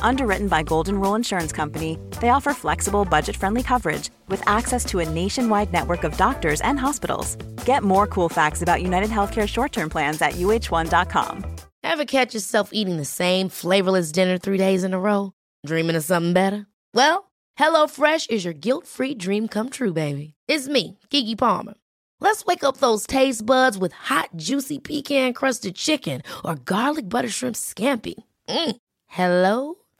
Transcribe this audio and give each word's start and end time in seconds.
Underwritten 0.00 0.48
by 0.48 0.62
Golden 0.62 1.00
Rule 1.00 1.14
Insurance 1.14 1.52
Company, 1.52 1.98
they 2.20 2.28
offer 2.28 2.52
flexible, 2.52 3.04
budget 3.04 3.36
friendly 3.36 3.62
coverage 3.62 4.10
with 4.28 4.46
access 4.48 4.84
to 4.86 4.98
a 5.00 5.08
nationwide 5.08 5.72
network 5.72 6.04
of 6.04 6.16
doctors 6.16 6.60
and 6.60 6.78
hospitals. 6.78 7.36
Get 7.64 7.82
more 7.82 8.06
cool 8.06 8.28
facts 8.28 8.62
about 8.62 8.82
United 8.82 9.10
Healthcare 9.10 9.48
short 9.48 9.72
term 9.72 9.88
plans 9.90 10.20
at 10.20 10.32
uh1.com. 10.32 11.44
Ever 11.84 12.04
catch 12.04 12.34
yourself 12.34 12.70
eating 12.72 12.96
the 12.96 13.04
same 13.04 13.48
flavorless 13.48 14.12
dinner 14.12 14.38
three 14.38 14.58
days 14.58 14.84
in 14.84 14.94
a 14.94 15.00
row? 15.00 15.32
Dreaming 15.66 15.96
of 15.96 16.04
something 16.04 16.32
better? 16.32 16.66
Well, 16.94 17.32
HelloFresh 17.58 18.30
is 18.30 18.44
your 18.44 18.54
guilt 18.54 18.86
free 18.86 19.14
dream 19.14 19.48
come 19.48 19.68
true, 19.68 19.92
baby. 19.92 20.34
It's 20.46 20.68
me, 20.68 20.98
Kiki 21.10 21.36
Palmer. 21.36 21.74
Let's 22.20 22.44
wake 22.44 22.62
up 22.62 22.76
those 22.76 23.04
taste 23.04 23.44
buds 23.44 23.76
with 23.76 23.92
hot, 23.92 24.28
juicy 24.36 24.78
pecan 24.78 25.32
crusted 25.32 25.74
chicken 25.74 26.22
or 26.44 26.54
garlic 26.54 27.08
butter 27.08 27.28
shrimp 27.28 27.56
scampi. 27.56 28.14
Mm. 28.48 28.76
Hello 29.08 29.74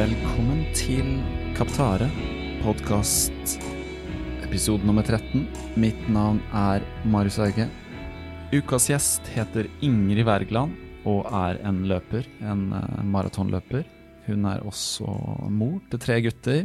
Velkommen 0.00 0.62
til 0.72 1.18
Kaptare, 1.52 2.06
podkast 2.62 3.58
episode 4.46 4.86
nummer 4.88 5.04
13. 5.04 5.42
Mitt 5.76 6.06
navn 6.08 6.38
er 6.56 6.86
Marius 7.04 7.36
Eige. 7.44 7.66
Ukas 8.54 8.86
gjest 8.88 9.28
heter 9.34 9.68
Ingrid 9.84 10.24
Wergeland 10.24 10.72
og 11.10 11.28
er 11.28 11.60
en 11.68 11.82
løper, 11.90 12.24
en 12.40 12.70
uh, 12.72 13.02
maratonløper. 13.12 13.84
Hun 14.30 14.46
er 14.48 14.64
også 14.64 15.10
mor 15.52 15.82
til 15.92 16.00
tre 16.06 16.16
gutter. 16.24 16.62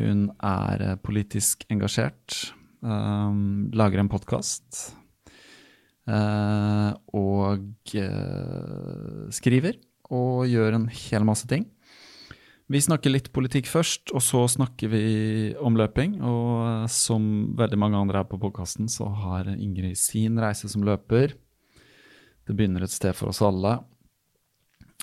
Hun 0.00 0.26
er 0.34 0.82
uh, 0.82 0.96
politisk 0.98 1.62
engasjert, 1.70 2.40
um, 2.80 3.68
lager 3.70 4.02
en 4.02 4.10
podkast 4.10 4.82
uh, 6.10 6.90
og 7.14 7.94
skriver 9.38 9.78
og 10.10 10.50
gjør 10.50 10.80
en 10.80 10.90
hel 10.90 11.30
masse 11.30 11.46
ting. 11.54 11.68
Vi 12.66 12.80
snakker 12.82 13.12
litt 13.12 13.28
politikk 13.30 13.68
først, 13.70 14.10
og 14.10 14.22
så 14.26 14.40
snakker 14.50 14.90
vi 14.90 15.02
om 15.62 15.76
løping. 15.78 16.16
Og 16.26 16.88
som 16.90 17.26
veldig 17.58 17.78
mange 17.78 17.98
andre 18.00 18.22
her 18.22 18.26
på 18.26 18.40
podkasten, 18.42 18.88
så 18.90 19.06
har 19.22 19.52
Ingrid 19.54 19.94
sin 20.00 20.40
reise 20.42 20.66
som 20.72 20.82
løper. 20.86 21.36
Det 22.46 22.56
begynner 22.58 22.82
et 22.82 22.94
sted 22.94 23.14
for 23.14 23.30
oss 23.30 23.42
alle. 23.46 23.76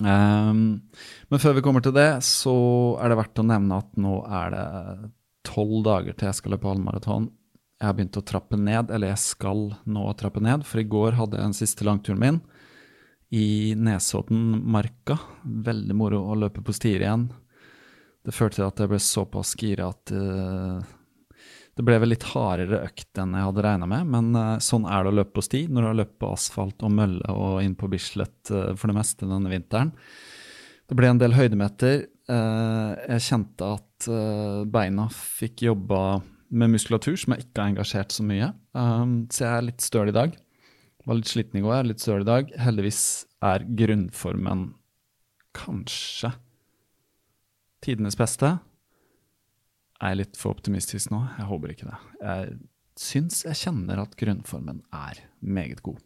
Um, 0.01 0.81
men 1.29 1.39
før 1.39 1.55
vi 1.55 1.63
kommer 1.63 1.83
til 1.85 1.95
det, 1.95 2.09
så 2.27 2.55
er 2.99 3.11
det 3.13 3.19
verdt 3.21 3.39
å 3.39 3.47
nevne 3.47 3.79
at 3.79 3.93
nå 3.95 4.17
er 4.27 4.51
det 4.51 4.65
tolv 5.47 5.85
dager 5.85 6.17
til 6.17 6.27
jeg 6.27 6.39
skal 6.41 6.55
løpe 6.55 6.67
halvmaraton. 6.67 7.29
Jeg 7.79 7.87
har 7.87 7.95
begynt 7.95 8.19
å 8.19 8.25
trappe 8.27 8.59
ned, 8.59 8.91
eller 8.91 9.13
jeg 9.13 9.21
skal 9.23 9.69
nå 9.87 10.03
trappe 10.19 10.43
ned, 10.43 10.65
for 10.67 10.83
i 10.83 10.87
går 10.87 11.15
hadde 11.15 11.39
jeg 11.39 11.47
den 11.47 11.55
siste 11.55 11.87
langturen 11.87 12.19
min 12.19 12.41
i 13.33 13.71
Nesoddenmarka. 13.79 15.15
Veldig 15.43 15.95
moro 15.97 16.19
å 16.27 16.35
løpe 16.43 16.63
på 16.65 16.75
stier 16.75 17.07
igjen 17.07 17.29
det 18.23 18.35
førte 18.35 18.59
til 18.59 18.67
at 18.67 18.79
jeg 18.79 18.91
ble 18.91 18.99
såpass 19.03 19.53
gira 19.59 19.89
at 19.91 20.13
uh, 20.15 20.79
det 21.73 21.85
ble 21.85 21.97
vel 22.03 22.13
litt 22.13 22.25
hardere 22.31 22.83
økt 22.85 23.19
enn 23.19 23.33
jeg 23.35 23.47
hadde 23.47 23.65
regna 23.65 23.89
med, 23.89 24.11
men 24.13 24.29
uh, 24.37 24.61
sånn 24.63 24.87
er 24.87 25.03
det 25.03 25.11
å 25.11 25.17
løpe 25.19 25.35
på 25.37 25.45
sti 25.45 25.65
når 25.67 25.83
du 25.83 25.89
har 25.89 25.99
løpt 26.03 26.19
på 26.21 26.31
asfalt 26.35 26.85
og 26.85 26.93
mølle 26.95 27.35
og 27.35 27.57
inn 27.65 27.75
på 27.79 27.89
Bislett 27.91 28.53
uh, 28.53 28.71
for 28.77 28.91
det 28.91 28.97
meste 28.99 29.27
denne 29.27 29.51
vinteren. 29.51 29.91
Det 30.87 30.97
ble 30.99 31.09
en 31.09 31.19
del 31.21 31.33
høydemeter. 31.33 32.01
jeg 32.27 33.23
kjente 33.23 33.69
at 33.77 34.07
beina 34.69 35.05
fikk 35.15 35.63
jobba 35.63 36.19
med 36.53 36.73
muskulatur 36.75 37.15
som 37.17 37.33
jeg 37.33 37.45
ikke 37.45 37.61
har 37.61 37.71
engasjert 37.71 38.13
så 38.13 38.25
mye. 38.27 38.49
Um, 38.75 39.13
så 39.31 39.45
jeg 39.45 39.53
er 39.55 39.65
litt 39.69 39.85
støl 39.85 40.11
i 40.11 40.15
dag. 40.15 40.35
Var 41.07 41.17
litt 41.17 41.31
sliten 41.31 41.61
i 41.61 41.63
går, 41.63 41.87
litt 41.87 42.03
støl 42.03 42.25
i 42.25 42.27
dag. 42.27 42.51
Heldigvis 42.61 43.01
er 43.47 43.65
grunnformen 43.79 44.67
kanskje 45.55 46.33
tidenes 47.83 48.17
beste. 48.19 48.55
Er 50.03 50.17
litt 50.17 50.39
for 50.39 50.55
optimistisk 50.55 51.11
nå? 51.13 51.21
Jeg 51.37 51.49
håper 51.49 51.73
ikke 51.73 51.89
det. 51.89 51.99
Jeg 52.23 52.57
syns 52.99 53.43
jeg 53.47 53.59
kjenner 53.59 54.03
at 54.03 54.17
grunnformen 54.19 54.81
er 54.93 55.23
meget 55.39 55.81
god. 55.85 56.01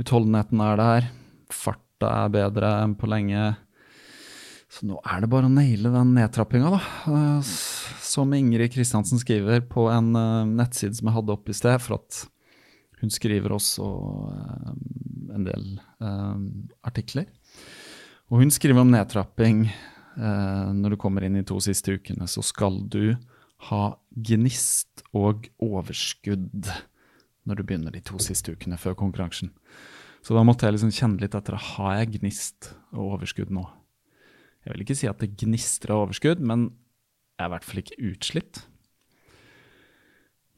Utholdenheten 0.00 0.62
er 0.64 0.80
der, 0.80 1.10
farta 1.52 2.12
er 2.24 2.32
bedre 2.32 2.72
enn 2.82 2.96
på 2.98 3.10
lenge. 3.10 3.52
Så 4.72 4.86
nå 4.88 4.96
er 5.04 5.20
det 5.20 5.28
bare 5.32 5.50
å 5.50 5.52
naile 5.52 5.92
den 5.92 6.14
nedtrappinga, 6.16 6.70
da. 6.72 7.12
Som 8.02 8.32
Ingrid 8.36 8.72
Kristiansen 8.72 9.20
skriver 9.20 9.60
på 9.68 9.88
en 9.92 10.14
eh, 10.16 10.48
nettside 10.48 10.96
som 10.96 11.10
jeg 11.10 11.16
hadde 11.18 11.34
oppe 11.34 11.52
i 11.52 11.56
sted, 11.56 11.76
for 11.84 11.98
at 11.98 12.22
hun 13.02 13.12
skriver 13.12 13.52
også 13.52 13.88
eh, 14.32 14.72
en 15.36 15.44
del 15.48 15.68
artikler. 16.84 17.28
Og 18.32 18.40
hun 18.40 18.52
skriver 18.54 18.80
om 18.80 18.92
nedtrapping 18.94 19.66
eh, 19.68 19.91
når 20.16 20.94
du 20.94 20.98
kommer 21.00 21.24
inn 21.24 21.38
i 21.40 21.46
to 21.46 21.56
siste 21.64 21.94
ukene, 21.96 22.26
så 22.28 22.42
skal 22.44 22.80
du 22.92 23.14
ha 23.68 23.82
gnist 24.12 25.04
og 25.16 25.46
overskudd 25.62 26.68
når 27.46 27.58
du 27.58 27.62
begynner 27.66 27.94
de 27.94 28.02
to 28.04 28.18
siste 28.22 28.54
ukene 28.54 28.78
før 28.78 28.96
konkurransen. 28.98 29.52
Så 30.22 30.36
da 30.36 30.44
måtte 30.46 30.66
jeg 30.66 30.76
liksom 30.76 30.92
kjenne 30.94 31.22
litt 31.22 31.34
etter 31.34 31.56
har 31.58 31.96
jeg 31.98 32.18
gnist 32.18 32.72
og 32.92 33.16
overskudd 33.16 33.50
nå. 33.54 33.64
Jeg 34.62 34.74
vil 34.74 34.84
ikke 34.84 34.98
si 34.98 35.08
at 35.10 35.22
det 35.22 35.32
gnistrer 35.40 35.94
av 35.96 36.04
overskudd, 36.04 36.42
men 36.42 36.68
jeg 37.34 37.42
er 37.42 37.48
i 37.48 37.54
hvert 37.56 37.66
fall 37.66 37.82
ikke 37.82 38.00
utslitt. 38.12 38.60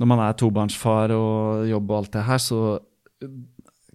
Når 0.03 0.11
man 0.11 0.21
er 0.25 0.37
tobarnsfar 0.37 1.15
og 1.15 1.69
jobber 1.71 1.95
og 1.95 2.03
alt 2.03 2.13
det 2.17 2.27
her, 2.27 2.43
så 2.43 2.59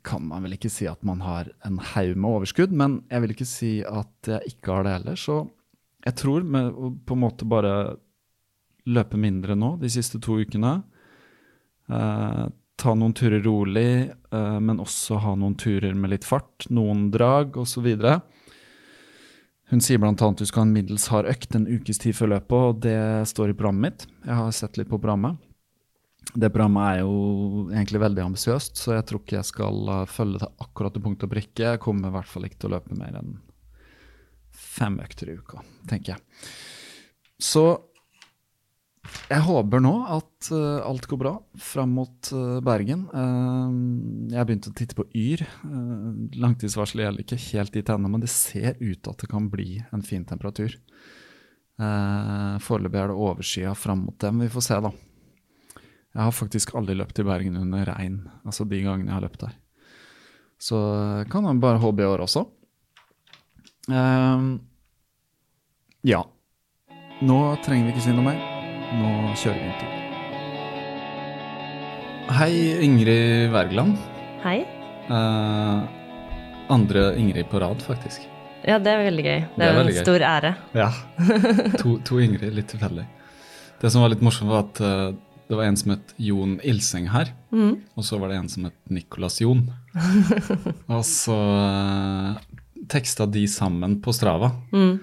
kan 0.05 0.25
man 0.27 0.45
vel 0.45 0.55
ikke 0.55 0.71
si 0.71 0.87
at 0.89 1.01
man 1.07 1.21
har 1.25 1.49
en 1.67 1.79
haug 1.93 2.15
med 2.15 2.29
overskudd, 2.29 2.73
men 2.75 3.01
jeg 3.09 3.23
vil 3.23 3.33
ikke 3.35 3.49
si 3.49 3.71
at 3.87 4.29
jeg 4.29 4.53
ikke 4.53 4.75
har 4.75 4.85
det 4.85 4.95
heller. 4.97 5.19
Så 5.19 5.41
jeg 6.05 6.15
tror 6.19 6.45
med 6.47 6.71
å 6.71 6.93
på 7.05 7.17
en 7.17 7.23
måte 7.25 7.47
bare 7.49 7.73
løpe 8.89 9.19
mindre 9.19 9.57
nå 9.59 9.75
de 9.81 9.91
siste 9.91 10.21
to 10.23 10.39
ukene, 10.39 10.79
eh, 11.91 12.45
ta 12.79 12.95
noen 12.95 13.13
turer 13.13 13.43
rolig, 13.43 14.09
eh, 14.09 14.59
men 14.59 14.79
også 14.79 15.19
ha 15.19 15.35
noen 15.35 15.57
turer 15.59 15.93
med 15.93 16.15
litt 16.15 16.27
fart, 16.27 16.69
noen 16.69 17.09
drag 17.11 17.57
osv. 17.59 17.89
Hun 19.69 19.83
sier 19.85 19.99
bl.a. 20.01 20.15
at 20.15 20.39
du 20.39 20.45
skal 20.47 20.63
ha 20.63 20.67
en 20.67 20.73
middels 20.73 21.09
hard 21.11 21.27
økt 21.29 21.53
en 21.55 21.67
ukes 21.67 21.99
tid 22.01 22.15
før 22.17 22.33
løpet, 22.37 22.57
og 22.57 22.81
det 22.87 23.27
står 23.29 23.51
i 23.51 23.57
programmet 23.57 23.83
mitt. 23.85 24.07
Jeg 24.25 24.39
har 24.39 24.55
sett 24.55 24.79
litt 24.79 24.89
på 24.89 24.97
programmet. 24.97 25.37
Det 26.29 26.51
programmet 26.53 26.85
er 26.91 26.99
jo 27.01 27.13
egentlig 27.73 28.01
veldig 28.03 28.23
ambisiøst, 28.27 28.77
så 28.77 28.93
jeg 28.93 29.05
tror 29.09 29.23
ikke 29.23 29.39
jeg 29.39 29.49
skal 29.49 29.89
uh, 29.89 30.07
følge 30.09 30.43
det 30.43 30.49
akkurat 30.61 30.93
til 30.93 31.03
punkt 31.05 31.25
og 31.25 31.31
prikke. 31.31 31.71
Jeg 31.73 31.81
kommer 31.81 32.11
i 32.11 32.15
hvert 32.19 32.29
fall 32.29 32.45
ikke 32.45 32.59
til 32.61 32.69
å 32.69 32.75
løpe 32.77 32.97
mer 32.99 33.17
enn 33.17 33.37
fem 34.53 34.99
økter 35.01 35.31
i 35.31 35.37
uka, 35.39 35.63
tenker 35.89 36.15
jeg. 36.15 36.51
Så 37.41 37.63
jeg 39.29 39.41
håper 39.45 39.81
nå 39.81 39.93
at 40.11 40.49
uh, 40.53 40.85
alt 40.85 41.07
går 41.09 41.19
bra 41.21 41.33
fram 41.57 41.95
mot 41.97 42.31
uh, 42.35 42.59
Bergen. 42.65 43.07
Uh, 43.09 44.29
jeg 44.33 44.45
begynte 44.49 44.73
å 44.73 44.77
titte 44.77 44.97
på 44.97 45.07
Yr. 45.17 45.45
langtidsvarselet 46.37 47.07
gjelder 47.07 47.25
ikke 47.25 47.41
helt 47.47 47.73
dit 47.73 47.93
ennå, 47.95 48.11
men 48.11 48.25
det 48.25 48.31
ser 48.33 48.75
ut 48.77 48.99
til 49.01 49.13
at 49.13 49.23
det 49.23 49.31
kan 49.31 49.49
bli 49.49 49.79
en 49.95 50.05
fin 50.05 50.25
temperatur. 50.27 50.77
Foreløpig 51.79 52.99
er 52.99 53.07
det 53.07 53.21
overskya 53.23 53.71
fram 53.71 54.01
mot 54.03 54.17
dem. 54.19 54.41
Vi 54.43 54.49
får 54.51 54.65
se, 54.65 54.79
da. 54.83 54.91
Jeg 56.15 56.25
har 56.25 56.33
faktisk 56.33 56.73
aldri 56.75 56.95
løpt 56.97 57.19
i 57.21 57.25
Bergen 57.27 57.57
under 57.59 57.85
regn, 57.85 58.23
altså 58.41 58.65
de 58.65 58.81
gangene 58.81 59.11
jeg 59.11 59.17
har 59.17 59.25
løpt 59.27 59.44
der. 59.44 59.53
Så 60.59 60.79
kan 61.31 61.45
man 61.45 61.61
bare 61.61 61.79
håpe 61.79 62.03
i 62.03 62.09
år 62.09 62.25
også. 62.25 62.45
ja. 66.03 66.23
Nå 67.21 67.38
trenger 67.65 67.85
vi 67.85 67.94
ikke 67.94 68.03
si 68.07 68.15
noe 68.15 68.25
mer. 68.25 68.41
Nå 68.97 69.13
kjører 69.38 69.61
vi 69.61 69.71
tur. 69.79 69.95
Hei, 72.39 72.51
Ingrid 72.85 73.53
Wergeland. 73.53 73.95
Hei. 74.44 74.59
Uh, 75.09 75.85
andre 76.73 77.15
Ingrid 77.21 77.50
på 77.50 77.61
rad, 77.61 77.81
faktisk. 77.85 78.25
Ja, 78.65 78.77
det 78.81 78.91
er 78.91 79.06
veldig 79.06 79.25
gøy. 79.25 79.39
Det, 79.39 79.56
det 79.57 79.69
er, 79.69 79.79
en 79.79 79.89
gøy. 79.89 80.01
stor 80.03 80.25
ære. 80.33 80.53
Ja. 80.77 80.89
To, 81.79 81.95
to, 82.06 82.19
Ingrid, 82.21 82.51
litt 82.53 82.69
tilfeldig. 82.73 83.06
Det 83.79 83.91
som 83.94 84.03
var 84.03 84.11
litt 84.13 84.23
morsomt, 84.25 84.51
var 84.51 84.67
at 84.67 84.81
uh, 84.83 85.09
det 85.49 85.57
var 85.57 85.65
en 85.65 85.77
som 85.77 85.95
het 85.95 86.11
Jon 86.21 86.59
Ilseng 86.61 87.07
her. 87.09 87.31
Mm. 87.49 87.79
Og 87.97 88.05
så 88.05 88.19
var 88.21 88.29
det 88.29 88.37
en 88.37 88.49
som 88.51 88.67
het 88.67 88.75
Nicolas 88.93 89.39
Jon. 89.41 89.63
og 90.93 91.01
så 91.07 91.37
uh, 91.37 92.37
teksta 92.93 93.25
de 93.25 93.47
sammen 93.49 93.97
på 94.05 94.13
Strava. 94.13 94.51
Mm. 94.69 94.99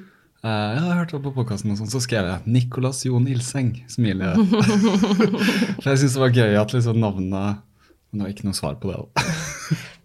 Uh, 0.47 0.71
jeg 0.77 0.85
har 0.85 1.01
hørt 1.01 1.17
det 1.17 1.23
på 1.25 1.35
podkasten, 1.35 1.75
og 1.75 1.81
sånn, 1.81 1.91
så 1.91 1.99
skrev 2.05 2.31
jeg 2.31 2.47
'Nicolas 2.47 3.03
Jon 3.03 3.27
Ilseng'. 3.27 3.75
Smiler. 3.91 4.39
For 5.83 5.91
jeg 5.91 6.05
syns 6.05 6.15
det 6.15 6.23
var 6.23 6.39
gøy 6.39 6.59
at 6.63 6.77
liksom 6.77 7.03
navnet 7.03 7.59
Men 8.13 8.21
det 8.21 8.23
var 8.29 8.35
ikke 8.37 8.47
noe 8.47 8.61
svar 8.63 8.79
på 8.79 8.93
det. 8.93 9.03
da. 9.03 9.31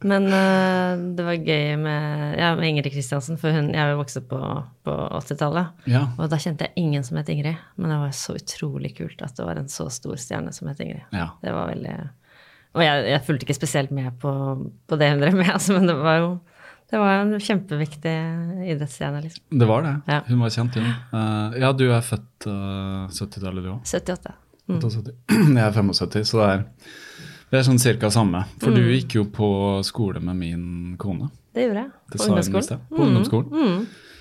Men 0.08 0.28
uh, 0.32 1.02
det 1.16 1.26
var 1.26 1.38
gøy 1.38 1.76
med, 1.82 2.38
ja, 2.40 2.52
med 2.58 2.70
Ingrid 2.70 2.94
Kristiansen, 2.94 3.38
for 3.42 3.54
hun, 3.54 3.72
jeg 3.74 3.82
har 3.82 3.94
jo 3.94 4.00
vokst 4.02 4.22
opp 4.22 4.30
på, 4.32 4.42
på 4.88 4.96
80-tallet. 5.20 5.84
Ja. 5.92 6.06
Og 6.18 6.32
da 6.32 6.40
kjente 6.42 6.68
jeg 6.68 6.86
ingen 6.86 7.06
som 7.08 7.20
het 7.20 7.30
Ingrid. 7.34 7.60
Men 7.78 7.94
det 7.94 8.00
var 8.02 8.16
så 8.18 8.38
utrolig 8.40 8.96
kult 8.98 9.22
at 9.26 9.38
det 9.38 9.48
var 9.48 9.62
en 9.62 9.70
så 9.72 9.90
stor 9.94 10.18
stjerne 10.22 10.54
som 10.56 10.72
het 10.72 10.82
Ingrid. 10.84 11.06
Ja. 11.16 11.32
Det 11.44 11.54
var 11.56 11.70
veldig 11.74 11.98
Og 12.78 12.86
jeg, 12.86 13.04
jeg 13.12 13.26
fulgte 13.28 13.48
ikke 13.48 13.60
spesielt 13.60 13.92
med 13.92 14.14
på, 14.22 14.32
på 14.88 15.00
det 15.02 15.12
hun 15.14 15.26
drev 15.26 15.38
med, 15.42 15.54
altså, 15.54 15.78
men 15.78 15.90
det 15.90 15.98
var 16.00 16.24
jo 16.24 16.32
det 16.92 17.00
var 17.00 17.22
en 17.22 17.38
kjempeviktig 17.40 18.14
idrettsstjerne. 18.68 19.22
liksom. 19.24 19.60
Det 19.60 19.68
var 19.68 19.86
det. 19.86 19.94
Ja. 20.12 20.18
Hun 20.28 20.42
var 20.44 20.50
kjent, 20.52 20.76
hun. 20.76 20.90
Uh, 21.14 21.54
ja, 21.62 21.70
du 21.72 21.86
er 21.88 22.02
født 22.04 22.48
uh, 22.52 23.06
70-tallet, 23.08 23.64
du 23.64 23.70
òg? 23.72 23.86
78. 23.88 24.34
Mm. 24.68 24.82
Jeg 25.56 25.64
er 25.64 25.78
75, 25.78 26.28
så 26.28 26.42
det 26.42 26.50
er, 26.50 26.66
det 27.52 27.60
er 27.60 27.66
sånn 27.68 27.82
cirka 27.84 28.08
samme. 28.14 28.46
For 28.62 28.72
mm. 28.72 28.78
du 28.80 28.92
gikk 28.96 29.18
jo 29.18 29.26
på 29.28 29.48
skole 29.84 30.22
med 30.24 30.40
min 30.40 30.68
kone. 31.02 31.28
Det 31.52 31.66
gjorde 31.66 31.84
jeg. 31.84 31.92
På 32.14 32.22
ungdomsskolen. 32.26 32.86
På 32.90 33.08
ungdomsskolen. 33.08 33.52
Mm. 33.52 33.74
mm. 33.74 34.12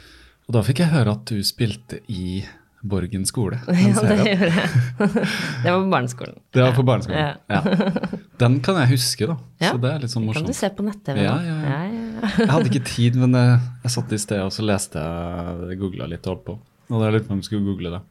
Og 0.51 0.57
da 0.57 0.65
fikk 0.67 0.81
jeg 0.83 0.91
høre 0.91 1.13
at 1.15 1.31
du 1.31 1.45
spilte 1.47 2.01
i 2.11 2.41
Borgen 2.81 3.27
skole. 3.29 3.61
Ja, 3.69 4.03
det 4.03 4.17
gjorde 4.17 4.49
jeg. 4.49 4.71
det 5.63 5.71
var 5.71 5.79
på 5.85 5.91
barneskolen. 5.93 6.41
Det 6.51 6.63
var 6.65 6.75
på 6.75 6.85
barneskolen, 6.89 7.21
ja. 7.21 7.61
ja. 7.61 8.21
Den 8.41 8.57
kan 8.65 8.81
jeg 8.81 8.95
huske, 8.97 9.29
da. 9.31 9.37
Ja. 9.61 9.71
Så 9.71 9.83
det 9.85 9.93
er 9.93 10.03
litt 10.03 10.15
sånn 10.15 10.25
morsomt. 10.27 10.49
Kan 10.49 10.57
du 10.57 10.59
se 10.59 10.73
på 10.75 10.87
nett-TV? 10.89 11.21
Ja, 11.23 11.37
ja, 11.45 11.57
ja. 11.61 12.31
jeg 12.39 12.51
hadde 12.51 12.73
ikke 12.73 12.83
tid, 12.89 13.21
men 13.21 13.37
jeg, 13.37 13.61
jeg 13.85 13.95
satt 13.95 14.17
i 14.17 14.21
sted 14.25 14.43
og 14.43 14.51
så 14.57 14.65
leste 14.65 15.05
jeg, 15.05 15.79
googla 15.85 16.09
litt 16.11 16.25
og 16.25 16.35
holdt 16.35 16.47
på. 16.49 16.57
Og 16.91 17.05
jeg 17.05 17.15
lurte 17.15 17.29
på 17.29 17.37
om 17.37 17.45
jeg 17.45 17.51
skulle 17.51 17.69
google 17.69 17.95
det. 17.95 18.03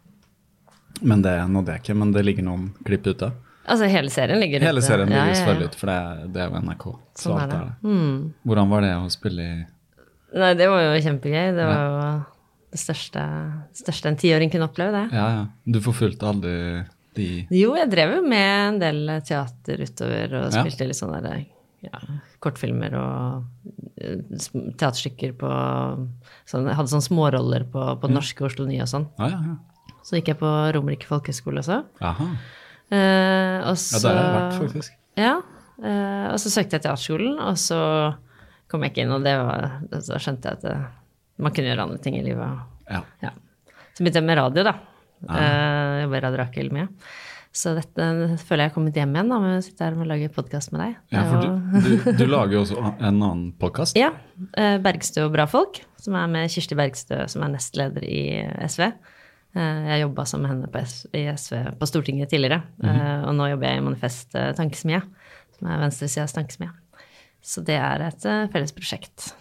Men 1.12 1.27
det 1.27 1.36
nådde 1.50 1.75
jeg 1.75 1.83
ikke. 1.83 1.98
Men 2.00 2.16
det 2.16 2.24
ligger 2.30 2.48
noen 2.48 2.69
klipp 2.86 3.10
ute. 3.10 3.33
Altså 3.69 3.89
hele 3.92 4.12
serien 4.13 4.42
ligger 4.42 4.62
ute? 4.63 4.69
Hele 4.69 4.83
serien 4.86 5.12
ligger 5.12 5.36
selvfølgelig 5.38 5.69
ute, 5.71 5.80
for 5.80 5.92
det 5.92 5.98
er, 6.00 6.24
det 6.33 6.42
er 6.42 6.50
jo 6.50 6.62
NRK. 6.66 6.86
Sånn 7.21 7.42
er 7.44 7.51
det. 7.51 7.60
Mm. 7.86 8.16
Hvordan 8.50 8.74
var 8.74 8.86
det 8.86 8.95
å 8.98 9.12
spille 9.13 9.45
i 9.45 9.60
Nei, 10.30 10.51
det 10.54 10.68
var 10.69 10.83
jo 10.83 10.98
kjempegøy. 11.01 11.45
Det 11.57 11.66
var 11.66 11.80
jo 11.81 12.01
det 12.69 12.80
største, 12.83 13.21
største 13.80 14.12
en 14.12 14.18
tiåring 14.21 14.51
kunne 14.54 14.68
oppleve, 14.69 14.94
det. 14.94 15.18
Ja, 15.18 15.27
ja. 15.33 15.45
Du 15.66 15.80
forfulgte 15.81 16.27
aldri 16.30 16.56
de 17.18 17.30
Jo, 17.50 17.74
jeg 17.77 17.89
drev 17.89 18.19
jo 18.19 18.25
med 18.25 18.50
en 18.50 18.77
del 18.81 19.00
teater 19.25 19.81
utover 19.81 20.36
og 20.44 20.51
spilte 20.54 20.86
ja. 20.86 20.92
litt 20.92 21.00
sånne 21.00 21.21
der, 21.25 21.39
ja, 21.86 22.01
kortfilmer 22.44 22.94
og 23.00 23.71
eh, 23.98 24.21
teaterstykker 24.77 25.33
på 25.39 25.50
sånn, 26.50 26.69
hadde 26.69 26.92
sånne 26.92 27.07
småroller 27.07 27.66
på, 27.74 27.88
på. 28.01 28.13
Norske 28.13 28.45
Oslo 28.45 28.68
Nye 28.69 28.86
og 28.86 28.92
sånn. 28.92 29.10
Ja, 29.18 29.33
ja, 29.33 29.42
ja. 29.54 29.98
Så 30.06 30.18
gikk 30.18 30.31
jeg 30.31 30.39
på 30.39 30.50
Romerike 30.75 31.10
folkehøgskole 31.10 31.62
også. 31.62 31.83
Aha. 32.06 32.30
Eh, 32.89 33.57
og 33.69 33.77
så, 33.77 34.00
ja, 34.00 34.03
der 34.03 34.18
har 34.18 34.24
jeg 34.24 34.36
vært, 34.36 34.59
faktisk. 34.63 35.00
Ja. 35.19 35.38
Uh, 35.80 36.33
og 36.33 36.39
så 36.44 36.51
søkte 36.51 36.75
jeg 36.75 36.83
teaterskolen, 36.83 37.38
og 37.39 37.56
så 37.59 37.80
kom 38.69 38.83
jeg 38.83 38.94
ikke 38.94 39.06
inn, 39.06 39.13
og 39.15 39.24
det 39.24 39.36
var, 39.39 39.69
så 40.03 40.19
skjønte 40.19 40.51
jeg 40.51 40.59
at 40.59 40.65
det, 40.65 40.75
man 41.39 41.56
kunne 41.56 41.71
gjøre 41.71 41.86
andre 41.88 42.01
ting 42.03 42.18
i 42.19 42.25
livet. 42.25 42.65
Ja. 42.89 43.01
ja. 43.24 43.31
Så 43.95 44.03
begynte 44.03 44.19
jeg 44.19 44.27
med 44.27 44.39
radio, 44.41 44.65
da. 44.68 44.75
Ja. 45.24 45.39
Uh, 45.39 45.95
jobber 46.03 46.19
i 46.19 46.24
Radio 46.25 46.41
Rakel 46.44 46.71
mye. 46.75 46.88
Så 47.56 47.71
dette 47.74 48.06
føler 48.45 48.68
jeg 48.68 48.69
har 48.69 48.74
kommet 48.75 48.97
hjem 49.00 49.15
igjen 49.15 49.31
da, 49.31 49.38
med 49.42 49.56
å 49.57 49.63
sitte 49.65 49.88
her 49.88 49.95
og 49.97 50.09
lage 50.09 50.30
podkast 50.35 50.74
med 50.74 50.83
deg. 50.83 50.97
Ja, 51.15 51.24
for 51.25 51.42
du, 51.42 51.80
du, 51.88 52.12
du, 52.19 52.25
lager 52.30 52.59
jo 52.59 52.65
også 52.65 52.83
en 52.92 53.07
annen 53.07 53.47
podkast? 53.59 53.97
Ja. 54.00 54.12
Uh, 54.53 54.77
Bergstø 54.83 55.25
og 55.25 55.33
bra 55.38 55.47
folk, 55.50 55.81
som 56.01 56.18
er 56.19 56.27
med 56.31 56.51
Kirsti 56.53 56.77
Bergstø, 56.77 57.24
som 57.31 57.47
er 57.47 57.56
nestleder 57.56 58.06
i 58.06 58.21
SV. 58.68 58.92
Eh, 59.57 59.81
jeg 59.90 60.06
jobba 60.06 60.25
med 60.38 60.51
henne 60.54 60.69
på 60.72 60.86
SV, 60.86 61.10
i 61.18 61.25
SV 61.34 61.57
på 61.80 61.90
Stortinget 61.90 62.31
tidligere. 62.34 62.63
Mm 62.84 63.28
og 63.30 63.36
nå 63.36 63.50
jobber 63.51 63.69
jeg 63.69 63.80
i 63.80 63.84
Manifest 63.86 64.31
Tankesmie, 64.57 65.01
som 65.57 65.68
er 65.69 65.84
venstresidas 65.84 66.34
tankesmie. 66.34 66.72
Så 67.46 67.62
det 67.66 67.78
er 67.78 68.01
et 68.07 68.25
felles 68.54 68.74
prosjekt. 68.74 69.31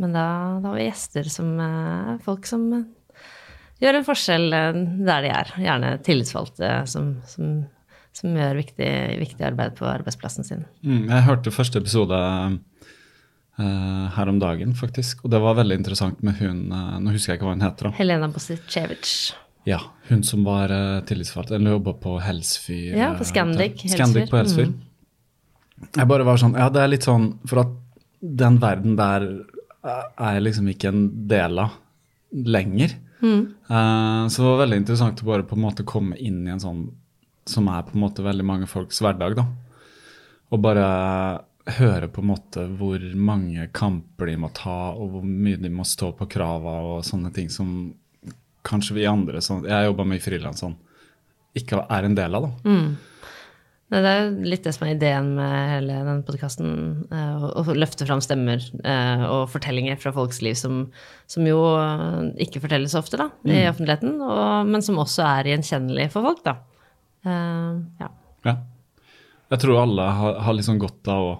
Men 0.00 0.14
da, 0.16 0.24
da 0.62 0.72
har 0.72 0.78
vi 0.78 0.88
gjester 0.88 1.28
som 1.30 1.52
er 1.60 2.14
eh, 2.14 2.18
folk 2.24 2.48
som 2.48 2.64
eh, 2.74 3.22
gjør 3.82 3.98
en 3.98 4.08
forskjell 4.08 4.56
eh, 4.56 4.80
der 5.06 5.26
de 5.26 5.32
er. 5.32 5.54
Gjerne 5.66 5.92
tillitsvalgte 6.06 6.72
som, 6.90 7.14
som, 7.28 7.54
som 8.16 8.38
gjør 8.38 8.60
viktig, 8.62 8.90
viktig, 9.22 9.42
arbeid 9.52 9.76
på 9.78 9.88
arbeidsplassen 9.90 10.48
sin. 10.48 10.64
Mm, 10.82 11.10
jeg 11.10 11.26
hørte 11.28 11.54
første 11.54 11.82
episode 11.82 12.18
uh, 13.62 14.10
her 14.16 14.30
om 14.32 14.38
dagen, 14.42 14.74
faktisk. 14.76 15.22
Og 15.24 15.32
det 15.32 15.40
var 15.42 15.56
veldig 15.58 15.78
interessant 15.80 16.22
med 16.26 16.38
hun 16.42 16.64
uh, 16.72 16.98
Nå 17.02 17.14
husker 17.14 17.32
jeg 17.32 17.40
ikke 17.40 17.48
hva 17.48 17.54
hun 17.56 17.64
heter. 17.64 17.88
da. 17.88 17.96
Helena 17.98 18.28
Bosicevic. 18.32 19.12
Ja, 19.68 19.78
hun 20.08 20.24
som 20.26 20.42
var 20.46 20.72
uh, 20.74 21.00
tillitsvalgt. 21.08 21.54
Eller 21.54 21.76
jobba 21.76 21.94
på 22.02 22.16
Helsfyr. 22.22 22.96
Ja, 22.98 23.12
på 23.18 23.26
Scandic. 23.28 23.84
Scandic 23.94 24.32
på 24.32 24.40
Helsfyr. 24.40 24.72
Mm. 24.72 25.86
Jeg 25.98 26.10
bare 26.10 26.26
var 26.26 26.38
sånn 26.38 26.52
Ja, 26.54 26.68
det 26.70 26.78
er 26.78 26.90
litt 26.92 27.02
sånn 27.02 27.24
For 27.50 27.58
at 27.64 27.70
den 28.22 28.60
verden 28.62 28.92
der 28.94 29.24
er 29.82 30.36
jeg 30.36 30.44
liksom 30.44 30.68
ikke 30.70 30.92
en 30.92 31.00
del 31.26 31.58
av 31.58 31.72
lenger. 32.30 32.92
Mm. 33.18 33.40
Så 34.30 34.36
det 34.36 34.46
var 34.46 34.60
veldig 34.60 34.76
interessant 34.78 35.22
å 35.24 35.26
bare 35.26 35.42
på 35.42 35.56
en 35.58 35.64
måte 35.64 35.82
komme 35.82 36.14
inn 36.22 36.44
i 36.46 36.52
en 36.54 36.62
sånn 36.62 36.84
som 37.50 37.66
er 37.66 37.82
på 37.86 37.96
en 37.96 38.04
måte 38.04 38.22
veldig 38.22 38.46
mange 38.46 38.68
folks 38.70 39.02
hverdag, 39.02 39.34
da. 39.40 39.46
Og 40.52 40.60
bare 40.62 40.86
høre 41.78 42.08
på 42.10 42.22
en 42.22 42.30
måte 42.32 42.64
hvor 42.78 43.02
mange 43.14 43.68
kamper 43.74 44.32
de 44.32 44.38
må 44.40 44.50
ta, 44.56 44.92
og 44.96 45.14
hvor 45.14 45.26
mye 45.26 45.60
de 45.62 45.70
må 45.70 45.86
stå 45.86 46.10
på 46.18 46.26
krava 46.30 46.78
og 46.94 47.06
sånne 47.06 47.30
ting 47.34 47.50
som 47.52 47.92
kanskje 48.66 48.96
vi 48.98 49.06
andre 49.10 49.40
sånn, 49.42 49.64
Jeg 49.66 49.88
jobba 49.88 50.04
med 50.06 50.20
i 50.20 50.22
frilans 50.22 50.62
sånn, 50.62 50.76
ikke 51.58 51.84
er 51.90 52.06
en 52.06 52.18
del 52.18 52.38
av, 52.38 52.46
da. 52.48 52.70
Mm. 52.70 52.92
Det 53.92 54.00
er 54.08 54.30
litt 54.48 54.64
det 54.64 54.72
som 54.72 54.86
er 54.86 54.94
ideen 54.94 55.26
med 55.36 55.52
hele 55.68 55.98
den 56.06 56.22
podkasten. 56.24 56.70
Eh, 57.12 57.42
å 57.60 57.74
løfte 57.76 58.06
fram 58.08 58.22
stemmer 58.24 58.62
eh, 58.88 59.24
og 59.26 59.50
fortellinger 59.52 59.98
fra 60.00 60.14
folks 60.16 60.40
liv 60.40 60.56
som, 60.56 60.86
som 61.28 61.44
jo 61.44 61.58
eh, 61.76 62.30
ikke 62.46 62.62
fortelles 62.64 62.96
ofte 62.96 63.20
da, 63.20 63.28
i 63.44 63.58
mm. 63.58 63.68
offentligheten, 63.74 64.16
og, 64.24 64.70
men 64.72 64.84
som 64.86 65.00
også 65.02 65.26
er 65.28 65.52
gjenkjennelig 65.52 66.08
for 66.14 66.24
folk. 66.30 66.40
da. 66.46 66.56
ja. 67.28 68.08
ja. 68.48 68.56
Jeg 69.52 69.60
tror 69.60 69.82
alle 69.82 70.08
har, 70.16 70.40
har 70.46 70.56
liksom 70.56 70.80
godt 70.80 71.12
av 71.12 71.28
å 71.28 71.32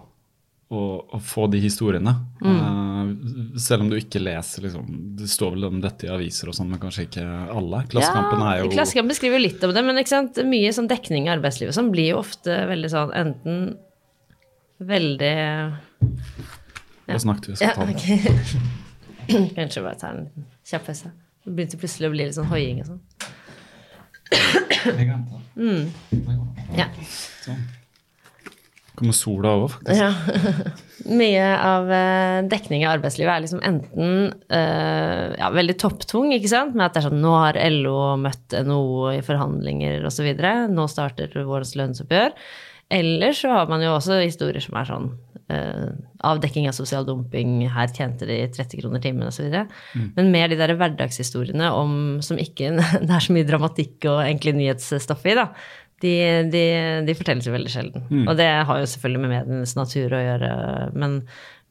å, 0.72 0.84
å 1.16 1.20
få 1.22 1.46
de 1.52 1.60
historiene. 1.62 2.14
Mm. 2.42 2.58
Uh, 2.58 3.58
selv 3.60 3.84
om 3.84 3.90
du 3.92 3.96
ikke 3.98 4.20
leser 4.22 4.66
liksom, 4.66 4.86
Det 5.18 5.28
står 5.30 5.56
vel 5.56 5.66
om 5.68 5.80
dette 5.82 6.06
i 6.06 6.10
aviser 6.12 6.50
og 6.50 6.56
sånn, 6.56 6.70
men 6.72 6.80
kanskje 6.82 7.06
ikke 7.08 7.24
alle. 7.52 7.82
Klassekampen 7.92 8.40
ja, 8.42 8.50
er 8.50 8.62
jo 8.62 8.72
Klassekampen 8.72 9.12
beskriver 9.12 9.40
jo 9.40 9.46
litt 9.46 9.66
om 9.66 9.74
det, 9.76 9.84
men 9.86 10.00
mye 10.52 10.74
sånn 10.74 10.90
dekning 10.90 11.28
i 11.28 11.32
arbeidslivet 11.34 11.76
som 11.76 11.90
blir 11.94 12.12
jo 12.12 12.20
ofte 12.22 12.62
veldig 12.70 12.92
sånn 12.92 13.16
enten 13.18 13.64
veldig 14.82 15.34
ja. 15.34 17.12
Da 17.12 17.18
snakket 17.22 17.52
vi, 17.52 17.56
skal 17.58 17.68
ja, 17.68 17.74
ta 17.76 17.86
det. 17.86 17.94
Okay. 17.98 19.52
Kanskje 19.58 19.82
bare 19.84 19.98
ta 20.00 20.14
en 20.14 20.48
kjapp 20.66 20.86
pause. 20.86 21.12
Det 21.42 21.54
begynte 21.56 21.78
plutselig 21.80 22.08
å 22.08 22.14
bli 22.14 22.26
litt 22.26 22.36
sånn 22.38 22.50
hoiing 22.50 22.82
og 22.84 22.92
sånn. 22.92 23.00
Mm. 25.58 25.90
Ja. 26.78 26.86
Sånn. 27.44 27.62
Kommer 28.98 29.16
sola 29.16 29.54
òg, 29.56 29.70
faktisk. 29.72 30.00
Ja. 30.02 30.10
Mye 31.22 31.46
av 31.56 31.88
eh, 31.96 32.40
dekning 32.50 32.84
av 32.84 32.98
arbeidslivet 32.98 33.32
er 33.32 33.44
liksom 33.44 33.62
enten 33.64 34.10
eh, 34.52 35.32
ja, 35.38 35.48
veldig 35.54 35.78
topptung, 35.80 36.34
ikke 36.36 36.50
sant, 36.52 36.76
med 36.76 36.86
at 36.86 36.94
det 36.96 37.02
er 37.02 37.08
sånn 37.08 37.22
nå 37.24 37.32
har 37.38 37.58
LO 37.72 37.96
møtt 38.20 38.52
NHO 38.52 39.14
i 39.14 39.22
forhandlinger 39.24 40.04
osv., 40.08 40.28
nå 40.76 40.86
starter 40.92 41.32
vårens 41.48 41.72
lønnsoppgjør. 41.80 42.36
Eller 42.92 43.32
så 43.32 43.48
har 43.48 43.70
man 43.72 43.80
jo 43.80 43.94
også 43.96 44.20
historier 44.20 44.60
som 44.60 44.76
er 44.76 44.88
sånn 44.88 45.06
uh, 45.52 45.92
avdekking 46.28 46.66
av 46.68 46.76
sosial 46.76 47.06
dumping, 47.08 47.62
her 47.72 47.88
tjente 47.94 48.28
de 48.28 48.36
30 48.52 48.82
kroner 48.82 49.00
timen 49.02 49.30
osv. 49.30 49.48
Mm. 49.48 50.10
Men 50.18 50.28
mer 50.34 50.52
de 50.52 50.58
der 50.60 50.74
hverdagshistoriene 50.76 51.70
om, 51.72 51.94
som 52.24 52.40
ikke 52.40 52.74
det 53.06 53.08
er 53.08 53.24
så 53.24 53.32
mye 53.32 53.48
dramatikk 53.48 54.08
og 54.10 54.20
egentlig 54.26 54.58
nyhetsstoff 54.58 55.24
i, 55.24 55.38
da. 55.40 55.48
De, 56.02 56.12
de, 56.50 56.62
de 57.06 57.14
fortelles 57.14 57.46
jo 57.46 57.54
veldig 57.54 57.72
sjelden. 57.72 58.06
Mm. 58.10 58.24
Og 58.26 58.36
det 58.38 58.48
har 58.68 58.80
jo 58.80 58.88
selvfølgelig 58.90 59.22
med 59.22 59.34
medienes 59.36 59.74
natur 59.78 60.16
å 60.16 60.22
gjøre, 60.22 60.52
men, 60.98 61.20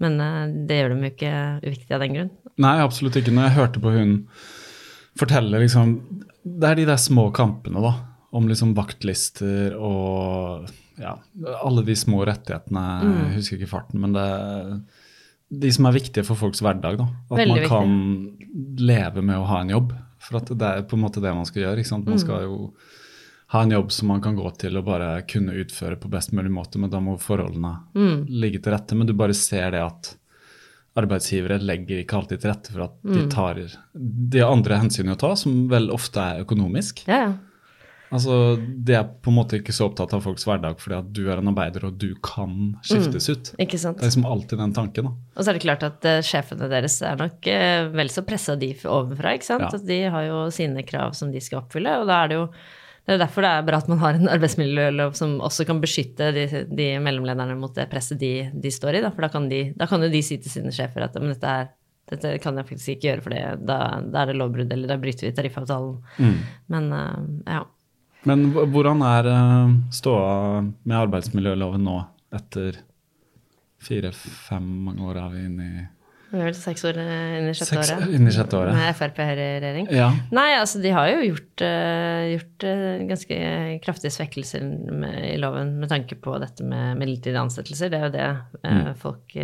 men 0.04 0.18
uh, 0.24 0.46
det 0.68 0.80
gjør 0.80 0.94
dem 0.94 1.06
jo 1.06 1.12
ikke 1.12 1.34
uviktig 1.66 1.98
av 1.98 2.06
den 2.06 2.18
grunn. 2.18 2.32
Nei, 2.64 2.76
absolutt 2.84 3.20
ikke. 3.20 3.34
Når 3.36 3.50
jeg 3.50 3.58
hørte 3.58 3.84
på 3.84 3.94
hun 3.96 4.16
fortelle 5.20 5.60
liksom 5.60 5.98
Det 6.42 6.70
er 6.70 6.80
de 6.80 6.88
der 6.88 7.02
små 7.02 7.28
kampene, 7.36 7.84
da. 7.84 7.94
Om 8.32 8.48
liksom 8.48 8.72
vaktlister 8.78 9.76
og 9.76 10.70
ja, 11.02 11.18
alle 11.60 11.84
de 11.84 11.96
små 11.98 12.24
rettighetene. 12.28 12.86
Mm. 13.04 13.16
Jeg 13.18 13.38
husker 13.40 13.60
ikke 13.60 13.74
farten, 13.74 14.00
men 14.04 14.16
det 14.16 14.28
de 15.52 15.72
som 15.76 15.88
er 15.90 15.98
viktige 15.98 16.24
for 16.24 16.40
folks 16.40 16.62
hverdag. 16.64 16.98
da. 17.02 17.10
At 17.28 17.42
Veldig 17.42 17.58
man 17.58 17.70
kan 17.70 17.96
viktig. 18.40 18.86
leve 18.88 19.24
med 19.26 19.42
å 19.42 19.48
ha 19.50 19.60
en 19.62 19.74
jobb. 19.74 19.94
For 20.22 20.40
at 20.40 20.52
det 20.54 20.68
er 20.68 20.86
på 20.88 20.96
en 20.96 21.04
måte 21.04 21.24
det 21.24 21.34
man 21.36 21.48
skal 21.50 21.66
gjøre. 21.66 21.84
Man 21.98 22.16
mm. 22.16 22.22
skal 22.22 22.46
jo 22.46 22.58
ha 23.52 23.62
en 23.62 23.72
jobb 23.72 23.92
som 23.92 24.08
man 24.08 24.22
kan 24.24 24.36
gå 24.36 24.48
til 24.62 24.80
og 24.80 24.88
bare 24.88 25.10
kunne 25.28 25.58
utføre 25.60 25.98
på 26.00 26.10
best 26.12 26.32
mulig 26.32 26.54
måte, 26.56 26.80
men 26.80 26.92
da 26.92 27.02
må 27.04 27.18
forholdene 27.20 27.74
mm. 27.92 28.18
ligge 28.32 28.62
til 28.64 28.72
rette. 28.72 28.96
Men 28.96 29.10
du 29.10 29.14
bare 29.18 29.36
ser 29.36 29.74
det 29.76 29.84
at 29.84 30.14
arbeidsgivere 31.00 31.60
legger 31.64 32.02
ikke 32.02 32.18
alltid 32.20 32.42
til 32.42 32.52
rette 32.52 32.74
for 32.74 32.86
at 32.88 32.98
de 33.04 33.26
mm. 33.26 33.30
tar 33.32 33.60
de 34.36 34.44
andre 34.44 34.82
hensyn 34.82 35.12
å 35.12 35.20
ta, 35.20 35.34
som 35.40 35.66
vel 35.72 35.92
ofte 35.92 36.24
er 36.24 36.46
økonomisk. 36.46 37.04
Ja, 37.12 37.24
ja. 37.28 37.32
Altså, 38.12 38.58
De 38.60 38.96
er 38.98 39.06
på 39.24 39.32
en 39.32 39.38
måte 39.38 39.62
ikke 39.62 39.72
så 39.72 39.86
opptatt 39.88 40.12
av 40.16 40.26
folks 40.26 40.44
hverdag 40.44 40.82
fordi 40.84 40.98
at 40.98 41.14
du 41.16 41.22
er 41.32 41.40
en 41.40 41.48
arbeider 41.54 41.86
og 41.88 41.96
du 42.00 42.10
kan 42.24 42.74
skiftes 42.84 43.30
mm, 43.30 43.32
ut. 43.32 43.52
Ikke 43.64 43.80
sant? 43.80 44.02
Det 44.02 44.04
er 44.04 44.12
liksom 44.12 44.28
alltid 44.28 44.60
den 44.60 44.76
tanken. 44.76 45.08
da. 45.08 45.14
Og 45.36 45.44
så 45.44 45.52
er 45.52 45.58
det 45.58 45.64
klart 45.64 45.86
at 45.88 46.08
uh, 46.08 46.18
sjefene 46.28 46.68
deres 46.72 46.98
er 47.08 47.20
nok 47.20 47.48
uh, 47.48 47.88
vel 47.96 48.12
så 48.12 48.26
pressa 48.28 48.58
de 48.60 48.74
ovenfra. 48.84 49.36
ikke 49.38 49.48
sant? 49.48 49.64
Ja. 49.64 49.80
At 49.80 49.88
de 49.88 50.02
har 50.12 50.28
jo 50.28 50.44
sine 50.52 50.84
krav 50.88 51.16
som 51.20 51.32
de 51.32 51.44
skal 51.44 51.64
oppfylle. 51.64 52.02
og 52.02 52.12
da 52.12 52.20
er 52.20 52.32
det 52.32 52.40
jo 52.42 52.46
det 53.02 53.16
er 53.16 53.22
derfor 53.24 53.44
det 53.44 53.50
er 53.50 53.66
bra 53.66 53.80
at 53.82 53.90
man 53.90 54.00
har 54.02 54.18
en 54.18 54.30
arbeidsmiljølov 54.30 55.16
som 55.18 55.40
også 55.42 55.66
kan 55.66 55.82
beskytte 55.82 56.30
de, 56.36 56.46
de 56.70 56.88
mellomlederne 57.02 57.58
mot 57.58 57.74
det 57.76 57.88
presset 57.90 58.20
de, 58.22 58.34
de 58.54 58.72
står 58.74 59.00
i. 59.00 59.04
Da. 59.04 59.10
For 59.16 59.26
da 59.26 59.32
kan, 59.34 59.48
de, 59.50 59.62
da 59.78 59.88
kan 59.90 60.06
jo 60.06 60.10
de 60.12 60.22
si 60.26 60.38
til 60.42 60.54
sine 60.54 60.74
sjefer 60.76 61.08
at 61.08 61.18
men 61.18 61.34
dette, 61.34 61.50
er, 61.50 61.72
dette 62.12 62.36
kan 62.44 62.60
jeg 62.60 62.70
faktisk 62.70 62.94
ikke 62.94 63.08
gjøre, 63.08 63.26
for 63.26 63.34
det, 63.34 63.42
da, 63.66 63.80
da, 64.06 64.22
er 64.22 64.32
det 64.32 64.38
lovbrudd, 64.38 64.76
eller 64.76 64.92
da 64.92 65.00
bryter 65.02 65.28
vi 65.28 65.34
tariffavtalen. 65.38 65.98
Mm. 66.22 66.38
Men 66.76 66.92
uh, 66.94 67.18
ja. 67.50 67.64
Men 68.30 68.46
hvordan 68.54 69.02
er 69.08 69.32
uh, 69.34 69.74
ståa 69.98 70.62
med 70.62 71.00
arbeidsmiljøloven 71.00 71.82
nå, 71.88 71.98
etter 72.38 72.78
fire-fem 73.82 74.68
mange 74.86 75.10
år 75.10 75.24
er 75.24 75.34
vi 75.34 75.48
inne 75.50 75.72
i 75.72 75.88
vi 76.32 76.40
er 76.40 76.48
vel 76.48 76.56
seks 76.56 76.86
år 76.88 76.98
eh, 77.02 77.38
inn 77.40 77.50
i 77.52 77.56
sjette 77.58 77.80
året. 77.82 78.04
Inn 78.16 78.30
sjette 78.32 78.56
året. 78.56 78.76
Med 78.78 78.96
Frp 78.96 79.18
her 79.20 79.40
i 79.40 79.48
regjering. 79.60 79.90
Ja. 79.92 80.08
Nei, 80.32 80.48
altså 80.56 80.80
de 80.84 80.94
har 80.96 81.10
jo 81.12 81.26
gjort, 81.26 81.64
uh, 81.66 82.22
gjort 82.32 82.66
uh, 82.68 83.02
ganske 83.10 83.40
kraftige 83.84 84.16
svekkelser 84.16 84.64
med, 84.64 85.18
i 85.34 85.36
loven 85.42 85.76
med 85.82 85.92
tanke 85.92 86.16
på 86.24 86.38
dette 86.44 86.64
med 86.68 87.02
midlertidige 87.02 87.44
ansettelser. 87.44 87.92
Det 87.92 88.00
er 88.00 88.08
jo 88.08 88.14
det 88.16 88.30
mm. 88.64 88.94
folk 89.02 89.36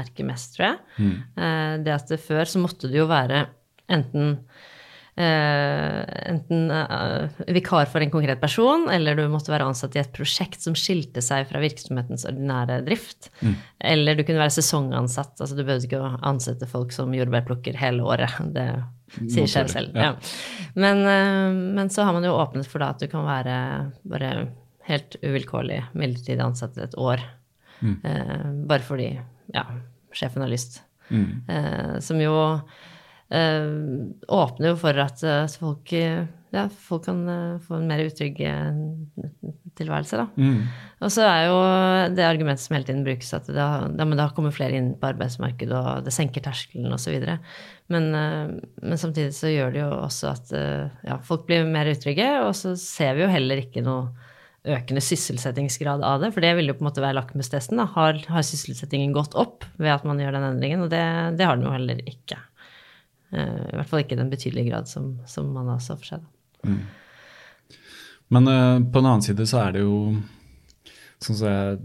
merker 0.00 0.28
mest, 0.28 0.56
tror 0.56 0.70
jeg. 0.70 0.80
Mm. 0.96 1.84
det 1.84 1.92
at 1.92 2.08
det 2.12 2.22
før 2.24 2.48
så 2.48 2.62
måtte 2.62 2.88
det 2.88 3.00
jo 3.02 3.10
være 3.10 3.44
enten 3.92 4.38
enten 5.16 6.68
uh, 6.70 7.30
vikar 7.48 7.88
for 7.88 8.04
en 8.04 8.10
konkret 8.12 8.40
person, 8.40 8.84
eller 8.92 9.16
du 9.16 9.22
måtte 9.32 9.52
være 9.52 9.64
ansatt 9.70 9.96
i 9.96 10.02
et 10.02 10.12
prosjekt 10.12 10.60
som 10.60 10.76
skilte 10.76 11.22
seg 11.24 11.46
fra 11.48 11.62
virksomhetens 11.62 12.26
ordinære 12.28 12.82
drift. 12.84 13.30
Mm. 13.40 13.54
Eller 13.92 14.18
du 14.18 14.26
kunne 14.26 14.42
være 14.42 14.52
sesongansatt. 14.58 15.38
altså 15.40 15.56
Du 15.56 15.62
behøvde 15.62 15.88
ikke 15.88 16.02
å 16.04 16.12
ansette 16.28 16.68
folk 16.68 16.92
som 16.92 17.14
jordbærplukker 17.16 17.78
hele 17.80 18.04
året. 18.04 18.36
Det 18.56 18.68
sier 19.32 19.48
seg 19.48 19.72
selv. 19.72 19.96
Ja. 19.96 20.12
Ja. 20.12 20.70
Men, 20.76 21.00
uh, 21.08 21.56
men, 21.78 21.92
så 21.92 22.04
har 22.04 22.16
man 22.16 22.26
jo 22.26 22.36
åpnet 22.36 22.68
for 22.68 22.84
da 22.84 22.92
at 22.92 23.00
du 23.00 23.08
kan 23.08 23.24
være 23.24 23.56
bare 24.04 24.32
helt 24.86 25.16
uvilkårlig 25.24 25.80
midlertidig 25.96 26.44
ansatt 26.44 26.76
et 26.78 26.94
år. 27.00 27.24
Mm. 27.76 27.98
bare 28.64 28.80
fordi 28.80 29.10
ja, 29.52 29.64
sjefen 30.16 30.40
har 30.40 30.48
lyst. 30.48 30.78
Mm. 31.10 32.00
som 32.00 32.18
jo 32.22 32.32
åpner 33.26 34.68
jo 34.70 34.76
for 34.78 34.98
at 35.02 35.22
uh, 35.26 35.48
folk, 35.58 35.90
ja, 36.54 36.66
folk 36.70 37.08
kan 37.08 37.24
få 37.66 37.80
en 37.80 37.88
mer 37.90 38.04
utrygg 38.06 38.38
tilværelse, 39.76 40.20
da. 40.20 40.26
Mm. 40.38 40.60
Og 41.04 41.10
så 41.12 41.24
er 41.26 41.40
jo 41.48 41.56
det 42.16 42.24
argumentet 42.24 42.64
som 42.64 42.76
hele 42.76 42.86
tiden 42.86 43.02
brukes, 43.04 43.32
at 43.36 43.50
da, 43.50 43.66
da, 43.92 44.06
da 44.16 44.28
kommer 44.36 44.54
flere 44.54 44.78
inn 44.78 44.94
på 44.96 45.10
arbeidsmarkedet, 45.10 45.74
og 45.74 46.06
det 46.06 46.14
senker 46.14 46.44
terskelen 46.46 46.94
osv. 46.94 47.18
Men, 47.92 48.06
men 48.14 49.02
samtidig 49.02 49.34
så 49.36 49.50
gjør 49.52 49.74
det 49.74 49.82
jo 49.82 49.90
også 49.98 50.30
at 50.30 50.54
ja, 51.04 51.18
folk 51.26 51.44
blir 51.50 51.68
mer 51.68 51.90
utrygge, 51.92 52.30
og 52.46 52.54
så 52.56 52.72
ser 52.80 53.18
vi 53.18 53.26
jo 53.26 53.34
heller 53.34 53.66
ikke 53.66 53.84
noe 53.84 54.14
økende 54.66 55.02
sysselsettingsgrad 55.04 56.02
av 56.04 56.22
det, 56.22 56.32
for 56.34 56.44
det 56.44 56.52
vil 56.58 56.70
jo 56.70 56.76
på 56.76 56.84
en 56.84 56.88
måte 56.88 57.04
være 57.04 57.18
lakmustesten. 57.20 57.80
Har, 57.94 58.18
har 58.32 58.46
sysselsettingen 58.46 59.14
gått 59.14 59.36
opp 59.38 59.66
ved 59.78 59.92
at 59.94 60.06
man 60.08 60.20
gjør 60.20 60.36
den 60.36 60.48
endringen? 60.50 60.84
Og 60.86 60.92
det, 60.92 61.02
det 61.38 61.46
har 61.46 61.58
den 61.58 61.68
jo 61.68 61.74
heller 61.74 62.02
ikke. 62.02 62.40
Eh, 63.34 63.66
I 63.72 63.74
hvert 63.74 63.90
fall 63.90 64.04
ikke 64.04 64.16
i 64.16 64.22
den 64.22 64.30
betydelige 64.32 64.70
grad 64.70 64.90
som, 64.90 65.16
som 65.28 65.50
man 65.54 65.70
har 65.72 65.82
så 65.82 65.98
for 65.98 66.14
seg. 66.14 66.24
Mm. 66.66 66.80
Men 68.34 68.50
uh, 68.50 68.78
på 68.82 68.98
den 68.98 69.06
annen 69.06 69.22
side 69.22 69.46
så 69.46 69.60
er 69.62 69.76
det 69.76 69.84
jo 69.84 69.98
sånn 71.22 71.38
så 71.38 71.46
jeg, 71.46 71.76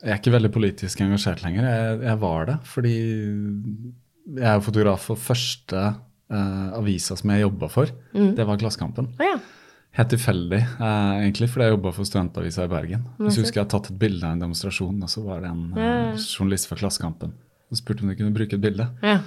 jeg 0.00 0.10
er 0.10 0.18
ikke 0.18 0.32
veldig 0.34 0.50
politisk 0.54 1.02
engasjert 1.04 1.44
lenger. 1.44 1.68
Jeg, 1.68 2.00
jeg 2.08 2.20
var 2.24 2.48
det 2.50 2.56
fordi 2.66 2.96
jeg 4.34 4.48
er 4.50 4.64
fotograf 4.64 5.06
for 5.10 5.20
første 5.20 5.82
uh, 6.32 6.68
avisa 6.78 7.16
som 7.18 7.30
jeg 7.30 7.44
jobba 7.44 7.68
for. 7.72 7.92
Mm. 8.16 8.32
Det 8.38 8.48
var 8.48 8.58
Klassekampen. 8.60 9.12
Oh, 9.20 9.26
ja. 9.26 9.38
Helt 9.94 10.10
tilfeldig, 10.10 10.58
uh, 10.80 11.20
egentlig, 11.20 11.46
fordi 11.52 11.68
jeg 11.68 11.76
jobba 11.76 11.94
for 11.94 12.08
studentavisa 12.08 12.66
i 12.66 12.72
Bergen. 12.72 13.06
Jeg 13.20 13.36
husker 13.44 13.60
jeg 13.60 13.62
har 13.62 13.70
tatt 13.70 13.92
et 13.92 14.00
bilde 14.00 14.26
av 14.26 14.34
en 14.34 14.42
demonstrasjon, 14.42 14.96
og 15.06 15.12
så 15.12 15.22
var 15.22 15.44
det 15.44 15.52
en 15.52 15.64
uh, 15.76 16.16
journalist 16.18 16.66
fra 16.70 16.80
Klassekampen 16.80 17.36
og 17.70 17.78
spurte 17.78 18.02
om 18.04 18.10
de 18.10 18.16
kunne 18.18 18.34
bruke 18.34 18.58
et 18.58 18.62
bilde. 18.62 18.88
Ja. 19.06 19.20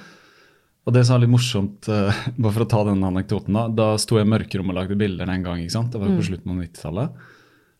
Og 0.87 0.93
det 0.95 1.03
som 1.03 1.17
er 1.17 1.25
litt 1.25 1.33
morsomt, 1.33 1.89
uh, 1.91 2.19
bare 2.41 2.55
for 2.55 2.63
å 2.63 2.69
ta 2.71 2.83
den 2.87 3.03
anekdoten, 3.03 3.57
da 3.57 3.67
da 3.67 3.87
sto 3.99 4.19
jeg 4.19 4.27
i 4.27 4.31
mørkerommet 4.31 4.71
og 4.71 4.79
lagde 4.79 4.99
bilder 4.99 5.27
den 5.27 5.43
gang. 5.43 5.59
ikke 5.63 5.75
sant? 5.75 5.91
Det 5.91 5.99
var 5.99 6.07
jo 6.07 6.15
på 6.15 6.23
mm. 6.23 6.29
slutten 6.29 6.53
av 6.53 6.61
90-tallet. 6.63 7.25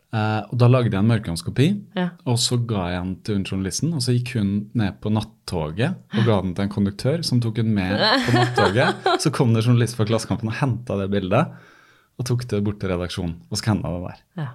Uh, 0.07 0.19
eh, 0.19 0.41
og 0.43 0.59
Da 0.59 0.69
lagde 0.71 0.91
jeg 0.91 0.99
en 0.99 1.09
mørkeromskopi, 1.13 1.69
ja. 1.99 2.09
og 2.27 2.37
så 2.43 2.59
ga 2.67 2.83
jeg 2.91 2.99
den 2.99 3.15
til 3.27 3.39
journalisten. 3.47 3.95
Og 3.95 4.03
så 4.03 4.17
gikk 4.17 4.35
hun 4.35 4.51
ned 4.79 4.99
på 5.03 5.11
nattoget 5.15 6.19
og 6.19 6.27
ga 6.27 6.37
den 6.43 6.53
til 6.57 6.67
en 6.67 6.75
konduktør, 6.75 7.23
som 7.27 7.41
tok 7.43 7.63
den 7.63 7.73
med 7.75 7.95
på 8.27 8.35
nattoget. 8.35 9.09
Så 9.23 9.31
kom 9.35 9.55
det 9.55 9.63
journalist 9.63 9.99
fra 9.99 10.07
Klassekampen 10.07 10.51
og 10.51 10.59
henta 10.59 10.99
det 10.99 11.09
bildet, 11.15 11.57
og 12.17 12.27
tok 12.27 12.47
det 12.49 12.63
bort 12.65 12.79
til 12.81 12.91
redaksjonen 12.91 13.37
og 13.47 13.59
skanna 13.59 13.91
det 13.93 14.07
der. 14.07 14.23
Ja. 14.43 14.53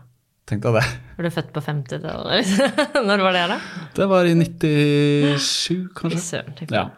Tenk 0.51 0.65
deg 0.65 0.75
det. 0.75 0.89
Var 1.17 1.25
du 1.25 1.33
født 1.33 1.53
på 1.55 1.61
50-tallet? 1.63 2.57
Når 3.09 3.23
var 3.23 3.37
det, 3.37 3.45
da? 3.53 3.59
Det 3.97 4.09
var 4.11 4.27
i 4.27 4.35
97, 4.35 5.87
kanskje. 5.97 6.21
Søren, 6.21 6.59
ja. 6.69 6.89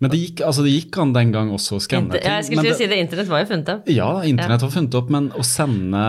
Men 0.00 0.12
det 0.12 0.18
gikk, 0.22 0.40
altså 0.48 0.64
det 0.64 0.72
gikk 0.72 0.96
an 1.02 1.12
den 1.12 1.32
gang 1.34 1.50
også 1.52 1.76
å 1.76 1.82
skanne 1.84 2.14
ting. 2.14 2.24
Jeg 2.24 2.46
skulle 2.48 2.72
si 2.78 2.86
det, 2.88 2.98
Internett 3.04 3.28
var 3.28 3.42
jo 3.42 3.50
funnet 3.50 3.72
opp. 3.74 3.90
Ja, 3.92 4.10
internett 4.24 4.64
var 4.64 4.72
funnet 4.72 4.96
opp, 4.96 5.10
men 5.12 5.28
å 5.36 5.44
sende 5.44 6.04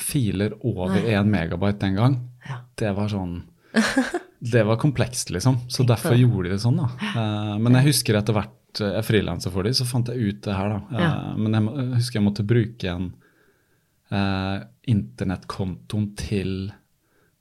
filer 0.00 0.54
over 0.64 1.04
én 1.04 1.28
megabyte 1.28 1.82
den 1.82 1.98
gang, 1.98 2.16
ja. 2.48 2.62
det 2.80 2.94
var 2.96 3.10
sånn 3.12 3.42
Det 4.40 4.62
var 4.64 4.78
komplekst, 4.80 5.28
liksom. 5.34 5.58
Så 5.68 5.84
derfor 5.84 6.16
gjorde 6.16 6.48
de 6.48 6.54
det 6.54 6.62
sånn, 6.62 6.78
da. 6.80 6.86
Uh, 7.12 7.56
men 7.60 7.76
jeg 7.76 7.90
husker 7.90 8.16
etter 8.16 8.32
hvert 8.32 8.80
eh, 8.80 8.94
jeg 8.94 9.04
frilansa 9.04 9.52
for 9.52 9.68
dem, 9.68 9.74
så 9.76 9.84
fant 9.84 10.08
jeg 10.08 10.16
ut 10.16 10.38
det 10.46 10.54
her, 10.56 10.72
da. 10.72 10.78
Uh. 10.88 11.34
Men 11.36 11.58
jeg, 11.58 11.88
husker 11.98 12.18
jeg 12.18 12.24
måtte 12.24 12.46
bruke 12.48 12.94
en 12.94 13.10
internettkontoen 14.90 16.06
til 16.18 16.54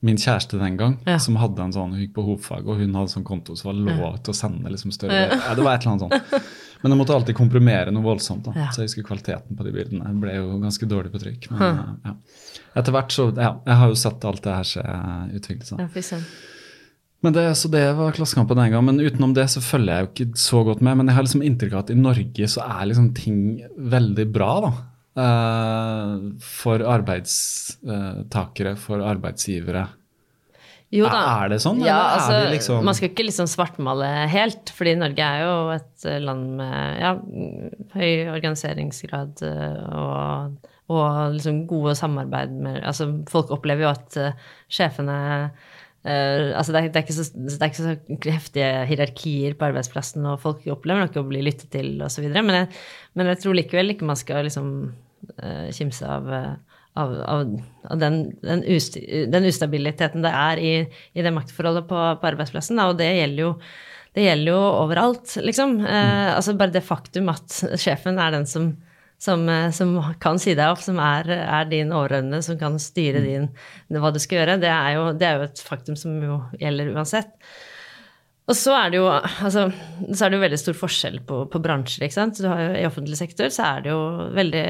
min 0.05 0.15
kjæreste 0.19 0.55
den 0.59 0.77
gang, 0.79 0.95
ja. 1.03 1.17
som 1.19 1.35
hadde 1.41 1.59
en 1.59 1.73
sånn, 1.75 1.91
hun 1.91 2.03
gikk 2.05 2.13
på 2.15 2.23
hovedfag, 2.23 2.67
og 2.69 2.79
hun 2.79 2.93
hadde 2.95 3.11
sånn 3.11 3.25
konto 3.27 3.55
som 3.59 3.71
var 3.71 3.79
lov 3.89 4.19
til 4.23 4.31
å 4.31 4.37
sende 4.37 4.71
liksom 4.71 4.93
større 4.95 5.25
ja. 5.25 5.55
Det 5.57 5.65
var 5.65 5.75
et 5.75 5.83
eller 5.83 5.95
annet 5.95 6.05
sånt. 6.05 6.45
Men 6.79 6.93
jeg 6.93 6.99
måtte 7.01 7.15
alltid 7.17 7.35
komprimere 7.35 7.91
noe 7.91 8.05
voldsomt. 8.05 8.45
da, 8.47 8.53
ja. 8.55 8.69
Så 8.71 8.83
jeg 8.83 8.91
husker 8.91 9.07
kvaliteten 9.09 9.59
på 9.59 9.65
de 9.67 9.73
bildene 9.75 10.07
jeg 10.07 10.21
ble 10.21 10.37
jo 10.37 10.53
ganske 10.61 10.87
dårlig 10.87 11.11
på 11.11 11.19
trykk. 11.25 11.49
Men 11.51 11.81
ja. 12.05 12.13
etter 12.79 12.95
hvert 12.95 13.11
så 13.11 13.27
Ja, 13.33 13.57
jeg 13.65 13.81
har 13.81 13.91
jo 13.91 13.99
sett 13.99 14.29
alt 14.29 14.45
det 14.45 14.55
her 14.55 14.69
skje 14.71 14.85
utvikle 15.41 15.67
seg. 15.67 15.83
Men 17.19 17.35
det, 17.35 17.43
så 17.59 17.67
det 17.67 17.83
var 17.97 18.15
Klassekampen 18.15 18.61
den 18.61 18.71
gang. 18.71 18.85
Men 18.87 19.01
utenom 19.03 19.33
det 19.35 19.49
så 19.51 19.59
følger 19.63 19.91
jeg 19.91 20.05
jo 20.05 20.11
ikke 20.13 20.39
så 20.39 20.63
godt 20.63 20.83
med. 20.85 21.01
Men 21.01 21.11
jeg 21.11 21.17
har 21.17 21.27
liksom 21.27 21.43
inntrykk 21.43 21.75
av 21.75 21.83
at 21.83 21.91
i 21.91 21.99
Norge 21.99 22.47
så 22.55 22.63
er 22.63 22.87
liksom 22.87 23.11
ting 23.17 23.41
veldig 23.75 24.27
bra, 24.31 24.53
da. 24.63 24.71
Uh, 25.19 26.29
for 26.39 26.79
arbeidstakere, 26.87 28.75
for 28.79 29.03
arbeidsgivere. 29.03 29.87
Jo 30.89 31.05
da. 31.05 31.19
Er 31.43 31.51
det 31.51 31.59
sånn, 31.61 31.83
Ja, 31.85 31.97
eller 31.99 32.15
altså, 32.15 32.35
er 32.47 32.47
liksom 32.55 32.79
Man 32.87 32.95
skal 32.97 33.11
ikke 33.11 33.25
liksom 33.27 33.45
svartmale 33.51 34.07
helt, 34.31 34.71
fordi 34.73 34.95
Norge 34.97 35.21
er 35.21 35.43
jo 35.43 35.57
et 35.75 36.07
land 36.25 36.55
med 36.57 37.03
ja, 37.03 37.11
høy 37.93 38.31
organiseringsgrad 38.33 39.43
eh, 39.45 39.83
og, 39.93 40.55
og 40.89 41.35
liksom 41.35 41.59
gode 41.69 41.93
samarbeid 41.99 42.55
med 42.65 42.79
Altså, 42.89 43.05
folk 43.29 43.53
opplever 43.53 43.85
jo 43.85 43.91
at 43.93 44.17
eh, 44.23 44.47
sjefene 44.79 45.19
Uh, 45.99 46.55
altså 46.55 46.71
det, 46.71 46.79
er, 46.79 46.85
det, 46.95 46.95
er 46.95 47.03
ikke 47.03 47.13
så, 47.17 47.23
det 47.35 47.57
er 47.59 47.67
ikke 47.73 47.83
så 47.83 48.29
heftige 48.31 48.67
hierarkier 48.87 49.57
på 49.59 49.65
arbeidsplassen, 49.67 50.23
og 50.31 50.37
folk 50.39 50.61
opplever 50.71 51.03
nok 51.03 51.17
å 51.19 51.23
bli 51.27 51.41
lyttet 51.43 51.67
til 51.73 51.89
osv. 52.05 52.23
Men, 52.37 52.53
jeg- 52.55 52.69
men 53.19 53.27
jeg 53.27 53.41
tror 53.43 53.57
likevel 53.59 53.91
ikke 53.91 54.07
man 54.07 54.15
skal 54.17 54.47
liksom 54.47 54.69
kimse 55.75 56.07
av, 56.07 56.31
eh, 56.33 56.79
av, 56.99 57.13
av, 57.21 57.53
av 57.89 58.01
den, 58.01 58.21
den, 58.43 58.63
usti, 58.63 59.03
den 59.31 59.47
ustabiliteten 59.49 60.25
det 60.25 60.33
er 60.33 60.63
i, 60.63 60.73
i 61.13 61.25
det 61.25 61.33
maktforholdet 61.35 61.87
på, 61.89 62.01
på 62.21 62.29
arbeidsplassen. 62.31 62.79
Da, 62.79 62.89
og 62.91 62.99
det 62.99 63.11
gjelder 63.13 63.47
jo 63.47 63.53
det 64.17 64.25
gjelder 64.25 64.55
jo 64.55 64.61
overalt, 64.81 65.35
liksom. 65.45 65.79
Eh, 65.85 66.29
altså 66.33 66.55
bare 66.57 66.73
det 66.73 66.85
faktum 66.85 67.29
at 67.31 67.59
sjefen 67.79 68.17
er 68.19 68.33
den 68.33 68.47
som, 68.49 68.71
som, 69.21 69.43
eh, 69.53 69.69
som 69.75 69.93
kan 70.21 70.41
si 70.41 70.55
deg 70.57 70.73
opp, 70.73 70.81
som 70.83 70.97
er, 71.03 71.29
er 71.39 71.69
din 71.69 71.93
overordnede, 71.93 72.41
som 72.45 72.57
kan 72.59 72.79
styre 72.81 73.21
din, 73.23 73.49
hva 73.93 74.11
du 74.15 74.19
skal 74.21 74.41
gjøre, 74.41 74.57
det 74.63 74.71
er, 74.73 74.95
jo, 74.97 75.05
det 75.13 75.29
er 75.29 75.37
jo 75.37 75.49
et 75.51 75.61
faktum 75.63 75.99
som 75.99 76.17
jo 76.25 76.39
gjelder 76.57 76.89
uansett. 76.95 77.29
Og 78.49 78.57
så 78.57 78.73
er 78.73 78.89
det 78.89 78.97
jo, 78.97 79.05
altså, 79.05 79.67
så 80.09 80.25
er 80.25 80.31
det 80.31 80.37
jo 80.39 80.41
veldig 80.41 80.57
stor 80.57 80.77
forskjell 80.77 81.19
på, 81.27 81.43
på 81.53 81.59
bransjer. 81.61 82.07
ikke 82.07 82.15
sant? 82.15 82.39
Du 82.41 82.47
har 82.49 82.63
jo, 82.63 82.69
I 82.79 82.87
offentlig 82.87 83.19
sektor 83.19 83.51
så 83.53 83.67
er 83.75 83.83
det 83.85 83.91
jo 83.91 83.99
veldig 84.33 84.63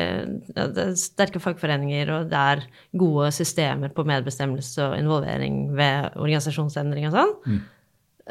ja, 0.57 0.65
det 0.67 0.83
er 0.83 0.97
sterke 0.99 1.39
fagforeninger, 1.39 2.11
og 2.11 2.27
det 2.31 2.41
er 2.53 2.65
gode 2.99 3.29
systemer 3.35 3.93
på 3.95 4.03
medbestemmelse 4.09 4.83
og 4.83 4.97
involvering 4.99 5.61
ved 5.77 6.09
organisasjonsendring 6.19 7.07
og 7.07 7.15
sånn. 7.15 7.61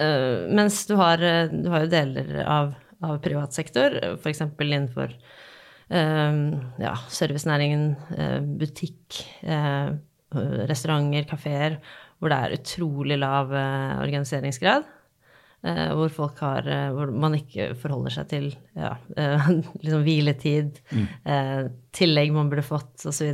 Eh, 0.05 0.45
mens 0.59 0.83
du 0.91 0.99
har, 1.01 1.25
du 1.55 1.71
har 1.73 1.87
jo 1.87 1.93
deler 1.97 2.29
av, 2.45 2.77
av 3.09 3.17
privat 3.25 3.57
sektor, 3.57 3.97
f.eks. 4.19 4.45
innenfor 4.53 5.17
uh, 5.17 6.37
ja, 6.83 6.93
servicenæringen, 7.09 7.89
uh, 8.19 8.37
butikk, 8.61 9.23
restauranter, 10.69 11.25
kafeer, 11.31 11.81
hvor 12.21 12.29
det 12.29 12.37
er 12.37 12.59
utrolig 12.59 13.17
lav 13.17 13.55
organiseringsgrad. 13.55 14.85
Eh, 15.67 15.89
hvor 15.99 16.13
folk 16.15 16.39
har 16.39 16.67
uh, 16.71 16.91
Hvor 16.95 17.11
man 17.11 17.35
ikke 17.35 17.73
forholder 17.81 18.15
seg 18.15 18.29
til 18.31 18.45
ja, 18.79 18.93
uh, 18.95 19.49
liksom 19.83 20.05
hviletid, 20.07 20.79
eh, 21.27 21.65
tillegg 21.99 22.31
man 22.35 22.51
burde 22.53 22.63
fått, 22.63 22.95
osv. 23.03 23.33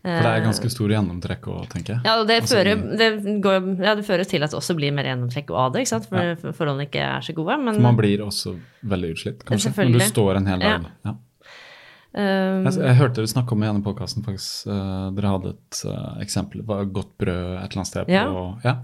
For 0.00 0.24
det 0.24 0.28
er 0.32 0.44
ganske 0.44 0.68
stor 0.72 0.92
gjennomtrekk 0.94 1.46
å 1.52 1.56
tenke. 1.68 1.98
Ja, 2.04 2.18
og 2.20 2.28
det 2.28 2.38
Altså, 2.40 2.56
fører, 2.56 2.84
det, 2.96 3.08
går, 3.44 3.56
ja, 3.84 3.92
det 3.98 4.04
fører 4.06 4.28
til 4.28 4.44
at 4.44 4.52
det 4.52 4.56
også 4.56 4.76
blir 4.76 4.94
mer 4.96 5.08
gjennomtrekk 5.10 5.52
av 5.52 5.74
det, 5.74 5.82
ikke 5.84 5.92
sant? 5.92 6.06
for 6.08 6.30
ja. 6.30 6.36
forholdene 6.56 6.86
ikke 6.88 7.02
er 7.04 7.24
så 7.24 7.34
gode. 7.36 7.58
Men 7.66 7.82
man 7.84 7.98
blir 7.98 8.22
også 8.24 8.54
veldig 8.92 9.10
utslitt, 9.16 9.44
kanskje. 9.48 9.74
Når 9.76 9.98
du 9.98 10.06
står 10.06 10.40
en 10.40 10.48
hel 10.48 10.64
dag. 10.64 10.88
Ja. 11.04 11.12
um, 11.12 12.64
Jeg, 12.64 12.78
jeg 12.80 12.96
hørte 13.02 13.20
dere 13.20 13.32
snakke 13.34 13.56
om 13.56 13.64
i 13.64 13.68
ene 13.68 13.84
podkasten 13.84 14.24
faktisk, 14.24 14.72
dere 15.18 15.34
hadde 15.36 15.52
et 15.56 15.84
eksempel. 16.24 16.64
Var 16.68 16.88
godt 16.96 17.12
brød 17.20 17.44
et 17.58 17.68
eller 17.68 17.82
annet 17.82 17.92
sted 17.92 18.08
på 18.12 18.48
Ja. 18.64 18.80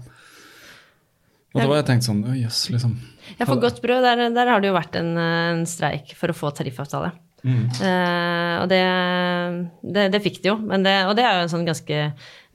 Og 1.55 1.61
da 1.61 1.69
var 1.69 1.79
jeg 1.79 1.87
tenkt 1.87 2.05
sånn 2.05 2.25
Å, 2.27 2.33
jøss, 2.37 2.65
liksom. 2.73 2.97
Ja, 3.37 3.45
for 3.45 3.59
godt 3.61 3.79
brød, 3.83 4.03
der, 4.03 4.27
der 4.35 4.51
har 4.51 4.61
det 4.61 4.69
jo 4.69 4.75
vært 4.75 4.97
en, 4.99 5.15
en 5.17 5.63
streik 5.69 6.11
for 6.17 6.31
å 6.31 6.37
få 6.37 6.51
tariffavtale. 6.55 7.13
Eh, 7.47 8.53
og 8.59 8.65
det, 8.71 8.81
det, 9.85 10.07
det 10.13 10.21
fikk 10.23 10.41
de 10.43 10.51
jo. 10.51 10.57
Men 10.59 10.85
det, 10.85 10.95
og 11.07 11.15
det 11.17 11.25
er 11.25 11.37
jo 11.37 11.45
en 11.45 11.51
sånn 11.51 11.67
ganske 11.67 11.99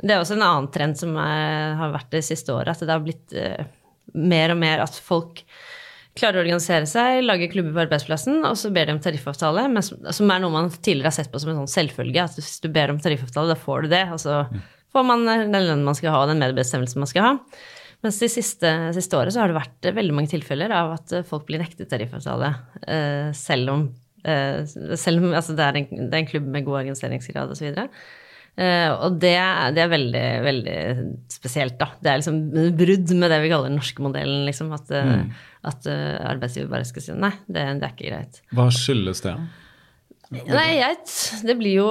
Det 0.03 0.11
er 0.11 0.19
også 0.19 0.37
en 0.37 0.47
annen 0.47 0.71
trend 0.75 0.99
som 0.99 1.15
er, 1.21 1.77
har 1.79 1.95
vært 1.95 2.11
det 2.13 2.25
siste 2.27 2.55
året, 2.55 2.75
at 2.75 2.83
det 2.83 2.93
har 2.93 3.05
blitt 3.05 3.37
uh, 3.39 3.63
mer 4.19 4.53
og 4.55 4.59
mer 4.61 4.83
at 4.85 4.97
folk 4.99 5.45
klarer 6.19 6.41
å 6.41 6.43
organisere 6.43 6.89
seg, 6.91 7.23
lage 7.25 7.49
klubber 7.53 7.73
på 7.73 7.85
arbeidsplassen, 7.87 8.43
og 8.45 8.59
så 8.61 8.69
ber 8.75 8.91
de 8.91 8.97
om 8.97 9.01
tariffavtale, 9.01 9.63
men 9.73 9.85
som, 9.87 10.03
som 10.13 10.33
er 10.35 10.43
noe 10.43 10.53
man 10.53 10.69
tidligere 10.75 11.09
har 11.09 11.17
sett 11.17 11.31
på 11.33 11.41
som 11.41 11.55
en 11.55 11.63
sånn 11.63 11.71
selvfølge, 11.73 12.27
at 12.27 12.37
hvis 12.37 12.59
du 12.61 12.69
ber 12.75 12.93
om 12.93 12.99
tariffavtale, 13.01 13.55
da 13.55 13.57
får 13.57 13.87
du 13.87 13.95
det, 13.95 14.03
og 14.13 14.21
så 14.21 14.43
får 14.93 15.07
man 15.09 15.25
den 15.25 15.55
lønnen 15.55 15.87
man 15.87 15.97
skal 15.97 16.13
ha, 16.13 16.25
og 16.27 16.35
den 16.35 16.43
medbestemmelsen 16.43 17.01
man 17.01 17.09
skal 17.09 17.25
ha. 17.25 17.33
Mens 18.02 18.19
de 18.19 18.28
siste, 18.30 18.71
siste 18.97 19.19
året 19.19 19.34
så 19.34 19.43
har 19.43 19.50
det 19.50 19.58
vært 19.60 19.86
eh, 19.86 19.95
veldig 19.95 20.17
mange 20.17 20.32
tilfeller 20.32 20.75
av 20.75 20.97
at 20.97 21.15
eh, 21.15 21.26
folk 21.26 21.47
blir 21.47 21.62
nektet 21.62 21.91
tariffavtale, 21.91 22.50
eh, 22.82 23.30
selv 23.36 23.76
om, 23.76 23.86
selv 24.23 25.19
om 25.19 25.32
altså 25.34 25.54
det, 25.58 25.65
er 25.67 25.76
en, 25.80 25.86
det 26.06 26.15
er 26.15 26.21
en 26.21 26.28
klubb 26.28 26.45
med 26.54 26.67
god 26.67 26.82
organiseringsgrad 26.84 27.50
osv. 27.50 27.73
Uh, 28.52 28.91
og 29.02 29.17
det, 29.17 29.32
det 29.75 29.80
er 29.82 29.88
veldig, 29.91 30.26
veldig 30.45 30.76
spesielt, 31.32 31.75
da. 31.80 31.88
Det 31.99 32.10
er 32.10 32.21
liksom 32.21 32.36
brudd 32.78 33.15
med 33.19 33.32
det 33.32 33.41
vi 33.43 33.50
kaller 33.50 33.67
den 33.73 33.80
norske 33.80 34.04
modellen, 34.04 34.45
liksom. 34.47 34.71
At, 34.76 34.93
mm. 34.93 35.32
at 35.73 35.88
arbeidsgiver 35.91 36.71
bare 36.71 36.86
skal 36.86 37.06
si 37.06 37.17
nei, 37.19 37.32
det, 37.49 37.65
det 37.80 37.88
er 37.88 37.97
ikke 37.97 38.12
greit. 38.12 38.38
Hva 38.54 38.69
skyldes 38.76 39.25
det? 39.26 39.34
Nei, 40.32 40.78
jeg, 40.78 40.97
det 41.45 41.54
blir 41.60 41.75
jo 41.76 41.88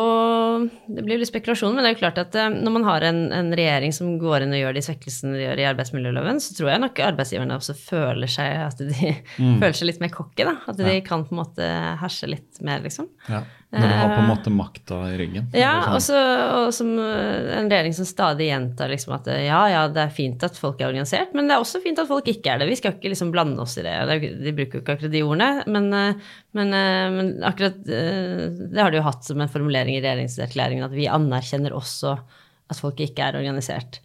det 0.89 1.04
blir 1.06 1.19
litt 1.21 1.30
spekulasjon, 1.30 1.75
men 1.75 1.86
det 1.86 1.91
er 1.91 1.95
jo 1.95 2.01
klart 2.01 2.19
at 2.21 2.36
eh, 2.39 2.49
når 2.51 2.73
man 2.73 2.88
har 2.88 3.06
en, 3.06 3.21
en 3.36 3.51
regjering 3.58 3.93
som 3.93 4.15
går 4.21 4.45
inn 4.45 4.56
og 4.58 4.62
gjør 4.63 4.77
de 4.77 4.84
svekkelsene 4.88 5.38
de 5.38 5.43
gjør 5.45 5.62
i 5.62 5.67
arbeidsmiljøloven, 5.69 6.41
så 6.41 6.58
tror 6.58 6.71
jeg 6.73 6.84
nok 6.84 7.01
arbeidsgiverne 7.12 7.60
også 7.60 7.77
føler 7.77 8.32
seg 8.32 8.63
at 8.65 8.82
de 8.82 9.13
føler 9.62 9.77
seg 9.77 9.91
litt 9.91 10.01
mer 10.04 10.13
cocky. 10.15 10.47
At 10.49 10.80
de 10.80 10.97
kan 11.06 11.25
på 11.27 11.36
en 11.36 11.43
måte 11.43 11.71
herse 12.01 12.30
litt 12.30 12.62
mer, 12.65 12.82
liksom. 12.86 13.12
Ja. 13.30 13.43
Når 13.72 13.88
du 13.88 13.94
har 13.96 14.10
på 14.12 14.20
en 14.20 14.28
måte 14.28 14.52
makta 14.52 14.98
i 15.08 15.14
ryggen? 15.16 15.46
Ja, 15.56 15.94
og, 15.94 16.02
så, 16.04 16.18
og 16.58 16.74
som 16.76 16.90
eh, 17.00 17.54
en 17.56 17.70
regjering 17.72 17.94
som 17.96 18.08
stadig 18.10 18.50
gjentar 18.50 18.92
liksom 18.92 19.14
at 19.16 19.30
eh, 19.32 19.46
ja, 19.46 19.62
ja, 19.72 19.86
det 19.88 20.02
er 20.04 20.12
fint 20.12 20.44
at 20.44 20.60
folk 20.60 20.82
er 20.82 20.90
organisert, 20.90 21.32
men 21.38 21.48
det 21.48 21.56
er 21.56 21.64
også 21.64 21.80
fint 21.84 22.02
at 22.04 22.10
folk 22.10 22.28
ikke 22.28 22.52
er 22.52 22.60
det. 22.60 22.68
Vi 22.68 22.76
skal 22.82 22.98
ikke 22.98 23.14
liksom 23.14 23.32
blande 23.32 23.64
oss 23.64 23.78
i 23.80 23.86
det. 23.86 23.96
De 24.44 24.54
bruker 24.58 24.82
jo 24.82 24.84
ikke 24.84 24.98
akkurat 24.98 25.16
de 25.16 25.24
ordene, 25.24 25.50
men, 25.72 25.88
eh, 25.96 26.36
men, 26.60 26.76
eh, 26.76 27.06
men 27.16 27.32
akkurat 27.48 27.80
eh, 27.88 28.44
det 28.60 28.84
har 28.84 28.92
de 28.92 29.00
jo 29.00 29.08
hatt 29.08 29.32
som 29.32 29.40
en 29.40 29.56
formulering 29.56 29.96
i 29.96 30.04
regjeringserklæringen, 30.04 30.90
at 30.90 30.98
vi 30.98 31.08
anerkjenner 31.08 31.72
også 31.78 32.18
at 32.20 32.80
folk 32.84 33.00
ikke 33.08 33.24
er 33.24 33.40
organisert. 33.40 34.04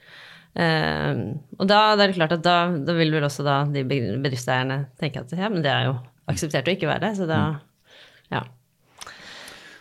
Eh, 0.54 1.24
og 1.58 1.66
da, 1.66 1.80
da 1.98 2.04
er 2.04 2.12
det 2.12 2.20
klart 2.22 2.38
at 2.38 2.46
da, 2.46 2.60
da 2.86 2.94
vil 3.02 3.18
vel 3.18 3.26
også 3.26 3.42
da 3.42 3.64
de 3.66 3.82
bedriftseierne 3.82 4.84
tenke 5.02 5.26
at 5.26 5.34
ja, 5.34 5.50
men 5.50 5.66
det 5.66 5.74
er 5.74 5.90
jo 5.90 5.98
akseptert 6.30 6.70
å 6.70 6.78
ikke 6.78 6.94
være 6.94 7.08
det, 7.10 7.16
så 7.18 7.26
da 7.26 7.40
ja. 7.42 7.56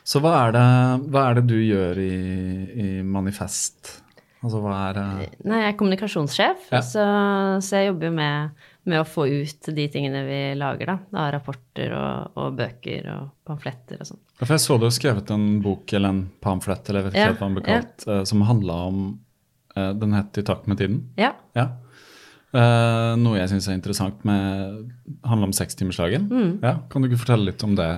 Så 0.06 0.22
hva 0.22 0.32
er, 0.46 0.52
det, 0.54 0.66
hva 1.10 1.22
er 1.32 1.40
det 1.40 1.48
du 1.50 1.56
gjør 1.58 1.98
i, 2.04 2.10
i 2.78 2.88
Manifest? 3.02 4.02
Altså 4.46 4.60
hva 4.62 4.74
er 4.92 4.98
det 5.00 5.06
Nei, 5.50 5.60
jeg 5.64 5.72
er 5.72 5.78
kommunikasjonssjef, 5.80 6.68
Ja. 6.70 6.82
så, 6.86 7.04
så 7.66 7.80
jeg 7.80 7.88
jobber 7.88 8.12
jo 8.12 8.16
med, 8.20 8.66
med 8.86 9.00
å 9.02 9.08
få 9.10 9.26
ut 9.26 9.70
de 9.74 9.86
tingene 9.90 10.22
vi 10.28 10.38
lager, 10.60 10.92
da. 10.92 10.98
Av 11.24 11.32
rapporter 11.34 11.96
og, 11.98 12.36
og 12.38 12.52
bøker 12.60 13.08
og 13.16 13.32
pamfletter 13.50 14.04
og 14.04 14.10
sånn. 14.12 14.20
For 14.44 14.54
jeg 14.54 14.62
så 14.68 14.78
du 14.78 14.86
har 14.86 14.94
skrevet 14.94 15.32
en 15.34 15.48
bok 15.66 15.96
eller 15.98 16.14
en 16.14 16.20
pamflett 16.46 16.92
eller 16.92 17.02
jeg 17.02 17.08
vet 17.08 17.18
ikke 17.18 17.24
Ja, 17.26 17.38
hva 17.40 17.48
den 17.50 17.58
ble 17.58 17.64
kalt, 17.66 18.06
ja. 18.06 18.20
som 18.30 18.44
handla 18.46 18.76
om 18.92 19.00
eh, 19.76 19.90
Den 20.04 20.14
het 20.14 20.38
I 20.38 20.44
takt 20.46 20.70
med 20.70 20.78
tiden. 20.84 21.00
Ja. 21.18 21.32
Ja. 21.58 21.66
Uh, 22.56 23.18
noe 23.20 23.40
jeg 23.40 23.50
syns 23.52 23.66
er 23.68 23.76
interessant 23.76 24.22
med 24.24 24.86
handler 25.28 25.50
om 25.50 25.56
sekstimersdagen. 25.58 26.30
Ja, 26.64 26.78
kan 26.94 27.02
du 27.04 27.10
ikke 27.10 27.24
fortelle 27.26 27.50
litt 27.50 27.66
om 27.66 27.74
det 27.80 27.90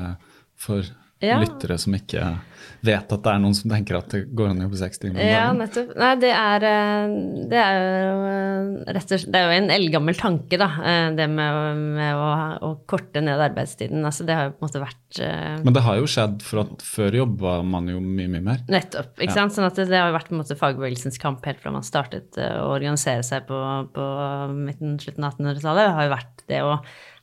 for 0.58 0.88
Mm. 0.88 1.04
Ja. 1.24 1.40
lyttere 1.42 1.78
som 1.82 1.96
ikke 1.98 2.38
vet 2.86 3.10
at 3.12 3.24
det 3.26 3.32
er 3.32 3.40
noen 3.42 3.56
som 3.58 3.72
tenker 3.72 3.98
at 3.98 4.12
det 4.14 4.20
går 4.38 4.52
an 4.52 4.60
å 4.62 4.66
jobbe 4.68 4.78
seks 4.78 5.00
timer 5.02 5.18
om 5.18 5.26
Ja, 5.32 5.46
nettopp. 5.56 5.96
Nei, 5.98 6.12
det 6.22 6.30
er, 6.30 6.66
eh, 6.68 7.16
det 7.50 7.58
er 7.58 7.80
jo 7.80 8.20
eh, 8.28 8.94
rett 8.94 9.12
og 9.12 9.18
slett 9.18 9.32
Det 9.34 9.40
er 9.40 9.48
jo 9.48 9.56
en 9.64 9.72
eldgammel 9.74 10.20
tanke, 10.20 10.60
da. 10.62 10.68
eh, 10.86 11.08
Det 11.18 11.26
med, 11.32 11.82
med 11.98 12.14
å, 12.22 12.28
å 12.68 12.70
korte 12.86 13.24
ned 13.26 13.42
arbeidstiden. 13.48 14.06
Altså, 14.06 14.28
det 14.28 14.38
har 14.38 14.50
jo 14.50 14.54
på 14.60 14.62
en 14.62 14.68
måte 14.70 14.84
vært 14.84 15.22
Men 15.66 15.74
det 15.74 15.84
har 15.88 15.98
jo 15.98 16.06
skjedd, 16.12 16.38
for 16.46 16.62
at 16.68 16.86
før 16.86 17.18
jobba 17.24 17.56
man 17.66 17.90
jo 17.90 17.98
mye, 18.04 18.30
mye 18.36 18.46
mer. 18.52 18.62
Nettopp. 18.70 19.16
ikke 19.18 19.32
Ja. 19.32 19.40
sant? 19.40 19.58
Sånn 19.58 19.66
at 19.66 19.76
det, 19.80 19.88
det 19.90 19.98
har 19.98 20.12
jo 20.12 20.18
vært 20.20 20.30
på 20.30 20.38
en 20.38 20.44
måte 20.44 20.60
fagbevegelsens 20.60 21.18
kamp 21.24 21.44
helt 21.50 21.60
fra 21.64 21.74
man 21.74 21.88
startet 21.88 22.38
å 22.38 22.70
organisere 22.78 23.26
seg 23.26 23.48
på, 23.50 23.58
på 23.98 24.08
midten, 24.54 25.00
slutten 25.02 25.26
av 25.26 25.34
1800-tallet. 25.34 25.94
har 25.98 26.04
jo 26.12 26.14
vært 26.14 26.46
det 26.52 26.62
å 26.62 26.78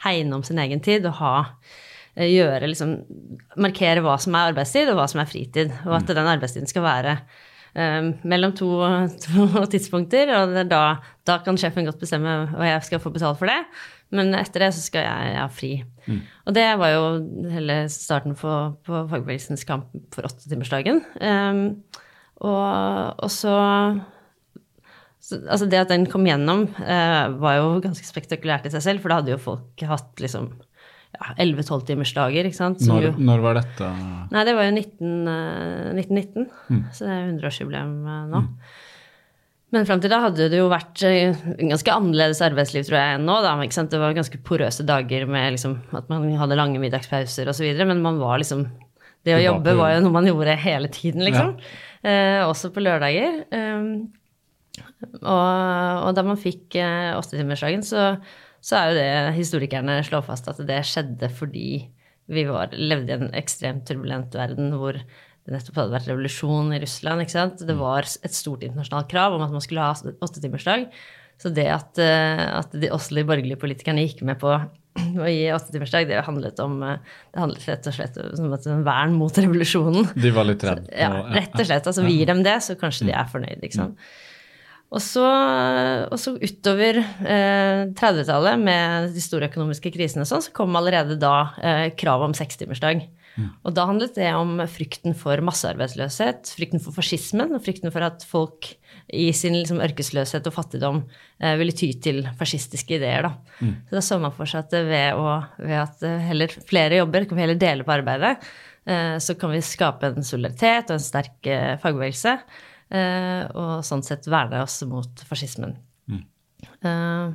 hegne 0.09 0.35
om 0.35 0.43
sin 0.43 0.59
egen 0.59 0.83
tid 0.85 1.07
og 1.07 1.21
ha 1.23 1.35
gjøre 2.15 2.71
liksom 2.71 2.99
Markere 3.59 4.03
hva 4.05 4.15
som 4.23 4.35
er 4.37 4.53
arbeidstid, 4.53 4.91
og 4.91 5.01
hva 5.01 5.09
som 5.11 5.23
er 5.23 5.31
fritid. 5.31 5.75
Og 5.87 5.97
at 5.99 6.11
den 6.11 6.31
arbeidstiden 6.31 6.71
skal 6.71 6.85
være 6.87 7.17
um, 7.75 8.13
mellom 8.27 8.55
to, 8.59 8.71
to 9.25 9.65
tidspunkter, 9.73 10.33
og 10.39 10.55
da, 10.71 10.85
da 11.27 11.41
kan 11.45 11.59
sjefen 11.61 11.87
godt 11.89 12.03
bestemme 12.03 12.45
hva 12.55 12.71
jeg 12.73 12.87
skal 12.89 13.03
få 13.03 13.15
betalt 13.15 13.41
for 13.41 13.51
det. 13.51 13.61
Men 14.15 14.35
etter 14.39 14.67
det 14.67 14.75
så 14.77 14.83
skal 14.85 15.07
jeg 15.07 15.37
ha 15.41 15.47
fri. 15.51 15.73
Og 16.47 16.55
det 16.55 16.67
var 16.79 16.93
jo 16.93 17.05
hele 17.51 17.79
starten 17.91 18.37
på, 18.39 18.51
på 18.87 19.05
fagbevegelsens 19.11 19.65
kamp 19.67 19.89
for 20.15 20.29
åttetimersdagen. 20.29 21.01
Um, 21.19 21.65
og, 22.45 23.23
og 23.25 23.31
så, 23.33 23.55
så 25.23 25.41
Altså 25.49 25.67
det 25.71 25.81
at 25.81 25.91
den 25.91 26.07
kom 26.11 26.27
gjennom, 26.29 26.67
eh, 26.83 27.35
var 27.41 27.59
jo 27.59 27.81
ganske 27.85 28.07
spektakulært 28.07 28.69
i 28.69 28.75
seg 28.75 28.85
selv, 28.85 29.03
for 29.03 29.11
da 29.11 29.21
hadde 29.21 29.35
jo 29.35 29.41
folk 29.41 29.85
hatt 29.89 30.23
liksom 30.23 30.53
ja, 31.15 31.35
11-12-timersdager, 31.41 32.49
ikke 32.49 32.59
sant. 32.59 32.83
Når, 32.89 33.09
jo- 33.09 33.13
når 33.31 33.45
var 33.45 33.61
dette? 33.61 33.91
Nei, 34.35 34.43
det 34.49 34.55
var 34.59 34.67
jo 34.69 34.75
19, 34.77 35.13
eh, 35.31 35.93
1919, 36.03 36.49
så 36.93 37.07
det 37.07 37.13
er 37.15 37.29
100-årsjubileum 37.29 37.95
eh, 38.05 38.25
nå. 38.33 38.43
Men 39.75 39.87
fram 39.89 39.99
til 40.03 40.13
da 40.13 40.21
hadde 40.23 40.47
det 40.53 40.59
jo 40.61 40.69
vært 40.71 41.03
en 41.09 41.71
ganske 41.73 41.91
annerledes 41.91 42.39
arbeidsliv 42.47 42.85
tror 42.87 42.99
jeg 43.01 43.17
enn 43.17 43.25
nå. 43.27 43.41
Da? 43.43 43.55
Det 43.91 43.99
var 43.99 44.15
ganske 44.15 44.39
porøse 44.47 44.85
dager 44.87 45.25
med 45.27 45.57
liksom, 45.57 45.81
at 45.99 46.07
man 46.13 46.29
hadde 46.39 46.59
lange 46.61 46.79
middagspauser 46.83 47.51
osv. 47.51 47.67
Men 47.83 48.03
man 48.05 48.21
var 48.23 48.39
liksom 48.39 48.69
Det 49.27 49.35
å 49.35 49.41
jobbe 49.43 49.75
var 49.75 49.97
jo 49.97 50.05
noe 50.05 50.15
man 50.15 50.29
gjorde 50.29 50.55
hele 50.63 50.91
tiden, 50.95 51.25
liksom. 51.27 51.57
Eh, 52.07 52.45
også 52.45 52.71
på 52.71 52.85
lørdager. 52.85 53.41
Um, 53.51 54.13
og, 55.23 56.07
og 56.07 56.11
da 56.17 56.23
man 56.27 56.39
fikk 56.39 56.77
eh, 56.79 57.11
åttetimersdagen, 57.19 57.83
så, 57.87 58.13
så 58.65 58.79
er 58.79 58.89
jo 58.89 58.97
det 58.97 59.37
historikerne 59.37 59.99
slår 60.07 60.25
fast 60.25 60.49
at 60.49 60.63
det 60.65 60.81
skjedde 60.89 61.29
fordi 61.37 61.69
vi 62.33 62.47
var, 62.49 62.73
levde 62.73 63.13
i 63.13 63.17
en 63.19 63.35
ekstremt 63.37 63.85
turbulent 63.89 64.33
verden 64.37 64.73
hvor 64.81 64.97
det 64.97 65.53
nettopp 65.53 65.77
hadde 65.77 65.93
vært 65.93 66.09
revolusjon 66.09 66.73
i 66.73 66.79
Russland. 66.81 67.21
ikke 67.21 67.35
sant? 67.35 67.67
Det 67.69 67.77
var 67.77 68.09
et 68.09 68.37
stort 68.37 68.65
internasjonalt 68.65 69.11
krav 69.11 69.37
om 69.37 69.45
at 69.45 69.53
man 69.53 69.65
skulle 69.65 69.85
ha 69.85 69.93
åttetimersdag. 70.25 70.87
Så 71.41 71.51
det 71.53 71.67
at, 71.69 71.99
eh, 72.01 72.45
at 72.61 72.73
de, 72.73 72.89
også 72.95 73.19
de 73.19 73.27
borgerlige 73.29 73.61
politikerne 73.61 74.07
gikk 74.07 74.23
med 74.25 74.39
på 74.41 74.55
å 75.25 75.29
gi 75.29 75.51
åttetimersdag, 75.53 76.09
det 76.09 76.25
handlet 76.25 76.61
om 76.65 76.79
eh, 76.87 77.17
Det 77.35 77.43
handlet 77.43 77.67
rett 77.69 77.89
og 77.91 77.97
slett 77.99 78.21
om 78.23 78.55
et 78.57 78.69
vern 78.87 79.17
mot 79.19 79.41
revolusjonen. 79.45 80.15
De 80.17 80.33
var 80.33 80.49
litt 80.49 80.65
redde? 80.65 80.89
Ja, 80.97 81.27
rett 81.35 81.59
og 81.59 81.67
slett. 81.67 81.91
Altså, 81.91 82.07
vi 82.07 82.17
gir 82.21 82.31
dem 82.33 82.41
det, 82.47 82.63
så 82.65 82.79
kanskje 82.81 83.11
de 83.11 83.19
er 83.19 83.29
fornøyd. 83.29 83.61
ikke 83.61 83.83
sant? 83.83 84.09
Og 84.95 85.03
så, 85.03 85.25
og 86.07 86.19
så 86.23 86.37
utover 86.39 87.01
eh, 87.03 87.81
30-tallet, 87.99 88.61
med 88.63 89.11
de 89.17 89.23
store 89.25 89.49
økonomiske 89.51 89.91
krisene, 89.95 90.23
og 90.23 90.31
sånn, 90.31 90.45
så 90.47 90.55
kom 90.55 90.79
allerede 90.79 91.19
da 91.19 91.35
eh, 91.59 91.89
kravet 91.99 92.31
om 92.31 92.37
sekstimersdag. 92.39 93.03
Og 93.67 93.75
da 93.75 93.87
handlet 93.89 94.15
det 94.15 94.29
om 94.39 94.61
frykten 94.71 95.15
for 95.19 95.41
massearbeidsløshet, 95.43 96.53
frykten 96.55 96.83
for 96.83 96.95
fascismen 96.95 97.55
og 97.57 97.65
frykten 97.65 97.91
for 97.91 98.07
at 98.07 98.23
folk 98.29 98.69
i 99.11 99.27
sin 99.37 99.57
liksom, 99.59 99.81
ørkesløshet 99.85 100.47
og 100.49 100.55
fattigdom 100.55 101.01
eh, 101.43 101.57
ville 101.59 101.75
ty 101.77 101.91
til 102.05 102.23
fascistiske 102.39 102.97
ideer. 103.01 103.27
Da. 103.27 103.33
Så 103.89 103.99
da 103.99 104.05
så 104.07 104.21
man 104.23 104.35
for 104.37 104.51
seg 104.51 104.69
at 104.69 104.77
ved, 104.87 105.19
å, 105.19 105.41
ved 105.59 105.81
at 105.81 106.07
eh, 106.07 106.23
heller 106.31 106.55
flere 106.69 107.03
jobber, 107.03 107.27
kan 107.27 107.41
vi 107.41 107.45
heller 107.47 107.59
dele 107.61 107.87
på 107.87 107.97
arbeidet, 107.97 108.37
eh, 108.87 109.17
så 109.19 109.37
kan 109.41 109.53
vi 109.55 109.65
skape 109.67 110.13
en 110.13 110.27
solidaritet 110.27 110.93
og 110.93 111.01
en 111.01 111.09
sterk 111.09 111.51
eh, 111.51 111.75
fagbevegelse. 111.83 112.39
Eh, 112.93 113.43
og 113.57 113.81
sånn 113.87 114.05
sett 114.05 114.27
verne 114.31 114.61
oss 114.63 114.83
mot 114.89 115.23
fascismen. 115.29 115.77
Eh, 116.85 117.33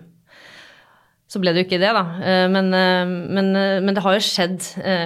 så 1.29 1.37
ble 1.41 1.51
det 1.53 1.61
jo 1.61 1.67
ikke 1.67 1.79
det, 1.81 1.89
da. 1.93 2.03
Eh, 2.25 2.45
Men, 2.49 2.69
men, 2.73 3.49
men 3.85 3.93
det 3.93 4.01
har 4.05 4.15
jo 4.17 4.23
skjedd 4.25 4.63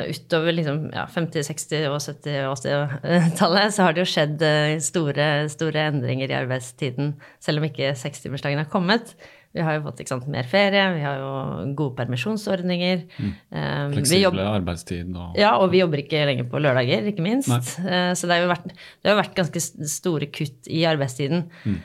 utover 0.07 0.55
liksom, 0.55 0.85
ja, 0.95 1.03
50-, 1.11 1.43
60- 1.49 1.87
og 1.91 1.99
70- 1.99 2.37
og 2.47 2.57
80-tallet, 2.61 3.73
så 3.75 3.83
har 3.87 3.93
det 3.95 4.03
jo 4.05 4.11
skjedd 4.13 4.45
store, 4.83 5.29
store 5.51 5.87
endringer 5.91 6.31
i 6.31 6.37
arbeidstiden, 6.43 7.15
selv 7.43 7.59
om 7.59 7.67
ikke 7.67 7.91
sekstimersdagen 7.99 8.61
har 8.63 8.71
kommet. 8.71 9.15
Vi 9.53 9.61
har 9.61 9.75
jo 9.77 9.83
fått 9.85 10.01
sant, 10.09 10.25
mer 10.33 10.47
ferie, 10.49 10.81
vi 10.95 11.03
har 11.05 11.19
jo 11.21 11.29
gode 11.77 11.93
permisjonsordninger. 11.99 13.03
Eh, 13.21 13.83
vi 13.91 13.99
Fleksible 13.99 14.21
jobber- 14.23 14.49
arbeidstid 14.49 15.11
og 15.13 15.37
ja, 15.37 15.51
og 15.61 15.69
vi 15.73 15.83
jobber 15.83 16.01
ikke 16.01 16.23
lenger 16.25 16.49
på 16.49 16.61
lørdager, 16.63 17.05
ikke 17.11 17.25
minst. 17.25 17.51
Nei. 17.53 17.61
Så 18.17 18.25
det 18.25 18.37
har 18.37 18.43
jo 18.47 18.49
vært, 18.49 18.73
det 18.73 19.11
har 19.11 19.19
vært 19.21 19.37
ganske 19.37 19.61
store 19.93 20.31
kutt 20.33 20.69
i 20.73 20.81
arbeidstiden. 20.89 21.45
Mm. 21.69 21.79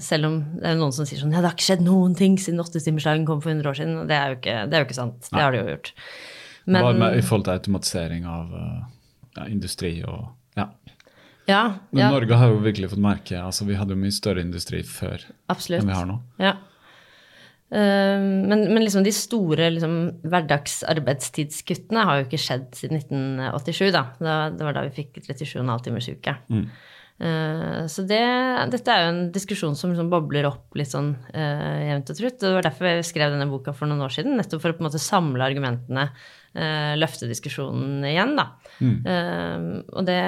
Selv 0.00 0.30
om 0.30 0.40
det 0.56 0.72
er 0.72 0.80
noen 0.80 0.96
som 0.96 1.08
sier 1.08 1.20
sånn 1.20 1.36
ja, 1.36 1.42
det 1.44 1.50
har 1.50 1.56
ikke 1.58 1.68
skjedd 1.68 1.84
noen 1.84 2.16
ting 2.16 2.38
siden 2.40 2.64
åttetimersdagen 2.64 3.28
kom 3.28 3.44
for 3.44 3.52
100 3.52 3.68
år 3.70 3.80
siden. 3.82 4.00
Det 4.08 4.16
er 4.16 4.32
jo 4.32 4.40
ikke, 4.40 4.56
det 4.70 4.78
er 4.78 4.84
jo 4.84 4.88
ikke 4.88 5.00
sant. 5.02 5.28
Det 5.28 5.40
har 5.40 5.52
det 5.52 5.60
jo 5.60 5.74
gjort. 5.74 5.92
Men, 6.70 6.82
Bare 6.82 6.98
med 6.98 7.18
i 7.18 7.22
forhold 7.24 7.46
til 7.48 7.56
automatisering 7.56 8.26
av 8.28 8.56
eh, 8.56 8.80
ja, 9.36 9.46
industri 9.48 9.92
og 10.06 10.28
ja. 10.58 10.66
ja, 11.48 11.62
Men 11.90 12.12
Norge 12.12 12.36
har 12.36 12.52
jo 12.52 12.60
virkelig 12.62 12.90
fått 12.92 13.02
merke 13.02 13.38
altså 13.40 13.64
Vi 13.68 13.78
hadde 13.78 13.94
jo 13.96 14.00
mye 14.02 14.14
større 14.14 14.42
industri 14.44 14.82
før 14.86 15.24
absolutt. 15.50 15.82
enn 15.82 15.90
vi 15.90 15.96
har 15.96 16.08
nå. 16.10 16.18
Ja. 16.42 16.56
Eh, 17.70 18.18
Men, 18.50 18.64
men 18.74 18.82
liksom 18.82 19.04
de 19.06 19.12
store 19.14 19.70
liksom, 19.76 19.96
hverdagsarbeidstidskuttene 20.26 22.04
har 22.06 22.20
jo 22.20 22.28
ikke 22.28 22.40
skjedd 22.42 22.70
siden 22.78 22.98
1987. 23.00 23.90
Da. 23.94 24.04
Da, 24.20 24.38
det 24.54 24.66
var 24.66 24.76
da 24.76 24.86
vi 24.88 24.94
fikk 25.02 25.20
37,5 25.22 25.84
timers 25.86 26.08
uke. 26.10 26.34
Eh, 27.20 27.86
Så 27.92 28.06
det, 28.08 28.20
dette 28.72 28.90
er 28.94 29.04
jo 29.04 29.12
en 29.12 29.22
diskusjon 29.34 29.76
som 29.76 29.92
liksom 29.92 30.10
bobler 30.12 30.48
opp 30.48 30.74
litt 30.78 30.90
sånn 30.92 31.12
eh, 31.34 31.90
jevnt 31.92 32.10
og 32.10 32.16
trutt. 32.20 32.38
og 32.40 32.46
Det 32.48 32.56
var 32.58 32.68
derfor 32.70 32.90
jeg 32.90 33.08
skrev 33.10 33.34
denne 33.36 33.50
boka 33.50 33.74
for 33.76 33.90
noen 33.90 34.02
år 34.06 34.14
siden, 34.14 34.38
nettopp 34.40 34.62
for 34.64 34.72
å 34.72 34.78
på 34.78 34.84
en 34.84 34.88
måte 34.90 35.02
samle 35.02 35.44
argumentene, 35.44 36.08
eh, 36.54 36.94
løfte 36.98 37.28
diskusjonen 37.30 38.04
igjen, 38.08 38.32
da. 38.38 38.46
Eh, 38.80 39.64
og 39.92 40.06
det, 40.08 40.18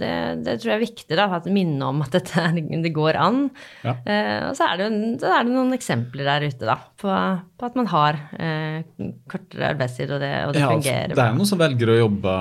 det, 0.00 0.12
det 0.46 0.56
tror 0.62 0.72
jeg 0.72 0.78
er 0.78 0.84
viktig, 0.84 1.18
da, 1.18 1.26
at 1.38 1.48
minne 1.52 1.90
om 1.92 2.02
at 2.04 2.14
dette 2.16 2.40
er, 2.40 2.56
det 2.84 2.92
går 2.96 3.18
an. 3.20 3.40
Ja. 3.84 3.96
Eh, 4.02 4.40
og 4.48 4.56
så 4.58 4.70
er, 4.72 4.82
det, 4.84 4.90
så 5.22 5.32
er 5.36 5.46
det 5.48 5.54
noen 5.54 5.76
eksempler 5.76 6.28
der 6.30 6.48
ute, 6.48 6.66
da, 6.68 6.78
på, 7.00 7.14
på 7.60 7.68
at 7.70 7.78
man 7.80 7.90
har 7.92 8.20
eh, 8.38 8.82
kortere 9.30 9.72
arbeidstid, 9.74 10.10
og 10.16 10.22
det, 10.24 10.34
og 10.48 10.54
det 10.56 10.64
Ja, 10.64 10.70
fungerer. 10.72 11.14
det 11.16 11.24
er 11.28 11.36
noen 11.38 11.50
som 11.50 11.60
velger 11.62 11.94
å 11.94 11.98
jobbe 12.04 12.36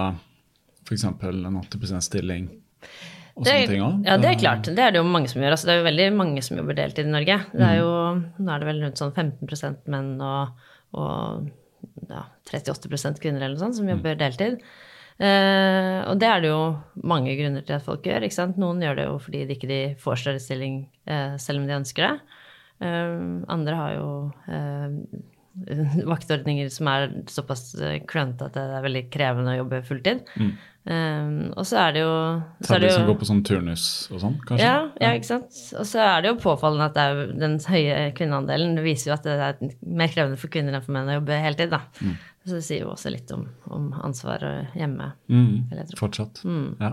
f.eks. 0.83 1.07
en 1.07 1.57
80 1.63 2.01
stilling 2.03 2.49
og 3.33 3.47
Det 3.47 3.49
sånne 3.49 3.61
er, 3.63 3.69
ting 3.71 3.81
òg. 3.81 3.93
ja, 4.05 4.15
det 4.21 4.27
er 4.29 4.35
klart. 4.37 4.67
Det 4.77 4.83
er 4.83 4.91
det 4.93 4.99
jo 4.99 5.07
mange 5.09 5.29
som 5.31 5.41
gjør. 5.41 5.55
Altså, 5.55 5.65
det 5.65 5.73
er 5.73 5.79
jo 5.79 5.85
veldig 5.87 6.03
mange 6.19 6.41
som 6.45 6.59
jobber 6.59 6.75
deltid 6.77 7.07
i 7.07 7.13
Norge. 7.15 7.37
Det 7.49 7.63
er 7.65 7.79
jo, 7.79 7.87
nå 8.45 8.51
er 8.53 8.61
det 8.61 8.67
vel 8.67 8.81
rundt 8.83 8.99
sånn 9.01 9.13
15 9.15 9.79
menn 9.89 10.11
og, 10.21 10.67
og 11.01 11.47
ja, 12.09 12.25
38% 12.49 13.21
kvinner 13.23 13.43
eller 13.43 13.57
noe 13.57 13.65
sånt 13.65 13.79
som 13.79 13.89
jobber 13.89 14.17
deltid. 14.19 14.63
Eh, 15.21 15.99
og 16.09 16.17
det 16.21 16.29
er 16.29 16.41
det 16.41 16.49
jo 16.49 16.61
mange 17.05 17.35
grunner 17.37 17.65
til 17.65 17.77
at 17.77 17.85
folk 17.85 18.05
gjør. 18.07 18.25
ikke 18.25 18.39
sant? 18.39 18.57
Noen 18.61 18.81
gjør 18.83 18.97
det 18.97 19.05
jo 19.09 19.19
fordi 19.21 19.43
de 19.49 19.57
ikke 19.57 19.83
får 20.01 20.23
større 20.23 20.41
stilling 20.41 20.81
eh, 21.05 21.35
selv 21.41 21.61
om 21.61 21.69
de 21.69 21.77
ønsker 21.77 22.07
det. 22.07 22.39
Eh, 22.83 23.13
andre 23.53 23.77
har 23.79 23.95
jo 23.99 24.09
eh, 24.49 24.97
vaktordninger 26.13 26.69
som 26.73 26.89
er 26.91 27.09
såpass 27.31 27.73
eh, 27.77 27.99
klønete 28.09 28.49
at 28.49 28.57
det 28.57 28.65
er 28.65 28.87
veldig 28.87 29.03
krevende 29.13 29.53
å 29.53 29.59
jobbe 29.61 29.83
fulltid. 29.87 30.25
Eh, 30.83 31.27
og 31.55 31.63
så 31.63 31.77
er 31.85 31.93
det 31.95 32.01
jo 32.03 32.15
det 32.59 32.91
som 32.91 33.05
går 33.07 33.15
på 33.21 33.27
sånn 33.29 33.43
turnus 33.47 33.85
og 34.11 34.19
sånn, 34.19 34.35
kanskje? 34.43 34.67
ja, 34.67 34.81
ja, 34.99 35.13
ikke 35.15 35.29
sant. 35.29 35.61
Og 35.79 35.87
så 35.87 36.03
er 36.03 36.23
det 36.23 36.33
jo 36.33 36.41
påfallende 36.43 36.89
at 36.89 36.97
det 36.97 37.05
jo 37.13 37.39
den 37.39 37.57
høye 37.71 37.97
kvinneandelen 38.17 38.75
det 38.79 38.83
viser 38.83 39.11
jo 39.11 39.15
at 39.15 39.27
det 39.27 39.37
er 39.47 39.73
mer 39.87 40.11
krevende 40.11 40.39
for 40.41 40.51
kvinner 40.53 40.75
enn 40.75 40.83
for 40.83 40.95
menn 40.95 41.11
å 41.11 41.17
jobbe 41.21 41.39
heltid, 41.45 41.71
da. 41.71 41.85
Så 42.43 42.57
det 42.57 42.65
sier 42.67 42.83
jo 42.83 42.91
også 42.91 43.13
litt 43.13 43.31
om, 43.31 43.45
om 43.71 43.91
ansvaret 44.03 44.73
hjemme. 44.75 45.13
Mm, 45.31 45.69
fortsatt. 45.95 46.43
Mm. 46.43 46.65
fortsatt. 46.75 46.83
Ja. 46.83 46.91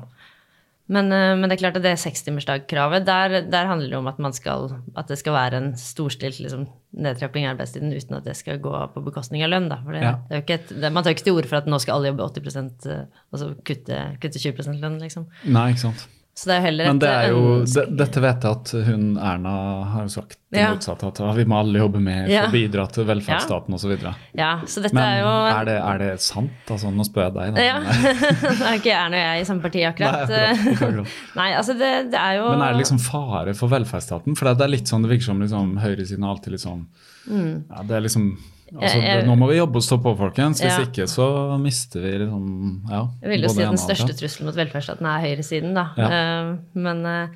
Men, 0.91 1.13
eh, 1.15 1.37
men 1.39 1.47
det 1.47 1.55
er 1.57 1.63
klart 1.63 1.79
at 1.79 1.85
det 1.87 1.95
sekstimersdagkravet, 2.03 3.07
der, 3.07 3.37
der 3.47 3.69
handler 3.71 3.93
det 3.93 3.99
om 4.01 4.09
at, 4.11 4.19
man 4.23 4.35
skal, 4.35 4.73
at 4.99 5.11
det 5.11 5.21
skal 5.21 5.37
være 5.37 5.61
en 5.61 5.69
storstilt 5.79 6.41
liksom, 6.43 6.67
nedtrapping 6.99 7.47
i 7.47 7.51
arbeidstiden 7.53 7.95
uten 7.95 8.19
at 8.19 8.27
det 8.27 8.35
skal 8.39 8.59
gå 8.63 8.73
på 8.95 9.05
bekostning 9.07 9.45
av 9.47 9.53
lønn. 9.53 9.71
Det, 9.71 9.81
Ja. 10.03 10.17
det 10.31 10.43
et, 10.51 10.73
det, 10.75 10.91
man 10.91 11.05
tar 11.05 11.15
jo 11.15 11.21
ikke 11.21 11.29
til 11.29 11.39
orde 11.39 11.51
for 11.51 11.61
at 11.63 11.71
nå 11.71 11.79
skal 11.79 11.99
alle 12.01 12.11
jobbe 12.11 12.27
80 12.43 12.91
eh, 12.91 13.05
og 13.31 13.39
så 13.43 13.53
kutte, 13.63 14.01
kutte 14.23 14.43
20 14.43 14.81
lønn, 14.83 14.99
liksom. 15.03 15.29
Nei, 15.47 15.71
ikke 15.75 15.87
sant. 15.87 16.09
Så 16.41 16.49
det 16.49 16.55
er 16.55 16.61
jo 16.63 16.65
heller 16.71 16.87
Men 16.89 17.01
det 17.03 17.09
er 17.13 17.25
jo, 17.35 17.41
ønske- 17.61 17.83
det, 17.85 17.97
dette 18.01 18.21
vet 18.25 18.45
jeg 18.47 18.57
at 18.57 18.71
hun 18.87 19.03
Erna 19.21 19.51
har 19.93 20.05
jo 20.07 20.13
sagt 20.15 20.39
det 20.51 20.63
Ja. 20.63 20.71
motsatte. 20.73 21.11
At 21.11 21.37
vi 21.37 21.45
må 21.45 21.59
alle 21.61 21.83
jobbe 21.83 22.01
med 22.01 22.23
for 22.25 22.33
Ja. 22.33 22.47
å 22.47 22.53
bidra 22.55 22.87
til 22.91 23.05
velferdsstaten 23.05 23.75
osv. 23.77 23.93
Ja, 24.33 24.49
så 24.65 24.81
dette 24.81 24.95
Men 24.97 25.05
er 25.05 25.19
jo 25.21 25.35
er 25.61 25.65
det, 25.69 25.77
er 25.91 25.99
det 25.99 26.21
sant? 26.25 26.51
Altså, 26.67 26.89
nå 26.97 27.05
spør 27.05 27.27
jeg 27.29 27.35
deg, 27.35 27.55
da. 27.55 27.61
Ja. 27.61 27.79
det 28.41 28.67
er 28.71 28.79
ikke 28.81 28.95
Erna 28.97 29.21
og 29.21 29.27
jeg 29.27 29.43
i 29.45 29.49
samme 29.51 29.63
parti 29.67 29.85
akkurat. 29.85 30.33
Nei, 30.33 30.47
akkurat, 30.55 30.81
akkurat. 30.81 31.07
Nei, 31.43 31.51
altså 31.61 31.77
det, 31.79 31.93
det 32.15 32.21
er 32.25 32.39
jo 32.41 32.49
Men 32.55 32.63
er 32.63 32.73
det 32.73 32.81
liksom 32.87 33.03
fare 33.05 33.55
for 33.55 33.69
velferdsstaten? 33.77 34.39
For 34.41 34.49
det 34.55 34.65
er 34.65 34.73
litt 34.79 34.89
sånn, 34.89 35.05
det 35.05 35.13
virker 35.13 35.29
som 35.29 35.45
liksom, 35.45 35.77
høyresiden 35.85 36.25
alltid 36.25 36.57
litt 36.57 36.65
sånn 36.65 36.87
ja, 37.31 37.83
det 37.87 37.95
er 37.99 38.01
liksom, 38.09 38.31
altså, 38.79 39.27
Nå 39.27 39.35
må 39.39 39.49
vi 39.51 39.57
jobbe 39.59 39.77
og 39.81 39.83
stå 39.83 39.99
på, 40.03 40.13
folkens. 40.19 40.61
Hvis 40.63 40.77
Ja. 40.79 40.85
ikke 40.87 41.07
så 41.11 41.59
mister 41.61 42.01
vi 42.01 42.13
liksom 42.25 42.83
ja, 42.89 43.09
Jeg 43.23 43.31
vil 43.31 43.43
jo 43.43 43.49
si 43.49 43.63
at 43.63 43.71
den 43.75 43.79
største 43.83 44.15
trusselen 44.19 44.47
mot 44.47 44.55
velferdsstaten 44.57 45.07
er 45.07 45.21
høyresiden, 45.27 45.75
da. 45.75 45.87
Ja. 45.97 46.09
Eh, 46.11 46.57
Men, 46.75 47.05
eh, 47.07 47.29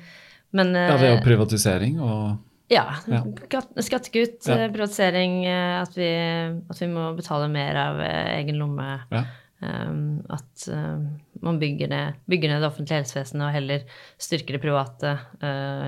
men 0.53 0.73
Ja, 0.73 0.95
ved 0.97 1.17
eh, 1.17 1.23
privatisering 1.23 1.99
og 2.01 2.37
Ja. 2.71 2.95
Ja. 3.07 3.21
Skattekutt, 3.77 4.41
privatisering, 4.45 5.45
at 5.83 5.93
vi, 5.95 6.07
at 6.69 6.79
vi 6.81 6.87
må 6.87 7.15
betale 7.15 7.47
mer 7.51 7.75
av 7.77 7.99
egen 7.99 8.55
lomme. 8.57 9.01
at 9.61 10.67
man 11.41 11.59
bygger 11.59 11.87
ned, 11.89 12.13
bygger 12.29 12.49
ned 12.49 12.61
det 12.61 12.69
offentlige 12.69 12.99
helsevesenet 13.03 13.47
og 13.47 13.53
heller 13.53 13.83
styrker 14.21 14.53
det 14.57 14.61
private 14.61 15.19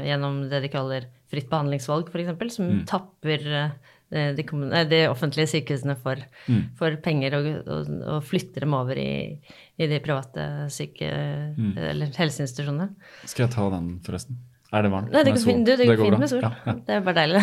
gjennom 0.05 0.49
det 0.49 0.61
de 0.63 0.69
kaller 0.69 1.05
fritt 1.29 1.49
behandlingsvalg, 1.49 2.07
f.eks., 2.09 2.55
som 2.55 2.65
Mm. 2.69 2.85
tapper 2.87 3.71
de, 4.11 4.43
de 4.89 4.99
offentlige 5.11 5.47
sykehusene 5.51 5.95
for, 6.01 6.15
Mm. 6.47 6.61
for 6.79 6.95
penger 7.03 7.33
og, 7.35 7.47
og, 7.67 7.89
og 8.07 8.23
flytter 8.23 8.61
dem 8.63 8.73
over 8.73 8.95
i, 8.97 9.39
i 9.77 9.87
de 9.87 9.99
private 9.99 10.69
syke, 10.71 11.09
Mm. 11.57 11.73
eller 11.77 12.13
helseinstitusjonene. 12.17 12.89
Skal 13.25 13.47
jeg 13.47 13.55
ta 13.55 13.69
den, 13.69 13.99
forresten? 14.05 14.37
Er 14.73 14.81
det 14.83 14.91
varmt? 14.91 15.11
Nei, 15.15 15.21
det 15.23 15.31
går 15.31 15.43
fint, 15.47 15.65
du, 15.65 15.75
det 15.79 15.85
går 15.87 16.01
fint 16.03 16.19
med 16.19 16.27
sol. 16.29 16.41
Ja, 16.43 16.49
ja. 16.65 16.73
Det 16.87 16.95
er 16.97 17.03
bare 17.05 17.15
deilig. 17.21 17.39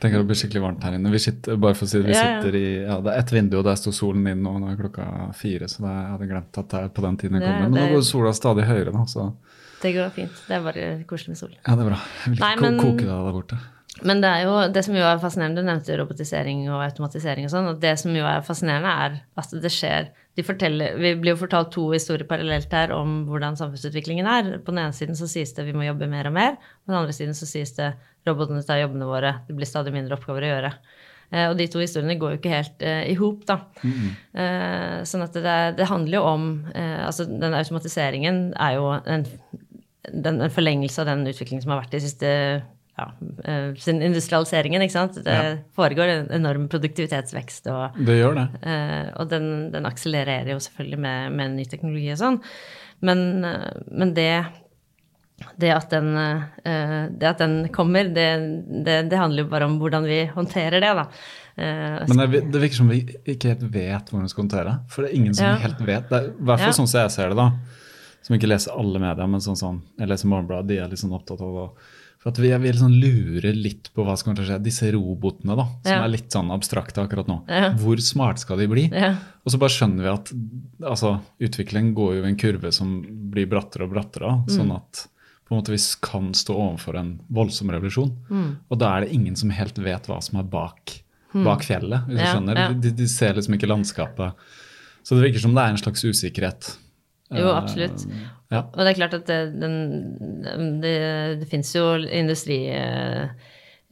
Tenker 0.00 0.22
det 0.22 0.26
blir 0.30 0.38
skikkelig 0.40 0.62
varmt 0.62 0.84
her 0.86 0.94
inne. 0.96 1.10
Vi 1.12 1.18
sitter, 1.20 1.56
bare 1.60 1.76
for 1.76 1.84
å 1.84 1.90
si 1.90 1.98
det, 2.00 2.06
vi 2.08 2.14
sitter 2.16 2.54
i 2.56 2.64
ja, 2.86 2.96
Det 3.04 3.12
er 3.12 3.18
ett 3.24 3.32
vindu, 3.34 3.56
og 3.58 3.64
der 3.66 3.76
sto 3.80 3.92
solen 3.92 4.24
inn, 4.30 4.44
og 4.48 4.60
nå 4.62 4.70
er 4.72 4.78
klokka 4.78 5.04
fire. 5.36 5.68
Så 5.68 5.82
jeg 5.84 6.06
hadde 6.14 6.28
glemt 6.30 6.60
at 6.62 6.68
det 6.72 6.80
er 6.84 6.92
på 6.96 7.04
den 7.04 7.18
tiden 7.20 7.36
jeg 7.40 7.44
kommer. 7.48 7.66
Men 7.68 7.76
nå 7.76 7.88
går 7.96 8.06
sola 8.08 8.32
stadig 8.36 8.64
høyere, 8.68 8.92
da, 8.94 9.04
så 9.10 9.26
Det 9.82 9.92
går 9.94 10.08
fint. 10.16 10.38
Det 10.48 10.56
er 10.56 10.62
bare 10.64 10.86
koselig 11.10 11.34
med 11.34 11.40
sol. 11.42 11.52
ja, 11.58 11.74
det 11.76 11.84
er 11.84 11.90
bra. 11.90 11.98
Jeg 12.24 12.32
vil 12.32 12.40
Nei, 12.40 12.52
ikke 12.56 12.62
men- 12.70 12.80
koke 12.80 13.04
deg 13.04 13.12
der 13.12 13.36
borte. 13.36 13.58
Men 14.06 14.22
det 14.22 14.30
er 14.30 14.44
jo 14.46 14.54
det 14.70 14.84
som 14.86 14.94
jo 14.94 15.02
er 15.06 15.18
fascinerende, 15.22 15.62
du 15.62 15.66
nevnte 15.66 15.96
robotisering 15.98 16.66
og 16.70 16.84
automatisering 16.84 17.48
og 17.48 17.52
sånn, 17.52 17.70
og 17.72 17.80
det 17.82 17.96
som 17.98 18.14
jo 18.14 18.26
er 18.28 18.44
fascinerende, 18.46 18.92
er 19.06 19.16
at 19.40 19.54
det 19.64 19.72
skjer 19.74 20.10
de 20.38 20.44
Vi 20.46 21.14
blir 21.18 21.32
jo 21.32 21.40
fortalt 21.40 21.72
to 21.74 21.88
historier 21.90 22.26
parallelt 22.28 22.70
her 22.70 22.92
om 22.94 23.24
hvordan 23.26 23.56
samfunnsutviklingen 23.58 24.26
er. 24.26 24.50
På 24.62 24.70
den 24.70 24.84
ene 24.84 24.94
siden 24.94 25.18
så 25.18 25.26
sies 25.26 25.50
det 25.56 25.64
vi 25.66 25.74
må 25.74 25.82
jobbe 25.82 26.06
mer 26.06 26.28
og 26.30 26.36
mer. 26.36 26.54
På 26.86 26.92
den 26.92 26.98
andre 27.00 27.12
siden 27.16 27.34
så 27.34 27.48
sies 27.48 27.74
det 27.74 27.90
robotene 28.28 28.62
tar 28.62 28.78
jobbene 28.78 29.08
våre, 29.08 29.40
det 29.48 29.56
blir 29.56 29.66
stadig 29.66 29.90
mindre 29.94 30.14
oppgaver 30.14 30.46
å 30.46 30.52
gjøre. 30.52 30.72
Eh, 31.32 31.48
og 31.50 31.58
de 31.58 31.66
to 31.66 31.82
historiene 31.82 32.18
går 32.20 32.36
jo 32.36 32.38
ikke 32.38 32.54
helt 32.54 32.86
eh, 32.86 33.02
i 33.10 33.16
hop, 33.18 33.42
da. 33.48 33.58
Eh, 33.82 35.02
sånn 35.10 35.26
at 35.26 35.34
det, 35.34 35.58
det 35.80 35.90
handler 35.90 36.20
jo 36.20 36.24
om 36.28 36.48
eh, 36.70 37.02
Altså 37.02 37.26
den 37.28 37.56
automatiseringen 37.56 38.42
er 38.54 38.76
jo 38.78 38.92
en, 38.94 39.26
den, 40.06 40.40
en 40.40 40.54
forlengelse 40.54 41.02
av 41.02 41.10
den 41.10 41.26
utviklingen 41.26 41.64
som 41.64 41.74
har 41.74 41.82
vært 41.82 41.98
de 41.98 42.04
siste 42.06 42.30
ja, 42.98 43.06
sin 43.20 43.74
siden 43.84 44.02
industrialiseringen, 44.10 44.82
ikke 44.82 44.96
sant. 44.96 45.18
Det 45.24 45.34
Ja. 45.38 45.56
foregår 45.76 46.08
en 46.16 46.30
enorm 46.40 46.68
produktivitetsvekst 46.68 47.66
og 47.70 47.96
Det 48.04 48.18
gjør 48.18 48.34
det. 48.34 48.46
Eh, 48.66 49.10
og 49.16 49.28
den, 49.30 49.70
den 49.72 49.86
akselererer 49.86 50.50
jo 50.52 50.58
selvfølgelig 50.58 50.98
med, 50.98 51.32
med 51.38 51.50
ny 51.56 51.64
teknologi 51.64 52.10
og 52.12 52.18
sånn. 52.18 52.40
Men, 53.00 53.44
eh, 53.44 53.70
men 53.90 54.14
det, 54.14 54.30
det, 55.56 55.70
at 55.70 55.90
den, 55.94 56.16
eh, 56.18 57.08
det 57.14 57.28
at 57.30 57.38
den 57.38 57.68
kommer, 57.74 58.08
det, 58.10 58.28
det, 58.84 59.12
handler 59.18 59.44
jo 59.44 59.50
bare 59.52 59.68
om 59.70 59.78
hvordan 59.78 60.04
vi 60.08 60.24
håndterer 60.34 60.80
det, 60.82 60.94
da. 60.98 61.06
Eh, 61.58 62.04
Men 62.10 62.30
det, 62.30 62.40
det 62.52 62.60
virker 62.62 62.80
som 62.80 62.88
vi 62.90 63.04
ikke 63.26 63.52
helt 63.54 63.62
vet 63.70 64.10
hvordan 64.10 64.26
vi 64.26 64.32
skal 64.34 64.44
håndtere. 64.48 64.76
For 64.90 65.02
det 65.06 65.12
er 65.12 65.16
ingen 65.20 65.34
som 65.34 65.46
Ja. 65.46 65.54
helt 65.62 65.78
vet. 65.86 66.08
Det 66.10 66.18
er, 66.18 66.30
I 66.34 66.44
hvert 66.50 66.60
fall 66.66 66.74
sånn 66.80 66.90
som 66.90 67.00
jeg 67.04 67.10
ser 67.14 67.28
det, 67.30 67.36
da. 67.38 67.52
Som 68.26 68.34
ikke 68.36 68.50
leser 68.50 68.74
alle 68.74 68.98
medier, 68.98 69.26
men 69.30 69.40
sånn 69.40 69.56
sånn, 69.56 69.78
jeg 69.98 70.08
leser 70.10 70.28
Morgenbladet, 70.28 70.66
de 70.68 70.78
er 70.82 70.88
litt 70.90 70.98
sånn 70.98 71.14
opptatt 71.14 71.40
av 71.40 71.54
å 71.62 71.68
at 72.28 72.38
vi, 72.38 72.48
vi 72.58 72.70
liksom 72.72 72.92
lurer 73.00 73.54
litt 73.56 73.90
på 73.94 74.04
hva 74.06 74.14
som 74.16 74.28
kommer 74.28 74.38
til 74.40 74.46
å 74.46 74.48
skje. 74.52 74.62
Disse 74.64 74.90
robotene, 74.94 75.56
da, 75.58 75.64
som 75.82 75.92
Ja. 75.92 76.04
er 76.04 76.08
litt 76.12 76.30
sånn 76.34 76.50
abstrakte 76.54 77.02
akkurat 77.02 77.26
nå. 77.30 77.40
Ja. 77.48 77.72
Hvor 77.78 77.96
smart 78.04 78.38
skal 78.42 78.58
de 78.58 78.66
bli? 78.68 78.88
ja, 78.92 79.16
Og 79.44 79.52
så 79.52 79.58
bare 79.58 79.70
skjønner 79.74 80.02
vi 80.04 80.12
at 80.12 80.32
altså, 80.90 81.20
utviklingen 81.40 81.94
går 81.94 82.16
jo 82.18 82.24
i 82.24 82.28
en 82.28 82.36
kurve 82.36 82.72
som 82.72 83.02
blir 83.32 83.46
brattere 83.48 83.84
og 83.88 83.92
brattere. 83.94 84.30
Mm. 84.44 84.48
Sånn 84.52 84.74
at 84.76 85.06
på 85.48 85.54
en 85.56 85.62
måte 85.62 85.72
vi 85.72 85.80
kan 86.04 86.32
stå 86.36 86.52
overfor 86.54 86.98
en 87.00 87.20
voldsom 87.32 87.70
revolusjon. 87.72 88.10
Mm. 88.28 88.56
Og 88.70 88.78
da 88.78 88.90
er 88.98 89.00
det 89.06 89.14
ingen 89.16 89.34
som 89.36 89.48
helt 89.50 89.78
vet 89.80 90.04
hva 90.06 90.20
som 90.22 90.38
er 90.38 90.44
bak, 90.44 90.98
bak 91.32 91.62
fjellet. 91.64 92.04
hvis 92.06 92.18
du 92.18 92.24
Mm. 92.24 92.34
Skjønner. 92.34 92.80
De, 92.82 92.90
de 92.90 93.06
ser 93.08 93.32
liksom 93.34 93.54
ikke 93.56 93.68
landskapet. 93.70 94.34
Så 95.02 95.16
det 95.16 95.24
virker 95.32 95.40
som 95.40 95.54
det 95.54 95.62
er 95.64 95.70
en 95.72 95.80
slags 95.80 96.04
usikkerhet. 96.04 96.76
Jo, 97.32 97.48
Eh, 97.48 97.56
absolutt. 97.62 98.04
Ja. 98.50 98.62
Og 98.72 98.78
det 98.80 98.92
er 98.94 98.96
klart 98.96 99.14
at 99.18 99.26
det, 99.28 99.38
den, 99.60 100.80
det, 100.80 100.94
det 101.42 101.48
fins 101.50 101.74
jo 101.76 101.82
industri, 102.00 102.62
eh, 102.72 103.28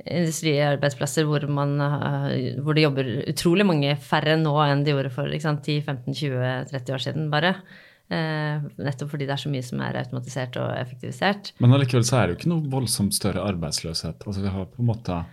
industriarbeidsplasser 0.07 1.27
hvor, 1.29 1.45
man, 1.53 1.75
eh, 1.81 2.55
hvor 2.65 2.77
det 2.77 2.87
jobber 2.87 3.11
utrolig 3.29 3.67
mange 3.69 3.95
færre 4.01 4.37
nå 4.41 4.55
enn 4.65 4.85
de 4.87 4.95
gjorde 4.95 5.13
for 5.13 5.29
10-15-20-30 5.33 6.95
år 6.97 7.05
siden, 7.05 7.29
bare. 7.33 7.55
Eh, 8.09 8.63
nettopp 8.87 9.11
fordi 9.13 9.27
det 9.27 9.35
er 9.35 9.43
så 9.43 9.51
mye 9.51 9.65
som 9.67 9.81
er 9.83 9.97
automatisert 9.99 10.57
og 10.63 10.71
effektivisert. 10.79 11.51
Men 11.61 11.75
allikevel 11.75 12.05
så 12.07 12.21
er 12.21 12.27
det 12.29 12.37
jo 12.37 12.39
ikke 12.41 12.53
noe 12.55 12.71
voldsomt 12.71 13.17
større 13.17 13.43
arbeidsløshet. 13.51 14.23
Altså 14.29 14.45
vi 14.45 14.53
har 14.55 14.69
på 14.73 14.81
en 14.85 14.93
måte 14.93 15.25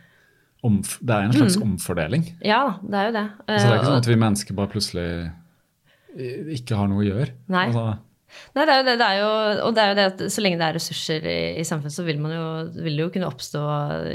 Det 0.63 1.11
er 1.11 1.25
en 1.27 1.33
slags 1.35 1.57
Mm. 1.59 1.63
omfordeling. 1.73 2.21
Ja, 2.39 2.77
det 2.81 2.95
er 2.95 3.05
jo 3.09 3.11
det. 3.17 3.23
Så 3.35 3.45
det 3.45 3.55
er 3.67 3.73
ikke 3.73 3.79
Eh, 3.83 3.87
sånn 3.89 3.97
at 3.99 4.07
vi 4.07 4.15
mennesker 4.15 4.55
bare 4.55 4.71
plutselig 4.71 5.31
ikke 6.55 6.75
har 6.77 6.87
noe 6.87 7.03
å 7.03 7.07
gjøre. 7.07 7.31
Nei. 7.51 7.65
Altså, 7.67 7.99
Nei, 8.55 8.65
det 8.67 8.73
er 8.73 8.79
jo 8.81 8.85
det, 8.87 8.95
det 9.01 9.07
er 9.09 9.17
jo, 9.19 9.29
og 9.67 9.75
det 9.75 9.83
er 9.83 9.89
jo 9.91 9.97
det 9.99 10.05
at 10.11 10.23
så 10.35 10.41
lenge 10.45 10.59
det 10.61 10.65
er 10.67 10.75
ressurser 10.77 11.25
i, 11.25 11.37
i 11.61 11.65
samfunnet, 11.65 11.95
så 11.95 12.05
vil, 12.07 12.19
man 12.21 12.33
jo, 12.35 12.45
vil 12.85 12.97
det 12.99 13.05
jo 13.05 13.11
kunne 13.15 13.29
oppstå 13.29 13.61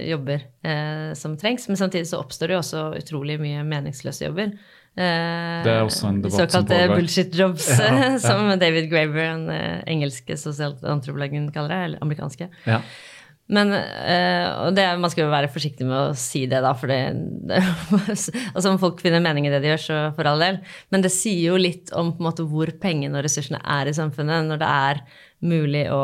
jobber 0.09 0.45
eh, 0.63 1.13
som 1.19 1.37
trengs. 1.41 1.69
Men 1.71 1.81
samtidig 1.81 2.07
så 2.11 2.21
oppstår 2.23 2.51
det 2.53 2.57
jo 2.59 2.63
også 2.63 2.85
utrolig 3.01 3.39
mye 3.43 3.65
meningsløse 3.67 4.29
jobber. 4.29 4.53
Eh, 4.99 5.59
Det 5.67 5.75
er 5.75 5.85
også 5.85 6.09
en 6.09 6.23
debatt 6.23 6.35
som 6.39 6.47
Såkalte 6.47 6.79
pågår. 6.81 6.97
bullshit 6.97 7.35
jobs, 7.39 7.69
Ja, 7.79 7.91
ja. 7.95 8.09
som 8.29 8.49
David 8.59 8.89
Graver, 8.91 9.29
den 9.35 9.49
eh, 9.55 9.83
engelske 9.91 10.39
sosialantropologen, 10.39 11.51
kaller 11.55 11.75
det. 11.75 11.85
Eller 11.91 12.03
amerikanske. 12.07 12.51
ja. 12.67 12.83
Men 13.49 13.73
eh, 13.73 14.47
og 14.61 14.75
det, 14.77 14.85
man 15.01 15.13
skal 15.13 15.25
jo 15.25 15.33
være 15.33 15.49
forsiktig 15.53 15.87
med 15.89 15.97
å 15.97 16.17
si 16.19 16.43
det, 16.51 16.61
da, 16.65 16.75
for 16.77 16.93
det, 16.93 16.99
altså 18.53 18.73
Om 18.75 18.81
folk 18.83 19.01
finner 19.01 19.25
mening 19.25 19.49
i 19.49 19.53
det 19.53 19.63
de 19.65 19.71
gjør, 19.73 19.85
så 19.87 20.01
for 20.19 20.29
all 20.29 20.45
del. 20.45 20.61
Men 20.93 21.05
det 21.05 21.13
sier 21.15 21.55
jo 21.55 21.61
litt 21.61 21.93
om 21.97 22.13
måte 22.21 22.45
hvor 22.49 22.75
pengene 22.83 23.17
og 23.17 23.25
ressursene 23.25 23.63
er 23.65 23.89
i 23.89 23.97
samfunnet, 23.97 24.51
når 24.51 24.61
det 24.61 24.73
er 24.93 25.03
mulig 25.49 25.85
å 25.95 26.03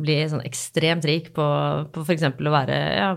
bli 0.00 0.16
sånn 0.30 0.44
ekstremt 0.46 1.06
rik 1.06 1.30
på, 1.36 1.46
på 1.92 2.06
f.eks. 2.06 2.26
å 2.32 2.54
være 2.54 2.78
ja, 2.96 3.10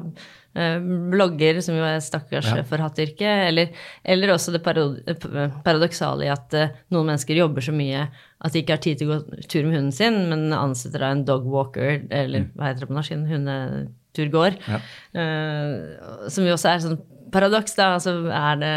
blogger, 0.54 1.60
som 1.62 1.76
jo 1.78 1.84
er 1.86 2.00
stakkars 2.02 2.48
Ja. 2.50 2.64
forhattyrke, 2.68 3.30
eller, 3.50 3.70
eller 4.04 4.34
også 4.34 4.52
det 4.56 4.64
paradoksale 4.66 6.26
i 6.26 6.32
at 6.34 6.54
eh, 6.58 6.72
noen 6.92 7.12
mennesker 7.12 7.38
jobber 7.38 7.62
så 7.62 7.74
mye 7.76 8.08
at 8.40 8.54
de 8.54 8.62
ikke 8.64 8.76
har 8.78 8.82
tid 8.84 8.98
til 9.02 9.10
å 9.12 9.20
gå 9.20 9.44
tur 9.52 9.66
med 9.68 9.76
hunden 9.78 9.92
sin, 9.96 10.18
men 10.32 10.54
ansetter 10.56 11.00
da 11.04 11.12
en 11.12 11.26
dog 11.28 11.46
walker, 11.46 12.02
eller 12.10 12.48
hva 12.56 12.70
heter 12.70 12.86
det 12.86 12.90
på 12.92 12.96
norsk, 12.98 13.12
en 13.16 13.28
hundeturgåer. 13.30 14.58
Ja. 14.68 14.80
Eh, 15.20 16.30
som 16.32 16.48
jo 16.48 16.56
også 16.56 16.72
er 16.74 16.84
sånn 16.86 17.00
paradoks, 17.34 17.76
da. 17.78 17.92
Altså 17.98 18.16
er 18.32 18.62
det 18.62 18.74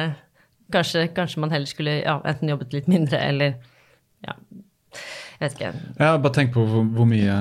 kanskje, 0.74 1.06
kanskje 1.14 1.40
man 1.44 1.50
heller 1.54 1.70
skulle 1.70 1.98
ja, 2.02 2.18
enten 2.28 2.50
jobbet 2.52 2.74
litt 2.76 2.88
mindre, 2.90 3.20
eller 3.22 3.54
ja, 4.26 4.34
vet 5.42 5.56
ikke. 5.58 5.72
Ja, 5.98 6.12
bare 6.18 6.34
tenk 6.36 6.52
på 6.54 6.62
hvor, 6.68 6.84
hvor 6.96 7.08
mye 7.10 7.34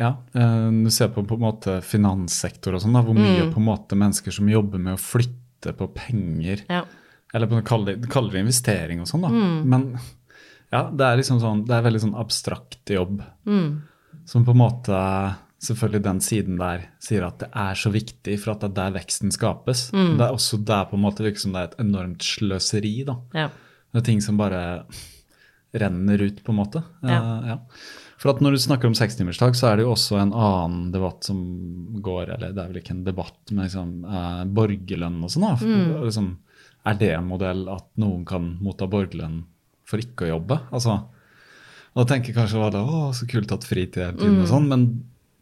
Ja, 0.00 0.10
eh, 0.34 0.70
du 0.84 0.90
ser 0.90 1.08
på 1.14 1.24
på 1.28 1.36
en 1.38 1.44
måte 1.44 1.78
finanssektor 1.84 2.74
og 2.76 2.82
sånn, 2.84 2.96
hvor 3.04 3.14
mye 3.16 3.46
Mm. 3.46 3.52
på 3.54 3.60
en 3.60 3.68
måte 3.68 3.98
mennesker 3.98 4.32
som 4.34 4.48
jobber 4.48 4.78
med 4.82 4.94
å 4.96 5.00
flytte 5.00 5.76
på 5.76 5.88
penger 5.94 6.64
Ja. 6.68 6.84
Eller 7.34 7.46
på, 7.48 7.62
kaller 7.64 7.96
kaller 8.10 8.32
det 8.32 8.40
investering 8.44 9.00
og 9.00 9.06
sånn, 9.08 9.22
da. 9.22 9.28
Mm. 9.28 9.64
Men 9.68 9.98
ja, 10.72 10.90
det 10.90 11.00
er 11.06 11.16
liksom 11.16 11.40
sånn 11.40 11.64
Det 11.66 11.74
er 11.76 11.82
veldig 11.86 12.00
sånn 12.00 12.18
abstrakt 12.18 12.90
jobb. 12.90 13.22
Mm. 13.46 13.82
Som 14.26 14.44
på 14.44 14.52
en 14.52 14.58
måte 14.58 14.98
Selvfølgelig 15.62 16.02
den 16.02 16.18
siden 16.20 16.56
der 16.58 16.88
sier 16.98 17.22
at 17.24 17.38
det 17.38 17.48
er 17.54 17.74
så 17.78 17.92
viktig 17.94 18.34
for 18.42 18.50
at 18.56 18.60
det 18.64 18.70
er 18.72 18.74
der 18.90 18.96
veksten 18.98 19.30
skapes. 19.30 19.92
Mm. 19.94 20.16
Det 20.18 20.24
er 20.26 20.32
også 20.34 20.58
der 20.66 20.88
på 20.90 20.96
en 20.98 21.04
måte 21.04 21.22
virker 21.22 21.38
som 21.38 21.52
det 21.54 21.60
er 21.60 21.68
et 21.70 21.76
enormt 21.84 22.18
sløseri. 22.26 23.04
da. 23.06 23.14
ja. 23.32 23.48
Det 23.92 24.00
er 24.00 24.04
ting 24.08 24.20
som 24.20 24.36
bare 24.36 24.84
renner 25.72 26.22
ut, 26.22 26.44
på 26.44 26.52
en 26.52 26.58
måte. 26.58 26.82
Ja. 27.02 27.18
Eh, 27.18 27.52
ja. 27.52 27.58
For 28.22 28.30
at 28.30 28.42
når 28.44 28.54
du 28.54 28.62
snakker 28.62 28.86
om 28.86 28.94
sekstimersdag, 28.94 29.56
så 29.58 29.70
er 29.70 29.78
det 29.78 29.86
jo 29.86 29.94
også 29.96 30.20
en 30.20 30.34
annen 30.36 30.90
debatt 30.94 31.26
som 31.26 31.40
går, 32.04 32.34
eller 32.36 32.52
det 32.54 32.62
er 32.62 32.68
vel 32.70 32.82
ikke 32.82 32.94
en 32.94 33.06
debatt, 33.06 33.40
men 33.50 33.64
liksom 33.66 33.94
eh, 34.06 34.42
borgerlønn 34.58 35.22
og 35.24 35.32
sånn. 35.32 35.48
da. 35.48 35.54
Mm. 35.58 35.96
Liksom, 36.04 36.28
er 36.92 37.00
det 37.00 37.10
en 37.16 37.30
modell 37.30 37.64
at 37.72 37.88
noen 38.02 38.22
kan 38.28 38.52
motta 38.62 38.86
borgerlønn 38.90 39.42
for 39.88 40.02
ikke 40.02 40.28
å 40.28 40.34
jobbe? 40.36 40.60
Altså, 40.70 41.00
og 41.92 42.04
da 42.04 42.08
tenker 42.08 42.32
jeg 42.32 42.38
kanskje 42.38 42.60
var 42.62 42.74
det, 42.74 42.82
å, 42.82 43.08
så 43.16 43.26
kult 43.28 43.52
at 43.52 43.66
fritid 43.68 44.00
hele 44.04 44.20
tiden 44.20 44.38
og 44.44 44.48
sånn, 44.48 44.68
men 44.70 44.86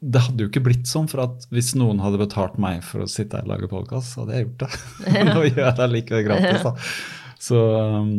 det 0.00 0.22
hadde 0.24 0.46
jo 0.46 0.48
ikke 0.48 0.62
blitt 0.64 0.88
sånn, 0.88 1.08
for 1.10 1.26
at 1.26 1.44
hvis 1.52 1.74
noen 1.76 2.00
hadde 2.00 2.22
betalt 2.22 2.56
meg 2.60 2.80
for 2.86 3.04
å 3.04 3.10
sitte 3.10 3.36
her 3.36 3.44
og 3.44 3.52
lage 3.52 3.68
podkast, 3.68 4.14
så 4.14 4.22
hadde 4.22 4.38
jeg 4.38 4.46
gjort 4.46 4.62
det. 4.64 4.70
Nå 5.28 5.42
gjør 5.44 5.66
jeg 5.66 5.74
det 5.82 5.88
likevel 5.94 6.24
gratis, 6.30 6.64
da. 6.64 6.76
Så 7.50 7.58
um, 7.96 8.14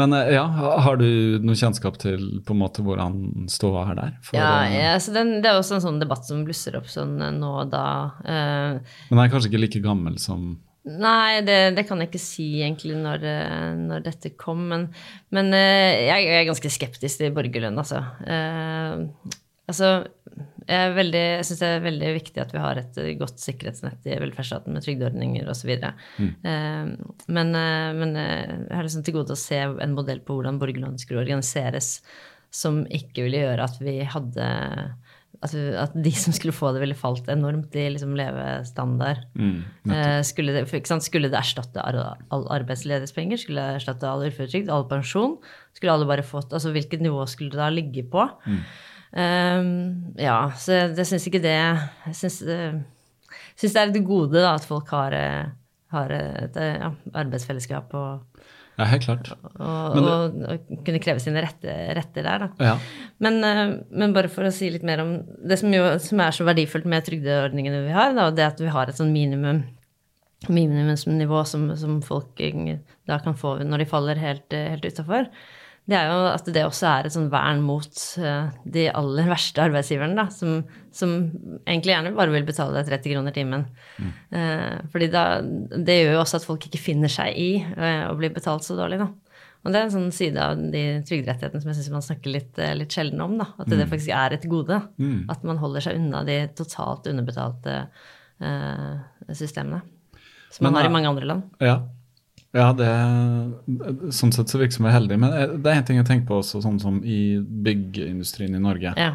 Men 0.00 0.16
eh, 0.16 0.32
ja, 0.36 0.46
har 0.84 0.96
du 1.00 1.40
noe 1.44 1.58
kjennskap 1.58 1.98
til 2.00 2.40
på 2.46 2.56
en 2.56 2.62
måte 2.62 2.84
hvordan 2.84 3.48
ståa 3.52 3.84
er 3.92 3.98
der? 3.98 4.16
For, 4.24 4.38
Ja, 4.38 4.50
eh, 4.64 4.78
ja, 4.78 4.96
så 5.02 5.14
den, 5.16 5.36
det 5.44 5.52
er 5.52 5.60
også 5.60 5.76
en 5.78 5.84
sånn 5.84 6.00
debatt 6.02 6.26
som 6.28 6.42
blusser 6.46 6.78
opp 6.80 6.88
sånn 6.90 7.18
eh, 7.20 7.34
nå 7.36 7.52
og 7.64 7.70
da. 7.74 7.86
Uh, 8.24 8.98
Men 9.10 9.22
jeg 9.22 9.28
er 9.28 9.32
kanskje 9.34 9.52
ikke 9.52 9.64
like 9.66 9.84
gammel 9.84 10.18
som 10.22 10.50
Nei, 10.90 11.42
det, 11.44 11.74
det 11.76 11.82
kan 11.86 12.00
jeg 12.00 12.08
ikke 12.08 12.22
si 12.22 12.44
egentlig 12.64 12.94
når, 12.96 13.24
når 13.76 14.00
dette 14.06 14.30
kom, 14.40 14.62
men, 14.70 14.86
men 15.28 15.52
jeg, 15.52 16.22
jeg 16.24 16.38
er 16.38 16.46
ganske 16.48 16.70
skeptisk 16.72 17.20
til 17.20 17.34
borgerlønn, 17.36 17.76
altså. 17.78 18.00
Eh, 18.24 19.04
altså, 19.68 19.90
er 20.76 20.94
veldig, 20.96 21.20
jeg 21.36 21.46
syns 21.48 21.60
det 21.62 21.68
er 21.74 21.84
veldig 21.84 22.10
viktig 22.16 22.42
at 22.42 22.54
vi 22.54 22.62
har 22.64 22.80
et 22.80 22.98
godt 23.20 23.42
sikkerhetsnett 23.42 24.06
i 24.10 24.18
velferdsstaten 24.22 24.72
med 24.76 24.84
trygdeordninger 24.86 25.48
osv. 25.50 25.70
Mm. 26.20 26.32
Eh, 26.52 27.12
men, 27.28 27.54
eh, 27.58 27.92
men 28.00 28.16
eh, 28.16 28.56
jeg 28.68 28.76
har 28.76 28.86
liksom 28.86 29.04
til 29.06 29.16
gode 29.18 29.36
å 29.36 29.40
se 29.40 29.60
en 29.60 29.94
modell 29.96 30.20
på 30.24 30.36
hvordan 30.38 30.60
borgerlønn 30.62 30.98
skulle 31.02 31.22
organiseres 31.24 31.98
som 32.50 32.82
ikke 32.90 33.22
ville 33.28 33.44
gjøre 33.44 33.66
at 33.68 33.76
vi 33.82 34.00
hadde 34.10 34.50
at, 35.40 35.54
at 35.54 35.92
de 35.96 36.10
som 36.12 36.34
skulle 36.36 36.52
få 36.52 36.68
det, 36.74 36.82
ville 36.82 36.96
falt 36.98 37.28
enormt 37.32 37.72
i 37.78 37.86
liksom 37.94 38.12
levestandard. 38.18 39.22
mm, 39.38 39.60
Eh, 39.90 40.20
skulle, 40.26 40.52
det, 40.52 40.66
skulle 41.00 41.30
det 41.32 41.38
erstatte 41.38 41.80
ar- 41.80 42.18
all 42.30 42.44
arbeidsledighetspenger? 42.58 43.40
Skulle 43.40 43.62
det 43.64 43.78
erstatte 43.80 44.04
all 44.10 44.26
uføretrygd? 44.26 44.68
All 44.68 44.84
pensjon? 44.90 45.38
Skulle 45.72 45.94
alle 45.94 46.06
bare 46.10 46.22
fått 46.26 46.52
Altså 46.52 46.72
hvilket 46.74 47.00
nivå 47.00 47.24
skulle 47.30 47.54
det 47.54 47.62
da 47.62 47.70
ligge 47.72 48.04
på? 48.12 48.26
Mm. 48.44 48.60
Eh, 49.10 49.60
ja, 50.22 50.36
så 50.54 50.76
jeg, 50.76 50.94
jeg 51.00 51.08
syns 51.10 51.24
ikke 51.26 51.42
det 51.42 51.54
Jeg 51.56 52.14
syns 52.14 52.38
det 52.46 53.80
er 53.82 53.90
et 53.90 54.04
gode 54.06 54.38
da, 54.38 54.52
at 54.54 54.64
folk 54.68 54.88
har, 54.94 55.12
eh, 55.16 55.48
har 55.94 56.12
et 56.14 56.56
eh, 56.60 56.76
ja, 56.78 56.92
arbeidsfellesskap 57.18 57.94
og, 57.98 58.26
Ja, 58.78 58.86
helt 58.88 59.02
klart. 59.04 59.32
og, 59.58 59.96
det- 59.96 60.04
og, 60.06 60.36
og 60.54 60.84
kunne 60.86 61.00
kreve 61.02 61.20
sine 61.20 61.42
rette, 61.44 61.74
retter 61.98 62.22
der. 62.24 62.38
Da. 62.46 62.48
Ja. 62.64 62.76
Men, 63.20 63.42
eh, 63.44 63.74
men 63.90 64.14
bare 64.16 64.30
for 64.32 64.46
å 64.48 64.52
si 64.54 64.70
litt 64.72 64.86
mer 64.86 65.02
om 65.02 65.10
det 65.44 65.58
som, 65.60 65.74
jo, 65.74 65.90
som 66.00 66.22
er 66.24 66.30
så 66.32 66.46
verdifullt 66.48 66.86
med 66.88 67.04
trygdeordningene 67.04 67.82
vi 67.88 67.92
har, 67.92 68.14
da, 68.16 68.28
og 68.30 68.38
det 68.38 68.46
at 68.46 68.62
vi 68.62 68.70
har 68.72 68.88
et 68.88 68.96
sånn 68.96 69.12
minimum 69.12 69.64
minimumsnivå 70.48 71.42
som, 71.44 71.66
som 71.76 71.98
folk 72.00 72.38
eh, 72.40 72.78
da 73.08 73.18
kan 73.20 73.34
få 73.36 73.58
når 73.60 73.82
de 73.82 73.88
faller 73.90 74.16
helt, 74.22 74.52
eh, 74.56 74.70
helt 74.72 74.86
utafor, 74.88 75.26
det 75.90 75.96
er 75.98 76.06
jo 76.06 76.18
at 76.30 76.48
det 76.54 76.62
også 76.62 76.86
er 76.86 77.06
et 77.06 77.14
sånn 77.14 77.30
vern 77.32 77.62
mot 77.66 78.02
eh, 78.22 78.50
de 78.76 78.84
aller 78.94 79.26
verste 79.30 79.62
arbeidsgiverne, 79.64 80.14
da, 80.14 80.28
som, 80.30 80.60
som 80.94 81.16
egentlig 81.64 81.96
gjerne 81.96 82.12
bare 82.14 82.34
vil 82.34 82.46
betale 82.46 82.76
deg 82.78 82.92
30 82.92 83.14
kroner 83.16 83.34
timen. 83.34 83.64
Eh, 83.98 84.76
fordi 84.92 85.08
da, 85.10 85.24
det 85.42 85.96
gjør 85.98 86.14
jo 86.14 86.22
også 86.22 86.38
at 86.38 86.46
folk 86.46 86.68
ikke 86.68 86.82
finner 86.82 87.10
seg 87.10 87.34
i 87.34 87.50
eh, 87.58 88.04
å 88.06 88.14
bli 88.18 88.30
betalt 88.30 88.66
så 88.66 88.78
dårlig, 88.78 89.00
da. 89.02 89.10
Og 89.60 89.74
det 89.74 89.80
er 89.80 89.88
en 89.88 89.92
sånn 89.92 90.12
side 90.14 90.40
av 90.40 90.62
de 90.72 90.84
trygderettighetene 91.08 91.60
som 91.60 91.68
jeg 91.72 91.80
syns 91.80 91.92
man 91.92 92.04
snakker 92.06 92.32
litt, 92.32 92.60
litt 92.78 92.94
sjelden 92.96 93.20
om. 93.20 93.34
da, 93.42 93.50
At 93.60 93.68
det 93.68 93.90
faktisk 93.90 94.14
er 94.16 94.32
et 94.32 94.46
gode. 94.48 94.78
At 95.28 95.42
man 95.44 95.60
holder 95.60 95.84
seg 95.84 95.98
unna 96.00 96.22
de 96.24 96.38
totalt 96.56 97.10
underbetalte 97.10 97.74
uh, 98.40 99.02
systemene. 99.28 99.82
Som 100.48 100.64
man 100.64 100.72
Men, 100.72 100.80
har 100.80 100.88
i 100.88 100.94
mange 100.94 101.12
andre 101.12 101.28
land. 101.28 101.60
Ja. 101.60 101.74
Ja, 102.56 102.72
det 102.74 102.90
Sånn 104.14 104.32
sett 104.34 104.50
så 104.50 104.58
virker 104.60 104.82
vi 104.84 104.92
heldige. 104.94 105.20
Men 105.22 105.34
det 105.62 105.70
er 105.72 105.80
en 105.80 105.88
ting 105.88 106.00
jeg 106.00 106.08
tenker 106.08 106.28
på 106.30 106.40
også, 106.42 106.62
sånn 106.64 106.80
som 106.82 107.00
i 107.04 107.38
byggeindustrien 107.38 108.56
i 108.56 108.62
Norge. 108.62 108.94
Ja, 108.98 109.14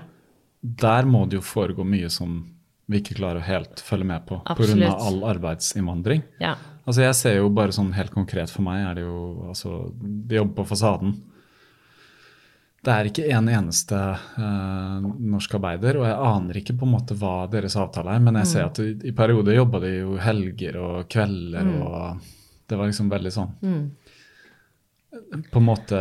Der 0.62 1.06
må 1.06 1.26
det 1.30 1.40
jo 1.42 1.46
foregå 1.46 1.86
mye 1.86 2.10
som 2.10 2.44
vi 2.88 3.02
ikke 3.02 3.18
klarer 3.18 3.42
å 3.42 3.46
helt 3.48 3.82
følge 3.82 4.06
med 4.06 4.26
på 4.30 4.40
pga. 4.46 4.92
All 4.94 5.24
arbeidsinnvandring. 5.36 6.24
ja, 6.40 6.56
Altså 6.86 7.02
Jeg 7.02 7.16
ser 7.18 7.36
jo 7.40 7.50
bare 7.50 7.74
sånn 7.74 7.94
helt 7.98 8.12
konkret 8.14 8.52
for 8.54 8.62
meg, 8.62 8.84
er 8.86 8.94
det 9.00 9.06
jo 9.08 9.48
altså 9.50 9.92
De 9.98 10.36
jobber 10.38 10.60
på 10.60 10.68
fasaden. 10.70 11.16
Det 12.86 12.94
er 12.94 13.08
ikke 13.10 13.26
en 13.34 13.48
eneste 13.50 13.98
eh, 13.98 14.98
norsk 15.02 15.56
arbeider, 15.58 15.98
og 15.98 16.06
jeg 16.06 16.18
aner 16.30 16.60
ikke 16.60 16.76
på 16.78 16.86
en 16.86 16.92
måte 16.94 17.16
hva 17.18 17.48
deres 17.50 17.74
avtale 17.82 18.14
er, 18.14 18.22
men 18.22 18.38
jeg 18.44 18.52
ser 18.52 18.68
at 18.68 18.78
i, 18.84 18.92
i 19.10 19.14
perioder 19.18 19.58
jobba 19.58 19.82
de 19.82 19.90
jo 19.96 20.20
helger 20.22 20.78
og 20.78 21.08
kvelder, 21.10 21.72
og 21.82 22.28
det 22.70 22.78
var 22.80 22.90
liksom 22.90 23.10
veldig 23.12 23.32
sånn 23.36 23.52
På 25.52 25.62
en 25.62 25.68
måte 25.68 26.00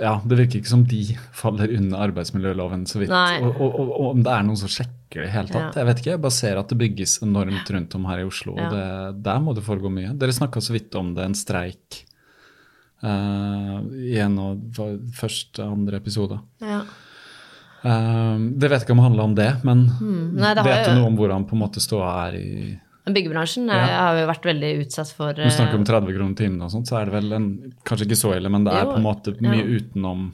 Ja, 0.00 0.16
det 0.24 0.38
virker 0.38 0.60
ikke 0.60 0.72
som 0.72 0.84
de 0.88 1.02
faller 1.36 1.72
under 1.76 2.00
arbeidsmiljøloven 2.06 2.86
så 2.88 3.00
vidt. 3.02 3.10
Og, 3.12 3.48
og, 3.60 3.74
og, 3.76 3.90
og 3.92 4.06
om 4.14 4.22
det 4.24 4.32
er 4.32 4.44
noen 4.46 4.56
som 4.56 4.70
sjekker 4.72 5.20
det 5.20 5.26
i 5.28 5.32
hele 5.34 5.52
tatt. 5.52 5.76
Ja. 5.76 5.82
Jeg 5.82 5.88
vet 5.90 6.00
ikke, 6.00 6.10
jeg 6.14 6.22
bare 6.24 6.36
ser 6.38 6.60
at 6.60 6.70
det 6.72 6.78
bygges 6.80 7.18
enormt 7.24 7.68
rundt 7.74 7.96
om 7.98 8.06
her 8.08 8.22
i 8.22 8.24
Oslo, 8.28 8.54
Ja. 8.56 8.66
og 8.66 8.72
det, 8.72 8.86
der 9.26 9.42
må 9.44 9.52
det 9.56 9.64
foregå 9.66 9.90
mye. 9.92 10.14
Dere 10.16 10.32
snakka 10.32 10.62
så 10.64 10.72
vidt 10.72 10.96
om 10.96 11.12
det, 11.16 11.26
en 11.28 11.36
streik. 11.36 12.00
uh, 13.04 13.84
I 13.92 14.16
en 14.24 14.38
av 14.40 14.80
første 15.20 15.62
andre 15.64 16.00
episode. 16.00 16.40
ja. 16.64 16.80
Uh, 17.86 18.40
det 18.58 18.70
vet 18.72 18.82
ikke 18.82 18.96
om 18.96 18.98
det 18.98 19.04
handler 19.10 19.24
om 19.28 19.34
det, 19.36 19.50
men 19.62 19.82
mm. 20.00 20.22
Nei, 20.40 20.54
det 20.56 20.64
vet 20.66 20.88
du 20.88 20.94
noe 20.96 21.10
om 21.12 21.16
hvordan 21.20 21.44
på 21.46 21.54
en 21.54 21.60
måte 21.60 21.82
ståa 21.84 22.08
er 22.24 22.38
i 22.40 22.54
Byggebransjen 23.06 23.68
er, 23.70 23.84
Ja. 23.86 23.98
har 24.08 24.16
jo 24.18 24.26
vært 24.32 24.48
veldig 24.48 24.70
utsatt 24.86 25.12
for 25.14 25.32
Når 25.36 25.44
vi 25.46 25.54
snakker 25.54 25.74
om 25.78 25.84
eh, 25.86 25.92
30 25.92 26.16
kroner 26.16 26.36
timen 26.36 26.62
og 26.66 26.70
sånt, 26.72 26.88
så 26.90 26.98
er 27.00 27.04
det 27.06 27.14
vel 27.14 27.32
en, 27.36 27.46
kanskje 27.86 28.06
ikke 28.08 28.18
så 28.18 28.32
ille, 28.36 28.50
men 28.50 28.64
det 28.66 28.72
er 28.74 28.82
Jo, 28.84 28.90
på 28.92 28.98
en 28.98 29.06
måte 29.06 29.36
mye 29.40 29.60
ja. 29.62 29.68
utenom 29.78 30.32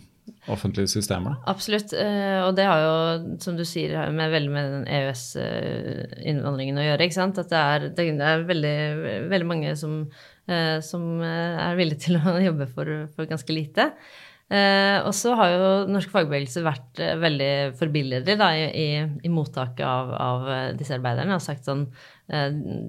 offentlige 0.49 0.89
systemer. 0.91 1.37
da. 1.37 1.53
Absolutt. 1.53 1.93
eh, 1.93 2.41
Og 2.47 2.55
det 2.57 2.65
har 2.67 2.81
jo, 2.81 3.37
som 3.43 3.57
du 3.59 3.65
sier, 3.65 4.11
med 4.11 4.31
veldig 4.33 4.51
med 4.51 4.73
den 4.73 4.87
EØS-innvandringen 4.87 6.79
å 6.81 6.85
gjøre. 6.87 7.03
ikke 7.07 7.15
sant? 7.19 7.39
At 7.39 7.51
det 7.53 7.59
er, 7.61 7.89
det 7.95 8.09
er 8.21 8.45
veldig, 8.49 9.29
veldig 9.31 9.47
mange 9.47 9.77
som, 9.79 10.09
eh, 10.49 10.81
som 10.81 11.21
eh, 11.21 11.61
er 11.69 11.77
villige 11.77 12.07
til 12.09 12.17
å 12.19 12.39
jobbe 12.49 12.67
for, 12.73 12.87
for 13.15 13.27
ganske 13.27 13.53
lite. 13.53 13.93
Eh, 14.53 14.99
og 15.07 15.15
så 15.17 15.33
har 15.39 15.49
jo 15.55 15.69
norsk 15.89 16.11
fagbevegelse 16.13 16.61
vært 16.67 16.99
eh, 17.01 17.15
veldig 17.17 17.53
forbilledlig 17.79 18.35
i, 18.37 18.65
i, 18.69 18.89
i 19.25 19.29
mottaket 19.33 19.81
av, 19.87 20.11
av 20.13 20.49
eh, 20.53 20.73
disse 20.77 20.93
arbeiderne 20.99 21.35
og 21.39 21.41
sagt 21.41 21.65
sånn 21.65 21.87
eh, 21.89 22.22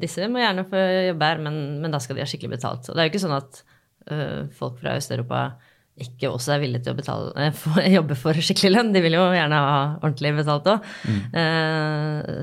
Disse 0.02 0.30
må 0.32 0.40
gjerne 0.44 0.64
få 0.70 0.80
jobbe 1.10 1.30
her, 1.34 1.44
men, 1.44 1.60
men 1.84 1.94
da 1.94 2.00
skal 2.04 2.18
de 2.18 2.24
ha 2.24 2.30
skikkelig 2.30 2.56
betalt. 2.58 2.88
Og 2.90 2.96
det 2.96 3.04
er 3.04 3.10
jo 3.10 3.14
ikke 3.14 3.26
sånn 3.28 3.38
at 3.42 3.62
eh, 4.12 4.42
folk 4.56 4.80
fra 4.82 4.98
Øst-Europa 5.00 5.44
ikke 5.94 6.26
også 6.26 6.56
er 6.56 6.62
villige 6.64 6.82
til 6.88 6.96
å 6.96 6.98
betale, 6.98 7.28
eh, 7.38 7.52
for, 7.62 7.78
jobbe 7.86 8.16
for 8.18 8.34
skikkelig 8.42 8.72
lønn. 8.74 8.88
De 8.96 9.02
vil 9.04 9.14
jo 9.14 9.26
gjerne 9.36 9.60
ha 9.62 9.76
ordentlig 10.00 10.32
betalt 10.40 10.70
òg. 10.72 10.88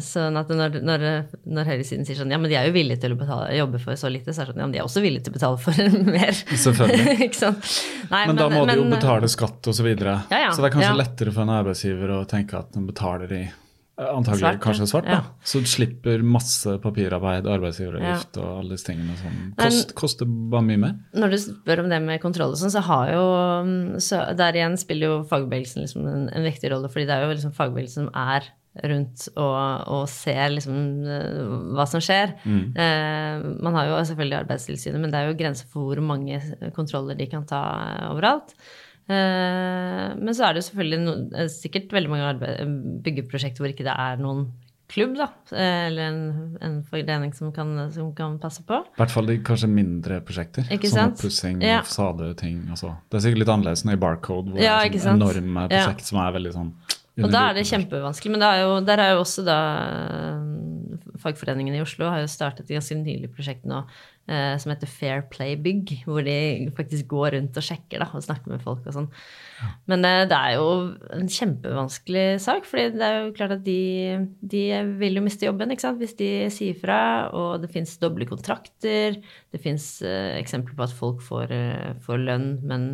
sånn 0.06 0.38
at 0.38 0.52
når, 0.54 0.76
når, 0.86 1.04
når 1.50 1.70
høyresiden 1.72 2.06
sier 2.06 2.20
sånn 2.20 2.30
ja, 2.30 2.38
men 2.38 2.52
de 2.52 2.58
er 2.60 2.68
jo 2.68 2.74
villige 2.76 3.00
til 3.02 3.16
å 3.16 3.18
betale, 3.18 3.48
jobbe 3.58 3.80
for 3.82 3.98
så 3.98 4.10
lite, 4.12 4.30
så 4.30 4.44
er 4.44 4.50
det 4.50 4.54
sånn 4.54 4.62
ja, 4.62 4.68
men 4.68 4.76
de 4.76 4.82
er 4.82 4.86
også 4.86 5.02
villige 5.02 5.26
til 5.26 5.34
å 5.34 5.38
betale 5.40 5.58
for 5.64 5.96
mer. 6.14 6.42
Selvfølgelig. 6.52 7.30
Nei, 8.12 8.22
Men, 8.30 8.38
da 8.38 8.50
må 8.52 8.62
de 8.70 8.78
jo 8.78 8.86
betale 8.92 9.30
skatt 9.32 9.66
osv. 9.72 9.80
Så, 9.80 9.86
videre. 9.88 10.18
Ja, 10.30 10.44
ja. 10.44 10.52
så 10.54 10.62
det 10.62 10.70
er 10.70 10.76
kanskje 10.76 10.92
Ja. 10.92 10.98
lettere 11.00 11.32
for 11.34 11.46
en 11.46 11.54
arbeidsgiver 11.56 12.14
å 12.20 12.22
tenke 12.30 12.58
at 12.60 12.70
de 12.76 12.84
betaler 12.86 13.34
i 13.34 13.42
Antagelig 14.00 14.40
Svart, 14.40 14.60
kanskje 14.64 14.86
svart, 14.88 15.08
da. 15.08 15.18
Så 15.44 15.60
du 15.60 15.68
slipper 15.68 16.22
masse 16.24 16.76
papirarbeid, 16.80 17.48
arbeidsgiveravgift 17.50 18.38
og 18.40 18.60
alle 18.62 18.76
disse 18.76 18.88
tingene 18.88 19.16
Sånn. 19.20 19.42
kost, 19.60 19.92
koster 19.98 20.30
bare 20.30 20.64
mye 20.68 20.80
mer. 20.80 20.94
Når 21.16 21.34
du 21.34 21.38
spør 21.42 21.84
om 21.84 21.90
det 21.92 22.00
med 22.04 22.22
kontroll 22.22 22.54
og 22.54 22.60
sånn, 22.60 22.72
så 22.72 22.84
har 22.86 23.12
jo 23.12 23.26
så 24.00 24.22
Der 24.38 24.56
igjen 24.56 24.78
spiller 24.80 25.10
jo 25.10 25.18
fagbevegelsen 25.28 25.84
liksom 25.84 26.08
en, 26.08 26.24
en 26.32 26.46
viktig 26.46 26.72
rolle, 26.72 26.88
fordi 26.92 27.06
det 27.10 27.16
er 27.16 27.26
jo 27.26 27.36
liksom 27.36 27.54
fagbevegelsen 27.56 28.08
som 28.08 28.14
er 28.16 28.48
rundt 28.86 29.24
og, 29.34 29.56
og 29.90 30.04
ser 30.10 30.52
liksom 30.54 30.76
eh, 31.02 31.40
hva 31.74 31.86
som 31.90 32.02
skjer. 32.04 32.36
Eh, 32.46 33.48
man 33.66 33.76
har 33.76 33.88
jo 33.90 33.98
selvfølgelig 34.12 34.38
Arbeidstilsynet, 34.44 35.00
men 35.02 35.10
det 35.10 35.18
er 35.18 35.30
jo 35.30 35.38
grenser 35.40 35.70
for 35.72 35.90
hvor 35.90 36.02
mange 36.04 36.38
kontroller 36.76 37.18
de 37.18 37.26
kan 37.32 37.46
ta 37.50 37.64
eh, 37.88 38.06
overalt. 38.12 38.54
Eh, 39.10 40.08
men 40.20 40.34
så 40.36 40.46
er 40.48 40.56
det 40.56 40.64
selvfølgelig 40.68 41.00
no, 41.02 41.14
eh, 41.34 41.48
sikkert 41.50 41.94
veldig 41.96 42.10
mange 42.12 42.26
arbeid, 42.30 42.74
byggeprosjekter 43.06 43.64
hvor 43.64 43.72
ikke 43.72 43.86
det 43.88 43.94
er 43.96 44.20
noen 44.22 44.44
klubb, 44.90 45.14
da, 45.18 45.28
eh, 45.54 45.86
eller 45.86 46.08
en, 46.10 46.22
en 46.66 46.76
forening 46.86 47.32
som 47.34 47.52
kan, 47.54 47.72
som 47.94 48.10
kan 48.16 48.38
passe 48.42 48.62
på. 48.66 48.80
I 48.82 48.98
hvert 48.98 49.14
fall 49.14 49.28
de 49.30 49.38
kanskje 49.46 49.70
mindre 49.70 50.20
prosjekter. 50.26 50.66
Ikke 50.74 50.90
som 50.90 51.12
sant? 51.12 51.18
oppussing 51.20 51.62
Ja. 51.62 51.80
og 51.80 51.90
så. 51.90 52.10
Altså. 52.10 52.94
Det 53.10 53.18
er 53.20 53.26
sikkert 53.26 53.44
litt 53.44 53.52
annerledes 53.54 53.84
enn 53.86 53.94
i 53.94 54.00
Barcode, 54.00 54.50
hvor 54.54 54.62
Ja, 54.62 54.80
det 54.82 54.98
er 54.98 55.06
sånn 55.06 55.20
enorme 55.22 55.68
prosjekt 55.70 56.06
Ja. 56.06 56.10
som 56.10 56.18
er 56.22 56.32
veldig 56.38 56.54
sånn 56.54 56.72
Og 57.20 57.30
da 57.30 57.50
er 57.50 57.54
det 57.54 57.66
kjempevanskelig. 57.68 58.30
Men 58.30 58.40
det 58.40 58.48
er 58.48 58.62
jo, 58.62 58.80
der 58.86 58.98
er 58.98 59.10
jo 59.12 59.20
også 59.20 59.44
da 59.44 59.58
eh, 59.90 60.46
Fagforeningen 61.20 61.74
i 61.76 61.82
Oslo 61.82 62.08
har 62.08 62.22
jo 62.22 62.30
startet 62.32 62.64
et 62.64 62.78
ganske 62.78 62.96
nylig 62.96 63.28
prosjekt 63.34 63.66
nå 63.68 63.82
eh, 63.84 64.09
som 64.62 64.70
heter 64.70 64.87
Fair 64.87 65.22
Play 65.33 65.56
Bygg, 65.59 65.90
hvor 66.06 66.22
de 66.22 66.70
faktisk 66.76 67.09
går 67.11 67.33
rundt 67.35 67.56
og 67.59 67.64
sjekker 67.66 67.98
da, 68.02 68.06
og 68.14 68.22
snakker 68.22 68.52
med 68.52 68.62
folk 68.62 68.85
og 68.87 68.94
sånn. 68.94 69.09
Men 69.90 70.04
eh, 70.06 70.22
det 70.30 70.37
er 70.38 70.52
jo 70.59 70.66
en 71.16 71.26
kjempevanskelig 71.30 72.26
sak, 72.44 72.64
fordi 72.68 72.92
det 72.98 73.06
er 73.09 73.16
jo 73.24 73.33
klart 73.37 73.54
at 73.56 73.64
de, 73.66 73.78
de 74.54 74.62
vil 75.00 75.18
jo 75.18 75.24
miste 75.24 75.46
jobben 75.48 75.72
ikke 75.74 75.87
sant? 75.87 75.98
hvis 76.00 76.14
de 76.20 76.30
sier 76.54 76.78
fra, 76.78 77.00
og 77.35 77.61
det 77.64 77.72
fins 77.74 77.96
doble 78.02 78.28
kontrakter. 78.30 79.18
Det 79.50 79.61
fins 79.64 79.88
eh, 80.06 80.37
eksempler 80.40 80.76
på 80.78 80.87
at 80.87 80.94
folk 80.96 81.24
får, 81.26 81.50
eh, 81.56 81.90
får 82.06 82.22
lønn, 82.28 82.50
men 82.62 82.87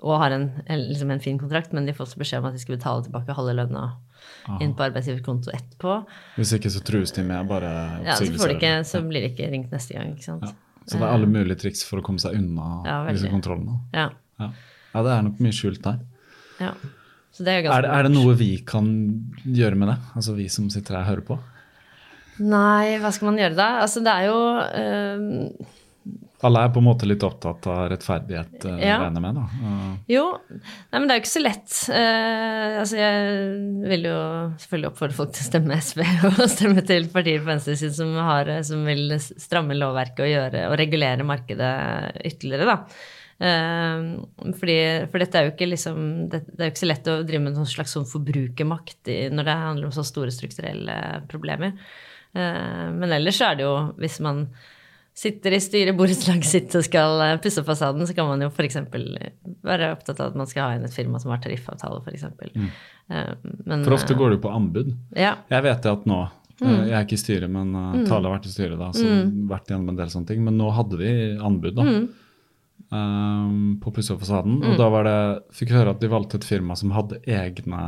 og 0.00 0.14
har 0.22 0.32
en, 0.32 0.46
en- 0.64 0.86
liksom 0.88 1.10
en 1.12 1.20
fin 1.20 1.36
kontrakt, 1.36 1.74
men 1.76 1.84
de 1.84 1.92
får 1.92 2.06
også 2.06 2.20
beskjed 2.22 2.40
om 2.40 2.46
at 2.48 2.54
de 2.56 2.60
skal 2.62 2.78
betale 2.78 3.04
tilbake 3.04 3.34
halve 3.36 3.52
lønna 3.58 3.82
inn 4.64 4.72
på 4.76 4.84
arbeidsgiverkonto 4.88 5.52
etterpå. 5.54 5.94
Hvis 6.36 6.52
ikke 6.56 6.70
så 6.74 6.82
trues 6.86 7.12
de 7.16 7.22
med 7.26 7.46
bare 7.50 7.70
Ja, 8.06 8.16
så, 8.18 8.26
så 8.88 9.02
blir 9.06 9.22
de 9.24 9.30
ikke 9.32 9.50
ringt 9.52 9.70
neste 9.74 9.94
gang, 9.96 10.14
ikke 10.16 10.26
sant. 10.26 10.44
ja. 10.48 10.54
Så 10.90 10.96
det 10.98 11.04
er 11.06 11.12
alle 11.12 11.28
mulige 11.30 11.54
triks 11.60 11.84
for 11.86 12.00
å 12.00 12.02
komme 12.02 12.18
seg 12.18 12.34
unna 12.34 12.80
Ja, 12.88 12.94
disse 13.12 13.28
kontrollene. 13.30 13.76
Ja. 13.94 14.08
Ja. 14.40 14.48
ja, 14.94 15.02
det 15.06 15.12
er 15.12 15.22
nok 15.28 15.38
mye 15.44 15.54
skjult 15.54 15.82
der. 15.84 16.00
ja. 16.58 16.72
Så 17.30 17.44
det 17.46 17.52
er 17.52 17.62
ganske 17.62 17.76
Er 17.78 17.82
det, 17.86 17.90
er 17.94 18.02
det 18.08 18.10
noe 18.16 18.32
vi 18.34 18.48
kan 18.66 18.86
gjøre 19.46 19.76
med 19.78 19.88
det? 19.92 19.98
Altså 20.18 20.32
vi 20.34 20.48
som 20.50 20.66
sitter 20.72 20.96
her 20.98 21.04
og 21.04 21.10
hører 21.12 21.26
på? 21.28 21.36
Nei, 22.40 22.96
hva 22.98 23.12
skal 23.14 23.28
man 23.30 23.38
gjøre 23.38 23.54
da? 23.54 23.68
Altså, 23.84 24.00
det 24.02 24.12
er 24.16 24.24
jo 24.26 24.40
øhm, 24.80 25.68
Alle 26.46 26.62
er 26.64 26.70
på 26.72 26.80
en 26.80 26.86
måte 26.86 27.08
litt 27.08 27.24
opptatt 27.26 27.66
av 27.68 27.82
rettferdighet, 27.92 28.64
uh, 28.64 28.78
Ja. 28.80 28.96
regner 29.02 29.20
jeg 29.20 29.24
med. 29.26 29.36
da. 29.36 29.44
Uh, 29.60 29.92
Jo, 30.08 30.24
nei, 30.48 30.96
men 30.96 31.06
det 31.06 31.14
er 31.14 31.20
jo 31.20 31.24
ikke 31.24 31.32
så 31.34 31.42
lett. 31.44 31.76
Uh, 31.92 32.80
altså, 32.80 32.96
jeg 32.96 33.86
vil 33.92 34.08
jo 34.08 34.18
selvfølgelig 34.62 34.90
oppfordre 34.90 35.18
folk 35.20 35.34
til 35.36 35.44
å 35.44 35.48
stemme 35.50 35.80
SV 35.84 36.02
og 36.30 36.42
stemme 36.48 36.84
til 36.88 37.08
partier 37.12 37.42
på 37.44 37.50
venstresiden 37.52 37.96
som, 38.00 38.16
har, 38.24 38.52
som 38.64 38.84
vil 38.88 39.16
stramme 39.20 39.76
lovverket 39.76 40.24
og, 40.24 40.32
gjøre, 40.32 40.66
og 40.72 40.78
regulere 40.80 41.28
markedet 41.28 41.72
ytterligere, 42.32 42.68
da. 42.72 42.78
Eh, 43.40 44.00
fordi, 44.60 44.74
for 45.08 45.22
dette 45.22 45.38
er 45.38 45.46
jo 45.46 45.52
ikke 45.54 45.70
liksom 45.70 46.00
det, 46.28 46.42
det 46.50 46.60
er 46.60 46.68
jo 46.68 46.72
ikke 46.74 46.82
så 46.82 46.90
lett 46.90 47.06
å 47.08 47.20
drive 47.24 47.44
med 47.46 47.54
noen 47.56 47.68
slags 47.68 47.94
sånn 47.96 48.08
forbrukermakt 48.08 49.08
i, 49.08 49.20
når 49.32 49.48
det 49.48 49.54
handler 49.62 49.88
om 49.88 49.94
så 49.96 50.04
store 50.04 50.32
strukturelle 50.34 50.96
problemer. 51.30 51.72
Eh, 52.36 52.84
men 52.92 53.16
ellers 53.16 53.40
så 53.40 53.48
er 53.48 53.56
det 53.60 53.64
jo, 53.64 53.74
hvis 54.00 54.18
man 54.24 54.44
sitter 55.16 55.54
i 55.56 55.60
styret, 55.60 55.96
borettslaget 55.98 56.48
sitt 56.48 56.74
og 56.78 56.84
skal 56.86 57.20
eh, 57.24 57.36
pusse 57.42 57.64
fasaden, 57.66 58.06
så 58.08 58.16
kan 58.16 58.28
man 58.30 58.42
jo 58.44 58.50
f.eks. 58.50 58.78
være 59.66 59.92
opptatt 59.94 60.20
av 60.20 60.30
at 60.30 60.38
man 60.40 60.48
skal 60.50 60.66
ha 60.66 60.78
inn 60.78 60.86
et 60.88 60.96
firma 60.96 61.20
som 61.22 61.34
har 61.34 61.42
tariffavtale, 61.44 62.00
f.eks. 62.04 62.28
Mm. 62.54 62.68
Men, 63.66 63.82
for 63.84 63.96
ofte 63.96 64.14
går 64.14 64.30
det 64.30 64.38
jo 64.38 64.44
på 64.46 64.52
anbud. 64.54 64.92
Ja. 65.18 65.34
Jeg 65.50 65.66
vet 65.66 65.82
det 65.84 65.92
at 65.98 66.06
nå 66.08 66.22
Mm. 66.60 66.90
Jeg 66.90 66.92
er 66.92 67.04
ikke 67.06 67.16
i 67.16 67.20
styret, 67.20 67.48
men 67.48 67.70
mm. 67.72 68.02
Tale 68.04 68.28
har 68.28 68.34
vært 68.34 68.48
i 68.50 68.52
styret, 68.52 68.76
da, 68.76 68.90
så 68.92 69.04
vært 69.48 69.70
gjennom 69.72 69.92
en 69.92 69.96
del 69.96 70.10
sånne 70.12 70.28
ting. 70.28 70.42
Men 70.44 70.58
nå 70.60 70.68
hadde 70.76 70.98
vi 71.00 71.12
anbud, 71.40 71.78
da. 71.78 71.86
um, 72.92 73.78
på 73.80 73.92
Pusse 73.96 74.12
opp 74.14 74.20
fasaden. 74.24 74.58
Og 74.68 74.76
da 74.80 74.90
var 74.92 75.08
det, 75.08 75.18
fikk 75.56 75.72
høre 75.72 75.94
at 75.94 76.02
de 76.02 76.10
valgte 76.12 76.40
et 76.40 76.48
firma 76.48 76.76
som 76.78 76.92
hadde 76.92 77.22
egne 77.24 77.86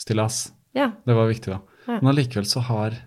stillas. 0.00 0.48
Ja. 0.76 0.90
Det 1.06 1.14
var 1.14 1.30
viktig, 1.30 1.54
da. 1.54 1.60
Ja. 1.86 2.00
Men 2.00 2.12
allikevel 2.12 2.48
så 2.48 2.60
har 2.66 2.98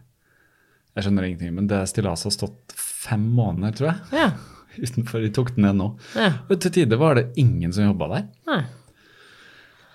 Jeg 0.92 1.06
skjønner 1.06 1.24
ingenting, 1.24 1.54
men 1.56 1.68
det 1.72 1.86
stillaset 1.88 2.28
har 2.28 2.34
stått 2.36 2.74
fem 3.02 3.24
måneder, 3.38 3.74
tror 3.78 3.92
jeg. 3.92 4.22
Ja. 4.22 4.30
Utenfor. 4.86 5.24
De 5.26 5.32
tok 5.36 5.50
den 5.56 5.66
ned 5.68 5.80
nå. 5.82 5.90
ja. 6.16 6.30
Og 6.48 6.60
til 6.64 6.72
tider 6.78 7.02
var 7.02 7.18
det 7.20 7.30
ingen 7.42 7.74
som 7.76 7.90
jobba 7.90 8.08
der. 8.16 8.30
Nei. 8.52 8.62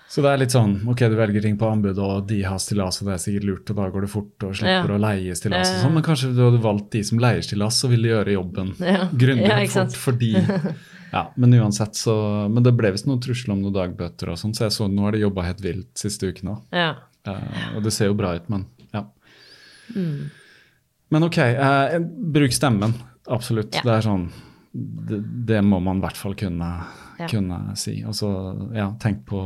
Så 0.07 0.21
det 0.23 0.29
er 0.31 0.39
litt 0.39 0.53
sånn, 0.55 0.77
ok, 0.87 1.01
du 1.11 1.17
velger 1.19 1.43
ting 1.43 1.57
på 1.59 1.67
anbud, 1.67 1.97
og 1.99 2.29
de 2.29 2.37
har 2.47 2.61
stillas, 2.63 3.01
og 3.01 3.09
det 3.09 3.15
er 3.17 3.23
sikkert 3.25 3.43
lurt, 3.49 3.71
og 3.73 3.75
da 3.81 3.87
går 3.91 4.05
det 4.05 4.09
fort, 4.13 4.45
og 4.47 4.53
slipper 4.55 4.93
Ja. 4.93 4.95
å 4.95 5.01
leie 5.03 5.33
stillas 5.35 5.67
og 5.73 5.81
sånn, 5.83 5.93
men 5.97 6.05
kanskje 6.05 6.29
du 6.31 6.39
hadde 6.45 6.61
valgt 6.63 6.87
de 6.95 7.01
som 7.09 7.19
leier 7.19 7.43
stillas, 7.43 7.75
så 7.83 7.89
ville 7.91 8.07
gjøre 8.13 8.37
jobben 8.37 8.71
Ja. 8.79 9.09
grundig 9.11 9.51
og 9.51 9.73
fort, 9.73 9.97
fordi 9.99 10.31
Ja, 11.11 11.25
men 11.35 11.51
uansett, 11.59 11.95
så 11.99 12.15
Men 12.51 12.63
det 12.63 12.73
ble 12.79 12.93
visst 12.95 13.05
noen 13.07 13.19
trusler 13.23 13.51
om 13.57 13.61
noen 13.65 13.75
dagbøter 13.75 14.31
og 14.31 14.39
sånn, 14.39 14.55
så 14.55 14.67
jeg 14.69 14.77
så 14.77 14.87
nå 14.87 15.03
har 15.09 15.11
de 15.15 15.25
jobba 15.25 15.43
helt 15.43 15.61
vilt 15.63 15.91
siste 15.99 16.31
ukene. 16.31 16.55
Ja. 16.71 16.93
Uh, 17.27 17.75
og 17.75 17.83
det 17.83 17.91
ser 17.95 18.07
jo 18.07 18.15
bra 18.15 18.31
ut, 18.39 18.47
men 18.51 18.63
ja. 18.95 19.03
Mm. 19.95 20.29
Men 21.09 21.23
ok, 21.23 21.37
eh, 21.37 21.99
bruk 22.35 22.53
stemmen. 22.55 22.93
Absolutt. 23.27 23.75
Ja. 23.75 23.81
Det 23.85 23.93
er 23.97 24.05
sånn 24.07 24.27
det, 24.77 25.19
det 25.47 25.61
må 25.65 25.79
man 25.81 25.97
i 25.97 26.03
hvert 26.05 26.17
fall 26.19 26.35
kunne, 26.37 26.67
Ja. 27.17 27.27
kunne 27.31 27.75
si. 27.79 28.03
Og 28.05 28.13
så, 28.13 28.29
ja, 28.75 28.91
tenk 29.01 29.23
på, 29.25 29.39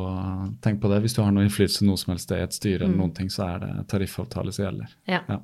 tenk 0.62 0.82
på 0.82 0.89
det. 0.91 1.01
Hvis 1.05 1.16
du 1.16 1.22
har 1.24 1.32
noe 1.32 1.45
innflytelse 1.45 1.86
noe 1.88 1.97
som 1.97 2.12
helst 2.12 2.28
sted 2.28 2.41
i 2.41 2.43
et 2.43 2.57
styre, 2.57 2.84
eller 2.84 2.97
noen 2.97 3.14
ting, 3.16 3.30
så 3.32 3.45
er 3.55 3.59
det 3.64 3.88
tariffavtale 3.93 4.51
som 4.51 4.66
gjelder. 4.66 4.89
Mm. 5.07 5.14
Ja. 5.14 5.22
Ja. 5.30 5.39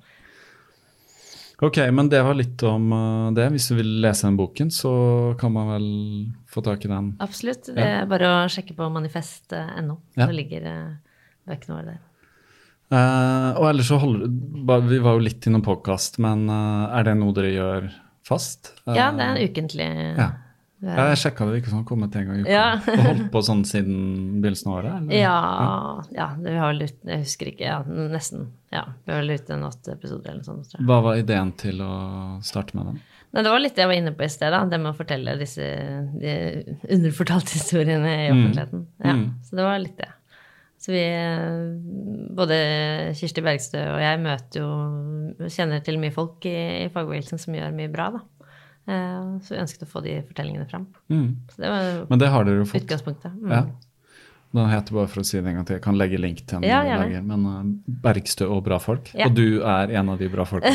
Ok, 1.60 1.78
men 1.90 2.10
det 2.10 2.20
var 2.22 2.36
litt 2.38 2.62
om 2.70 2.92
eh, 2.94 3.32
det. 3.38 3.48
Hvis 3.56 3.70
du 3.72 3.78
vil 3.80 3.94
lese 4.04 4.28
den 4.28 4.36
boken, 4.38 4.70
så 4.74 4.92
kan 5.40 5.54
man 5.56 5.72
vel 5.72 5.88
få 6.52 6.62
tak 6.66 6.84
i 6.86 6.92
den. 6.92 7.14
Absolutt. 7.24 7.72
Det 7.74 7.88
er 8.02 8.06
bare 8.12 8.34
å 8.44 8.44
sjekke 8.52 8.76
på 8.78 8.90
manifest.no. 8.94 9.98
Ja. 10.20 10.28
Det 10.28 10.36
ligger 10.36 10.68
eh, 10.70 10.92
bøkene 11.50 11.80
våre 11.80 11.94
der. 11.96 12.04
Eh, 12.88 13.50
og 13.60 13.66
ellers 13.68 13.90
så 13.92 13.98
holder 14.00 14.30
Vi 14.88 15.00
var 15.04 15.18
jo 15.18 15.24
litt 15.26 15.44
innom 15.50 15.64
podkast, 15.66 16.22
men 16.24 16.46
uh, 16.48 16.88
er 16.96 17.10
det 17.10 17.18
noe 17.20 17.36
dere 17.36 17.50
gjør 17.52 17.88
fast? 18.28 18.72
Ja, 18.88 19.10
det 19.16 19.26
er 19.26 19.32
en 19.34 19.42
ukentlig 19.44 19.88
Ja. 20.18 20.34
Ja, 20.78 21.08
jeg 21.10 21.18
sjekka 21.24 21.48
det 21.50 21.64
ikke 21.64 21.72
sånn, 21.72 21.86
kommet 21.90 22.14
kom 22.14 22.22
et 22.22 22.28
en 22.28 22.28
gang 22.30 22.38
i 22.38 22.44
uka. 22.44 22.52
Ja. 22.54 22.66
og 23.00 23.00
holdt 23.08 23.30
på 23.34 23.42
sånn 23.48 23.64
siden 23.66 23.96
begynnelsen 24.44 24.70
av 24.70 24.76
året? 24.76 24.98
Eller? 25.00 25.16
Ja, 25.18 25.38
ja, 26.14 26.28
vi 26.38 26.54
har 26.54 26.70
vel 26.70 26.86
ut, 26.86 27.00
jeg 27.10 27.24
husker 27.24 27.50
ikke, 27.50 27.64
ja, 27.66 27.80
nesten. 28.14 28.52
Ja, 28.70 28.84
vi 29.08 29.16
har 29.16 29.24
vel 29.24 29.40
ute 29.40 29.56
en 29.56 29.66
åtte 29.66 29.96
episoder 29.96 30.36
eller 30.36 30.46
noe 30.46 30.68
sånt. 30.68 30.78
Hva 30.86 31.00
var 31.08 31.18
ideen 31.18 31.56
til 31.58 31.82
å 31.82 31.96
starte 32.46 32.78
med 32.78 32.92
den? 32.92 33.02
Nei, 33.34 33.44
det 33.44 33.56
var 33.56 33.64
litt 33.64 33.74
det 33.74 33.84
jeg 33.84 33.92
var 33.92 34.00
inne 34.04 34.14
på 34.20 34.28
i 34.28 34.30
sted, 34.32 34.54
da. 34.54 34.62
Det 34.70 34.80
med 34.84 34.94
å 34.94 35.00
fortelle 35.00 35.34
disse 35.42 35.66
de 36.22 36.36
underfortalte 36.86 37.58
historiene 37.58 38.14
i 38.14 38.30
offentligheten. 38.36 38.86
Ja, 39.02 39.18
Mm. 39.18 39.28
Så 39.50 39.58
det 39.58 39.66
var 39.66 39.82
litt 39.82 39.98
det. 39.98 40.12
Så 40.88 40.94
vi, 40.96 41.02
både 42.38 42.58
Kirsti 43.20 43.44
Bergstø 43.44 43.82
og 43.92 44.00
jeg 44.00 44.22
møter 44.24 44.62
jo 44.62 44.70
Kjenner 45.52 45.82
til 45.84 45.98
mye 46.00 46.14
folk 46.16 46.46
i, 46.48 46.54
i 46.86 46.88
fagbevegelsen 46.94 47.42
som 47.42 47.54
gjør 47.58 47.74
mye 47.76 47.92
bra, 47.92 48.06
da. 48.16 48.22
Eh, 48.88 49.26
Så 49.44 49.52
vi 49.54 49.60
ønsket 49.62 49.84
å 49.84 49.90
få 49.92 50.02
de 50.06 50.14
fortellingene 50.30 50.66
fram. 50.72 50.86
Mm. 51.12 51.28
Så 51.52 51.60
det 51.62 51.70
var 51.74 52.06
Men 52.10 52.22
det 52.24 52.30
har 52.32 52.48
dere 52.48 52.62
jo 52.64 52.70
fått. 52.72 52.86
utgangspunktet. 52.88 53.36
Mm. 53.36 53.52
Ja. 53.52 53.62
Den 54.56 54.70
heter 54.72 54.96
bare 54.96 55.10
for 55.12 55.22
å 55.22 55.26
si 55.28 55.36
det 55.42 55.50
en 55.52 55.58
gang 55.60 55.66
til, 55.68 55.76
jeg 55.76 55.84
kan 55.84 55.98
legge 56.00 56.18
link 56.22 56.38
til 56.48 56.62
den. 56.62 56.66
Ja, 56.70 56.80
lager, 56.88 57.22
men 57.28 57.42
uh, 57.46 57.58
Bergstø 58.06 58.48
og 58.48 58.62
bra 58.66 58.78
folk. 58.80 59.10
Ja. 59.14 59.28
Og 59.28 59.36
du 59.36 59.60
er 59.60 59.92
en 60.00 60.10
av 60.14 60.22
de 60.22 60.30
bra 60.32 60.46
folka. 60.48 60.72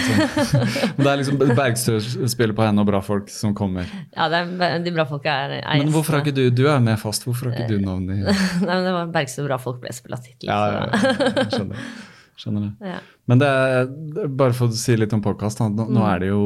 det 0.99 1.09
er 1.09 1.19
liksom 1.23 1.41
Bergstø 1.41 1.97
spiller 2.29 2.53
på 2.59 2.67
henne 2.67 2.85
og 2.85 2.91
bra 2.91 3.01
folk 3.03 3.33
som 3.33 3.55
kommer. 3.57 3.89
Ja, 4.13 4.29
er, 4.29 4.77
de 4.85 4.93
bra 4.95 5.07
folka 5.09 5.33
er, 5.47 5.57
er 5.63 5.81
Men 5.81 5.91
hvorfor 5.95 6.19
har 6.19 6.25
ikke 6.27 6.37
du 6.37 6.45
Du 6.53 6.67
er 6.69 6.85
med 6.85 7.01
fast, 7.01 7.25
hvorfor 7.27 7.49
har 7.49 7.63
ikke 7.65 7.73
du 7.73 7.81
navn 7.87 8.05
i 8.13 8.21
Nei, 8.23 8.37
men 8.69 8.85
det 8.87 8.95
var 8.99 9.13
Bergstø 9.17 9.43
og 9.47 9.49
Bra 9.51 9.59
Folk 9.65 9.81
ble 9.83 9.93
spilt 9.97 10.27
tittel. 10.29 10.53
Ja, 10.53 10.61
ja, 10.93 11.47
skjønner. 11.49 11.87
skjønner 12.45 12.69
det. 12.69 12.97
Men 13.31 13.39
det 13.41 13.49
er, 13.49 13.87
det 13.87 14.25
er 14.27 14.33
bare 14.43 14.55
for 14.59 14.69
å 14.73 14.77
si 14.77 14.97
litt 14.99 15.13
om 15.17 15.21
podkast. 15.25 15.61
Nå, 15.63 15.87
Mm. 15.87 15.93
nå 15.97 16.05
er 16.11 16.19
det 16.25 16.29
jo 16.33 16.43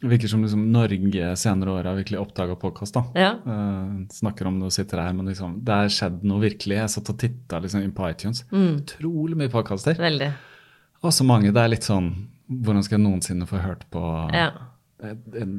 det 0.00 0.08
virker 0.12 0.30
som 0.30 0.42
liksom 0.44 0.66
Norge 0.72 1.30
senere 1.36 1.72
år 1.74 1.88
har 1.90 1.96
virkelig 1.98 2.20
oppdaga 2.20 2.54
podkast. 2.56 2.94
Ja. 3.18 3.32
Uh, 3.42 4.04
snakker 4.14 4.46
om 4.46 4.60
det 4.60 4.68
og 4.68 4.74
sitter 4.74 5.02
her, 5.02 5.14
men 5.16 5.26
liksom, 5.26 5.56
det 5.66 5.74
har 5.74 5.90
skjedd 5.90 6.20
noe 6.28 6.42
virkelig. 6.44 6.76
Jeg 6.78 6.92
satt 6.94 7.10
og 7.10 7.18
titta 7.18 7.58
liksom, 7.64 7.82
inn 7.82 7.94
på 7.96 8.06
iTunes. 8.06 8.44
Mm. 8.52 8.84
Utrolig 8.84 9.38
mye 9.40 9.50
podkaster. 9.50 9.98
Og 11.02 11.14
så 11.14 11.26
mange. 11.26 11.50
Det 11.54 11.62
er 11.64 11.72
litt 11.74 11.86
sånn 11.86 12.12
Hvordan 12.48 12.80
skal 12.80 12.96
jeg 12.96 13.04
noensinne 13.04 13.44
få 13.44 13.58
hørt 13.60 13.82
på 13.92 14.00
Ja. 14.32 14.46
en 15.04 15.18
en 15.36 15.50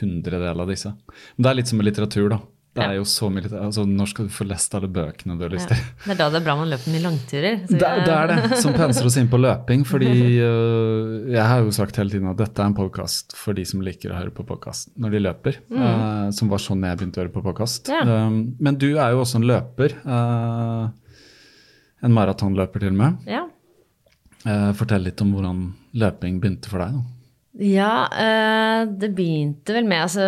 hundredel 0.00 0.60
av 0.62 0.70
disse? 0.70 0.94
Men 1.36 1.44
det 1.44 1.50
er 1.50 1.58
litt 1.58 1.68
som 1.68 1.76
med 1.78 1.86
litteratur, 1.90 2.30
da. 2.32 2.38
Det 2.78 2.86
er 2.86 2.94
jo 2.98 3.04
så 3.10 3.28
mye. 3.32 3.48
Altså, 3.58 3.84
når 3.88 4.08
skal 4.12 4.28
du 4.28 4.32
få 4.34 4.46
lest 4.48 4.74
alle 4.78 4.88
bøkene 4.94 5.36
du 5.38 5.42
har 5.44 5.50
lyst 5.52 5.70
Ja. 5.70 5.76
til? 5.76 5.84
Det 6.04 6.14
er 6.14 6.18
da 6.22 6.28
det 6.30 6.38
er 6.40 6.44
bra 6.46 6.54
man 6.60 6.70
løper 6.70 6.92
mye 6.94 7.02
langturer. 7.04 7.58
Så 7.66 7.78
Det, 7.78 7.90
det 8.06 8.14
er 8.14 8.26
det 8.32 8.58
som 8.62 8.72
penser 8.76 9.06
oss 9.10 9.16
inn 9.20 9.28
på 9.32 9.40
løping. 9.42 9.84
fordi 9.88 10.12
uh, 10.40 11.28
jeg 11.36 11.44
har 11.50 11.60
jo 11.66 11.70
sagt 11.74 11.96
hele 12.00 12.10
tiden 12.14 12.28
at 12.30 12.36
dette 12.40 12.62
er 12.62 12.70
en 12.70 12.74
podkast 12.78 13.34
for 13.36 13.52
de 13.58 13.64
som 13.68 13.80
liker 13.82 14.12
å 14.14 14.18
høre 14.20 14.30
på 14.34 14.46
podkast 14.46 14.90
når 14.96 15.10
de 15.16 15.24
løper. 15.26 15.58
øh, 15.70 16.30
som 16.32 16.48
var 16.48 16.58
sånn 16.62 16.82
jeg 16.86 16.96
begynte 17.02 17.18
å 17.20 17.24
høre 17.26 17.34
på 17.34 17.42
podkast. 17.44 17.88
Ja. 17.92 18.00
Um, 18.06 18.54
men 18.60 18.76
du 18.78 18.88
er 18.96 19.12
jo 19.12 19.22
også 19.24 19.36
en 19.42 19.46
løper. 19.48 19.94
Uh, 20.06 20.88
en 22.02 22.12
maratonløper 22.14 22.80
til 22.84 22.94
og 22.94 22.98
med. 23.02 23.16
Ja. 23.26 23.44
Fortell 24.78 25.02
litt 25.02 25.20
om 25.20 25.32
hvordan 25.34 25.62
løping 25.98 26.36
begynte 26.40 26.70
for 26.70 26.78
deg. 26.78 26.94
da. 26.94 27.17
Ja, 27.58 28.06
eh, 28.14 28.84
det 28.86 29.08
begynte 29.18 29.74
vel 29.74 29.86
med 29.90 30.04
altså, 30.04 30.22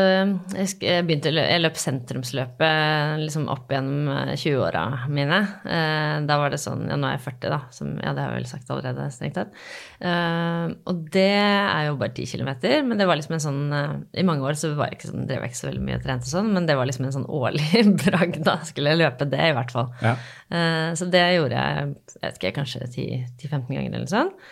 Jeg, 0.51 1.05
begynte, 1.07 1.31
jeg 1.31 1.63
løp 1.63 1.77
sentrumsløpet 1.79 3.21
liksom 3.23 3.45
opp 3.53 3.71
gjennom 3.71 4.09
eh, 4.11 4.33
20-åra 4.35 4.83
mine. 5.15 5.39
Eh, 5.63 6.17
da 6.27 6.39
var 6.41 6.51
det 6.51 6.59
sånn 6.59 6.89
Ja, 6.91 6.97
nå 6.99 7.07
er 7.07 7.15
jeg 7.15 7.23
40, 7.29 7.53
da. 7.53 7.61
Som, 7.77 7.93
ja, 8.03 8.17
det 8.17 8.25
har 8.25 8.33
jeg 8.33 8.41
vel 8.41 8.49
sagt 8.51 8.73
allerede, 8.75 9.07
strengt 9.15 9.39
tatt. 9.39 9.55
Eh, 10.03 10.75
og 10.91 11.05
det 11.15 11.29
er 11.39 11.85
jo 11.87 12.01
bare 12.01 12.17
10 12.17 12.33
km, 12.33 12.51
men 12.89 12.99
det 12.99 13.07
var 13.07 13.21
liksom 13.21 13.37
en 13.39 13.45
sånn 13.47 13.61
eh, 13.79 13.93
I 14.25 14.27
mange 14.27 14.51
år 14.51 14.59
så 14.59 14.73
var 14.75 14.91
jeg 14.91 14.99
ikke 14.99 15.13
sånn, 15.13 15.29
drev 15.31 15.45
jeg 15.47 15.53
ikke 15.53 15.61
så 15.61 15.69
veldig 15.71 15.85
mye 15.87 15.99
og 16.01 16.09
trente 16.09 16.33
sånn, 16.33 16.51
men 16.57 16.67
det 16.67 16.79
var 16.81 16.91
liksom 16.91 17.07
en 17.07 17.15
sånn 17.21 17.29
årlig 17.31 17.85
bragd. 18.03 18.41
Da 18.49 18.57
skulle 18.67 18.97
jeg 18.97 19.05
løpe 19.05 19.31
det, 19.31 19.45
i 19.53 19.55
hvert 19.55 19.77
fall. 19.77 19.93
Ja. 20.03 20.17
Eh, 20.51 20.89
så 20.99 21.07
det 21.15 21.23
gjorde 21.37 21.63
jeg, 21.63 21.95
jeg 22.17 22.27
vet 22.27 22.43
ikke, 22.43 22.57
kanskje 22.59 22.91
10-15 22.91 23.71
ganger 23.71 23.95
eller 24.01 24.11
sånt. 24.11 24.51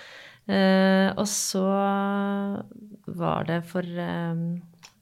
Eh, 0.48 1.08
og 1.12 1.26
så 1.28 1.64
var 3.18 3.48
det 3.48 3.58
for 3.68 3.84
eh, 3.84 4.38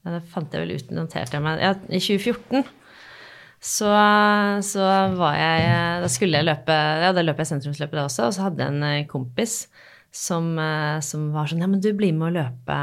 Det 0.06 0.22
fant 0.32 0.50
jeg 0.50 0.64
vel 0.64 0.74
ut, 0.74 0.90
noterte 0.90 1.38
jeg 1.38 1.44
meg 1.44 1.62
ja, 1.62 1.70
I 1.86 2.00
2014 2.02 2.66
så, 3.66 3.90
så 4.66 4.86
var 5.16 5.38
jeg 5.38 6.02
Da 6.02 6.10
skulle 6.12 6.40
jeg 6.40 6.48
løpe 6.48 6.74
Ja, 7.02 7.12
da 7.14 7.24
løp 7.24 7.40
jeg 7.42 7.50
sentrumsløpet 7.50 7.98
da 7.98 8.06
også, 8.08 8.28
og 8.28 8.36
så 8.36 8.46
hadde 8.46 8.62
jeg 8.62 8.74
en 8.74 8.86
eh, 8.86 9.06
kompis 9.10 9.64
som, 10.16 10.52
eh, 10.60 10.98
som 11.04 11.30
var 11.34 11.50
sånn 11.50 11.64
Ja, 11.64 11.70
men 11.70 11.82
du 11.82 11.90
blir 11.96 12.14
med 12.16 12.30
å 12.30 12.36
løpe 12.36 12.76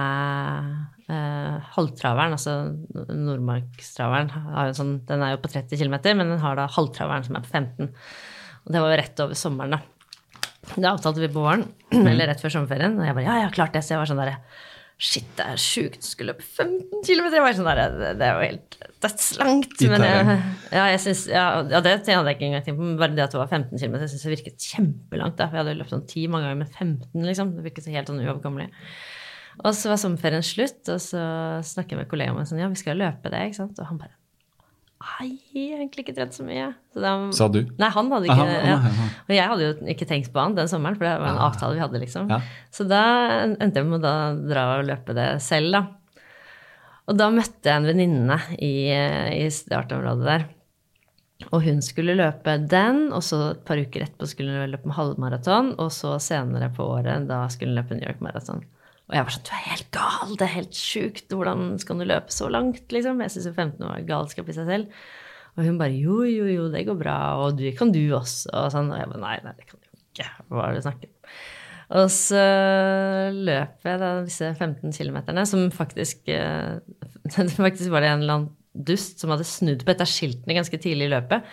eh, 1.07 1.71
halvtraveren, 1.77 2.35
altså 2.35 2.57
Nordmarkstraveren. 2.93 4.29
Sånn, 4.77 4.99
den 5.07 5.23
er 5.25 5.33
jo 5.33 5.41
på 5.43 5.51
30 5.53 5.79
km, 5.81 5.97
men 6.19 6.35
den 6.35 6.43
har 6.43 6.59
da 6.59 6.67
halvtraveren 6.71 7.25
som 7.25 7.39
er 7.39 7.45
på 7.45 7.51
15. 7.51 7.89
Og 8.63 8.75
det 8.75 8.83
var 8.83 8.93
jo 8.93 8.99
rett 9.01 9.23
over 9.25 9.39
sommeren, 9.39 9.75
da. 9.75 9.81
Det 10.75 10.87
avtalte 10.89 11.23
vi 11.23 11.31
på 11.31 11.43
våren, 11.43 11.65
eller 11.91 12.29
rett 12.31 12.41
før 12.43 12.53
sommerferien. 12.57 12.95
Og 12.99 13.07
jeg 13.07 13.17
bare 13.17 13.25
ja, 13.27 13.41
ja, 13.43 13.49
klart 13.53 13.75
det. 13.75 13.83
Så 13.83 13.95
jeg 13.95 14.03
var 14.03 14.09
sånn 14.11 14.21
derre 14.23 14.39
Shit, 15.03 15.25
det 15.35 15.43
er 15.49 15.57
sjukt 15.59 16.05
skulle 16.05 16.31
løpe 16.31 16.45
15 16.45 17.01
km. 17.03 17.25
Jeg 17.33 17.43
var 17.43 17.55
sånn 17.57 17.65
der, 17.67 17.95
det, 17.97 18.11
det 18.21 18.27
er 18.27 18.37
jo 18.37 18.45
helt 18.45 18.77
dødslangt. 19.03 19.73
Men 19.91 20.05
jeg, 20.05 20.35
ja, 20.77 20.85
jeg 20.93 21.01
synes, 21.03 21.23
ja, 21.33 21.45
ja, 21.73 21.81
det 21.83 21.95
hadde 21.97 22.13
jeg 22.29 22.37
ikke 22.37 22.47
engang 22.47 22.63
tenkt 22.63 22.77
på. 22.77 22.85
men 22.85 23.01
Bare 23.01 23.17
det 23.17 23.25
at 23.25 23.33
det 23.35 23.41
var 23.41 23.49
15 23.49 23.73
km, 23.81 23.97
jeg 23.99 24.13
syns 24.13 24.23
det 24.23 24.33
virket 24.35 24.69
kjempelangt. 24.69 25.35
da, 25.41 25.49
for 25.49 25.59
Jeg 25.59 25.65
hadde 25.65 25.75
løpt 25.81 25.95
sånn 25.95 26.05
10 26.05 26.31
mange 26.31 26.47
ganger, 26.47 26.61
men 26.61 26.71
15, 26.71 27.27
liksom. 27.27 27.53
Det 27.57 27.67
virket 27.67 27.87
så 27.87 27.97
helt 27.97 28.13
sånn 28.13 28.23
uoverkommelig. 28.23 28.69
Og 29.63 29.71
så 29.77 29.91
var 29.91 29.99
sommerferien 30.01 30.45
slutt, 30.45 30.81
og 30.87 31.01
så 31.03 31.23
snakker 31.73 31.97
jeg 31.97 32.05
med 32.05 32.11
kollegaen 32.13 32.39
min 32.39 32.47
sånn 32.49 32.61
Ja, 32.63 32.71
vi 32.71 32.79
skal 32.79 33.01
løpe 33.01 33.33
det, 33.33 33.49
ikke 33.49 33.59
sant? 33.59 33.81
Og 33.81 33.89
han 33.89 33.99
bare 33.99 34.15
Nei, 35.03 35.27
jeg 35.51 35.73
har 35.73 35.81
egentlig 35.83 36.05
ikke 36.05 36.15
trent 36.15 36.35
så 36.35 36.45
mye. 36.47 36.69
Så 36.93 37.01
da, 37.03 37.11
Sa 37.35 37.47
du? 37.51 37.59
Nei, 37.79 37.89
han 37.91 38.11
hadde 38.13 38.29
ikke 38.29 38.45
det. 38.47 38.59
ja. 38.69 38.77
Og 39.25 39.33
jeg 39.35 39.49
hadde 39.51 39.65
jo 39.65 39.73
ikke 39.93 40.07
tenkt 40.07 40.31
på 40.31 40.39
han 40.39 40.55
den 40.55 40.69
sommeren, 40.71 40.95
for 40.95 41.07
det 41.07 41.17
var 41.19 41.33
en 41.33 41.41
avtale 41.43 41.75
vi 41.75 41.83
hadde, 41.83 42.01
liksom. 42.05 42.31
Ja. 42.31 42.39
Så 42.71 42.85
da 42.87 43.01
endte 43.51 43.81
jeg 43.81 43.89
med 43.89 43.99
å 43.99 44.03
da 44.05 44.15
dra 44.39 44.63
og 44.77 44.87
løpe 44.87 45.15
det 45.17 45.27
selv, 45.43 45.75
da. 45.75 45.83
Og 47.11 47.17
da 47.19 47.27
møtte 47.35 47.67
jeg 47.67 47.81
en 47.81 47.89
venninne 47.89 48.37
i, 48.63 48.73
i 49.43 49.47
startområdet 49.51 50.27
der. 50.29 50.45
Og 51.51 51.65
hun 51.65 51.81
skulle 51.83 52.15
løpe 52.15 52.55
den, 52.71 53.09
og 53.11 53.25
så 53.27 53.41
et 53.51 53.65
par 53.67 53.81
uker 53.81 54.05
etterpå 54.05 54.29
skulle 54.31 54.55
hun 54.55 54.71
løpe 54.71 54.87
med 54.87 54.95
halvmaraton, 54.95 55.73
og 55.83 55.91
så 55.91 56.15
senere 56.23 56.71
på 56.71 56.85
året, 56.95 57.27
da 57.27 57.41
skulle 57.51 57.73
hun 57.73 57.81
løpe 57.81 57.97
New 57.99 58.07
York 58.07 58.23
Marathon. 58.23 58.63
Og 59.11 59.17
jeg 59.17 59.25
var 59.25 59.35
sånn, 59.35 59.43
du 59.47 59.51
er 59.51 59.65
helt 59.67 59.89
gal, 59.93 60.37
det 60.39 60.45
er 60.45 60.53
helt 60.53 60.77
sjukt, 60.79 61.33
hvordan 61.35 61.73
skal 61.81 61.99
du 61.99 62.05
løpe 62.07 62.33
så 62.33 62.47
langt, 62.51 62.85
liksom? 62.95 63.19
Jeg 63.25 63.33
syns 63.33 63.49
jo 63.49 63.55
15 63.55 63.83
var 63.83 64.05
galskap 64.07 64.47
i 64.47 64.55
seg 64.55 64.69
selv. 64.69 65.03
Og 65.53 65.67
hun 65.67 65.75
bare, 65.77 65.93
jo, 65.93 66.21
jo, 66.25 66.47
jo, 66.49 66.69
det 66.73 66.85
går 66.87 66.97
bra, 66.97 67.17
og 67.43 67.59
du, 67.59 67.67
kan 67.77 67.91
du 67.93 68.01
også, 68.15 68.47
og 68.57 68.71
sånn. 68.73 68.89
Og 68.93 69.01
jeg 69.01 69.11
bare, 69.11 69.21
nei, 69.21 69.35
nei, 69.45 69.53
det 69.59 69.67
kan 69.67 69.81
du 69.81 69.89
ikke, 69.91 70.29
hva 70.49 70.63
er 70.63 70.73
det 70.73 70.81
du 70.81 70.87
snakker 70.87 71.11
om? 71.11 71.35
Og 71.93 72.07
så 72.09 72.41
løp 73.35 73.85
jeg 73.85 74.01
da 74.01 74.09
disse 74.23 74.49
15 74.55 74.95
kilometerne, 74.95 75.43
som 75.45 75.67
faktisk 75.73 76.31
eh, 76.31 76.79
Faktisk 77.59 77.91
var 77.93 78.03
det 78.03 78.09
en 78.09 78.23
eller 78.23 78.39
annen 78.39 78.49
dust 78.73 79.21
som 79.21 79.29
hadde 79.29 79.45
snudd 79.45 79.83
på 79.85 79.93
et 79.93 80.01
av 80.01 80.09
skiltene 80.09 80.57
ganske 80.57 80.79
tidlig 80.81 81.05
i 81.05 81.13
løpet. 81.13 81.45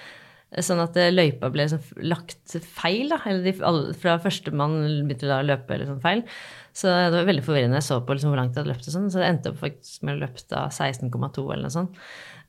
Sånn 0.65 0.81
at 0.83 0.97
eh, 0.99 1.13
løypa 1.13 1.51
ble 1.53 1.67
liksom 1.67 2.07
lagt 2.11 2.57
feil, 2.65 3.13
da. 3.13 3.21
Eller 3.29 3.45
de, 3.45 3.53
fra 4.01 4.17
førstemann 4.23 4.81
begynte 5.05 5.29
da 5.29 5.43
å 5.43 5.47
løpe 5.47 5.79
liksom 5.83 6.01
feil. 6.03 6.25
Så 6.73 6.87
det 6.87 7.13
var 7.19 7.25
veldig 7.27 7.43
forvirrende. 7.45 7.79
Jeg 7.81 7.87
så 7.89 8.01
på 8.07 8.15
liksom 8.15 8.31
hvor 8.31 8.39
langt 8.39 8.55
jeg 8.55 8.63
hadde 8.63 8.71
løpt, 8.73 8.87
og 8.87 8.95
sånn, 8.95 9.09
så 9.11 9.19
det 9.19 9.29
endte 9.31 9.51
opp 9.51 9.59
faktisk 9.63 10.03
med 10.07 10.17
å 10.17 10.21
løpe 10.23 10.45
da 10.49 10.69
16,2 10.71 11.47
eller 11.53 11.63
noe 11.67 11.75
sånt. 11.75 11.97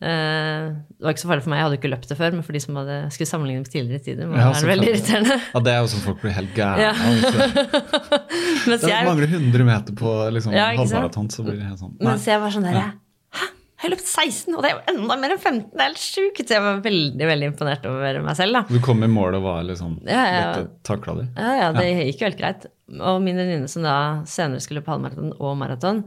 Eh, 0.01 0.67
det 0.97 1.05
var 1.05 1.13
ikke 1.13 1.21
så 1.23 1.29
farlig 1.29 1.43
for 1.45 1.53
meg, 1.53 1.59
jeg 1.61 1.65
hadde 1.67 1.77
ikke 1.79 1.91
løpt 1.93 2.07
det 2.09 2.17
før, 2.17 2.31
men 2.37 2.45
for 2.45 2.53
de 2.57 2.61
som 2.63 2.77
hadde, 2.79 2.95
skulle 3.13 3.29
sammenligne 3.29 3.61
med 3.61 3.69
tidligere 3.73 4.03
tider, 4.05 4.29
var 4.29 4.37
Ja, 4.37 4.47
det 4.53 4.61
veldig 4.61 4.61
selvfølgelig. 4.61 4.93
irriterende. 4.95 5.37
Ja, 5.53 5.59
det 5.67 5.73
er 5.73 5.79
jo 5.81 5.89
sånn 5.93 6.05
folk 6.05 6.21
blir 6.21 6.33
helt 6.37 6.53
gærne 6.57 6.81
Ja. 6.81 6.91
av. 6.91 7.13
så- 7.21 8.81
Det 8.81 8.89
jeg, 8.93 9.05
mangler 9.05 9.27
100 9.27 9.63
meter 9.65 9.93
på 9.93 10.09
liksom, 10.33 10.53
Ja, 10.53 10.71
halvmaraton, 10.77 11.29
så 11.29 11.43
blir 11.45 11.57
det 11.57 11.67
helt 11.69 11.79
sånn 11.79 11.97
Nei. 11.99 12.11
mens 12.11 12.25
jeg 12.25 12.39
var 12.41 12.49
sånn 12.49 12.63
der, 12.63 12.81
Hæ? 12.81 13.47
Jeg 13.81 13.87
har 13.87 13.95
løpt 13.95 14.09
16, 14.11 14.53
og 14.53 14.61
det 14.61 14.69
er 14.69 14.75
jo 14.75 14.91
enda 14.91 15.15
mer 15.17 15.31
enn 15.33 15.39
15! 15.41 15.61
Det 15.71 15.79
er 15.81 15.87
helt 15.87 16.01
sjukt! 16.03 16.41
Så 16.45 16.53
jeg 16.53 16.61
var 16.61 16.83
veldig 16.85 17.29
veldig 17.31 17.47
imponert 17.49 17.87
over 17.89 18.19
meg 18.21 18.35
selv, 18.37 18.59
da. 18.59 18.61
Du 18.69 18.77
kom 18.85 19.01
i 19.01 19.09
mål 19.09 19.39
og 19.39 19.47
var 19.47 19.63
liksom 19.65 19.95
Ja, 20.05 20.19
ja. 20.29 20.43
Dette 20.53 20.85
takla 20.85 21.15
de. 21.17 21.25
Ja, 21.33 21.55
ja, 21.57 21.71
det 21.73 21.87
gikk 22.11 22.21
jo 22.21 22.27
helt 22.29 22.37
greit. 22.37 22.67
Og 22.99 23.17
min 23.25 23.41
venninne 23.41 23.71
som 23.71 23.87
da 23.87 23.95
senere 24.29 24.61
skulle 24.61 24.83
på 24.85 24.93
halvmaraton 24.93 25.33
og 25.33 25.57
maraton, 25.57 26.03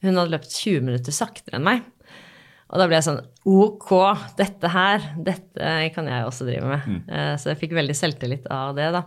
hun 0.00 0.16
hadde 0.16 0.32
løpt 0.38 0.56
20 0.56 0.88
minutter 0.88 1.12
saktere 1.12 1.60
enn 1.60 1.68
meg. 1.68 1.84
Og 2.72 2.80
da 2.80 2.88
ble 2.88 2.96
jeg 2.96 3.08
sånn 3.10 3.20
Ok, 3.48 3.92
dette 4.40 4.72
her, 4.72 5.04
dette 5.28 5.76
kan 5.92 6.08
jeg 6.08 6.24
også 6.30 6.48
drive 6.48 6.64
med. 6.72 6.88
Mm. 6.88 7.36
Så 7.40 7.52
jeg 7.52 7.60
fikk 7.60 7.76
veldig 7.76 7.96
selvtillit 7.96 8.48
av 8.52 8.72
det, 8.80 8.88
da. 8.96 9.04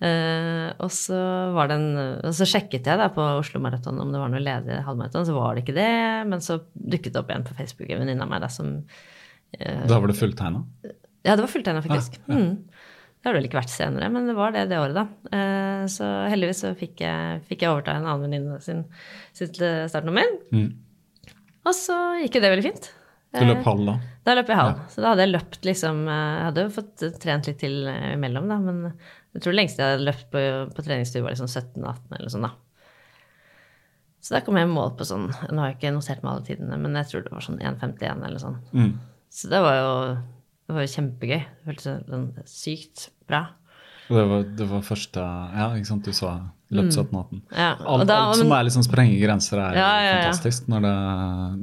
Eh, 0.00 0.68
og 0.80 0.88
så 0.96 1.16
var 1.52 1.68
det 1.68 1.74
en 1.76 1.88
Og 2.24 2.32
så 2.32 2.46
sjekket 2.48 2.86
jeg 2.88 2.96
da 2.96 3.10
på 3.12 3.20
Oslo 3.36 3.60
Maraton 3.60 3.98
om 4.00 4.08
det 4.08 4.20
var 4.22 4.30
noe 4.32 4.40
ledig 4.40 4.78
halvmaraton, 4.86 5.26
så 5.28 5.34
var 5.36 5.54
det 5.54 5.66
ikke 5.66 5.76
det. 5.76 5.90
Men 6.30 6.44
så 6.44 6.60
dukket 6.74 7.12
det 7.12 7.20
opp 7.20 7.32
igjen 7.32 7.44
på 7.44 7.56
Facebook 7.58 7.90
en 7.92 8.04
venninne 8.04 8.24
av 8.24 8.32
meg 8.32 8.44
da 8.44 8.48
som 8.52 8.78
Da 9.58 9.98
var 9.98 10.08
det 10.08 10.16
fulltegna? 10.16 10.64
ja, 11.26 11.34
det 11.34 11.42
var 11.42 11.52
fulltegna, 11.52 11.82
faktisk. 11.84 12.16
Ja, 12.22 12.32
ja. 12.32 12.38
Mm. 12.40 12.86
Det 13.20 13.28
har 13.28 13.34
det 13.34 13.40
vel 13.42 13.48
ikke 13.50 13.58
vært 13.58 13.72
senere, 13.74 14.06
men 14.08 14.30
det 14.30 14.34
var 14.38 14.54
det 14.54 14.62
det 14.70 14.78
året, 14.80 14.96
da. 14.96 15.02
Uh, 15.28 15.82
så 15.92 16.06
heldigvis 16.32 16.62
så 16.64 16.70
fikk 16.72 17.02
jeg, 17.04 17.42
fikk 17.50 17.66
jeg 17.66 17.74
overta 17.74 17.98
en 17.98 18.06
annen 18.06 18.24
venninne 18.24 18.56
sin 18.64 18.86
sitt 19.36 19.60
startnummer. 19.60 20.24
Mm. 20.56 20.70
Og 21.68 21.76
så 21.76 21.98
gikk 22.22 22.38
jo 22.38 22.44
det 22.46 22.54
veldig 22.54 22.64
fint. 22.70 22.88
Du 23.36 23.44
løp 23.44 23.66
halv 23.68 23.84
da? 23.86 23.98
Da 24.24 24.34
løp 24.38 24.48
jeg 24.48 24.58
halv. 24.58 24.80
Så 24.90 25.04
da 25.04 25.12
hadde 25.12 25.22
jeg 25.22 25.30
løpt 25.34 25.66
liksom 25.68 26.00
Jeg 26.08 26.46
hadde 26.48 26.64
jo 26.64 26.72
fått 26.74 27.04
trent 27.22 27.46
litt 27.46 27.60
til 27.62 27.76
imellom, 27.86 28.48
da, 28.50 28.56
men 28.64 28.80
jeg 29.34 29.42
tror 29.42 29.54
det 29.54 29.60
lengste 29.60 29.82
jeg 29.82 29.94
hadde 29.94 30.08
løpt 30.08 30.26
på, 30.32 30.42
på 30.74 30.84
treningstur, 30.86 31.22
var 31.22 31.34
liksom 31.34 31.50
17-18 31.50 32.18
eller 32.18 32.32
sånn, 32.32 32.48
da. 32.48 32.52
Så 34.20 34.34
da 34.34 34.42
kom 34.44 34.58
jeg 34.58 34.68
i 34.68 34.70
mål 34.70 34.90
på 34.98 35.06
sånn 35.08 35.30
Nå 35.30 35.62
har 35.62 35.70
jeg 35.70 35.78
ikke 35.78 35.92
notert 35.96 36.20
meg 36.20 36.34
alle 36.34 36.44
tidene, 36.44 36.76
men 36.82 36.98
jeg 36.98 37.08
tror 37.08 37.22
det 37.24 37.32
var 37.32 37.44
sånn 37.46 37.62
1,51 37.62 38.26
eller 38.26 38.42
sånn. 38.42 38.58
Mm. 38.76 38.90
Så 39.32 39.48
det 39.48 39.60
var 39.64 39.78
jo, 39.78 39.94
det 40.66 40.76
var 40.76 40.84
jo 40.84 40.92
kjempegøy. 40.92 41.38
Det 41.40 41.68
føltes 41.70 41.86
sånn 42.10 42.26
sykt 42.50 43.06
bra. 43.30 43.44
Og 44.10 44.18
det 44.18 44.24
var, 44.32 44.48
det 44.58 44.66
var 44.74 44.84
første 44.84 45.24
Ja, 45.24 45.70
ikke 45.78 45.88
sant, 45.92 46.10
du 46.10 46.16
sa 46.16 46.34
løpt 46.70 46.92
17-18. 46.94 47.40
Ja, 47.56 47.70
Alt, 47.84 48.06
da- 48.06 48.18
alt 48.28 48.36
som 48.38 48.52
er 48.52 48.62
liksom 48.68 48.84
sprenge 48.86 49.16
grenser, 49.20 49.58
er 49.58 49.74
Ja, 49.74 49.88
ja, 50.04 50.12
fantastisk 50.22 50.68
når 50.70 50.80
det, 50.86 50.94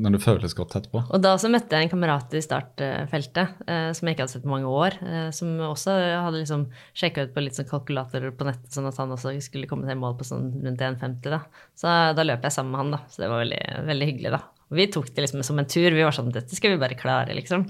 når 0.04 0.12
det 0.18 0.22
føles 0.22 0.54
godt 0.58 0.76
etterpå. 0.76 1.04
Og 1.12 1.22
da 1.24 1.36
så 1.38 1.50
møtte 1.50 1.70
jeg 1.80 1.88
en 1.88 1.94
kamerat 1.94 2.34
i 2.34 2.42
startfeltet 2.44 3.54
eh, 3.68 3.92
som 3.94 4.08
jeg 4.08 4.16
ikke 4.18 4.26
hadde 4.26 4.36
sett 4.36 4.44
på 4.44 4.52
mange 4.52 4.68
år. 4.68 4.98
Eh, 5.02 5.30
som 5.32 5.48
også 5.70 5.96
hadde 6.26 6.42
liksom 6.44 6.68
sjekka 6.98 7.24
ut 7.28 7.34
på 7.34 7.44
litt 7.46 7.56
sånn 7.58 7.70
kalkulatorer 7.70 8.32
på 8.36 8.46
nettet, 8.50 8.70
sånn 8.76 8.88
at 8.90 8.98
han 8.98 9.16
også 9.16 9.34
skulle 9.42 9.68
komme 9.70 9.88
til 9.88 9.98
mål 10.00 10.18
på 10.20 10.28
sånn 10.28 10.52
rundt 10.64 10.80
1,50. 10.82 11.32
da. 11.32 11.42
Så 11.78 11.88
da 12.18 12.24
løp 12.28 12.44
jeg 12.44 12.52
sammen 12.52 12.72
med 12.76 12.80
han, 12.84 12.92
da. 12.98 13.02
Så 13.10 13.24
det 13.24 13.30
var 13.32 13.44
veldig, 13.46 13.64
veldig 13.88 14.12
hyggelig, 14.12 14.32
da. 14.38 14.44
Vi 14.70 14.84
tok 14.92 15.14
det 15.16 15.24
liksom 15.24 15.44
som 15.48 15.60
en 15.62 15.66
tur. 15.72 15.92
Vi 15.96 16.04
var 16.04 16.12
sånn 16.12 16.32
dette 16.36 16.52
skal 16.58 16.74
vi 16.74 16.82
bare 16.82 16.98
klare, 17.00 17.32
liksom. 17.38 17.64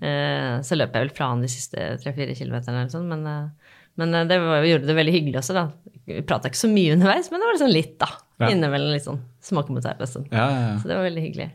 Eh, 0.00 0.60
så 0.64 0.78
løp 0.78 0.94
jeg 0.96 1.04
vel 1.04 1.12
fra 1.14 1.28
han 1.34 1.42
de 1.44 1.50
siste 1.52 1.76
tre-fire 2.02 2.32
kilometerne 2.38 2.84
eller 2.86 2.92
sånn, 2.94 3.08
men, 3.10 3.26
eh, 3.26 3.74
men 4.00 4.14
eh, 4.14 4.24
det 4.30 4.38
var, 4.40 4.64
gjorde 4.64 4.86
det 4.88 4.96
veldig 4.96 5.12
hyggelig 5.12 5.40
også, 5.42 5.54
da. 5.58 5.66
Vi 6.08 6.24
prata 6.26 6.50
ikke 6.50 6.60
så 6.60 6.70
mye 6.72 6.96
underveis, 6.96 7.30
men 7.30 7.40
det 7.40 7.48
var 7.48 7.56
liksom 7.58 7.72
litt, 7.72 7.94
da. 8.00 8.10
Ja. 8.38 8.50
Innimellom 8.52 8.94
litt 8.94 9.06
sånn 9.06 9.22
smakemotor. 9.42 9.98
Liksom. 10.00 10.28
Ja, 10.30 10.46
ja, 10.46 10.60
ja. 10.68 10.76
Så 10.80 10.90
det 10.90 10.98
var 10.98 11.08
veldig 11.08 11.24
hyggelig. 11.24 11.48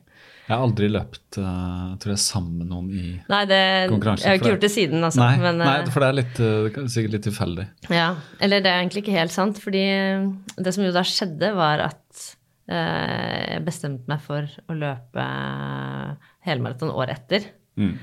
Jeg 0.43 0.57
har 0.57 0.63
aldri 0.65 0.89
løpt 0.91 1.37
uh, 1.39 1.93
tror 2.03 2.11
jeg, 2.11 2.19
sammen 2.19 2.57
med 2.59 2.67
noen 2.67 2.89
i 2.91 3.03
Nei, 3.31 3.43
det, 3.47 3.59
konkurransen. 3.93 4.25
jeg 4.27 4.33
har 4.33 4.41
ikke 4.41 4.51
gjort 4.51 4.65
det 4.65 4.71
siden, 4.73 5.05
altså. 5.07 5.21
Nei, 5.21 5.37
men, 5.39 5.61
nei, 5.61 5.75
eh, 5.85 5.91
for 5.93 6.03
det 6.03 6.09
er 6.09 6.17
litt, 6.17 6.41
uh, 6.43 6.81
er 6.83 6.89
sikkert 6.91 7.15
litt 7.15 7.25
tilfeldig. 7.29 7.67
ja. 7.95 8.09
Eller 8.43 8.65
det 8.65 8.73
er 8.73 8.81
egentlig 8.81 9.05
ikke 9.05 9.15
helt 9.15 9.35
sant, 9.35 9.61
fordi 9.63 9.83
det 10.59 10.75
som 10.75 10.83
jo 10.83 10.91
da 10.95 11.05
skjedde, 11.07 11.53
var 11.55 11.85
at 11.85 12.25
uh, 12.67 13.39
jeg 13.53 13.63
bestemte 13.69 14.11
meg 14.11 14.25
for 14.25 14.51
å 14.67 14.77
løpe 14.81 15.29
helmaraton 16.43 16.91
året 16.91 17.23
etter. 17.23 17.47
Mm. 17.79 17.95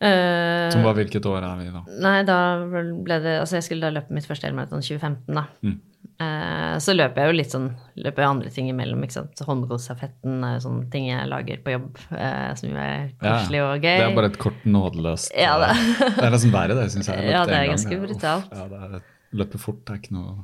Eh, 0.00 0.70
Som 0.70 0.84
var 0.86 0.94
hvilket 0.94 1.24
år 1.26 1.42
er 1.42 1.56
vi 1.58 1.70
da? 1.74 1.80
Nei, 2.04 2.18
da 2.22 2.36
ble 2.70 3.16
det 3.24 3.32
Altså, 3.40 3.56
jeg 3.58 3.64
skulle 3.66 3.88
da 3.88 3.96
løpe 3.96 4.14
mitt 4.14 4.28
første 4.28 4.46
helmaraton 4.46 4.84
2015, 4.84 5.34
da. 5.34 5.46
Mm. 5.66 5.78
Uh, 6.18 6.74
så 6.82 6.94
løper 6.96 7.22
jeg 7.22 7.30
jo 7.30 7.34
litt 7.38 7.52
sånn 7.54 7.66
Løper 8.02 8.24
jeg 8.24 8.28
andre 8.30 8.50
ting 8.50 8.68
imellom, 8.70 9.02
ikke 9.06 9.14
sant. 9.16 9.42
Holmenkollstafetten 9.46 10.40
er 10.46 10.56
jo 10.56 10.62
sånne 10.64 10.88
ting 10.90 11.06
jeg 11.08 11.28
lager 11.30 11.60
på 11.62 11.74
jobb, 11.76 11.98
uh, 12.10 12.50
som 12.58 12.70
jo 12.72 12.78
er 12.82 13.12
koselig 13.22 13.60
og 13.62 13.74
gøy. 13.86 13.98
Det 14.02 14.06
er 14.08 14.16
bare 14.18 14.30
et 14.32 14.38
kort, 14.42 14.64
nådeløst 14.66 15.30
Ja, 15.38 15.56
det- 15.62 15.72
uh, 15.78 16.04
Det 16.18 16.26
er 16.26 16.34
nesten 16.34 16.54
verre, 16.54 16.74
det, 16.78 16.86
syns 16.94 17.10
jeg. 17.10 17.26
Ja, 17.34 17.44
det 17.46 17.54
er 17.58 17.70
ganske 17.70 17.94
ja. 17.94 18.02
brutalt. 18.02 18.54
Ja, 18.54 18.66
det 18.70 18.82
er, 18.98 19.06
løper 19.42 19.62
fort 19.62 19.82
det 19.86 19.94
er 19.94 20.00
ikke 20.02 20.14
noe 20.18 20.36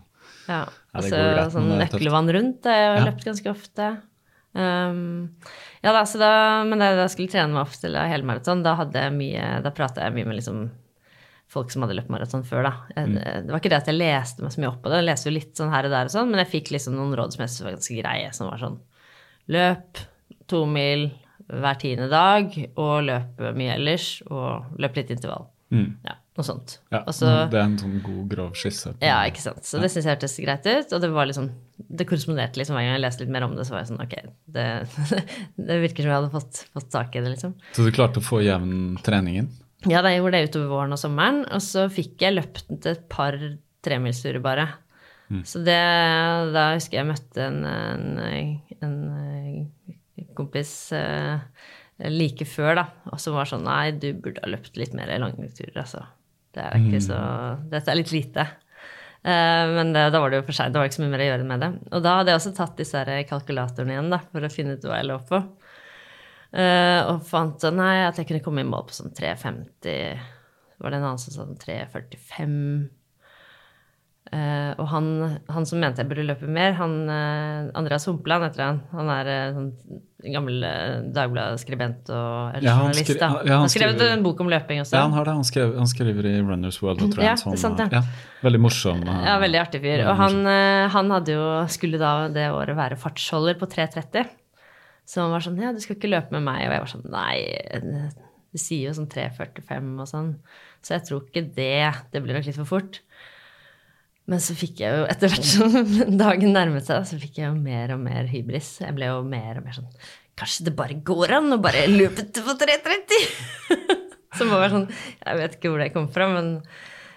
Ja. 0.49 0.61
Ja, 0.63 1.01
Og 1.01 1.07
så 1.09 1.23
sånn 1.55 1.71
nøkkelvann 1.81 2.31
rundt. 2.39 2.61
Det 2.67 2.71
har 2.75 2.83
jeg 2.83 2.99
Ja. 2.99 3.05
løpt 3.11 3.25
ganske 3.31 3.51
ofte. 3.55 3.91
Um, 4.55 5.35
ja 5.83 5.93
da, 5.93 6.05
så 6.07 6.21
da, 6.21 6.31
men 6.69 6.79
da 6.79 6.93
jeg 6.95 7.11
skulle 7.13 7.33
trene 7.33 7.53
meg 7.57 7.65
opp 7.67 7.75
til 7.81 7.97
helmaraton, 7.99 8.63
da 8.65 8.77
da 8.87 9.75
prata 9.75 10.07
jeg 10.07 10.15
mye 10.15 10.29
med 10.31 10.39
liksom 10.39 10.65
folk 11.55 11.71
som 11.71 11.85
hadde 11.85 11.97
løpt 11.99 12.11
maraton 12.13 12.45
før, 12.47 12.65
da. 12.67 12.73
Jeg, 12.97 13.11
Mm. 13.15 13.19
Det 13.47 13.53
var 13.53 13.61
ikke 13.61 13.73
det 13.73 13.83
at 13.83 13.91
jeg 13.91 13.99
leste 13.99 14.43
meg 14.43 14.55
så 14.55 14.63
mye 14.63 14.71
opp 14.73 14.81
på 14.83 14.91
det, 14.91 15.03
jeg 15.03 15.09
leste 15.11 15.29
jo 15.29 15.35
litt 15.35 15.61
sånn 15.61 15.75
her 15.75 15.87
og 15.87 15.93
der 15.93 16.09
og 16.09 16.15
sånn, 16.15 16.31
men 16.31 16.41
jeg 16.43 16.51
fikk 16.55 16.73
liksom 16.75 16.97
noen 16.97 17.15
råd 17.19 17.35
som 17.35 17.45
jeg 17.45 17.53
syntes 17.53 17.67
var 17.67 17.77
ganske 17.77 17.99
greie, 18.01 18.33
som 18.35 18.49
var 18.49 18.63
sånn 18.63 18.79
løp 19.55 20.01
to 20.51 20.65
mil 20.67 21.11
hver 21.53 21.79
tiende 21.81 22.09
dag, 22.09 22.55
og 22.81 22.95
løp 23.05 23.43
mye 23.59 23.75
ellers, 23.77 24.23
og 24.33 24.79
løp 24.81 24.97
litt 24.97 25.13
intervall. 25.13 25.51
Mm. 25.75 25.91
Ja, 26.09 26.17
noe 26.35 26.47
sånt. 26.47 26.79
Ja, 26.91 27.03
Og 27.07 27.15
Det 27.15 27.59
er 27.59 27.65
en 27.65 27.77
sånn 27.79 27.99
god, 28.03 28.23
grov 28.33 28.55
skisse. 28.59 28.95
ja, 29.05 29.21
ikke 29.29 29.43
sant. 29.45 29.65
Så 29.67 29.79
det 29.83 29.91
syns 29.93 30.05
jeg 30.07 30.17
hørtes 30.17 30.37
greit 30.43 30.67
ut. 30.67 30.95
Og 30.97 31.03
det 31.05 31.11
var 31.15 31.29
liksom, 31.31 31.51
det 31.79 32.07
korresponderte 32.11 32.61
liksom 32.61 32.79
hver 32.79 32.87
gang 32.87 32.97
jeg 32.97 33.05
leste 33.05 33.25
litt 33.25 33.35
mer 33.35 33.47
om 33.47 33.57
det, 33.57 33.67
så 33.69 33.77
var 33.77 33.85
jeg 33.85 33.93
sånn 33.93 34.05
ok, 34.05 34.17
det, 34.57 34.69
det 35.69 35.83
virker 35.85 36.07
som 36.07 36.11
jeg 36.11 36.19
hadde 36.19 36.33
fått, 36.35 36.65
fått 36.75 36.91
tak 36.95 37.15
i 37.15 37.23
det, 37.23 37.35
liksom. 37.37 37.55
Så 37.77 37.87
du 37.87 37.93
klarte 37.95 38.23
å 38.23 38.27
få 38.27 38.43
jevn 38.45 38.97
treningen? 39.07 39.53
Ja, 39.85 40.01
da 40.01 40.11
jeg 40.11 40.23
gjorde 40.23 40.39
det 40.41 40.49
utover 40.51 40.73
våren 40.73 40.97
og 40.97 41.01
sommeren, 41.01 41.45
og 41.53 41.61
så 41.63 41.87
fikk 41.93 42.23
jeg 42.25 42.39
løpt 42.39 42.89
et 42.89 43.05
par 43.13 43.37
tremilsturer 43.85 44.43
bare. 44.45 44.71
Så 45.45 45.61
det, 45.65 45.81
da 46.55 46.67
husker 46.75 47.01
jeg 47.01 47.09
møtte 47.09 47.47
en, 47.49 47.65
en, 47.65 48.19
en, 48.85 48.99
kompis 50.37 50.93
eh, 50.95 51.41
like 52.11 52.47
før, 52.49 52.75
da, 52.81 52.85
og 53.11 53.21
som 53.23 53.37
var 53.39 53.49
sånn 53.49 53.65
nei, 53.67 53.95
du 53.97 54.13
burde 54.19 54.43
ha 54.45 54.51
løpt 54.51 54.77
litt 54.79 54.95
mer 54.97 55.11
lange 55.23 55.49
turer, 55.57 55.81
altså. 55.85 56.05
Det 56.55 56.63
er 56.63 56.77
ikke 56.79 57.03
så 57.03 57.19
Dette 57.73 57.91
er 57.91 57.99
litt 57.99 58.13
lite. 58.15 58.47
Eh, 59.25 59.65
men 59.73 59.93
det, 59.95 60.09
da 60.13 60.21
var 60.21 60.31
det 60.31 60.43
jo 60.43 60.47
for 60.51 60.57
seint, 60.57 60.75
det 60.75 60.81
var 60.81 60.91
ikke 60.91 60.99
så 60.99 61.05
mye 61.05 61.15
mer 61.15 61.25
å 61.25 61.29
gjøre 61.31 61.49
med 61.49 61.65
det. 61.65 61.71
Og 61.91 62.05
da 62.05 62.19
hadde 62.19 62.33
jeg 62.33 62.41
også 62.43 62.55
tatt 62.59 62.77
disse 62.81 63.05
kalkulatorene 63.31 63.97
igjen, 63.97 64.11
da, 64.13 64.21
for 64.31 64.45
å 64.45 64.53
finne 64.53 64.77
ut 64.77 64.85
hva 64.85 65.01
jeg 65.01 65.09
lå 65.09 65.21
på. 65.31 65.41
Eh, 66.55 67.01
og 67.11 67.25
fant 67.27 67.65
nei, 67.75 67.95
at 68.07 68.21
jeg 68.21 68.29
kunne 68.29 68.45
komme 68.45 68.63
i 68.63 68.69
mål 68.69 68.85
på 68.87 68.95
sånn 68.95 69.15
3,50 69.17 70.21
Var 70.79 70.93
det 70.93 70.99
en 71.01 71.07
annen 71.09 71.19
som 71.19 71.35
sa 71.35 71.41
sånn 71.41 71.59
3,45 71.59 72.53
Eh, 74.33 74.71
og 74.81 74.87
han, 74.89 75.09
han 75.53 75.67
som 75.69 75.83
mente 75.83 76.01
jeg 76.01 76.09
burde 76.09 76.25
løpe 76.25 76.49
mer, 76.49 76.73
han 76.79 76.95
uh, 77.11 77.69
Andreas 77.77 78.07
Humpeland 78.09 78.47
heter 78.47 78.63
han. 78.65 78.79
Han 78.97 79.11
er 79.13 79.29
uh, 79.29 79.59
sånn 79.59 80.31
gammel 80.33 80.65
uh, 80.65 81.03
Dagbladet-skribent 81.15 82.09
og 82.09 82.65
Ja, 82.65 82.79
journalist. 82.81 83.05
skri- 83.05 83.19
ja, 83.21 83.29
han 83.29 83.53
han 83.53 83.67
har 83.67 83.73
skrevet 83.75 84.05
en 84.09 84.25
bok 84.25 84.41
om 84.41 84.49
løping 84.51 84.81
også. 84.81 84.97
Ja, 84.97 85.05
han 85.05 85.15
har 85.19 85.29
det. 85.29 85.37
Han, 85.37 85.47
skrev, 85.47 85.77
han 85.77 85.91
skriver 85.93 86.31
i 86.31 86.35
Runners 86.41 86.81
World, 86.83 87.05
tror. 87.05 87.27
Ja, 87.27 87.37
sånn, 87.39 87.59
sant, 87.61 87.85
ja, 87.85 88.01
veldig 88.43 88.63
morsom. 88.65 89.05
Ja, 89.05 89.37
veldig 89.45 89.61
artig 89.61 89.85
fyr. 89.85 90.07
Og 90.09 90.17
han, 90.23 90.41
han 90.97 91.15
hadde 91.19 91.37
jo, 91.37 91.47
skulle 91.77 92.01
da 92.01 92.17
det 92.33 92.49
året 92.57 92.81
være 92.81 92.99
fartsholder 93.05 93.61
på 93.61 93.69
3.30. 93.77 94.33
Så 95.05 95.21
han 95.21 95.35
var 95.37 95.45
sånn 95.45 95.61
Ja, 95.61 95.75
du 95.77 95.83
skal 95.85 95.99
ikke 95.99 96.11
løpe 96.11 96.33
med 96.33 96.49
meg. 96.49 96.65
Og 96.65 96.73
jeg 96.73 96.87
var 96.87 96.95
sånn 96.97 97.09
Nei, 97.13 98.09
du 98.55 98.61
sier 98.63 98.89
jo 98.89 98.97
sånn 98.97 99.11
3.45 99.13 99.93
og 100.01 100.09
sånn. 100.09 100.31
Så 100.85 100.97
jeg 100.97 101.07
tror 101.09 101.27
ikke 101.29 101.45
det. 101.57 101.93
Det 102.13 102.25
blir 102.25 102.37
nok 102.39 102.49
litt 102.49 102.59
for 102.61 102.73
fort. 102.79 103.05
Men 104.31 104.41
så 104.41 104.55
fikk 104.57 104.81
jeg 104.81 104.97
jo, 104.97 105.05
etter 105.13 105.33
hvert 105.33 105.49
som 105.49 105.75
dagen 106.23 106.55
nærmet 106.57 106.87
seg, 106.87 107.05
så 107.09 107.19
fikk 107.21 107.43
jeg 107.43 107.51
jo 107.51 107.57
mer 107.59 107.93
og 107.97 108.01
mer 108.07 108.29
hybris. 108.31 108.79
Jeg 108.81 108.97
ble 108.97 109.11
jo 109.11 109.19
mer 109.27 109.61
og 109.61 109.67
mer 109.67 109.77
sånn 109.81 109.91
Kanskje 110.35 110.65
det 110.67 110.73
bare 110.75 110.97
går 111.07 111.37
an 111.37 111.55
å 111.55 111.61
bare 111.63 111.85
løpe 111.87 112.25
på 112.35 112.55
3.30? 112.59 113.27
Som 114.39 114.51
være 114.51 114.73
sånn 114.73 114.89
Jeg 114.91 115.39
vet 115.39 115.55
ikke 115.55 115.71
hvor 115.71 115.83
det 115.85 115.93
kom 115.95 116.09
fra, 116.11 116.27
men 116.33 116.57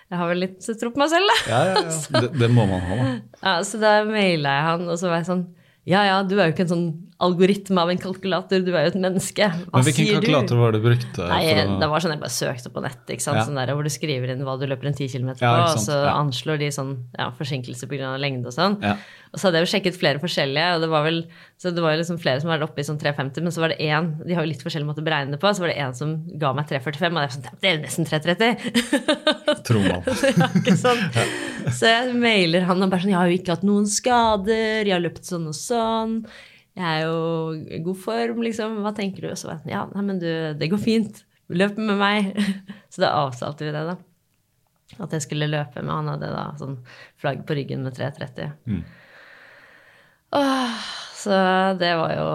jeg 0.08 0.20
har 0.22 0.30
vel 0.30 0.39
litt 0.45 0.68
tro 0.80 0.91
på 0.93 1.01
meg 1.01 1.10
selv, 1.12 1.28
da. 1.28 1.38
Ja, 1.51 1.62
ja, 1.72 1.80
ja. 1.88 1.95
Det, 2.22 2.30
det 2.39 2.47
må 2.53 2.64
man 2.70 2.84
ha, 2.86 2.99
da. 2.99 3.08
Ja, 3.41 3.55
så 3.68 3.80
da 3.82 3.97
maila 4.08 4.53
jeg 4.60 4.68
han, 4.70 4.86
og 4.88 4.99
så 5.01 5.10
var 5.10 5.24
jeg 5.24 5.30
sånn 5.32 5.43
Ja 5.89 6.05
ja, 6.08 6.22
du 6.24 6.38
er 6.38 6.45
jo 6.47 6.55
ikke 6.55 6.68
en 6.68 6.74
sånn 6.76 6.88
algoritme 7.20 7.82
av 7.82 7.89
en 7.89 7.97
kalkulator, 7.97 8.61
du 8.61 8.70
er 8.76 8.86
jo 8.88 8.91
et 8.93 8.99
menneske. 9.01 9.47
Hva 9.49 9.80
Men 9.80 9.86
hvilken 9.88 10.09
kalkulator 10.20 10.59
var 10.59 10.72
det 10.76 10.82
du 10.84 10.88
brukte? 10.89 11.28
Nei, 11.28 11.43
å- 11.65 11.80
Det 11.80 11.89
var 11.89 11.99
sånn 12.03 12.11
jeg 12.13 12.20
bare 12.22 12.36
søkte 12.36 12.70
på 12.70 12.82
nettet, 12.84 13.09
ikke 13.15 13.26
sant? 13.26 13.38
Ja. 13.38 13.45
Sånn 13.45 13.55
der, 13.57 13.74
hvor 13.74 13.84
du 13.84 13.89
skriver 13.89 14.30
inn 14.30 14.43
hva 14.45 14.57
du 14.59 14.68
løper 14.68 14.86
en 14.86 14.93
10 14.93 15.07
km 15.09 15.34
på, 15.34 15.41
Ja, 15.41 15.72
og 15.74 15.78
så 15.82 16.05
ja. 16.05 16.13
anslår 16.13 16.59
de 16.59 16.68
sånn 16.70 16.91
ja, 17.18 17.32
forsinkelse 17.32 17.88
pga. 17.89 18.18
lengde 18.22 18.45
og 18.45 18.53
sånn. 18.53 18.78
Ja. 18.84 18.97
Og 19.34 19.39
så 19.39 19.47
hadde 19.49 19.59
jeg 19.59 19.65
jo 19.68 19.72
sjekket 19.74 19.97
flere 19.99 20.20
forskjellige, 20.22 20.76
og 20.76 20.82
det 20.82 20.89
var 20.89 21.03
vel 21.03 21.26
så 21.57 21.74
det 21.74 21.82
var 21.82 21.91
jo 21.95 21.99
liksom 22.03 22.20
flere 22.22 22.39
som 22.39 22.49
var 22.49 22.61
oppe 22.61 22.80
i 22.80 22.84
sånn 22.86 22.99
350, 23.01 23.41
men 23.41 23.51
så 23.51 23.59
var 23.59 23.70
det 23.70 23.80
én 23.82 24.24
De 24.26 24.34
har 24.34 24.45
jo 24.45 24.49
litt 24.53 24.61
forskjellig 24.63 24.86
måte 24.86 25.01
å 25.01 25.07
beregne 25.07 25.32
det 25.32 25.39
på, 25.41 25.49
så 25.49 25.59
var 25.65 25.68
det 25.74 25.78
en 25.82 25.93
som 25.93 26.13
ga 26.38 26.53
meg 26.53 26.68
345, 26.70 27.18
og 27.18 27.20
jeg 27.20 27.28
var 27.28 27.36
sånn 27.36 27.59
Det 27.59 27.68
er 27.68 27.76
jo 27.76 27.84
nesten 27.84 28.05
330! 28.05 29.63
Tror 29.68 29.84
man. 29.89 30.01
ikke 30.61 30.78
sånn. 30.78 31.01
Så 31.74 31.89
jeg 31.89 32.13
mailer 32.15 32.61
han 32.70 32.82
og 32.84 32.89
bare 32.93 33.01
sånn 33.03 33.11
Jeg 33.11 33.20
har 33.20 33.28
jo 33.32 33.38
ikke 33.41 33.55
hatt 33.57 33.65
noen 33.68 33.88
skader, 33.89 34.86
jeg 34.86 34.93
har 34.93 35.01
løpt 35.03 35.26
sånn 35.28 35.47
og 35.49 35.57
sånn. 35.57 36.22
Jeg 36.78 36.86
er 36.86 37.07
jo 37.07 37.53
i 37.73 37.80
god 37.82 37.97
form, 38.03 38.43
liksom. 38.45 38.82
Hva 38.86 38.93
tenker 38.97 39.25
du? 39.25 39.32
Og 39.32 39.39
så 39.39 39.49
var 39.49 39.57
jeg 39.57 39.65
sånn 39.65 39.73
Ja, 39.73 39.86
nei, 39.95 40.03
men 40.05 40.21
du, 40.21 40.30
det 40.59 40.69
går 40.69 40.82
fint. 40.84 41.23
Løp 41.49 41.80
med 41.80 41.97
meg. 41.97 42.38
Så 42.93 43.01
da 43.01 43.15
avtalte 43.23 43.65
vi 43.65 43.73
det, 43.73 43.84
da. 43.88 43.97
At 45.03 45.11
jeg 45.13 45.25
skulle 45.25 45.49
løpe 45.51 45.82
med 45.84 45.91
han 45.91 46.13
hadde 46.13 46.30
da 46.32 46.45
sånn 46.59 46.78
flagg 47.19 47.41
på 47.47 47.57
ryggen 47.57 47.84
med 47.84 47.97
330. 47.97 48.53
Mm. 48.71 48.86
Åh, 50.38 50.78
så 51.15 51.36
det 51.80 51.91
var 51.95 52.11
jo 52.15 52.28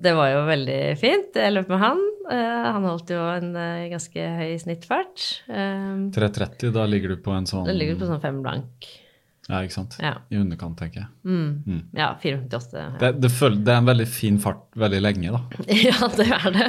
Det 0.00 0.12
var 0.16 0.30
jo 0.32 0.42
veldig 0.48 0.80
fint. 1.00 1.36
Jeg 1.36 1.54
løp 1.54 1.72
med 1.72 1.80
han. 1.80 2.02
Eh, 2.32 2.66
han 2.76 2.86
holdt 2.86 3.12
jo 3.12 3.20
en 3.24 3.54
eh, 3.58 3.88
ganske 3.92 4.26
høy 4.38 4.52
snittfart. 4.60 5.24
Eh, 5.48 6.10
330, 6.14 6.72
da 6.76 6.84
ligger 6.88 7.14
du 7.14 7.22
på 7.24 7.34
en 7.34 7.48
sånn 7.48 7.66
det 7.68 7.76
ligger 7.78 8.00
på 8.00 8.10
sånn 8.10 8.22
fem 8.22 8.42
blank. 8.44 8.88
Ja, 9.48 9.58
ikke 9.66 9.74
sant? 9.74 9.96
Ja. 9.98 10.12
I 10.30 10.38
underkant, 10.38 10.76
tenker 10.78 11.02
jeg. 11.02 11.08
Mm. 11.26 11.80
Ja, 11.98 12.12
458. 12.22 12.76
Ja. 12.78 12.90
Det, 13.00 13.08
det, 13.24 13.30
det 13.66 13.72
er 13.72 13.80
en 13.80 13.88
veldig 13.88 14.06
fin 14.06 14.36
fart 14.42 14.60
veldig 14.78 15.00
lenge, 15.02 15.32
da. 15.34 15.40
ja, 15.88 16.10
det 16.14 16.28
er 16.36 16.46
det. 16.54 16.68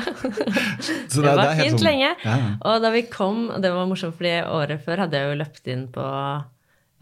Så 1.14 1.22
det 1.22 1.36
var 1.38 1.54
fint 1.60 1.78
sånn- 1.78 1.86
lenge. 1.86 2.10
Ja, 2.26 2.38
ja. 2.42 2.50
Og 2.72 2.80
da 2.82 2.90
vi 2.96 3.04
kom, 3.12 3.46
og 3.54 3.62
det 3.62 3.70
var 3.76 3.86
morsomt, 3.92 4.18
fordi 4.18 4.40
året 4.50 4.82
før 4.86 5.06
hadde 5.06 5.22
jeg 5.22 5.30
jo 5.30 5.38
løpt 5.44 5.72
inn 5.76 5.86
på 5.94 6.08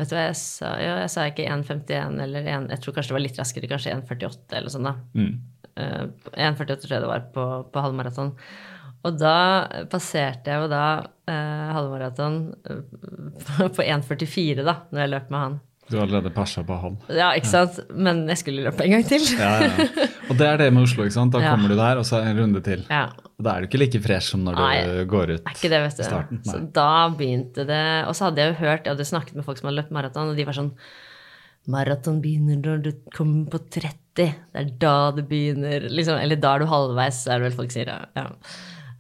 Vet 0.01 0.09
du 0.09 0.15
hva 0.15 0.21
jeg 0.31 0.37
sa? 0.39 0.69
Jo, 0.81 0.93
jeg 1.03 1.09
sa 1.13 1.23
ikke 1.29 1.43
1,51 1.45 2.15
eller 2.23 2.47
1, 2.49 2.63
jeg 2.73 2.81
tror 2.81 2.95
kanskje 2.95 3.11
det 3.11 3.15
var 3.19 3.21
litt 3.21 3.37
raskere, 3.37 3.67
kanskje 3.69 3.91
1,48 3.93 4.55
eller 4.57 4.73
sånn, 4.73 4.87
da. 4.87 4.93
Mm. 5.13 5.33
Uh, 5.77 6.31
1,48 6.33 6.79
tror 6.81 6.95
jeg 6.95 7.03
det 7.03 7.09
var 7.11 7.27
på, 7.35 7.43
på 7.69 7.83
halvmaraton. 7.85 8.31
Og 9.07 9.17
da 9.17 9.35
passerte 9.89 10.51
jeg 10.53 10.61
jo 10.61 10.69
da 10.71 10.83
eh, 11.25 11.67
halvmaraton 11.73 12.39
eh, 12.69 12.81
på 13.75 13.81
1,44, 13.85 14.61
da, 14.67 14.75
når 14.91 15.05
jeg 15.05 15.13
løp 15.15 15.29
med 15.33 15.39
han. 15.45 15.59
Du 15.91 15.97
har 15.97 16.05
allerede 16.05 16.29
persa 16.31 16.61
på 16.63 16.75
halv. 16.79 17.01
Ja, 17.11 17.31
ikke 17.35 17.49
sant? 17.51 17.79
Men 17.91 18.21
jeg 18.29 18.39
skulle 18.39 18.63
løpe 18.63 18.85
en 18.85 18.93
gang 18.93 19.03
til. 19.09 19.25
Ja, 19.35 19.49
ja. 19.65 19.87
Og 20.29 20.37
det 20.39 20.45
er 20.47 20.61
det 20.61 20.69
med 20.71 20.85
Oslo, 20.85 21.03
ikke 21.03 21.17
sant? 21.17 21.33
Da 21.35 21.41
kommer 21.43 21.73
du 21.73 21.75
der, 21.75 21.99
og 21.99 22.05
så 22.07 22.21
en 22.23 22.37
runde 22.39 22.61
til. 22.63 22.85
Ja. 22.87 23.09
Og 23.35 23.43
da 23.43 23.55
er 23.57 23.65
du 23.65 23.67
ikke 23.67 23.81
like 23.81 23.99
fresh 24.05 24.31
som 24.31 24.45
når 24.45 24.55
du 24.55 24.61
Nei, 24.61 25.03
går 25.09 25.33
ut 25.33 25.39
Er 25.49 25.55
ikke 25.57 25.71
det, 25.73 25.81
vet 25.83 25.97
du. 25.97 26.03
starten. 26.05 26.39
starten. 26.45 26.69
Så 26.69 26.75
da 26.77 26.87
begynte 27.17 27.65
det 27.67 27.81
Og 28.07 28.13
så 28.15 28.27
hadde 28.29 28.43
jeg 28.43 28.53
jo 28.53 28.59
hørt, 28.61 28.85
jeg 28.85 28.93
hadde 28.93 29.07
snakket 29.09 29.39
med 29.39 29.47
folk 29.47 29.59
som 29.59 29.67
hadde 29.67 29.81
løpt 29.81 29.95
maraton, 29.97 30.31
og 30.31 30.37
de 30.39 30.45
var 30.47 30.57
sånn 30.61 30.71
Maraton 31.71 32.21
begynner 32.23 32.57
når 32.61 32.79
du 32.85 32.91
kommer 33.13 33.49
på 33.53 33.59
30. 33.75 33.97
Det 34.17 34.29
er 34.57 34.69
da 34.81 34.95
det 35.13 35.27
begynner. 35.29 35.83
Liksom, 35.93 36.17
eller 36.17 36.39
da 36.41 36.55
er 36.55 36.63
du 36.63 36.71
halvveis, 36.71 37.19
er 37.27 37.37
det 37.41 37.49
vel 37.49 37.57
folk 37.59 37.73
sier. 37.73 37.91
Ja. 38.17 38.29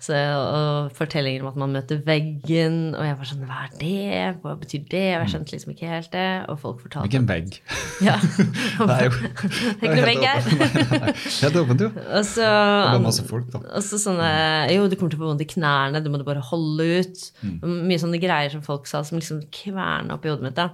Så, 0.01 0.17
og 0.17 0.87
fortellinger 0.97 1.43
om 1.43 1.49
at 1.51 1.57
man 1.61 1.73
møter 1.75 1.99
veggen, 2.01 2.77
og 2.97 3.03
jeg 3.05 3.17
var 3.19 3.27
sånn 3.29 3.43
Hva 3.45 3.59
er 3.67 3.75
det? 3.77 4.21
Hva 4.41 4.55
betyr 4.57 4.87
det? 4.89 5.01
Og 5.13 5.21
jeg 5.27 5.29
skjønte 5.35 5.53
liksom 5.53 5.73
ikke 5.75 5.91
helt 5.91 6.09
det. 6.15 6.23
Og 6.49 6.57
folk 6.63 6.79
fortalte 6.81 7.05
Hvilken 7.05 7.27
vegg? 7.29 7.59
Ja. 8.07 8.15
Det 8.81 8.95
er 8.95 9.03
jo 9.05 9.11
Det 9.77 9.85
er 9.85 9.85
ikke 9.85 9.99
noe 9.99 10.07
vegg 10.09 10.25
her. 10.25 11.13
Helt 11.21 11.59
åpent, 11.61 11.85
jo. 11.85 11.91
Og 12.17 12.25
så, 12.25 12.47
Det 12.49 12.97
er 12.97 13.05
masse 13.05 13.27
folk, 13.29 13.47
da. 13.53 13.61
og 13.77 13.85
så 13.85 14.01
sånne 14.01 14.31
Jo, 14.73 14.87
du 14.89 14.97
kommer 14.97 15.13
til 15.13 15.21
å 15.21 15.23
få 15.23 15.29
vondt 15.35 15.45
i 15.45 15.49
knærne, 15.53 16.01
du 16.01 16.09
må 16.09 16.23
bare 16.25 16.41
holde 16.49 16.89
ut. 17.05 17.25
Mye 17.61 18.01
sånne 18.01 18.17
greier 18.25 18.49
som 18.57 18.65
folk 18.65 18.89
sa, 18.89 19.03
som 19.05 19.21
liksom 19.21 19.43
kverna 19.53 20.17
opp 20.17 20.25
i 20.25 20.33
hodet 20.33 20.47
mitt. 20.49 20.57
da. 20.57 20.71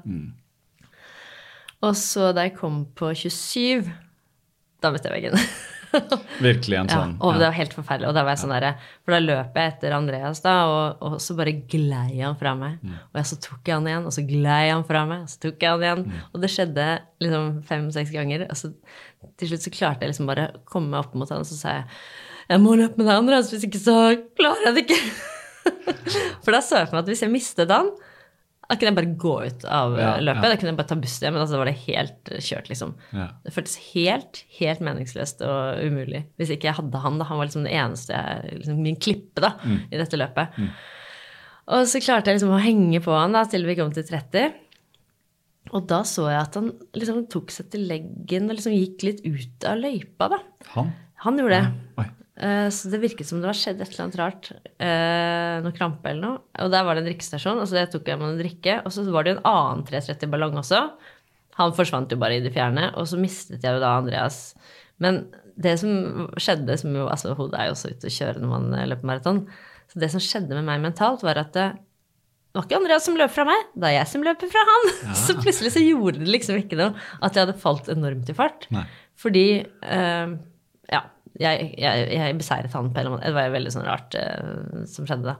Og 1.83 1.93
så 1.99 2.31
da 2.33 2.47
jeg 2.47 2.55
kom 2.57 2.85
på 2.97 3.11
27, 3.13 3.83
da 4.81 4.89
møtte 4.95 5.11
jeg 5.11 5.19
veggen. 5.19 5.35
Virkelig 6.47 6.77
en 6.77 6.89
ja, 6.91 6.99
sånn 6.99 7.15
og 7.23 7.37
det 7.37 7.45
var 7.45 7.55
helt 7.57 7.75
forferdelig. 7.75 8.09
Og 8.09 8.15
da 8.17 8.23
var 8.27 8.35
jeg 8.35 8.41
sånn 8.43 8.53
der, 8.53 8.67
For 9.05 9.15
da 9.15 9.19
løp 9.23 9.57
jeg 9.59 9.73
etter 9.73 9.95
Andreas, 9.97 10.41
da, 10.43 10.55
og, 10.69 11.03
og 11.07 11.17
så 11.23 11.35
bare 11.37 11.55
glei 11.71 12.19
han 12.19 12.37
fra 12.39 12.53
meg. 12.59 12.79
Og 12.83 13.19
jeg, 13.21 13.29
så 13.31 13.39
tok 13.47 13.71
jeg 13.71 13.79
han 13.79 13.89
igjen, 13.89 14.07
og 14.09 14.15
så 14.15 14.25
glei 14.27 14.61
han 14.67 14.85
fra 14.87 15.03
meg, 15.09 15.25
og 15.25 15.33
så 15.33 15.43
tok 15.47 15.65
jeg 15.65 15.75
han 15.75 15.85
igjen. 15.87 16.05
Og 16.31 16.43
det 16.43 16.51
skjedde 16.53 16.87
liksom 17.23 17.51
fem-seks 17.69 18.13
ganger. 18.15 18.47
Og 18.51 18.59
så 18.59 18.73
til 19.39 19.51
slutt 19.51 19.65
så 19.65 19.73
klarte 19.73 20.05
jeg 20.05 20.13
liksom 20.13 20.29
bare 20.29 20.49
å 20.53 20.63
komme 20.69 20.93
meg 20.93 21.05
opp 21.05 21.17
mot 21.17 21.31
han, 21.33 21.43
og 21.45 21.49
så 21.49 21.59
sa 21.59 21.79
jeg 21.79 21.91
jeg 22.47 22.63
må 22.63 22.77
løpe 22.79 22.95
med 22.95 23.09
deg, 23.09 23.17
Andreas, 23.19 23.49
hvis 23.51 23.65
ikke 23.67 23.81
så 23.81 23.95
klarer 24.39 24.69
jeg 24.69 24.75
det 24.77 24.83
ikke. 24.85 24.99
For 26.45 26.55
da 26.55 26.61
så 26.63 26.79
jeg 26.79 26.87
for 26.87 26.95
meg 26.95 27.01
at 27.03 27.09
hvis 27.11 27.23
jeg 27.25 27.33
mistet 27.33 27.73
han, 27.73 27.89
da 28.67 28.75
kunne 28.75 28.89
jeg 28.91 28.95
bare 28.97 29.17
gå 29.23 29.33
ut 29.47 29.65
av 29.65 29.93
Ja, 29.97 30.09
eh, 30.17 30.21
løpet. 30.27 30.43
ja. 30.43 30.49
Da 30.51 30.57
kunne 30.59 30.71
jeg 30.73 30.77
bare 30.81 30.87
ta 30.91 30.95
bussen 30.99 31.23
hjem, 31.27 31.33
men 31.37 31.41
altså 31.45 31.57
var 31.61 31.69
det 31.69 31.77
helt 31.85 32.31
eh, 32.35 32.41
kjørt, 32.43 32.67
liksom. 32.71 32.93
Ja. 33.15 33.27
Det 33.45 33.53
føltes 33.55 33.77
helt, 33.93 34.43
helt 34.59 34.81
meningsløst 34.83 35.41
og 35.47 35.79
umulig. 35.87 36.25
Hvis 36.37 36.51
ikke 36.51 36.67
jeg 36.69 36.75
hadde 36.81 37.01
han, 37.05 37.17
da. 37.21 37.25
Han 37.31 37.37
var 37.39 37.47
liksom 37.47 37.63
det 37.63 37.73
eneste 37.79 38.19
liksom 38.59 38.81
min 38.83 38.99
klippe 38.99 39.39
da, 39.45 39.53
Mm. 39.63 39.79
i 39.91 39.97
dette 40.03 40.19
løpet. 40.19 40.59
Og 41.67 41.83
så 41.87 41.99
klarte 42.03 42.27
jeg 42.31 42.37
liksom 42.39 42.53
å 42.55 42.61
henge 42.63 42.99
på 43.03 43.11
han 43.15 43.33
da, 43.35 43.43
til 43.47 43.65
vi 43.67 43.75
kom 43.75 43.91
til 43.95 44.03
30. 44.07 44.53
Og 45.75 45.83
da 45.87 45.97
så 46.07 46.29
jeg 46.31 46.39
at 46.39 46.53
han 46.55 46.69
liksom 46.95 47.25
tok 47.31 47.49
seg 47.51 47.69
til 47.73 47.87
leggen 47.89 48.45
og 48.49 48.55
liksom 48.55 48.71
gikk 48.75 49.03
litt 49.03 49.25
ut 49.27 49.65
av 49.67 49.81
løypa, 49.81 50.29
da. 50.31 50.37
Han? 50.77 50.93
Han 51.25 51.39
gjorde 51.41 51.57
det. 51.59 51.73
Oi. 51.99 52.05
Eh, 52.37 52.67
Så 52.69 52.91
det 52.93 52.99
virket 53.01 53.25
som 53.29 53.39
det 53.41 53.49
var 53.49 53.57
skjedd 53.57 53.81
et 53.81 53.89
eller 53.89 54.03
annet 54.05 54.19
rart. 54.21 54.51
eh, 54.79 55.57
Noe 55.65 55.73
krampe 55.75 56.09
eller 56.11 56.21
noe. 56.21 56.41
Og 56.63 56.71
der 56.73 56.83
var 56.85 56.95
det 56.95 57.03
en 57.05 57.09
drikkestasjon, 57.11 57.61
og 57.63 57.67
så 57.69 57.85
tok 57.89 58.07
jeg 58.11 58.19
meg 58.21 58.29
en 58.33 58.41
drikke. 58.41 58.75
Og 58.85 58.91
så 58.93 59.05
var 59.11 59.23
det 59.25 59.33
jo 59.35 59.39
en 59.39 59.47
annen 59.51 59.85
330-ballong 59.89 60.57
også. 60.61 60.83
Han 61.57 61.73
forsvant 61.73 62.11
jo 62.13 62.19
bare 62.21 62.37
i 62.37 62.43
det 62.45 62.53
fjerne. 62.53 62.91
Og 62.97 63.07
så 63.09 63.17
mistet 63.17 63.63
jeg 63.65 63.73
jo 63.73 63.81
da 63.81 63.95
Andreas. 63.97 64.53
Men 65.01 65.23
det 65.57 65.79
som 65.81 66.27
skjedde, 66.37 66.77
som 66.77 66.93
jo 66.93 67.07
altså 67.09 67.33
hodet 67.37 67.57
er 67.59 67.71
jo 67.71 67.73
også 67.77 67.89
ute 67.95 68.09
å 68.11 68.13
kjøre 68.13 68.41
når 68.43 68.51
man 68.53 68.67
eh, 68.77 68.85
løper 68.91 69.09
maraton, 69.09 69.43
så 69.89 69.99
det 70.03 70.11
som 70.13 70.21
skjedde 70.21 70.53
med 70.53 70.65
meg 70.67 70.81
mentalt, 70.83 71.23
var 71.25 71.39
at 71.41 71.53
det 71.55 71.67
var 72.53 72.65
ikke 72.65 72.77
Andreas 72.79 73.05
som 73.05 73.17
løp 73.17 73.31
fra 73.33 73.45
meg, 73.47 73.65
det 73.77 73.87
er 73.89 73.95
jeg 73.99 74.09
som 74.11 74.23
løper 74.25 74.49
fra 74.51 74.61
han. 74.65 74.87
Så 75.25 75.35
plutselig 75.37 75.71
så 75.75 75.81
gjorde 75.83 76.21
det 76.23 76.29
liksom 76.33 76.57
ikke 76.61 76.77
noe 76.79 76.93
at 77.21 77.33
jeg 77.37 77.45
hadde 77.45 77.57
falt 77.61 77.89
enormt 77.93 78.29
i 78.29 78.35
fart. 78.37 78.65
Nei. 78.73 78.83
Fordi 79.17 79.43
eh, 79.65 80.31
ja, 80.93 81.01
jeg, 81.41 81.71
jeg, 81.77 82.05
jeg 82.17 82.37
beseiret 82.39 82.73
han 82.73 82.91
på 82.91 82.99
en 82.99 83.01
eller 83.01 83.11
annen 83.11 83.19
måte. 83.19 83.31
Det 83.31 83.37
var 83.37 83.55
veldig 83.55 83.73
sånn 83.73 83.87
rart 83.87 84.17
uh, 84.17 84.83
som 84.89 85.07
skjedde 85.09 85.33
da. 85.33 85.37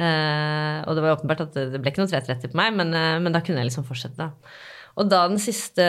Uh, 0.00 0.78
og 0.88 0.96
det 0.96 1.04
var 1.04 1.16
åpenbart 1.18 1.44
at 1.44 1.56
det, 1.56 1.66
det 1.74 1.80
ble 1.82 1.92
ikke 1.92 2.04
noe 2.04 2.12
330 2.12 2.52
på 2.52 2.60
meg, 2.60 2.76
men, 2.78 2.94
uh, 2.96 3.18
men 3.20 3.34
da 3.34 3.42
kunne 3.44 3.60
jeg 3.60 3.70
liksom 3.70 3.88
fortsette. 3.88 4.16
da. 4.16 4.56
Og 4.98 5.08
da 5.08 5.22
den 5.30 5.40
siste 5.40 5.84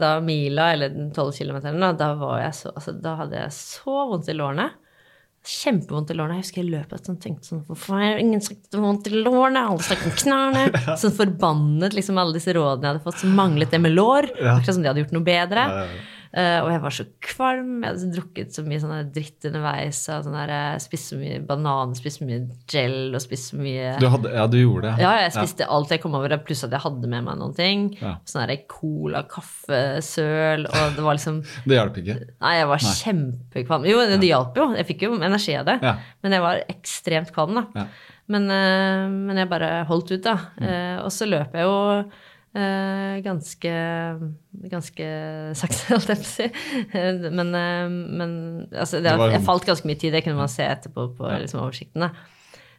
da, 0.00 0.16
mila, 0.24 0.70
eller 0.74 0.94
den 0.94 1.12
12 1.12 1.36
km, 1.38 1.60
da, 1.98 2.10
var 2.18 2.40
jeg 2.40 2.56
så, 2.62 2.72
altså, 2.72 2.96
da 3.02 3.14
hadde 3.20 3.38
jeg 3.42 3.54
så 3.54 4.06
vondt 4.10 4.30
i 4.32 4.36
lårene. 4.36 4.70
Kjempevondt 5.46 6.10
i 6.10 6.16
lårene. 6.18 6.40
Jeg 6.40 6.46
husker 6.46 6.62
jeg 6.62 6.72
løp 6.72 6.94
og 6.96 7.04
sånn, 7.06 7.18
tenkte 7.22 7.46
sånn 7.46 7.60
Hvorfor 7.68 8.00
har 8.00 8.18
ingen 8.18 8.40
sagt 8.42 8.74
vondt 8.74 9.06
i 9.06 9.12
lårene? 9.14 9.62
Alle 9.68 9.86
snakket 9.86 10.08
om 10.10 10.16
knærne. 10.18 10.64
Sånn 11.02 11.14
forbannet 11.14 11.94
liksom 11.94 12.18
alle 12.18 12.34
disse 12.34 12.54
rådene 12.56 12.88
jeg 12.88 12.96
hadde 12.96 13.04
fått, 13.04 13.20
så 13.22 13.30
manglet 13.30 13.70
det 13.70 13.82
med 13.84 13.94
lår. 13.94 14.32
Akkurat 14.40 14.72
som 14.72 14.82
de 14.82 14.90
hadde 14.90 15.04
gjort 15.04 15.14
noe 15.14 15.26
bedre. 15.26 15.70
Ja, 15.70 15.84
ja, 15.84 15.94
ja. 15.94 16.15
Eh, 16.36 16.58
og 16.60 16.68
jeg 16.68 16.80
var 16.82 16.92
så 16.92 17.04
kvalm. 17.24 17.70
Jeg 17.80 17.94
hadde 17.94 18.08
drukket 18.12 18.52
så 18.52 18.64
mye 18.66 18.80
sånne 18.82 18.98
dritt 19.14 19.46
underveis. 19.48 20.00
Og 20.12 20.26
sånn 20.26 20.36
der, 20.36 20.52
spist 20.84 21.12
så 21.12 21.16
mye 21.20 21.38
banan, 21.48 21.94
spist 21.96 22.20
så 22.20 22.26
mye 22.28 22.42
gel 22.68 23.16
og 23.16 23.22
spist 23.24 23.54
så 23.54 23.60
mye 23.60 23.94
Du 24.02 24.08
hadde, 24.12 24.32
ja, 24.36 24.44
du 24.52 24.58
gjorde 24.60 24.90
det. 24.90 25.06
ja, 25.06 25.14
jeg 25.24 25.32
spiste 25.38 25.68
alt 25.72 25.94
jeg 25.94 26.02
kom 26.02 26.18
over, 26.18 26.34
pluss 26.44 26.66
at 26.66 26.76
jeg 26.76 26.84
hadde 26.84 27.08
med 27.08 27.24
meg 27.24 27.40
noen 27.40 27.56
ting. 27.56 27.86
Ja. 28.02 28.18
Sånn 28.28 28.44
der 28.44 28.66
cola, 28.68 29.24
kaffe, 29.32 29.80
søl, 30.04 30.68
og 30.68 30.98
det 30.98 31.06
var 31.06 31.16
liksom 31.16 31.40
Det 31.68 31.78
hjalp 31.78 32.02
ikke. 32.02 32.18
Nei, 32.44 32.52
jeg 32.58 32.68
var 32.74 32.84
kjempekvalm. 33.00 33.88
Jo, 33.88 34.04
det 34.12 34.20
hjalp 34.28 34.60
jo. 34.60 34.68
Jeg 34.76 34.90
fikk 34.92 35.08
jo 35.08 35.16
energi 35.16 35.56
av 35.56 35.70
det. 35.70 35.80
Ja. 35.86 35.96
Men 36.20 36.36
jeg 36.36 36.44
var 36.44 36.62
ekstremt 36.68 37.32
kvalm, 37.32 37.56
da. 37.62 37.66
Ja. 37.80 37.88
Men, 38.32 38.48
eh, 38.50 39.08
men 39.08 39.38
jeg 39.40 39.48
bare 39.48 39.86
holdt 39.88 40.12
ut, 40.12 40.22
da. 40.24 40.36
Mm. 40.60 40.68
Eh, 40.68 40.96
og 41.04 41.12
så 41.14 41.28
løp 41.30 41.54
jeg 41.56 41.64
jo 41.64 41.76
eh, 41.96 42.24
ganske 43.26 43.72
Ganske 44.72 45.08
sakte, 45.58 45.82
holdt 45.94 46.12
jeg 46.14 46.22
på 46.22 46.24
å 46.24 46.30
si. 46.30 46.46
Eh, 46.96 47.26
Men, 47.30 47.52
eh, 47.54 47.90
men 47.90 48.32
altså, 48.72 49.02
det, 49.04 49.12
jeg 49.34 49.44
falt 49.46 49.68
ganske 49.68 49.88
mye 49.90 50.00
tid, 50.00 50.14
det 50.16 50.24
kunne 50.24 50.40
man 50.40 50.52
se 50.52 50.64
etterpå 50.64 51.10
på 51.18 51.34
liksom, 51.42 51.60
oversikten. 51.66 52.06
da. 52.06 52.10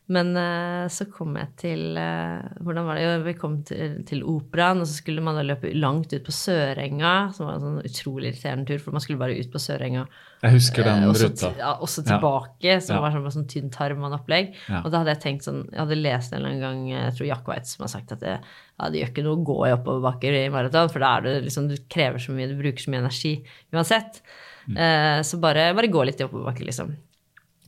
Men 0.08 0.32
eh, 0.40 0.86
så 0.94 1.10
kom 1.12 1.36
jeg 1.36 1.50
til 1.60 1.98
eh, 2.00 2.46
Hvordan 2.64 2.86
var 2.88 2.96
det? 2.96 3.04
Jo, 3.04 3.16
vi 3.26 3.34
kom 3.36 3.58
til, 3.68 3.98
til 4.08 4.24
operaen, 4.24 4.80
og 4.82 4.88
så 4.88 4.96
skulle 5.02 5.24
man 5.24 5.36
da 5.36 5.44
løpe 5.44 5.74
langt 5.76 6.14
ut 6.16 6.24
på 6.24 6.36
Sørenga, 6.36 7.16
som 7.36 7.50
var 7.50 7.58
en 7.58 7.66
sånn 7.66 7.82
utrolig 7.90 8.32
irriterende 8.32 8.70
tur, 8.72 8.80
for 8.84 8.96
man 8.96 9.04
skulle 9.04 9.20
bare 9.22 9.36
ut 9.36 9.52
på 9.52 9.60
Sørenga. 9.62 10.06
Jeg 10.44 10.52
husker 10.54 10.84
den 10.86 11.04
Eh, 11.04 11.10
også, 11.10 11.30
ruta. 11.32 11.50
ja, 11.58 11.72
også 11.82 12.04
tilbake, 12.06 12.82
som 12.82 12.96
Ja. 12.96 13.02
var 13.02 13.12
sånn, 13.12 13.32
sånn 13.34 13.48
tynn 13.50 13.72
tarm 13.72 14.04
og 14.04 14.14
opplegg. 14.20 14.54
Ja. 14.70 14.82
Og 14.86 14.92
da 14.92 15.00
hadde 15.00 15.16
jeg 15.16 15.22
tenkt 15.24 15.44
sånn 15.48 15.64
Jeg 15.72 15.80
hadde 15.80 15.98
lest 16.02 16.32
en 16.34 16.40
eller 16.46 16.50
annen 16.52 16.62
gang 16.62 16.88
Jeg 16.90 17.14
tror 17.18 17.28
Jack 17.28 17.48
White 17.48 17.66
som 17.66 17.84
har 17.84 17.90
sagt 17.90 18.12
at 18.12 18.20
det, 18.20 18.40
ja, 18.80 18.90
det 18.90 19.02
gjør 19.02 19.10
ikke 19.14 19.24
noe 19.24 19.36
å 19.38 19.44
gå 19.44 19.58
i 19.68 19.74
oppoverbakker 19.74 20.38
i 20.46 20.50
maraton, 20.54 20.90
for 20.94 21.00
da 21.00 21.18
er 21.18 21.22
det 21.22 21.44
liksom 21.46 21.68
Du 21.68 21.76
krever 21.90 22.20
så 22.22 22.32
mye, 22.38 22.48
du 22.48 22.56
bruker 22.62 22.78
så 22.86 22.92
mye 22.94 23.02
energi 23.02 23.44
uansett. 23.74 24.22
Mm. 24.70 24.78
Eh, 24.78 25.20
så 25.24 25.40
bare, 25.42 25.74
bare 25.74 25.88
gå 25.90 26.06
litt 26.06 26.20
i 26.22 26.26
oppoverbakker, 26.26 26.66
liksom. 26.66 26.96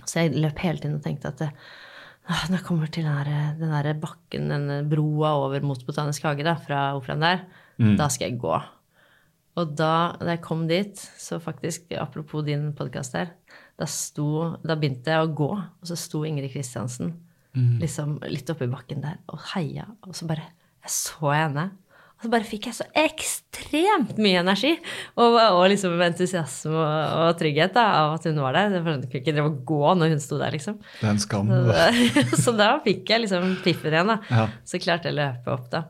Så 0.05 0.13
jeg 0.29 0.35
løp 0.35 0.57
hele 0.59 0.77
tiden 0.77 0.95
og 0.95 1.03
tenkte 1.03 1.27
at 1.33 1.41
eh, 1.41 1.49
ah, 2.29 2.45
når 2.49 2.57
jeg 2.59 2.65
kommer 2.65 2.91
til 2.91 3.03
den 3.03 3.23
der, 3.23 3.55
den 3.57 3.71
der 3.71 3.93
bakken, 3.95 4.47
den 4.49 4.89
broa 4.89 5.33
over 5.45 5.59
mot 5.61 5.81
Botanisk 5.87 6.21
hage 6.23 6.43
da, 6.43 6.53
fra 6.55 6.93
operaen 6.99 7.19
der, 7.21 7.41
Mm. 7.79 7.95
da 7.97 8.07
skal 8.09 8.29
jeg 8.29 8.39
gå. 8.41 8.61
Og 9.59 9.73
da, 9.75 10.15
da 10.21 10.33
jeg 10.35 10.43
kom 10.45 10.67
dit, 10.69 11.01
så 11.19 11.39
faktisk, 11.43 11.89
apropos 11.99 12.45
din 12.47 12.69
podkast 12.77 13.17
her, 13.17 13.33
da, 13.79 13.87
sto, 13.89 14.55
da 14.63 14.77
begynte 14.79 15.11
jeg 15.11 15.25
å 15.25 15.33
gå, 15.35 15.49
og 15.57 15.87
så 15.87 15.97
sto 15.99 16.23
Ingrid 16.27 16.53
Kristiansen 16.53 17.17
liksom 17.81 18.19
litt 18.29 18.49
oppi 18.53 18.69
bakken 18.69 19.01
der 19.03 19.17
og 19.33 19.41
heia, 19.53 19.87
og 20.05 20.15
så 20.15 20.27
bare 20.29 20.45
Jeg 20.79 20.91
så 20.95 21.31
henne. 21.33 21.63
Og 22.15 22.23
så 22.23 22.29
bare 22.31 22.47
fikk 22.47 22.67
jeg 22.69 22.75
så 22.77 22.85
ekstremt 22.95 24.17
mye 24.19 24.39
energi 24.39 24.69
og, 25.19 25.35
og 25.35 25.65
liksom 25.71 25.99
entusiasme 26.03 26.71
og, 26.71 27.17
og 27.25 27.33
trygghet 27.39 27.73
da, 27.75 27.83
av 27.97 28.13
at 28.15 28.27
hun 28.29 28.39
var 28.39 28.55
der. 28.55 28.77
Jeg 28.77 28.85
kunne 28.85 29.19
ikke 29.19 29.33
drive 29.33 29.49
og 29.49 29.59
gå 29.67 29.81
når 29.99 30.13
hun 30.13 30.23
sto 30.23 30.39
der, 30.39 30.55
liksom. 30.55 30.77
Det 31.01 31.03
er 31.03 31.11
en 31.11 31.19
skam. 31.19 31.51
så 32.45 32.55
da 32.55 32.69
fikk 32.87 33.11
jeg 33.11 33.25
liksom 33.25 33.57
piffen 33.65 33.91
igjen, 33.91 34.13
da. 34.13 34.17
Ja. 34.31 34.47
Så 34.67 34.79
klarte 34.79 35.11
jeg 35.11 35.17
å 35.17 35.19
løpe 35.19 35.55
opp, 35.55 35.67
da. 35.71 35.83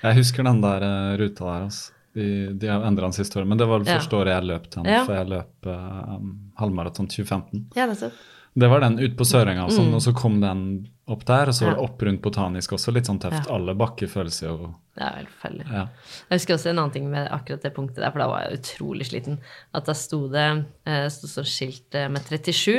Jeg 0.00 0.18
husker 0.18 0.46
den 0.50 0.62
der 0.66 0.86
eh, 0.90 1.16
ruta 1.22 1.46
der. 1.46 1.66
Altså. 1.68 1.99
De, 2.14 2.26
de 2.58 2.66
har 2.66 2.82
endra 2.88 3.12
siste 3.14 3.38
året, 3.38 3.46
men 3.48 3.58
det 3.60 3.66
var 3.70 3.78
det 3.84 3.86
første 3.92 4.16
året 4.18 4.32
jeg 4.34 4.48
løp 4.50 4.64
den. 4.74 4.88
For 5.06 5.14
jeg 5.14 5.28
løp 5.30 5.66
uh, 5.70 6.18
halvmaraton 6.58 7.06
2015. 7.06 7.68
Ja, 7.78 7.86
nettopp. 7.86 8.12
Det 8.58 8.66
var 8.66 8.80
den 8.82 8.96
ut 8.98 9.12
på 9.16 9.22
Sørenga, 9.24 9.68
og, 9.68 9.76
Mm. 9.78 9.92
og 9.94 10.00
så 10.02 10.10
kom 10.12 10.40
den 10.42 10.88
opp 11.06 11.22
der. 11.24 11.46
Og 11.48 11.54
så 11.54 11.68
var 11.68 11.76
det 11.76 11.84
opp 11.84 12.02
rundt 12.02 12.20
Botanisk 12.20 12.72
også, 12.74 12.90
litt 12.92 13.06
sånn 13.06 13.20
tøft. 13.22 13.46
Ja. 13.46 13.54
Alle 13.54 13.76
bakker 13.78 14.10
føles 14.10 14.40
jo 14.42 14.74
Det 14.96 15.04
er 15.06 15.20
helt 15.20 15.30
forferdelig. 15.36 15.66
ja. 15.70 15.84
Jeg 16.30 16.40
husker 16.40 16.54
også 16.56 16.70
en 16.72 16.78
annen 16.82 16.90
ting 16.96 17.06
med 17.12 17.28
akkurat 17.30 17.62
det 17.62 17.72
punktet 17.76 18.02
der, 18.02 18.10
for 18.10 18.18
da 18.18 18.26
var 18.26 18.42
jeg 18.42 18.58
utrolig 18.58 19.06
sliten. 19.06 19.38
At 19.72 19.86
da 19.86 19.94
sto 19.94 20.24
det 20.28 20.48
eh, 20.84 21.06
sto 21.14 21.30
sånn 21.30 21.46
skilt 21.46 21.94
eh, 21.94 22.08
med 22.10 22.26
37 22.26 22.74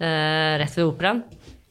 eh, 0.00 0.58
rett 0.60 0.76
ved 0.76 0.84
operaen. 0.92 1.22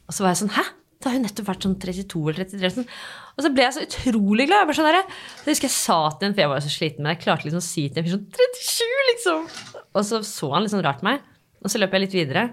Og 0.08 0.14
så 0.16 0.24
var 0.26 0.34
jeg 0.34 0.42
sånn 0.42 0.54
Hæ? 0.58 0.64
Det 1.02 1.10
har 1.10 1.16
hun 1.18 1.24
nettopp 1.26 1.48
vært 1.48 1.64
sånn 1.66 1.76
32 1.82 2.20
eller 2.30 2.46
33. 2.46 2.68
Sånn. 2.76 2.88
Og 3.34 3.44
så 3.44 3.50
ble 3.50 3.64
jeg 3.64 3.74
så 3.74 3.86
utrolig 3.86 4.46
glad. 4.46 4.62
Jeg, 4.62 4.68
bare 4.70 4.78
sånn 4.78 4.88
der, 4.88 4.98
jeg 5.42 5.50
husker 5.50 5.66
jeg 5.66 5.74
sa 5.74 5.98
til 6.14 6.28
en, 6.28 6.36
for 6.36 6.44
jeg 6.44 6.52
var 6.52 6.60
jo 6.60 6.66
så 6.68 6.74
sliten, 6.76 7.02
men 7.02 7.14
jeg 7.16 7.22
klarte 7.24 7.48
liksom 7.48 7.62
å 7.62 7.66
si 7.66 7.86
til 7.88 8.02
en 8.02 8.06
fyr 8.06 8.14
sånn 8.14 8.26
37, 8.38 9.00
liksom! 9.10 9.46
Og 9.92 10.06
så 10.06 10.20
så 10.26 10.52
han 10.54 10.62
litt 10.64 10.74
sånn 10.74 10.84
rart 10.86 11.02
på 11.02 11.08
meg. 11.10 11.24
Og 11.62 11.72
så 11.72 11.80
løp 11.82 11.96
jeg 11.96 12.04
litt 12.04 12.16
videre. 12.16 12.44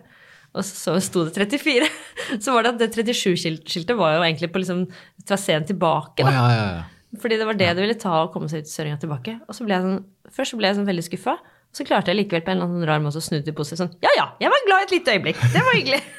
Og 0.58 0.66
så 0.66 0.96
sto 1.06 1.28
det 1.28 1.36
34. 1.38 1.88
Så 2.44 2.54
var 2.56 2.66
det 2.66 2.72
at 2.74 2.80
det 2.82 2.90
37-skiltet 2.98 3.98
var 3.98 4.16
jo 4.16 4.24
egentlig 4.26 4.50
på 4.54 4.62
liksom 4.64 4.88
traseen 5.30 5.68
tilbake. 5.70 6.26
da. 6.26 6.32
Oh, 6.32 6.34
ja, 6.34 6.48
ja, 6.50 6.72
ja. 6.80 7.20
Fordi 7.22 7.38
det 7.42 7.46
var 7.46 7.58
det 7.58 7.70
det 7.74 7.84
ville 7.84 7.98
ta 7.98 8.16
og 8.24 8.34
komme 8.34 8.50
seg 8.50 8.66
ut 8.66 8.70
Søringa 8.70 8.98
tilbake. 9.02 9.38
Og 9.50 9.58
så 9.58 9.66
ble 9.66 9.78
jeg 9.78 9.86
sånn, 9.86 10.02
Først 10.34 10.54
så 10.54 10.60
ble 10.60 10.70
jeg 10.70 10.78
sånn 10.78 10.90
veldig 10.90 11.06
skuffa. 11.06 11.38
Så 11.76 11.86
klarte 11.86 12.10
jeg 12.10 12.24
likevel 12.24 12.42
på 12.46 12.50
en 12.52 12.58
eller 12.58 12.70
annen 12.70 12.88
rar 12.90 13.02
måte 13.04 13.22
å 13.22 13.24
snu 13.24 13.38
til 13.46 13.54
positivt 13.54 13.84
sånn 13.84 13.92
Ja 14.02 14.10
ja, 14.18 14.24
jeg 14.42 14.50
var 14.50 14.64
glad 14.66 14.88
et 14.88 14.94
lite 14.96 15.14
øyeblikk. 15.14 15.42
Det 15.54 15.62
var 15.66 15.78
hyggelig. 15.78 16.02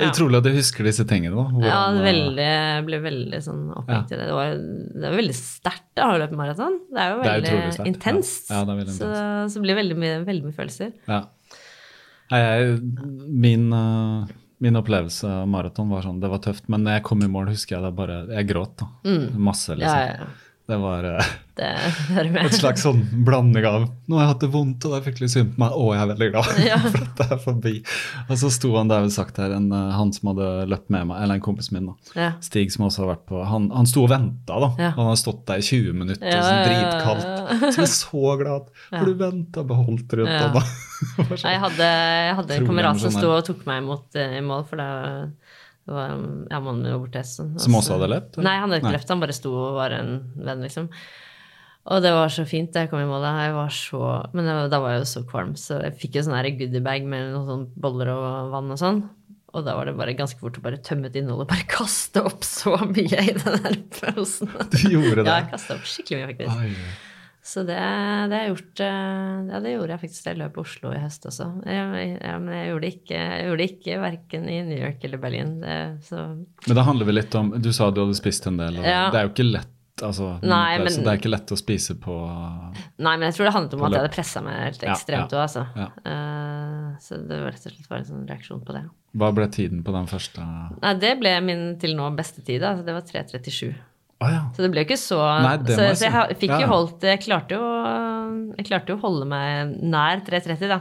Det 0.00 0.06
er 0.06 0.12
utrolig 0.14 0.38
at 0.40 0.46
du 0.46 0.54
husker 0.56 0.86
disse 0.88 1.04
tingene. 1.04 1.36
da. 1.36 1.42
Hvordan, 1.52 1.66
Ja, 1.68 1.80
det 1.92 2.04
veldig, 2.06 2.44
jeg 2.46 2.84
ble 2.86 3.00
veldig 3.04 3.40
sånn 3.44 3.66
opphengt 3.76 4.14
i 4.14 4.16
det. 4.16 4.28
Det 4.30 4.36
var, 4.38 4.54
det 4.56 5.02
var 5.04 5.16
veldig 5.20 5.34
sterkt 5.36 5.88
da, 5.98 6.06
å 6.08 6.20
løpe 6.22 6.38
maraton. 6.38 6.78
Det 6.88 7.02
er 7.02 7.10
jo 7.10 7.18
veldig 7.20 7.50
er 7.52 7.90
intenst. 7.90 8.48
Ja, 8.48 8.62
det 8.64 8.72
er 8.72 8.78
veldig 8.78 8.94
så, 8.96 9.10
så 9.52 9.60
det 9.60 9.64
blir 9.66 9.76
veldig 9.76 9.98
mye, 10.00 10.14
veldig 10.24 10.46
mye 10.48 10.56
følelser. 10.56 10.94
Ja. 11.10 11.20
Jeg, 12.32 12.78
min, 13.44 13.66
eh, 13.76 14.32
min 14.64 14.80
opplevelse 14.80 15.28
av 15.42 15.48
maraton 15.52 15.92
var 15.92 16.06
sånn, 16.06 16.20
det 16.22 16.30
var 16.32 16.40
tøft, 16.48 16.64
men 16.72 16.86
når 16.86 16.96
jeg 16.96 17.06
kom 17.10 17.26
i 17.26 17.30
mål, 17.36 17.50
husker 17.52 17.76
jeg 17.76 17.84
det 17.84 17.92
bare 18.00 18.22
Jeg 18.38 18.48
gråt, 18.48 18.76
da. 18.80 18.88
Masse, 19.36 19.76
liksom. 19.76 19.84
Mm. 19.84 19.84
Ja, 19.84 20.00
ja, 20.06 20.14
ja. 20.24 20.49
Det 20.70 20.76
var 20.78 21.06
eh, 21.08 21.30
Det 21.60 21.68
et 22.40 22.54
slags 22.56 22.84
sånn 22.86 23.00
blanding 23.26 23.66
av 23.68 23.82
Nå 24.08 24.16
har 24.16 24.22
jeg 24.24 24.30
hatt 24.30 24.44
det 24.44 24.48
vondt, 24.54 24.84
og 24.86 24.92
det 24.94 24.98
er 25.00 25.04
fryktelig 25.08 25.28
synd 25.32 25.50
på 25.56 25.60
meg, 25.64 25.74
og 25.76 25.90
jeg 25.94 26.02
er 26.04 26.10
veldig 26.12 26.28
glad 26.32 26.46
for 26.94 27.02
at 27.04 27.18
det 27.20 27.26
er 27.34 27.40
forbi. 27.42 27.72
Og 28.30 28.38
så 28.40 28.50
sto 28.54 28.70
han 28.78 28.90
der, 28.90 29.08
sagt 29.12 29.40
her, 29.42 29.52
en, 29.56 29.66
eh, 29.76 29.90
han 29.98 30.12
som 30.16 30.30
hadde 30.32 30.48
løpt 30.70 30.88
med 30.94 31.08
meg, 31.10 31.20
eller 31.24 31.36
en 31.40 31.44
kompis 31.44 31.68
min, 31.74 31.90
da. 31.90 32.14
Ja. 32.16 32.30
Stig, 32.44 32.70
som 32.74 32.86
også 32.88 33.04
har 33.04 33.10
vært 33.14 33.26
på 33.28 33.42
Han, 33.50 33.68
han 33.74 33.88
sto 33.90 34.06
og 34.06 34.12
venta, 34.14 34.60
da. 34.64 34.70
Ja. 34.80 34.92
Han 34.96 35.10
har 35.10 35.18
stått 35.20 35.42
der 35.50 35.60
i 35.62 35.66
20 35.68 35.98
minutter, 36.00 36.26
Ja, 36.30 36.40
sånn 36.46 36.56
ja, 36.56 36.62
ja, 36.62 36.68
dritkaldt. 36.70 37.26
ja. 37.26 37.58
Så 37.74 37.82
jeg 37.82 37.88
er 37.88 37.94
så 37.98 38.36
glad 38.40 38.70
for 38.88 39.10
du 39.10 39.14
venta, 39.26 39.66
beholdt 39.74 40.16
rundt 40.20 40.36
Ja. 40.38 40.48
da. 40.54 40.64
Sånn. 41.00 41.46
Jeg 41.48 41.60
hadde, 41.62 41.86
jeg 41.88 42.34
hadde 42.36 42.56
en 42.58 42.66
kamerat 42.68 42.98
som 43.00 43.12
sto 43.14 43.30
og 43.32 43.44
tok 43.46 43.62
meg 43.68 43.78
imot 43.80 44.16
eh, 44.20 44.34
i 44.36 44.42
mål, 44.44 44.66
for 44.68 44.80
det 44.80 44.88
var 45.94 46.12
ja, 46.12 46.60
mannen 46.60 46.84
min 46.84 46.94
var 46.94 47.02
borte. 47.02 47.24
Som 47.26 47.76
også 47.78 47.96
hadde 47.96 48.10
løpt, 48.12 48.36
eller? 48.38 48.46
Nei, 48.46 48.54
han 48.60 48.70
hadde 48.70 48.82
ikke 48.82 48.94
løpt, 48.98 49.12
han 49.14 49.24
bare 49.24 49.36
sto 49.36 49.52
og 49.56 49.76
var 49.78 49.96
en 49.96 50.14
venn, 50.36 50.64
liksom. 50.66 50.88
Og 51.90 52.02
det 52.04 52.10
var 52.12 52.28
så 52.32 52.44
fint 52.48 52.72
da 52.74 52.84
jeg 52.84 52.90
kom 52.92 53.00
i 53.02 53.08
mål. 53.08 53.24
Jeg 53.24 53.54
var 53.56 53.72
så, 53.74 54.02
men 54.36 54.50
jeg, 54.50 54.68
da 54.72 54.82
var 54.82 54.94
jeg 54.94 55.04
jo 55.04 55.08
så 55.14 55.24
kvalm, 55.30 55.54
så 55.58 55.80
jeg 55.86 55.96
fikk 56.02 56.18
jo 56.18 56.26
sånn 56.26 56.50
goodiebag 56.60 57.08
med 57.08 57.32
noen 57.32 57.48
sånne 57.48 57.82
boller 57.86 58.12
og 58.12 58.52
vann 58.52 58.74
og 58.74 58.80
sånn. 58.80 59.02
Og 59.50 59.64
da 59.66 59.74
var 59.74 59.88
det 59.88 59.96
bare 59.98 60.14
ganske 60.14 60.38
fort 60.38 60.60
å 60.60 60.62
bare 60.62 60.78
tømme 60.86 61.10
ut 61.10 61.16
innholdet 61.18 61.48
og 61.48 61.50
bare 61.50 61.66
kaste 61.78 62.22
opp 62.22 62.44
så 62.46 62.76
mye 62.84 63.24
i 63.24 63.34
den 63.34 63.64
der 63.64 63.78
posen. 63.96 64.52
Du 64.76 64.82
gjorde 64.86 65.24
det? 65.24 65.30
Ja, 65.30 65.40
jeg 65.40 65.54
kasta 65.56 65.78
opp 65.78 65.88
skikkelig 65.90 66.20
mye, 66.20 66.34
faktisk. 66.34 66.60
Oi. 66.60 67.08
Så 67.42 67.62
det, 67.64 67.76
det 67.76 68.36
har 68.36 68.42
jeg 68.44 68.52
gjort 68.52 68.80
eh, 68.84 69.36
Ja, 69.48 69.60
det 69.64 69.72
gjorde 69.72 69.94
jeg 69.94 70.02
faktisk 70.02 70.26
da 70.26 70.32
jeg 70.34 70.40
løp 70.42 70.58
Oslo 70.60 70.92
i 70.92 71.00
høst 71.00 71.24
også. 71.30 71.46
Jeg, 71.64 71.86
men 72.44 72.52
jeg 72.52 72.68
gjorde 72.68 72.84
det 72.84 72.92
ikke, 72.98 73.16
jeg 73.16 73.46
gjorde 73.48 73.68
ikke 73.70 73.98
verken 74.02 74.48
i 74.52 74.60
New 74.68 74.76
York 74.76 75.04
eller 75.08 75.22
Berlin. 75.22 75.54
Det, 75.62 75.76
så 76.04 76.24
Men 76.36 76.76
det 76.76 76.84
handler 76.84 77.08
vel 77.08 77.20
litt 77.22 77.36
om 77.40 77.52
Du 77.56 77.70
sa 77.72 77.88
du 77.90 78.02
hadde 78.04 78.18
spist 78.18 78.48
en 78.50 78.60
del, 78.60 78.82
Ja. 78.84 79.06
det 79.10 79.22
er 79.22 79.28
jo 79.28 79.32
ikke 79.32 79.48
lett. 79.48 79.76
Altså, 80.00 80.38
Nei, 80.40 80.78
så 80.78 80.84
men- 80.84 81.04
det 81.04 81.12
er 81.12 81.18
ikke 81.18 81.32
lett 81.32 81.50
å 81.52 81.58
spise 81.60 81.94
på 82.00 82.14
Nei, 82.98 83.16
men 83.16 83.26
jeg 83.28 83.34
tror 83.36 83.44
det 83.48 83.52
handlet 83.52 83.74
om 83.74 83.82
at 83.84 83.92
jeg 83.92 84.00
hadde 84.00 84.14
pressa 84.14 84.40
meg 84.44 84.54
helt 84.56 84.84
ekstremt 84.84 84.96
ekstremt 84.96 85.34
ja, 85.34 85.36
òg, 85.36 85.42
altså. 85.44 85.66
ja. 85.76 85.88
Uh, 86.06 86.96
så 87.00 87.18
det 87.20 87.40
var 87.42 87.52
rett 87.52 87.66
og 87.66 87.72
slett 87.74 87.90
bare 87.90 88.00
en 88.00 88.08
sånn 88.08 88.26
reaksjon 88.28 88.64
på 88.64 88.76
det. 88.76 88.84
Hva 89.20 89.32
ble 89.34 89.48
tiden 89.50 89.82
på 89.84 89.92
den 89.92 90.06
første 90.06 90.44
Nei, 90.80 90.94
det 91.02 91.18
ble 91.20 91.34
min 91.44 91.64
til 91.82 91.96
nå 91.98 92.08
beste 92.16 92.44
tid, 92.46 92.62
Altså, 92.62 92.84
Det 92.86 92.94
var 92.94 93.02
3.37. 93.02 93.74
Å 94.20 94.28
ja. 94.28 94.40
Så 94.52 94.64
det 94.64 94.68
ble 94.74 94.82
jo 94.82 94.88
ikke 94.90 95.00
så 95.00 95.18
Nei, 95.40 95.54
Så, 95.64 95.80
jeg 95.80 95.96
så 95.96 96.08
jeg 96.10 96.36
fikk 96.42 96.52
jo 96.60 96.66
holdt 96.68 97.06
Jeg 97.08 97.22
klarte 97.24 97.56
jo 97.56 97.68
Jeg 98.58 98.66
klarte 98.68 98.92
jo 98.92 98.98
å 98.98 99.02
holde 99.06 99.28
meg 99.30 99.70
nær 99.80 100.20
3.30, 100.26 100.66
da. 100.68 100.80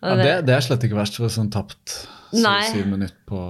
Og 0.00 0.14
ja 0.14 0.16
det, 0.22 0.34
det 0.48 0.54
er 0.56 0.64
slett 0.64 0.86
ikke 0.88 0.96
verst. 0.96 1.18
For 1.20 1.28
sånn 1.28 1.50
tapt 1.52 1.92
sy- 2.32 2.72
syv 2.72 2.86
minutter 2.88 3.18
på 3.28 3.40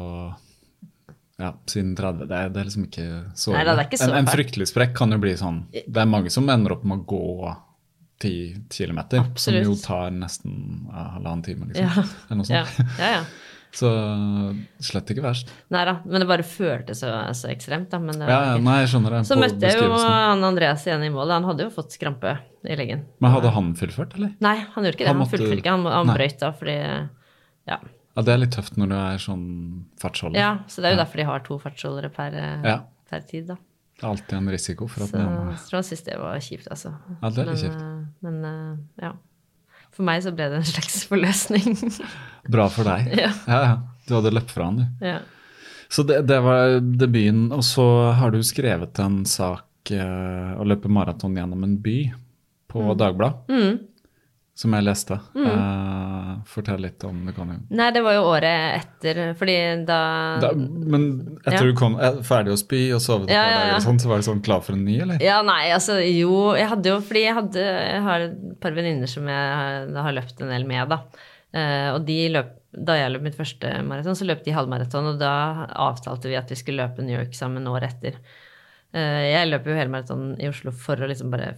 ja, 1.40 1.54
siden 1.70 1.94
30. 1.96 2.26
Det 2.28 2.36
er, 2.36 2.50
det 2.52 2.60
er 2.60 2.66
liksom 2.68 2.86
ikke 2.88 3.06
så 3.38 3.54
Nei, 3.54 3.62
det 3.64 3.72
er 3.76 3.86
ikke 3.86 4.00
så 4.02 4.10
en, 4.10 4.16
en 4.18 4.28
fryktelig 4.28 4.66
sprekk 4.72 4.96
kan 4.98 5.14
jo 5.14 5.20
bli 5.22 5.36
sånn 5.40 5.62
Det 5.72 6.02
er 6.02 6.08
mange 6.10 6.32
som 6.34 6.50
ender 6.52 6.74
opp 6.76 6.82
med 6.84 7.00
å 7.00 7.06
gå 7.14 7.54
10 8.20 8.66
kilometer, 8.74 9.22
Absolutt. 9.22 9.64
som 9.64 9.70
jo 9.70 9.76
tar 9.80 10.10
nesten 10.12 10.58
halvannen 10.92 11.40
time, 11.46 11.70
liksom. 11.70 11.86
Ja. 11.86 12.02
Eller 12.26 12.40
noe 12.42 12.50
ja, 12.52 12.66
ja, 12.98 13.12
ja. 13.14 13.22
Så 13.72 13.88
slett 14.82 15.10
ikke 15.12 15.22
verst. 15.22 15.50
Nei 15.70 15.84
da, 15.86 15.92
men 16.04 16.20
det 16.24 16.26
bare 16.26 16.42
føltes 16.46 17.02
så, 17.04 17.10
så 17.38 17.50
ekstremt, 17.52 17.88
da. 17.92 18.00
Men 18.02 18.18
det 18.18 18.26
Ja, 18.28 18.40
ja, 18.48 18.56
nei, 18.58 18.80
jeg 18.82 18.88
skjønner 18.94 19.14
det. 19.14 19.20
så 19.28 19.36
møtte 19.38 19.60
jeg 19.70 19.78
jo 19.78 19.92
han 20.00 20.42
Andreas 20.48 20.86
igjen 20.88 21.04
i 21.06 21.10
målet. 21.14 21.36
Han 21.38 21.44
hadde 21.52 21.68
jo 21.68 21.70
fått 21.76 21.94
skrampe 21.94 22.32
i 22.66 22.74
leggen. 22.76 23.04
Men 23.22 23.30
hadde 23.36 23.52
han 23.54 23.70
fullført, 23.78 24.16
eller? 24.18 24.32
Nei, 24.42 24.56
han 24.74 24.84
gjorde 24.84 24.96
ikke 24.98 25.06
det. 25.06 25.12
Han 25.14 25.22
Han, 25.22 25.30
fullførte 25.30 25.62
ikke. 25.62 25.70
Han, 25.76 25.86
han 25.86 26.12
brøyt 26.16 26.38
da 26.42 26.50
fordi 26.52 26.76
ja. 27.70 27.78
Ja, 28.16 28.22
det 28.26 28.32
er 28.34 28.40
litt 28.42 28.50
tøft 28.56 28.74
når 28.76 28.88
du 28.90 28.96
er 28.98 29.18
sånn 29.22 29.46
fartsholder. 30.02 30.40
ja. 30.42 30.50
Så 30.66 30.82
det 30.82 30.90
er 30.90 30.96
jo 30.96 31.02
derfor 31.04 31.22
de 31.22 31.28
har 31.30 31.44
to 31.46 31.58
fartsholdere 31.62 32.10
per, 32.12 32.34
Ja. 32.66 32.78
per 33.08 33.20
tid, 33.30 33.46
da. 33.52 33.54
Det 34.00 34.02
er 34.06 34.10
alltid 34.10 34.32
en 34.38 34.48
risiko 34.50 34.86
for 34.88 35.04
at 35.04 35.10
Så 35.12 35.18
jeg 35.20 35.26
tror 35.68 35.76
han 35.78 35.84
syntes 35.84 36.04
det 36.04 36.18
var 36.18 36.38
kjipt, 36.40 36.68
altså. 36.72 36.90
Ja, 37.22 37.28
det 37.30 37.38
er 37.38 37.50
litt 37.52 37.62
men, 37.62 37.70
kjipt. 37.70 37.82
eh, 37.82 38.06
Men 38.26 38.44
eh, 38.44 39.04
ja. 39.06 39.12
For 39.96 40.06
meg 40.06 40.22
så 40.24 40.32
ble 40.34 40.46
det 40.52 40.60
en 40.60 40.68
slags 40.68 41.02
forløsning. 41.10 41.76
Bra 42.54 42.68
for 42.72 42.86
deg. 42.88 43.10
Ja. 43.18 43.30
ja, 43.46 43.60
ja. 43.66 43.76
Du 44.08 44.14
hadde 44.16 44.32
løpt 44.34 44.50
fra 44.54 44.70
han, 44.70 44.80
du. 44.82 45.06
ja. 45.06 45.18
Så 45.90 46.04
det, 46.06 46.20
det 46.30 46.36
var 46.44 46.76
debuten. 46.80 47.48
Og 47.52 47.64
så 47.66 47.84
har 48.14 48.30
du 48.30 48.38
skrevet 48.46 48.98
en 49.02 49.24
sak 49.26 49.90
eh, 49.90 50.52
å 50.54 50.62
løpe 50.62 50.86
maraton 50.92 51.34
gjennom 51.34 51.64
en 51.66 51.72
by 51.82 51.96
på 52.70 52.84
Dagbladet, 52.94 53.50
Mm. 53.50 53.80
Som 54.60 54.74
jeg 54.76 54.84
leste. 54.84 55.16
Eh, 55.40 56.30
fortell 56.50 56.82
litt 56.84 57.04
om 57.08 57.22
det, 57.24 57.32
kan 57.36 57.48
du. 57.48 57.56
Nei, 57.78 57.86
det 57.96 58.02
var 58.04 58.16
jo 58.18 58.26
året 58.28 58.76
etter, 58.82 59.20
fordi 59.38 59.56
da, 59.88 60.00
Da, 60.42 60.50
men 60.54 61.06
etter 61.40 61.56
Ja. 61.58 61.62
du 61.70 61.74
kom 61.78 61.96
eh, 62.00 62.20
ferdig 62.26 62.52
å 62.52 62.58
spy 62.60 62.82
og 62.96 63.00
sovet 63.04 63.30
et 63.30 63.34
Ja, 63.34 63.42
par 63.46 63.56
dager, 63.56 63.72
ja. 63.72 63.80
sånn, 63.86 64.00
så 64.02 64.10
var 64.12 64.20
du 64.20 64.26
sånn 64.28 64.42
klar 64.44 64.60
for 64.66 64.76
en 64.76 64.84
ny, 64.84 64.98
eller? 65.06 65.22
Ja, 65.24 65.40
nei, 65.46 65.70
altså 65.72 65.96
jo 66.04 66.52
Jeg 66.58 66.68
hadde 66.68 66.92
jo 66.92 67.00
Fordi 67.00 67.22
jeg, 67.24 67.34
hadde, 67.38 67.64
jeg 67.64 68.02
har 68.04 68.26
et 68.28 68.60
par 68.60 68.76
venninner 68.76 69.08
som 69.08 69.26
jeg 69.32 69.54
har, 69.62 69.88
har 70.06 70.12
løpt 70.20 70.40
en 70.44 70.52
del 70.52 70.66
med, 70.68 70.92
da. 70.92 71.00
Uh, 71.50 71.96
og 71.96 72.04
de 72.06 72.18
løp, 72.30 72.52
da 72.76 72.94
jeg 72.94 73.10
løp 73.10 73.24
mitt 73.26 73.34
første 73.34 73.72
maraton, 73.82 74.14
så 74.14 74.28
løp 74.28 74.44
de 74.44 74.52
halvmaraton, 74.54 75.08
og 75.14 75.16
da 75.18 75.66
avtalte 75.88 76.28
vi 76.30 76.36
at 76.38 76.52
vi 76.52 76.54
skulle 76.60 76.84
løpe 76.84 77.02
New 77.02 77.16
York 77.16 77.34
sammen 77.34 77.66
året 77.66 77.96
etter. 77.96 78.20
Eh, 78.90 79.24
jeg 79.30 79.46
løp 79.46 79.68
jo 79.70 79.74
hele 79.78 79.92
maraton 79.92 80.32
i 80.42 80.48
Oslo 80.50 80.72
for 80.74 80.98
å 80.98 81.06
liksom 81.06 81.30
bare 81.30 81.52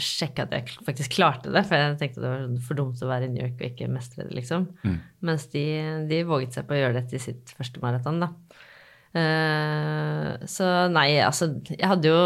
sjekke 0.00 0.46
at 0.46 0.54
jeg 0.56 0.78
faktisk 0.86 1.18
klarte 1.18 1.52
det. 1.52 1.66
For 1.68 1.76
jeg 1.76 1.98
tenkte 2.00 2.22
det 2.24 2.30
var 2.32 2.46
for 2.64 2.80
dumt 2.80 3.02
å 3.04 3.10
være 3.10 3.28
i 3.28 3.32
New 3.34 3.42
York 3.44 3.58
og 3.58 3.66
ikke 3.68 3.90
mestre 3.92 4.24
det, 4.24 4.36
liksom. 4.38 4.70
Mm. 4.86 4.96
Mens 5.28 5.44
de, 5.52 5.64
de 6.08 6.22
våget 6.28 6.56
seg 6.56 6.68
på 6.68 6.76
å 6.76 6.80
gjøre 6.80 6.96
det 6.96 7.04
til 7.12 7.22
sitt 7.26 7.52
første 7.58 7.84
maraton, 7.84 8.22
da. 8.24 8.30
Eh, 9.18 10.32
så 10.52 10.66
nei, 10.92 11.06
altså 11.24 11.46
Jeg 11.64 11.88
hadde 11.88 12.10
jo, 12.10 12.18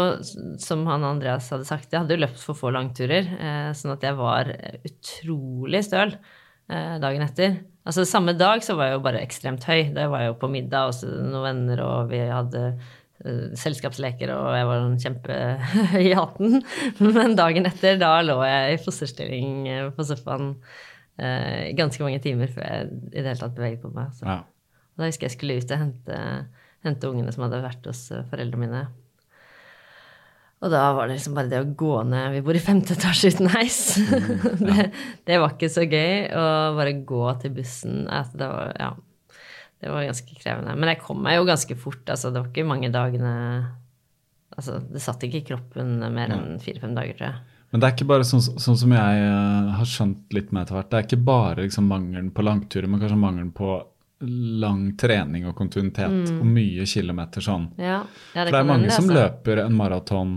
som 0.59 0.81
han 0.89 1.05
Andreas 1.07 1.47
hadde 1.53 1.67
sagt, 1.67 1.91
jeg 1.91 2.03
hadde 2.03 2.15
jo 2.15 2.23
løpt 2.23 2.41
for 2.43 2.59
få 2.59 2.71
langturer. 2.75 3.27
eh, 3.35 3.69
sånn 3.75 3.95
at 3.97 4.07
jeg 4.07 4.19
var 4.19 4.53
utrolig 4.87 5.83
støl 5.89 6.15
dagen 6.73 7.19
etter. 7.25 7.57
Altså 7.83 8.05
Samme 8.07 8.31
dag 8.39 8.61
så 8.63 8.77
var 8.79 8.87
jeg 8.87 8.95
jo 8.95 9.01
bare 9.03 9.19
ekstremt 9.19 9.65
høy. 9.67 9.89
Da 9.93 10.05
var 10.09 10.21
jeg 10.23 10.29
jo 10.31 10.37
på 10.39 10.47
middag 10.49 10.87
hos 10.87 11.01
noen 11.03 11.43
venner, 11.43 11.81
og 11.83 12.13
vi 12.13 12.21
hadde 12.23 12.61
selskapsleker, 13.59 14.33
og 14.35 14.49
jeg 14.57 14.67
var 14.67 14.81
en 14.81 14.97
kjempehøy 14.99 16.01
i 16.09 16.15
hatten. 16.17 16.57
Men 16.99 17.37
dagen 17.39 17.69
etter, 17.69 17.99
da 18.01 18.17
lå 18.25 18.39
jeg 18.47 18.73
i 18.73 18.81
fosterstilling 18.83 19.69
eh, 19.71 19.85
på 19.95 20.07
sofaen 20.07 20.55
eh, 21.21 21.71
ganske 21.77 22.03
mange 22.03 22.19
timer 22.23 22.51
før 22.51 22.67
jeg 22.67 22.89
i 23.13 23.21
det 23.21 23.29
hele 23.29 23.39
tatt 23.39 23.55
beveget 23.55 23.83
på 23.83 23.93
meg. 23.95 24.11
Så. 24.17 24.27
Ja. 24.27 24.41
Da 24.99 25.07
husker 25.07 25.29
jeg 25.29 25.37
skulle 25.37 25.57
ut 25.61 25.71
og 25.71 25.81
hente, 25.85 26.19
hente 26.85 27.13
ungene 27.13 27.33
som 27.33 27.47
hadde 27.47 27.63
vært 27.63 27.87
hos 27.89 28.05
eh, 28.11 28.25
foreldrene 28.31 28.67
mine. 28.67 28.83
Og 30.63 30.71
da 30.71 30.83
var 30.95 31.09
det 31.09 31.17
liksom 31.17 31.33
bare 31.35 31.51
det 31.51 31.59
å 31.59 31.71
gå 31.75 31.95
ned 32.07 32.37
Vi 32.37 32.43
bor 32.45 32.55
i 32.55 32.61
femte 32.63 32.95
etasje 32.95 33.33
uten 33.33 33.49
heis. 33.51 33.79
det, 34.67 34.85
det 35.27 35.39
var 35.43 35.57
ikke 35.57 35.71
så 35.71 35.83
gøy. 35.83 36.29
Å 36.31 36.45
bare 36.77 36.93
gå 37.03 37.25
til 37.41 37.55
bussen 37.57 38.05
altså 38.07 38.39
det, 38.39 38.47
var, 38.53 38.71
ja, 38.79 38.93
det 39.83 39.91
var 39.91 40.05
ganske 40.07 40.35
krevende. 40.39 40.75
Men 40.79 40.93
jeg 40.93 41.01
kom 41.03 41.23
meg 41.25 41.39
jo 41.39 41.47
ganske 41.47 41.75
fort. 41.79 42.03
Altså, 42.07 42.31
det 42.31 42.39
var 42.39 42.51
ikke 42.51 42.67
mange 42.67 42.91
dagene 42.93 43.33
altså, 44.55 44.77
Det 44.79 45.01
satt 45.03 45.25
ikke 45.27 45.41
i 45.41 45.47
kroppen 45.49 45.97
mer 46.13 46.31
enn 46.31 46.61
fire-fem 46.63 46.93
dager, 46.95 47.17
tror 47.19 47.29
jeg. 47.31 47.41
Men 47.73 47.81
det 47.81 47.87
er 47.87 47.95
ikke 47.95 48.07
bare 48.11 48.25
sånn, 48.29 48.43
sånn 48.61 48.77
som 48.77 48.91
jeg 48.93 49.21
eh, 49.25 49.69
har 49.79 49.87
skjønt 49.89 50.35
litt 50.37 50.51
med 50.53 50.61
etter 50.63 50.77
hvert. 50.77 50.91
Det 50.91 50.99
er 50.99 51.07
ikke 51.07 51.25
bare 51.25 51.65
liksom 51.65 51.87
mangelen 51.89 52.29
på 52.31 52.45
langturer, 52.45 52.87
men 52.87 53.01
kanskje 53.01 53.17
mangelen 53.17 53.49
på 53.57 53.79
lang 54.63 54.83
trening 54.95 55.47
og 55.49 55.55
kontinuitet 55.57 56.31
og 56.37 56.45
mye 56.47 56.85
kilometer 56.87 57.43
sånn. 57.43 57.65
Ja, 57.81 58.03
ja, 58.05 58.45
For 58.45 58.53
det 58.53 58.59
er 58.61 58.69
mange 58.69 58.87
det, 58.87 58.95
som 58.95 59.09
altså. 59.09 59.19
løper 59.19 59.63
en 59.65 59.75
maraton 59.75 60.35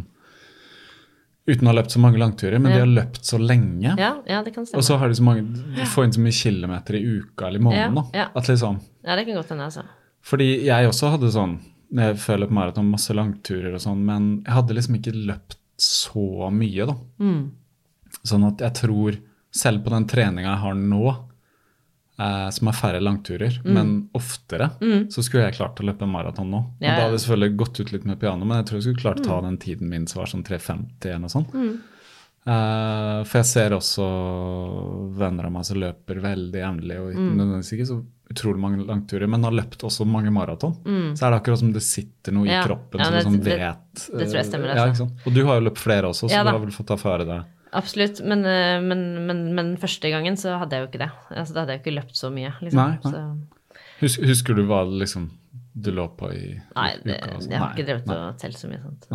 uten 1.46 1.68
å 1.68 1.70
ha 1.70 1.76
løpt 1.78 1.94
så 1.94 2.00
mange 2.02 2.18
langturer, 2.18 2.58
men 2.58 2.72
de 2.72 2.80
har 2.80 2.88
løpt 2.90 3.22
så 3.28 3.38
lenge. 3.38 3.92
Ja, 4.00 4.16
ja, 4.26 4.40
det 4.42 4.50
kan 4.56 4.66
stemme. 4.66 4.80
Og 4.80 4.86
så 4.88 4.96
har 4.98 5.12
de 5.12 5.18
så 5.18 5.26
mange, 5.26 5.44
de 5.76 5.86
får 5.92 6.08
inn 6.08 6.16
så 6.16 6.24
mye 6.24 6.34
kilometer 6.34 6.98
i 6.98 7.02
uka 7.20 7.46
eller 7.46 7.62
i 7.62 7.66
måneden. 7.68 8.00
Ja, 8.10 8.24
ja. 8.24 8.26
At 8.34 8.50
liksom, 8.50 8.80
Ja, 9.06 9.14
det 9.16 9.24
kan 9.28 9.36
godt 9.38 9.48
hende, 9.54 9.64
altså. 9.70 9.84
fordi 10.26 10.64
jeg 10.66 10.88
også 10.90 11.12
hadde 11.14 11.30
sånn 11.30 11.58
jeg 11.94 12.16
før 12.18 12.42
på 12.48 12.50
maraton, 12.56 12.88
masse 12.90 13.14
langturer 13.14 13.74
og 13.76 13.80
sånn, 13.80 14.00
men 14.04 14.24
jeg 14.44 14.52
hadde 14.56 14.74
liksom 14.74 14.96
ikke 14.98 15.12
løpt 15.28 15.56
så 15.78 16.48
mye, 16.50 16.86
da. 16.88 16.96
Mm. 17.22 17.50
Sånn 18.26 18.46
at 18.48 18.58
jeg 18.64 18.74
tror, 18.80 19.18
selv 19.54 19.84
på 19.84 19.90
den 19.94 20.06
treninga 20.10 20.48
jeg 20.50 20.62
har 20.64 20.74
nå, 20.74 21.02
eh, 22.18 22.48
som 22.50 22.68
er 22.68 22.72
færre 22.72 23.00
langturer, 23.00 23.60
Mm. 23.62 23.72
men 23.74 24.08
oftere, 24.18 24.70
så 25.12 25.22
skulle 25.22 25.44
jeg 25.46 25.54
klart 25.60 25.76
å 25.78 25.86
løpe 25.86 26.02
en 26.02 26.10
maraton 26.10 26.50
nå. 26.50 26.64
Ja, 26.80 26.88
Ja, 26.88 26.96
Da 26.96 27.02
hadde 27.04 27.18
jeg 27.18 27.28
selvfølgelig 27.28 27.56
gått 27.56 27.80
ut 27.80 27.92
litt 27.92 28.04
med 28.04 28.18
piano, 28.18 28.44
men 28.44 28.56
jeg 28.64 28.66
tror 28.66 28.80
jeg 28.80 28.82
skulle 28.82 29.02
klart 29.04 29.20
å 29.20 29.24
ta 29.24 29.38
Mm. 29.40 29.42
den 29.44 29.58
tiden 29.58 29.88
min 29.88 30.06
som 30.08 30.20
var 30.22 30.26
sånn 30.26 30.42
3.50 30.44 31.06
eller 31.10 31.18
noe 31.20 31.28
sånt. 31.30 31.54
Eh, 32.46 33.24
for 33.24 33.38
jeg 33.38 33.44
ser 33.46 33.70
også 33.70 35.10
venner 35.16 35.46
av 35.46 35.52
meg 35.52 35.64
som 35.64 35.76
løper 35.78 36.20
veldig 36.22 36.52
jevnlig, 36.62 36.98
og 37.00 37.12
ikke 37.12 37.36
nødvendigvis 37.36 37.72
ikke 37.76 37.86
så 37.90 38.04
utrolig 38.30 38.58
mange 38.60 38.84
langturer, 38.86 39.28
men 39.30 39.44
har 39.46 39.54
løpt 39.54 39.84
også 39.86 40.06
mange 40.08 40.30
maraton. 40.34 40.74
Så 41.16 41.26
er 41.26 41.30
det 41.34 41.40
akkurat 41.40 41.60
som 41.62 41.72
det 41.72 41.82
sitter 41.86 42.34
noe 42.34 42.46
i 42.48 42.50
Ja. 42.50 42.62
kroppen 42.66 42.98
Ja, 43.00 43.04
som 43.06 43.14
liksom 43.14 43.36
vet 43.44 44.06
det 44.18 44.26
tror 44.28 44.38
jeg 44.40 44.46
stemmer, 44.48 44.68
Altså. 44.72 44.76
Ja, 44.76 44.86
altså. 44.90 45.06
sant? 45.06 45.26
Og 45.26 45.34
du 45.34 45.44
har 45.46 45.60
jo 45.60 45.66
løpt 45.68 45.78
flere 45.78 46.08
også, 46.10 46.28
så 46.28 46.32
Ja 46.34 46.42
du 46.44 46.50
har 46.50 46.58
vel 46.58 46.74
fått 46.74 46.90
erfare 46.90 47.24
det. 47.26 47.44
Absolutt, 47.76 48.20
men, 48.24 48.44
eh, 48.44 48.80
men, 48.80 49.26
men, 49.26 49.54
men 49.54 49.76
første 49.76 50.10
gangen 50.10 50.36
så 50.36 50.58
hadde 50.58 50.70
jeg 50.76 50.86
jo 50.86 50.90
ikke 50.90 51.02
det. 51.04 51.10
Altså, 51.36 51.54
da 51.54 51.60
hadde 51.60 51.72
jeg 51.76 51.80
jo 51.80 51.84
ikke 51.84 51.96
løpt 52.00 52.16
så 52.16 52.30
mye. 52.32 52.52
Liksom. 52.62 52.78
Nei, 52.78 52.98
nei. 53.04 53.80
Hus, 54.00 54.16
husker 54.18 54.54
du 54.54 54.62
hva 54.66 54.82
liksom 54.90 55.30
du 55.76 55.90
lå 55.92 56.06
på 56.16 56.30
i 56.32 56.56
nei, 56.74 56.90
det, 57.04 57.18
uka? 57.20 57.36
sånn? 57.40 57.50
jeg 57.52 57.60
har 57.60 57.72
ikke 57.74 57.84
drevet 57.86 58.06
nei, 58.08 58.16
og 58.16 58.38
telt 58.40 58.56
så 58.56 58.68
mye 58.70 58.80
sånt. 58.80 59.08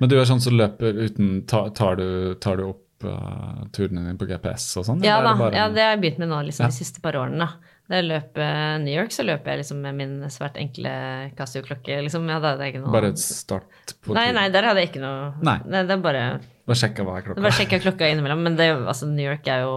Men 0.00 0.08
du 0.10 0.16
er 0.18 0.24
sånn 0.26 0.40
som 0.42 0.56
løper 0.58 0.98
uten 0.98 1.44
Tar, 1.46 1.68
tar, 1.78 1.96
du, 2.00 2.34
tar 2.42 2.56
du 2.58 2.64
opp 2.72 3.06
uh, 3.06 3.62
turene 3.74 4.02
dine 4.02 4.18
på 4.18 4.26
GPS 4.26 4.66
og 4.80 4.86
sånn? 4.88 5.02
Ja 5.06 5.20
da, 5.22 5.30
det 5.32 5.38
bare 5.44 5.54
ja, 5.60 5.68
det 5.70 5.84
har 5.84 5.94
jeg 5.94 6.00
begynt 6.02 6.18
med 6.24 6.32
nå 6.32 6.40
liksom, 6.48 6.66
Ja. 6.66 6.70
de 6.74 6.78
siste 6.80 7.00
par 7.04 7.14
årene. 7.20 7.38
da. 7.46 7.71
Da 7.90 7.98
jeg 7.98 8.06
løp 8.06 8.38
eh, 8.40 8.76
New 8.84 8.94
York, 8.94 9.12
så 9.12 9.24
løper 9.26 9.52
jeg 9.52 9.62
liksom 9.64 9.82
med 9.82 9.96
min 9.98 10.14
svært 10.32 10.56
enkle 10.60 10.92
Casio-klokke. 11.38 11.98
Liksom. 12.06 12.28
Ja, 12.30 12.38
noe 12.38 12.94
Bare 12.94 13.12
start 13.18 13.96
på 14.04 14.14
Nei, 14.16 14.28
nei, 14.36 14.46
der 14.54 14.68
hadde 14.70 14.84
jeg 14.84 14.92
ikke 14.92 15.02
noe 15.02 15.32
Nei. 15.44 15.58
Det, 15.66 15.82
det 15.90 15.96
er 15.96 16.04
bare 16.04 16.22
Bare 16.68 16.78
sjekka 16.78 17.04
hva 17.06 17.18
er 17.18 17.26
klokka. 17.26 17.42
bare 17.42 17.56
sjekka 17.58 17.80
klokka 17.82 18.08
innimellom, 18.12 18.44
men 18.46 18.56
det, 18.58 18.70
altså, 18.78 19.08
New 19.10 19.26
York 19.26 19.48
er 19.50 19.64
jo 19.64 19.74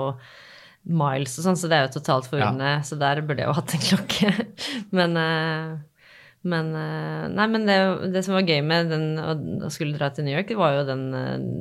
miles 0.86 1.34
og 1.42 1.48
sånn, 1.48 1.58
så 1.58 1.66
det 1.72 1.80
er 1.80 1.88
jo 1.88 1.96
totalt 1.96 2.30
forvirrende. 2.30 2.76
Så 2.86 2.94
der 3.02 3.24
burde 3.26 3.42
jeg 3.42 3.50
jo 3.50 3.58
hatt 3.58 3.74
en 3.74 3.86
klokke. 3.88 4.34
men 5.00 5.18
eh, 5.18 5.76
men 6.46 6.68
eh, 6.78 7.24
Nei, 7.34 7.48
men 7.50 7.66
det, 7.66 7.76
det 8.14 8.22
som 8.26 8.36
var 8.38 8.46
gøy 8.46 8.60
med 8.62 8.92
den, 8.94 9.06
å, 9.18 9.70
skulle 9.74 9.98
dra 9.98 10.12
til 10.14 10.28
New 10.28 10.36
York, 10.36 10.52
det 10.52 10.60
var 10.60 10.76
jo 10.78 10.84
den, 10.88 11.06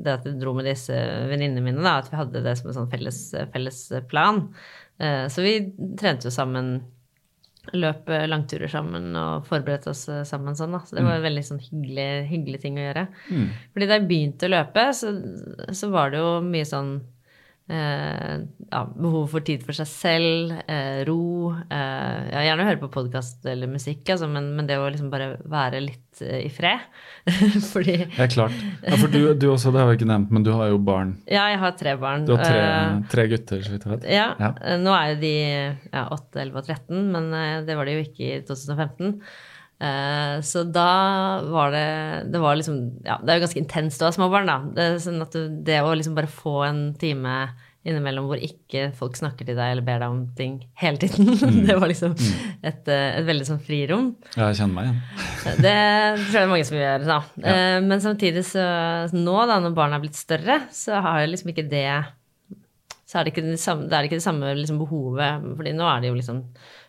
det 0.05 0.19
at 0.19 0.27
jeg 0.29 0.37
dro 0.43 0.53
med 0.57 0.69
disse 0.69 0.99
venninnene 1.31 1.65
mine, 1.65 1.81
da, 1.81 1.97
at 2.03 2.11
vi 2.13 2.21
hadde 2.21 2.45
det 2.45 2.53
som 2.61 2.69
en 2.69 2.77
sånn 2.77 2.91
felles, 2.93 3.21
felles 3.55 3.81
plan. 4.11 4.45
Eh, 5.01 5.27
Så 5.29 5.43
vi 5.43 5.55
trente 5.99 6.29
jo 6.29 6.31
sammen, 6.35 6.83
løp 7.73 8.09
eh, 8.13 8.27
langturer 8.29 8.69
sammen 8.69 9.15
og 9.17 9.47
forberedte 9.49 9.91
oss 9.95 10.05
eh, 10.13 10.23
sammen 10.29 10.55
sånn, 10.59 10.73
da. 10.77 10.83
Så 10.85 10.97
det 10.99 11.05
var 11.07 11.17
en 11.17 11.25
veldig 11.25 11.45
sånn 11.49 11.63
hyggelig, 11.65 12.09
hyggelig 12.31 12.61
ting 12.63 12.79
å 12.79 12.85
gjøre. 12.89 13.07
Fordi 13.73 13.87
da 13.91 13.99
jeg 13.99 14.09
begynte 14.11 14.47
å 14.47 14.53
løpe, 14.55 14.85
så, 14.95 15.15
så 15.73 15.91
var 15.91 16.11
det 16.13 16.21
jo 16.23 16.41
mye 16.45 16.65
sånn 16.69 16.95
eh, 17.71 18.35
ja, 18.71 18.81
behov 18.97 19.29
for 19.33 19.45
tid 19.47 19.63
for 19.65 19.73
seg 19.77 19.87
selv, 19.89 20.53
eh, 20.69 21.03
ro. 21.09 21.53
Eh, 21.65 22.21
ja, 22.35 22.43
gjerne 22.49 22.67
høre 22.69 22.81
på 22.83 22.91
podkast 22.93 23.45
eller 23.49 23.71
musikk, 23.71 24.03
altså, 24.13 24.29
men, 24.31 24.51
men 24.57 24.69
det 24.69 24.77
å 24.81 24.89
liksom 24.91 25.11
bare 25.13 25.31
være 25.51 25.81
litt 25.85 26.21
eh, 26.25 26.43
i 26.47 26.51
fred. 26.53 26.85
Fordi 27.73 27.97
Ja, 28.19 28.27
klart. 28.29 28.59
Ja, 28.85 28.99
for 29.01 29.09
du, 29.13 29.21
du 29.39 29.47
også, 29.53 29.73
det 29.75 29.81
har 29.85 29.89
vi 29.93 29.97
ikke 30.01 30.11
nevnt, 30.11 30.31
men 30.35 30.45
du 30.47 30.53
har 30.57 30.69
jo 30.73 30.79
barn. 30.85 31.17
Ja, 31.31 31.47
jeg 31.55 31.63
har 31.63 31.75
tre 31.81 31.97
barn. 32.01 32.27
Du 32.29 32.35
har 32.37 32.45
tre, 32.45 32.61
Eh, 32.65 33.01
tre 33.13 33.27
gutter, 33.33 33.65
så 33.65 33.73
vidt 33.75 33.89
jeg 33.89 33.95
vet. 33.97 34.07
ja, 34.13 34.29
Ja. 34.41 34.53
eh, 34.61 34.79
nå 34.83 34.93
er 34.99 35.15
jo 35.15 35.21
de 35.25 35.35
ja, 35.95 36.05
8, 36.13 36.45
11 36.45 36.61
og 36.61 36.69
13, 36.69 37.03
men 37.17 37.33
det 37.67 37.77
var 37.81 37.89
de 37.89 37.97
jo 37.99 38.05
ikke 38.07 38.29
i 38.29 38.41
2015. 38.47 39.19
Eh, 39.83 40.41
Så 40.47 40.63
da 40.71 41.41
var 41.51 41.73
det 41.75 42.31
Det 42.33 42.39
var 42.41 42.57
liksom 42.57 43.05
Ja, 43.05 43.19
det 43.19 43.33
er 43.33 43.41
jo 43.41 43.45
ganske 43.47 43.63
intenst 43.63 44.03
å 44.03 44.09
ha 44.09 44.15
småbarn, 44.15 44.47
da. 44.47 44.59
Det, 44.77 44.89
sånn 45.03 45.23
at 45.25 45.35
du, 45.35 45.49
det 45.67 45.81
å 45.83 45.95
liksom 45.95 46.15
bare 46.17 46.31
få 46.31 46.61
en 46.69 46.83
time 47.01 47.49
innimellom 47.85 48.31
hvor 48.31 48.41
ikke 48.41 48.87
folk 48.97 49.19
snakker 49.19 49.45
til 49.45 49.59
deg 49.59 49.75
eller 49.75 49.85
ber 49.85 49.99
deg 50.01 50.09
om 50.09 50.23
ting 50.39 50.55
hele 50.81 50.97
tiden, 50.97 51.35
det 51.69 51.75
var 51.77 51.91
liksom 51.91 52.15
et, 52.17 52.87
eh, 52.89 53.19
et 53.19 53.27
veldig 53.29 53.45
sånn 53.51 53.61
frirom. 53.61 54.07
Ja, 54.39 54.47
jeg 54.49 54.63
kjenner 54.63 54.79
meg 54.79 54.87
igjen. 54.89 55.61
Det 55.67 55.75
tror 55.75 56.25
jeg 56.25 56.33
det 56.33 56.41
er 56.47 56.53
mange 56.55 56.69
som 56.71 56.79
gjør, 56.81 57.05
da. 57.11 57.19
Ja. 57.45 57.59
Men 57.85 58.01
samtidig 58.01 58.47
så 58.49 58.65
nå, 59.13 59.37
da, 59.51 59.59
når 59.61 59.77
barna 59.77 59.99
er 59.99 60.07
blitt 60.07 60.17
større, 60.17 60.63
så 60.73 61.03
har 61.05 61.21
jeg 61.21 61.35
liksom 61.35 61.53
ikke 61.53 61.67
det 61.69 61.85
så 63.05 63.21
er 63.21 63.27
det 63.29 63.35
ikke 63.35 63.45
det 63.47 63.61
samme, 63.63 63.85
det 63.87 63.95
er 63.99 64.09
ikke 64.09 64.17
det 64.19 64.25
samme 64.25 64.55
liksom, 64.59 64.81
behovet. 64.81 65.45
fordi 65.59 65.77
nå 65.77 65.85
er 65.87 66.01
det 66.03 66.09
jo 66.09 66.17
liksom 66.19 66.41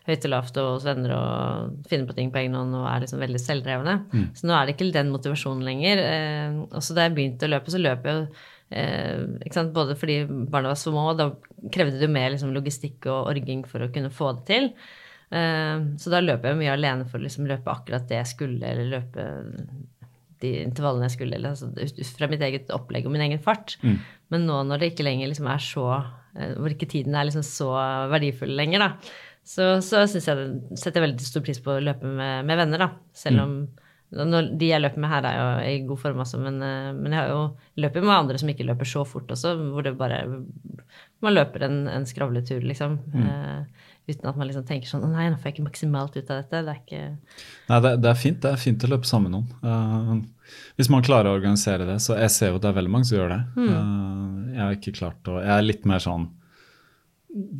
høyt 0.06 0.26
og 0.28 0.32
lavt 0.32 0.58
og 0.62 0.68
hos 0.76 0.84
venner 0.86 1.14
og 1.16 1.86
finner 1.90 2.08
på 2.08 2.16
ting 2.16 2.28
på 2.30 2.38
egen 2.42 2.54
hånd 2.54 2.74
og 2.78 2.84
er 2.90 3.02
liksom 3.02 3.22
veldig 3.22 3.40
selvdrevne. 3.42 3.96
Så 4.38 4.46
nå 4.46 4.54
er 4.54 4.66
det 4.68 4.76
ikke 4.76 4.90
den 4.94 5.10
motivasjonen 5.14 5.64
lenger. 5.66 6.02
Eh, 6.02 6.60
også 6.78 6.94
da 6.96 7.08
jeg 7.08 7.16
begynte 7.16 7.48
å 7.48 7.52
løpe, 7.54 7.74
så 7.74 7.80
løp 7.82 8.06
jeg 8.06 8.20
jo 8.20 8.28
eh, 8.70 9.66
både 9.74 9.96
fordi 9.98 10.20
barna 10.52 10.72
var 10.72 10.78
små, 10.80 11.10
og 11.10 11.18
da 11.18 11.30
krevde 11.74 11.98
det 11.98 12.06
jo 12.06 12.14
mer 12.14 12.30
liksom, 12.34 12.54
logistikk 12.54 13.08
og 13.10 13.32
orging 13.32 13.66
for 13.66 13.82
å 13.82 13.90
kunne 13.92 14.12
få 14.14 14.32
det 14.38 14.46
til. 14.52 14.70
Eh, 15.34 15.76
så 15.98 16.14
da 16.14 16.22
løper 16.22 16.52
jeg 16.52 16.60
mye 16.62 16.76
alene 16.76 17.08
for 17.10 17.18
å 17.18 17.26
liksom, 17.26 17.48
løpe 17.50 17.72
akkurat 17.72 18.06
det 18.08 18.20
jeg 18.22 18.32
skulle, 18.36 18.62
eller 18.62 18.92
løpe 18.98 19.26
de 20.44 20.52
intervallene 20.62 21.08
jeg 21.08 21.16
skulle, 21.16 21.38
eller 21.38 21.54
altså, 21.54 21.70
ut 21.72 22.16
fra 22.18 22.28
mitt 22.30 22.42
eget 22.44 22.70
opplegg 22.74 23.06
og 23.08 23.14
min 23.14 23.24
egen 23.26 23.42
fart. 23.42 23.78
Men 24.32 24.46
nå 24.46 24.62
når 24.68 24.82
det 24.82 24.92
ikke 24.92 25.06
lenger 25.06 25.30
liksom 25.30 25.46
er 25.48 25.62
så 25.62 25.84
eh, 26.36 26.56
Hvor 26.58 26.72
ikke 26.72 26.88
tiden 26.90 27.14
er 27.14 27.28
liksom 27.28 27.44
så 27.46 27.70
verdifull 28.10 28.52
lenger, 28.58 28.82
da, 28.82 28.90
så, 29.46 29.76
så 29.84 30.04
syns 30.10 30.26
jeg 30.26 30.38
det 30.38 30.78
setter 30.80 31.04
veldig 31.04 31.26
stor 31.26 31.44
pris 31.46 31.60
på 31.62 31.76
å 31.76 31.82
løpe 31.82 32.08
med, 32.08 32.46
med 32.48 32.58
venner, 32.64 32.82
da. 32.82 32.88
Selv 33.16 33.44
om 33.44 33.58
når 34.14 34.52
de 34.60 34.68
jeg 34.68 34.82
løper 34.82 35.02
med 35.02 35.10
her, 35.10 35.26
er 35.26 35.36
jo 35.36 35.46
i 35.66 35.86
god 35.88 35.98
form 35.98 36.20
også, 36.22 36.38
men, 36.38 36.60
eh, 36.62 36.92
men 36.94 37.14
jeg 37.14 37.18
har 37.18 37.32
jo 37.32 37.40
løper 37.82 38.04
med 38.04 38.14
andre 38.14 38.38
som 38.38 38.52
ikke 38.52 38.66
løper 38.68 38.86
så 38.86 39.02
fort 39.08 39.32
også, 39.34 39.56
hvor 39.72 39.82
det 39.82 39.96
bare 39.98 40.22
Man 41.24 41.32
løper 41.32 41.64
en, 41.64 41.86
en 41.88 42.04
skravletur, 42.06 42.60
liksom. 42.60 42.98
Eh, 43.16 43.86
uten 44.06 44.28
at 44.28 44.36
man 44.38 44.46
liksom 44.46 44.66
tenker 44.68 44.86
sånn 44.86 45.06
nei, 45.10 45.26
nå 45.32 45.40
får 45.40 45.48
jeg 45.48 45.56
ikke 45.56 45.66
maksimalt 45.66 46.16
ut 46.16 46.30
av 46.30 46.42
dette. 46.42 46.62
Det 46.62 46.72
er 46.72 46.80
ikke 46.82 47.02
Nei, 47.72 47.80
det, 47.82 47.92
det 48.04 48.10
er 48.10 48.20
fint 48.20 48.40
det 48.44 48.52
er 48.52 48.62
fint 48.62 48.86
å 48.86 48.90
løpe 48.92 49.08
sammen 49.08 49.32
med 49.32 49.34
noen. 49.34 50.26
Uh, 50.46 50.50
hvis 50.78 50.90
man 50.92 51.02
klarer 51.02 51.32
å 51.32 51.38
organisere 51.40 51.88
det, 51.88 51.96
så 52.04 52.18
jeg 52.20 52.34
ser 52.34 52.52
jo 52.52 52.60
at 52.60 52.66
det 52.66 52.70
er 52.70 52.78
veldig 52.78 52.92
mange 52.92 53.08
som 53.08 53.18
gjør 53.18 53.32
det. 53.32 53.40
Mm. 53.56 53.72
Uh, 53.72 54.52
jeg 54.52 54.62
har 54.62 54.76
ikke 54.76 54.96
klart 55.00 55.32
å 55.32 55.40
Jeg 55.40 55.54
er 55.56 55.66
litt 55.66 55.88
mer 55.88 56.04
sånn 56.04 56.28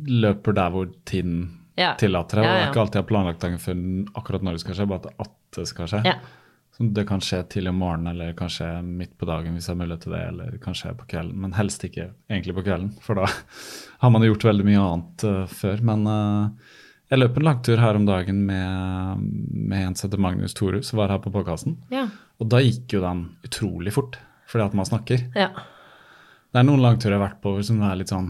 løper 0.07 0.55
der 0.57 0.71
hvor 0.73 0.87
tiden 1.09 1.41
Ja. 1.77 1.93
tillater 1.99 2.41
det. 2.41 2.43
Og 2.43 2.49
det 2.49 2.61
er 2.63 2.71
ikke 2.71 2.81
alltid 2.83 2.99
jeg 2.99 3.05
har 3.05 3.11
planlagt 3.11 3.43
dagen 3.43 3.61
før 3.61 3.81
akkurat 4.17 4.45
når 4.45 4.57
det 4.57 4.63
skal 4.63 4.77
skje, 4.79 4.89
bare 4.89 5.13
at 5.23 5.35
det 5.57 5.65
skal 5.69 5.91
skje. 5.91 6.01
Ja. 6.07 6.17
Så 6.77 6.85
det 6.93 7.07
kan 7.09 7.21
skje 7.25 7.39
tidlig 7.49 7.71
om 7.73 7.79
morgenen, 7.81 8.11
eller 8.11 8.33
kanskje 8.37 8.67
midt 8.85 9.15
på 9.17 9.25
dagen 9.25 9.55
hvis 9.55 9.65
jeg 9.65 9.73
har 9.73 9.79
mulighet 9.79 10.03
til 10.05 10.13
det, 10.13 10.23
eller 10.31 10.57
kanskje 10.61 10.91
på 10.97 11.07
kvelden, 11.09 11.39
men 11.41 11.55
helst 11.57 11.85
ikke 11.87 12.11
egentlig 12.29 12.53
på 12.53 12.65
kvelden, 12.67 12.91
for 13.01 13.17
da 13.17 13.29
har 14.03 14.13
man 14.13 14.25
gjort 14.27 14.45
veldig 14.45 14.67
mye 14.67 14.83
annet 14.83 15.25
uh, 15.25 15.39
før. 15.49 15.81
Men 15.89 16.05
uh, 16.05 16.75
jeg 17.09 17.21
løp 17.21 17.39
en 17.39 17.47
langtur 17.47 17.81
her 17.81 17.97
om 17.97 18.05
dagen 18.05 18.43
med, 18.45 19.25
med 19.47 19.87
en 19.87 19.97
som 19.97 20.09
heter 20.09 20.21
Magnus 20.21 20.57
Torud, 20.57 20.85
som 20.85 21.01
var 21.01 21.13
her 21.13 21.23
på 21.23 21.33
podkasten. 21.33 21.79
Ja. 21.93 22.05
Og 22.37 22.51
da 22.53 22.61
gikk 22.61 22.93
jo 22.93 23.01
den 23.05 23.25
utrolig 23.47 23.95
fort, 23.97 24.19
fordi 24.49 24.69
at 24.69 24.77
man 24.77 24.89
snakker. 24.89 25.25
ja. 25.37 25.51
Det 26.47 26.61
er 26.61 26.65
noen 26.65 26.79
langturer 26.81 27.13
jeg 27.13 27.19
har 27.19 27.25
vært 27.27 27.41
på 27.43 27.51
som 27.65 27.81
er 27.83 27.97
litt 27.99 28.09
sånn 28.09 28.29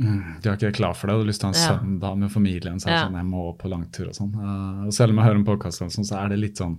mm, 0.00 0.40
Du 0.42 0.48
er 0.50 0.56
ikke 0.56 0.72
klar 0.74 0.94
for 0.94 1.06
det, 1.08 1.14
du 1.16 1.22
har 1.24 1.28
lyst 1.30 1.40
til 1.40 1.50
å 1.50 1.52
ha 1.52 1.58
en 1.58 1.62
Ja. 1.62 1.78
søndag 1.78 2.18
med 2.18 2.30
familien. 2.32 2.76
så 2.80 2.86
er 2.86 2.90
det 2.90 3.00
Ja. 3.00 3.06
sånn, 3.08 3.16
jeg 3.16 3.26
må 3.26 3.58
på 3.58 3.68
langtur 3.70 4.08
og 4.08 4.14
sånn. 4.14 4.34
Uh, 4.34 4.86
og 4.86 4.92
selv 4.92 5.10
om 5.10 5.16
jeg 5.18 5.26
hører 5.26 5.36
en 5.38 5.44
podkast, 5.44 5.78
sånn, 5.82 6.04
så 6.06 6.24
er 6.24 6.28
det 6.30 6.38
litt 6.38 6.56
sånn 6.56 6.78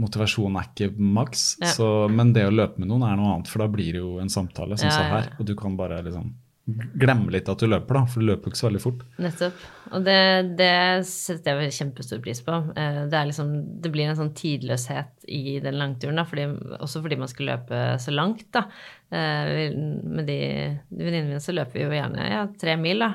Motivasjonen 0.00 0.56
er 0.56 0.66
ikke 0.74 0.96
maks, 0.98 1.58
Ja. 1.60 2.08
men 2.08 2.32
det 2.32 2.46
å 2.48 2.50
løpe 2.50 2.78
med 2.78 2.88
noen 2.88 3.02
er 3.12 3.14
noe 3.16 3.34
annet, 3.36 3.46
for 3.46 3.58
da 3.58 3.68
blir 3.68 3.92
det 3.92 4.00
jo 4.00 4.18
en 4.20 4.28
samtale, 4.28 4.76
som 4.78 4.88
Ja, 4.88 4.96
så 4.96 5.00
ja, 5.02 5.20
her. 5.20 5.36
Og 5.38 5.44
du 5.46 5.54
kan 5.54 5.76
bare 5.76 6.02
liksom 6.02 6.32
glemme 6.64 7.32
litt 7.34 7.48
at 7.50 7.58
du 7.58 7.66
løper, 7.66 7.96
da, 7.98 8.02
for 8.06 8.22
du 8.22 8.28
løper 8.28 8.52
ikke 8.52 8.60
så 8.60 8.68
veldig 8.68 8.82
fort. 8.84 9.00
Nettopp. 9.22 9.62
Og 9.92 10.04
det, 10.06 10.18
det 10.60 10.74
setter 11.08 11.58
jeg 11.64 11.74
kjempestor 11.74 12.20
pris 12.22 12.42
på. 12.46 12.54
Eh, 12.78 13.00
Det, 13.10 13.22
liksom, 13.32 13.50
det 13.82 13.90
blir 13.94 14.06
en 14.10 14.18
sånn 14.20 14.34
tidløshet 14.38 15.26
i 15.26 15.58
den 15.64 15.80
langturen, 15.80 16.20
da, 16.20 16.24
fordi, 16.28 16.46
også 16.78 17.02
fordi 17.02 17.18
man 17.18 17.32
skal 17.32 17.50
løpe 17.50 17.80
så 18.02 18.14
langt. 18.14 18.46
Da. 18.54 18.66
Eh, 19.10 19.74
Med 19.74 20.28
de, 20.30 20.38
de 20.86 21.02
venninnene 21.02 21.32
mine 21.32 21.42
så 21.42 21.54
løper 21.56 21.80
vi 21.80 21.88
jo 21.88 21.96
gjerne 21.98 22.28
ja, 22.30 22.44
tre 22.62 22.78
mil, 22.78 23.02
da. 23.02 23.10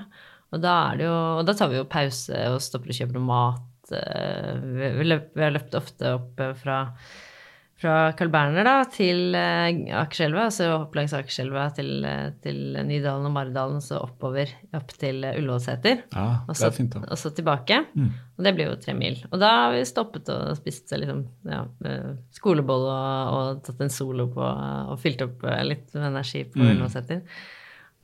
Og 0.52 0.62
da, 0.64 0.76
jo, 1.00 1.14
og 1.40 1.48
da 1.48 1.56
tar 1.60 1.72
vi 1.72 1.80
jo 1.80 1.88
pause 1.92 2.44
og 2.52 2.62
stopper 2.64 2.92
og 2.92 3.00
kjøper 3.00 3.18
noe 3.20 3.30
mat. 3.32 3.96
Eh, 3.96 4.52
Vi, 5.00 5.08
har 5.44 5.56
løpt 5.56 5.80
ofte 5.80 6.18
opp 6.20 6.44
fra 6.60 6.82
fra 7.78 8.12
Carl 8.18 8.32
Berner 8.34 8.66
da, 8.66 8.72
til 8.90 9.36
eh, 9.38 9.94
Akerselva, 10.00 10.48
så 10.54 10.66
opp 10.80 10.96
langs 10.98 11.12
Akerselva 11.14 11.68
til, 11.78 11.92
eh, 12.10 12.32
til 12.42 12.58
Nydalen 12.88 13.28
og 13.30 13.34
Maridalen, 13.36 13.84
så 13.86 14.00
oppover 14.02 14.50
opp 14.74 14.96
til 14.98 15.20
eh, 15.28 15.36
Ullevålseter. 15.38 16.00
Ja, 16.16 16.24
Og 16.50 16.58
så, 16.58 16.72
fint, 16.74 16.96
og 16.98 17.14
så 17.22 17.30
tilbake. 17.38 17.78
Og 17.94 18.42
det 18.48 18.56
blir 18.58 18.72
jo 18.72 18.80
tre 18.82 18.96
mil. 18.98 19.20
Og 19.30 19.38
da 19.44 19.52
har 19.62 19.76
vi 19.76 19.84
stoppet 19.86 20.30
og 20.34 20.56
spist 20.58 20.90
liksom, 20.98 21.22
ja, 21.46 21.62
skolebolle 21.78 22.18
skoleboll 22.40 22.88
og, 22.90 23.38
og 23.38 23.62
tatt 23.68 23.86
en 23.86 23.94
solo 23.94 24.26
på 24.34 24.42
og 24.48 24.98
fylt 25.04 25.22
opp 25.28 25.46
litt 25.70 25.94
med 25.94 26.10
energi 26.10 26.44
på 26.50 26.58
Mm. 26.58 26.72
Ullevålseter. 26.72 27.22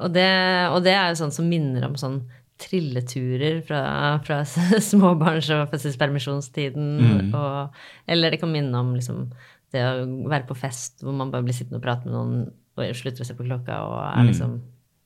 Og, 0.03 0.13
det- 0.13 0.69
og 0.74 0.84
det 0.86 0.93
er 0.97 1.09
jo 1.13 1.19
sånn 1.24 1.34
som 1.34 1.49
minner 1.49 1.86
om 1.89 1.93
sånn 1.97 2.21
trilleturer 2.63 3.61
fra, 3.65 3.82
fra 4.26 4.41
småbarns- 4.89 5.49
og 5.55 5.71
fødselspermisjonstiden. 5.74 6.89
Mm. 7.01 7.34
Og, 7.38 7.82
eller 8.07 8.34
det 8.34 8.39
kan 8.43 8.51
minne 8.53 8.78
om 8.80 8.93
liksom, 8.97 9.26
det 9.74 9.82
å 9.84 10.30
være 10.30 10.45
på 10.49 10.55
fest 10.57 11.01
hvor 11.03 11.15
man 11.17 11.32
bare 11.34 11.43
blir 11.47 11.55
sittende 11.57 11.80
og 11.82 11.86
prate 11.86 12.05
med 12.05 12.13
noen 12.15 12.36
og 12.78 12.95
slutter 12.97 13.21
å 13.26 13.28
se 13.28 13.36
på 13.38 13.45
klokka 13.47 13.80
og 13.86 13.97
er 14.05 14.21
Mm. 14.24 14.28
liksom 14.32 14.53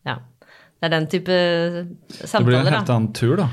Ja. 0.06 0.18
Det 0.80 0.86
er 0.86 0.90
den 0.94 1.08
type 1.10 1.36
samtaler, 2.08 2.28
da. 2.28 2.38
Det 2.40 2.46
blir 2.46 2.58
en 2.60 2.74
helt 2.74 2.90
annen 2.94 3.14
tur, 3.14 3.36
da. 3.38 3.48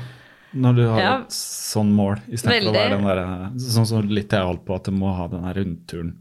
Når 0.55 0.75
du 0.77 0.81
har 0.87 0.99
Ja. 1.01 1.13
et 1.21 1.29
sånn 1.35 1.89
mål, 1.91 2.21
istedenfor 2.31 2.69
å 2.69 2.75
være 2.77 2.89
den 2.95 3.03
der, 3.03 3.59
sånn 3.59 3.85
som 3.89 4.07
litt 4.07 4.29
jeg 4.31 4.39
holdt 4.45 4.63
på, 4.65 4.75
at 4.75 4.83
du 4.85 4.91
må 4.91 5.13
ha 5.17 5.27
den 5.27 5.41
der 5.43 5.53
rundturen. 5.57 6.13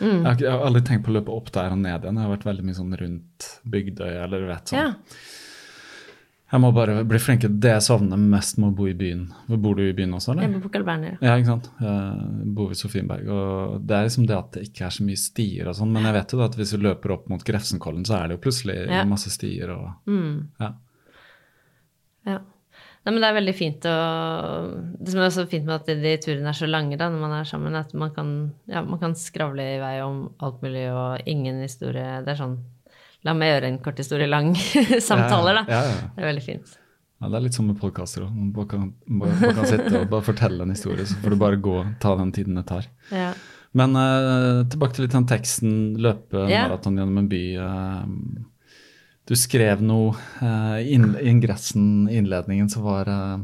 Mm. 0.00 0.22
Jeg, 0.22 0.24
har, 0.26 0.36
jeg 0.36 0.50
har 0.52 0.66
aldri 0.66 0.82
tenkt 0.86 1.04
på 1.06 1.10
å 1.10 1.16
løpe 1.18 1.34
opp 1.34 1.50
der 1.50 1.70
og 1.72 1.78
ned 1.78 2.02
igjen. 2.04 2.14
Jeg 2.14 2.26
har 2.28 2.36
vært 2.36 2.44
veldig 2.46 2.64
mye 2.68 2.78
sånn 2.78 2.94
rundt 3.00 3.48
Bygdøy 3.68 4.22
eller 4.22 4.38
du 4.40 4.46
vet 4.46 4.64
sånn. 4.66 4.78
Ja. 4.78 4.94
Jeg 6.50 6.60
må 6.64 6.72
bare 6.74 7.04
bli 7.06 7.18
flinkere. 7.22 7.54
Det 7.62 7.70
jeg 7.76 7.84
savner 7.86 8.18
mest 8.18 8.56
med 8.58 8.72
å 8.72 8.74
bo 8.74 8.88
i 8.90 8.94
byen 8.98 9.28
Bor 9.62 9.76
du 9.78 9.84
i 9.84 9.92
byen 9.94 10.16
også, 10.16 10.34
Jeg 10.40 10.50
bor 10.56 10.64
på 10.64 10.72
Carl 10.74 10.88
ja. 11.04 11.12
Ja, 11.22 11.34
ikke 11.38 11.46
sant. 11.52 11.68
Jeg 11.80 12.54
bor 12.56 12.68
ved 12.72 12.80
Sofienberg. 12.80 13.28
Og 13.30 13.80
det 13.86 13.96
er 13.96 14.08
liksom 14.08 14.26
det 14.26 14.36
at 14.36 14.52
det 14.56 14.64
ikke 14.66 14.86
er 14.88 14.94
så 14.96 15.06
mye 15.06 15.20
stier 15.20 15.70
og 15.70 15.76
sånn. 15.78 15.92
Men 15.94 16.08
jeg 16.08 16.16
vet 16.18 16.34
jo 16.34 16.42
at 16.42 16.56
hvis 16.58 16.72
du 16.74 16.82
løper 16.82 17.14
opp 17.14 17.28
mot 17.30 17.44
Grefsenkollen, 17.46 18.02
så 18.08 18.18
er 18.18 18.28
det 18.28 18.38
jo 18.38 18.44
plutselig 18.48 18.80
Ja. 18.90 19.04
masse 19.04 19.30
stier 19.30 19.70
og 19.76 19.92
Mm. 20.10 20.48
ja. 20.58 20.72
Ja. 22.26 22.38
Nei, 23.00 23.12
men 23.14 23.22
det 23.22 23.28
er 23.30 23.38
veldig 23.38 23.54
fint 23.56 23.86
å 23.88 23.94
Det 25.00 25.12
som 25.14 25.20
er 25.20 25.30
så 25.32 25.46
fint 25.48 25.64
med 25.64 25.74
at 25.80 25.86
de, 25.86 26.16
turene 26.18 26.48
er 26.50 26.52
så 26.58 26.68
lange 26.68 26.98
da, 26.98 27.08
når 27.08 27.20
man 27.20 27.32
er 27.38 27.44
sammen, 27.48 27.74
at 27.74 27.94
man 27.94 28.10
kan, 28.10 28.52
ja, 28.68 28.82
man 28.82 28.98
kan 28.98 29.14
skravle 29.14 29.62
i 29.76 29.78
vei 29.80 29.94
om 30.04 30.34
alt 30.40 30.60
mulig 30.60 30.84
og 30.92 31.22
ingen 31.26 31.62
historie. 31.62 32.20
Det 32.26 32.34
er 32.34 32.42
sånn 32.42 32.58
La 33.26 33.34
meg 33.36 33.50
gjøre 33.52 33.68
en 33.68 33.78
kort 33.84 33.98
historie 34.00 34.28
lang 34.30 34.54
samtaler, 35.10 35.60
da. 35.60 35.64
Ja, 35.68 35.80
ja, 35.84 35.96
ja. 35.96 36.10
Det 36.16 36.22
er 36.24 36.30
veldig 36.30 36.44
fint. 36.46 36.76
Ja, 37.20 37.28
Det 37.28 37.36
er 37.36 37.44
litt 37.44 37.56
som 37.58 37.66
med 37.68 37.76
podkaster. 37.80 38.24
Man 38.24 38.52
bare 38.56 38.68
kan, 38.70 38.86
bare, 39.06 39.34
bare 39.42 39.56
kan 39.58 39.68
sitte 39.68 39.98
og 40.00 40.06
bare 40.12 40.24
fortelle 40.24 40.64
en 40.64 40.72
historie, 40.72 41.04
så 41.04 41.18
får 41.20 41.34
du 41.34 41.40
bare 41.42 41.58
gå 41.60 41.74
ta 42.00 42.14
den 42.16 42.32
tiden 42.32 42.56
det 42.56 42.64
tar. 42.70 42.88
Ja. 43.12 43.32
Men 43.76 43.92
uh, 43.94 44.64
tilbake 44.72 44.96
til 44.96 45.04
litt 45.04 45.14
den 45.14 45.28
teksten 45.30 45.74
'Løpe 46.00 46.48
Ja. 46.50 46.64
maraton 46.66 46.96
gjennom 46.98 47.20
en 47.20 47.28
by'. 47.30 47.60
Uh, 47.60 48.48
du 49.28 49.36
skrev 49.38 49.82
noe 49.84 50.16
uh, 50.42 50.80
i 50.80 50.96
ingressen, 50.96 52.08
i 52.10 52.16
innledningen, 52.18 52.66
som 52.72 52.82
var 52.82 53.06
eh, 53.06 53.36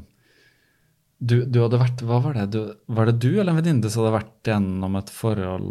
du, 1.19 1.47
du 1.49 1.59
hadde 1.63 1.79
vært 1.81 2.03
Hva 2.05 2.19
var 2.21 2.35
det? 2.37 2.43
Du, 2.53 2.59
var 2.93 3.09
det 3.09 3.15
du 3.25 3.31
eller 3.41 3.55
en 3.55 3.57
venninne 3.63 3.89
som 3.89 4.03
hadde 4.05 4.19
vært 4.19 4.51
gjennom 4.51 4.99
et 5.01 5.09
forhold 5.17 5.71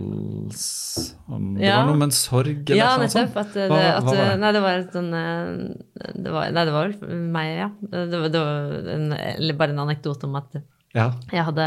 om, 1.29 1.53
Det 1.55 1.67
Ja. 1.67 1.75
var 1.83 1.85
noe 1.91 1.99
med 1.99 2.07
en 2.09 2.15
sorg 2.17 2.63
eller 2.69 2.79
Ja, 2.79 2.95
noe 2.97 3.11
sånt? 3.13 3.35
At, 3.37 3.53
det, 3.53 3.67
Hva- 3.69 3.81
at, 3.97 4.03
hva 4.07 4.15
var? 4.17 4.37
Nei, 4.41 4.51
det 4.57 4.61
var 4.65 4.79
et 4.81 4.95
sånn 4.97 5.11
eh, 5.13 6.11
det 6.17 6.31
var, 6.33 6.49
Nei, 6.55 6.65
det 6.65 6.73
var 6.73 6.89
vel 6.95 7.25
meg, 7.35 7.51
ja. 7.59 7.69
Det 7.81 8.21
var, 8.23 8.29
det 8.33 8.41
var 8.47 8.89
en, 8.95 9.11
eller 9.13 9.59
bare 9.61 9.75
en 9.77 9.83
anekdote 9.85 10.25
om 10.25 10.35
at 10.41 10.57
Ja. 10.95 11.09
Jeg 11.29 11.43
hadde, 11.43 11.65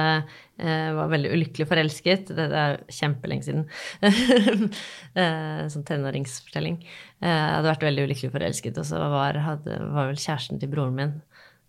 eh, 0.58 0.90
var 0.96 1.10
veldig 1.12 1.30
ulykkelig 1.36 1.66
forelsket. 1.68 2.30
Det, 2.34 2.46
er 2.48 2.78
kjempelenge 2.88 3.44
siden. 3.44 3.66
Eh, 5.18 5.62
sånn 5.72 5.82
tenåringsfortelling. 5.88 6.76
Jeg 7.24 7.28
hadde 7.56 7.66
vært 7.72 7.82
veldig 7.88 8.04
ulykkelig 8.06 8.30
forelsket, 8.30 8.76
og 8.78 8.86
så 8.86 9.00
var, 9.10 9.34
hadde, 9.42 9.78
var 9.92 10.06
vel 10.12 10.20
kjæresten 10.20 10.60
til 10.62 10.70
broren 10.70 10.94
min 10.94 11.14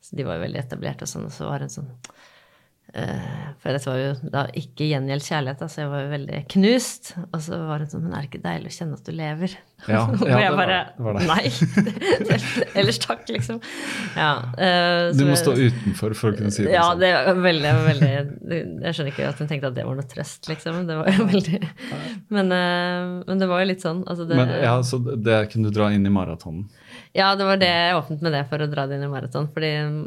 så 0.02 0.16
De 0.16 0.24
var 0.28 0.40
jo 0.40 0.46
veldig 0.48 0.60
etablert, 0.66 1.02
og 1.06 1.12
sånn, 1.12 1.26
og 1.30 1.34
så 1.36 1.48
var 1.50 1.60
hun 1.66 1.70
sånn 1.74 1.90
uh, 2.96 3.54
For 3.62 3.76
dette 3.76 3.90
var 3.92 3.98
jo 4.02 4.12
da 4.34 4.46
ikke 4.58 4.88
gjengjeldt 4.90 5.28
kjærlighet, 5.28 5.66
så 5.70 5.82
jeg 5.84 5.90
var 5.92 6.06
jo 6.06 6.12
veldig 6.14 6.40
knust. 6.56 7.12
Og 7.30 7.42
så 7.46 7.60
var 7.70 7.84
hun 7.84 7.92
sånn 7.92 8.06
Men 8.08 8.16
er 8.18 8.24
det 8.26 8.30
ikke 8.32 8.42
deilig 8.48 8.72
å 8.72 8.78
kjenne 8.80 8.98
at 9.00 9.10
du 9.10 9.12
lever? 9.20 9.58
Ja, 9.88 10.02
og 10.10 10.24
ja, 10.32 10.40
jeg 10.44 10.50
det 10.50 10.58
var 10.58 10.72
det, 10.74 10.80
det 10.98 11.06
var 11.06 11.20
det. 11.20 11.28
Nei. 11.30 11.52
Ellers 12.80 13.00
takk, 13.04 13.22
liksom. 13.32 13.60
Ja, 14.16 14.32
uh, 14.56 15.12
Du 15.16 15.24
må 15.28 15.36
jeg- 15.36 15.42
stå 15.44 15.54
utenfor 15.60 16.16
for 16.20 16.32
å 16.34 16.40
kunne 16.40 16.52
si 16.56 16.66
det. 16.66 16.74
ja, 16.76 16.88
sånn. 16.90 17.00
det 17.04 17.12
var 17.16 17.40
veldig, 17.46 17.72
veldig 17.86 18.10
Jeg 18.10 18.98
skjønner 18.98 19.14
ikke 19.14 19.30
at 19.30 19.40
hun 19.44 19.52
tenkte 19.52 19.72
at 19.72 19.78
det 19.78 19.86
var 19.88 20.00
noe 20.00 20.10
trøst, 20.16 20.50
liksom. 20.52 20.82
Det 20.90 20.98
var 21.00 21.12
jo 21.14 21.28
veldig 21.36 21.62
Men, 22.34 22.52
uh, 22.56 23.24
men 23.30 23.44
det 23.44 23.48
var 23.52 23.64
jo 23.64 23.70
litt 23.72 23.86
sånn. 23.86 24.02
Altså 24.10 24.28
det, 24.30 24.40
Men 24.40 24.56
ja, 24.64 24.76
Så 24.84 25.00
det 25.04 25.42
kunne 25.54 25.70
du 25.70 25.76
dra 25.80 25.92
inn 25.94 26.06
i 26.08 26.14
maratonen? 26.14 26.66
Ja, 27.18 27.32
det 27.36 27.48
var 27.48 27.58
det 27.62 27.70
jeg 27.72 27.98
åpnet 27.98 28.22
med 28.26 28.36
det 28.38 28.44
for 28.52 28.62
å 28.62 28.70
dra 28.70 28.86
det 28.90 29.00
inn 29.00 29.08
i 29.08 29.12
maraton. 29.12 29.48
Fordi 29.56 29.72
mm, 29.90 30.04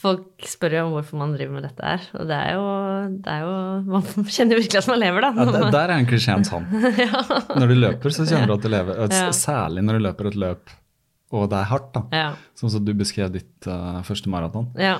folk 0.00 0.46
spør 0.48 0.78
jo 0.78 0.86
om 0.86 0.94
hvorfor 0.96 1.20
man 1.20 1.34
driver 1.36 1.58
med 1.58 1.66
dette 1.68 1.84
her. 1.92 2.06
Og 2.16 2.30
det 2.30 2.38
er 2.38 2.56
jo, 2.56 2.64
det 3.26 3.34
er 3.34 3.44
jo 3.44 3.52
Man 3.92 4.08
kjenner 4.38 4.60
virkelig 4.62 4.80
at 4.82 4.90
man 4.92 5.02
lever, 5.02 5.26
da. 5.28 5.32
Ja, 5.36 5.46
det, 5.52 5.62
der, 5.76 5.84
er 5.84 5.94
egentlig 5.98 6.22
skjeen 6.24 6.48
sann. 6.48 6.66
Når 7.60 7.68
du 7.72 7.76
løper, 7.82 8.16
så 8.16 8.26
kjenner 8.28 8.50
du 8.52 8.56
at 8.56 8.66
du 8.66 8.72
lever. 8.72 9.06
Særlig 9.46 9.84
når 9.86 9.98
du 10.00 10.06
løper 10.08 10.32
et 10.32 10.40
løp 10.46 10.74
og 11.34 11.48
det 11.50 11.58
er 11.58 11.70
hardt, 11.72 11.88
da. 11.96 12.02
ja, 12.14 12.26
Sånn 12.58 12.70
som 12.70 12.84
du 12.86 12.92
beskrev 12.96 13.32
ditt 13.34 13.66
uh, 13.66 13.98
første 14.06 14.30
maraton. 14.30 14.68
ja, 14.78 14.96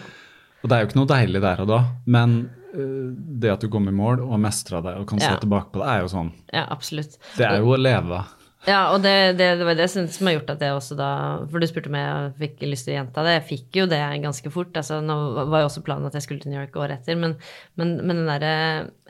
Og 0.62 0.68
det 0.68 0.74
er 0.76 0.82
jo 0.82 0.88
ikke 0.90 0.98
noe 0.98 1.10
deilig 1.12 1.42
der 1.44 1.60
og 1.62 1.68
da, 1.70 1.76
men 2.10 2.32
eh, 2.74 3.12
det 3.14 3.52
at 3.52 3.62
du 3.62 3.68
kom 3.70 3.86
i 3.86 3.94
mål 3.94 4.24
og 4.24 4.40
mestra 4.42 4.80
det 4.82 4.96
og 4.98 5.06
kan 5.06 5.22
se 5.22 5.28
Ja. 5.30 5.36
tilbake 5.38 5.70
på 5.70 5.78
det, 5.84 5.86
er 5.92 6.02
jo 6.02 6.08
sånn. 6.10 6.32
ja, 6.50 6.64
absolutt. 6.74 7.14
Det 7.36 7.46
er 7.46 7.60
jo 7.62 7.70
å 7.76 7.78
leve. 7.78 8.24
Ja, 8.66 8.88
og 8.90 8.98
det, 9.04 9.38
det, 9.38 9.46
det 9.60 9.66
var 9.66 9.76
det 9.78 9.86
som 9.92 10.26
har 10.26 10.34
gjort 10.34 10.48
at 10.56 10.62
jeg 10.64 10.74
også 10.74 10.96
da 10.98 11.08
For 11.46 11.62
du 11.62 11.68
spurte 11.70 11.90
om 11.90 11.96
jeg 11.98 12.30
fikk 12.40 12.64
lyst 12.66 12.88
til 12.88 12.96
å 12.96 12.98
gjenta 12.98 13.22
det. 13.22 13.36
Jeg 13.36 13.44
fikk 13.52 13.78
jo 13.78 13.84
det 13.90 14.00
ganske 14.24 14.50
fort. 14.50 14.74
altså 14.74 14.98
Nå 15.04 15.16
var 15.52 15.62
jo 15.62 15.68
også 15.68 15.84
planen 15.86 16.08
at 16.08 16.18
jeg 16.18 16.26
skulle 16.26 16.42
til 16.42 16.50
New 16.50 16.58
York 16.58 16.74
året 16.74 16.98
etter, 16.98 17.18
men, 17.20 17.36
men, 17.78 17.94
men 18.02 18.22
den 18.22 18.30
derre 18.32 18.56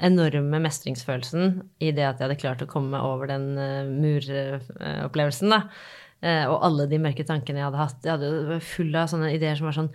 enorme 0.05 0.61
mestringsfølelsen 0.67 1.57
i 1.81 1.89
det 1.97 2.05
at 2.05 2.21
jeg 2.21 2.27
hadde 2.27 2.41
klart 2.43 2.67
å 2.67 2.69
komme 2.69 3.01
over 3.01 3.33
den 3.33 3.49
uh, 3.57 3.89
muropplevelsen, 3.89 5.55
da, 5.55 5.63
eh, 6.21 6.45
og 6.45 6.61
alle 6.69 6.85
de 6.91 7.01
mørke 7.01 7.25
tankene 7.25 7.63
jeg 7.63 7.69
hadde 7.71 7.81
hatt 7.81 8.05
Jeg 8.05 8.13
hadde 8.13 8.33
jo 8.35 8.61
full 8.75 8.93
av 8.93 9.09
sånne 9.09 9.33
ideer 9.39 9.57
som 9.57 9.71
var 9.71 9.81
sånn 9.81 9.93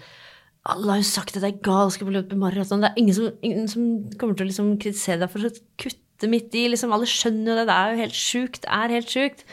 alle 0.72 0.94
har 0.94 1.00
jo 1.02 1.10
sagt 1.10 1.38
at 1.38 1.42
det 1.42 1.56
er 1.56 1.64
galskap 1.66 2.10
å 2.10 2.14
løpe 2.14 2.38
maraton. 2.38 2.84
Det 2.84 2.92
er 2.92 3.00
ingen 3.02 3.16
som, 3.18 3.30
ingen 3.42 3.70
som 3.70 3.86
kommer 4.22 4.38
til 4.38 4.46
å 4.46 4.50
liksom 4.52 4.76
kritisere 4.82 5.24
deg 5.24 5.32
for 5.34 5.48
å 5.48 5.50
kutte 5.82 6.11
midt 6.30 6.54
i. 6.60 6.68
Liksom. 6.70 6.92
Alle 6.94 7.10
skjønner 7.10 7.54
jo 7.54 7.58
det. 7.60 7.68
Det 7.70 7.78
er 7.78 7.92
jo 7.94 8.02
helt 8.04 8.18
sjukt. 8.18 8.62
Det 8.66 8.74
er 8.78 8.96
helt 8.98 9.10
sjukt. 9.10 9.46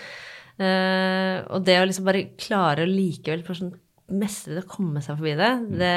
Uh, 0.59 1.37
og 1.55 1.63
det 1.65 1.77
å 1.79 1.85
liksom 1.87 2.09
bare 2.09 2.25
klare 2.41 2.83
å 2.83 2.91
likevel 2.91 3.45
sånn 3.47 3.77
mestre 4.09 4.55
det, 4.57 4.63
komme 4.71 5.03
seg 5.05 5.19
forbi 5.19 5.35
det, 5.37 5.49
det, 5.77 5.91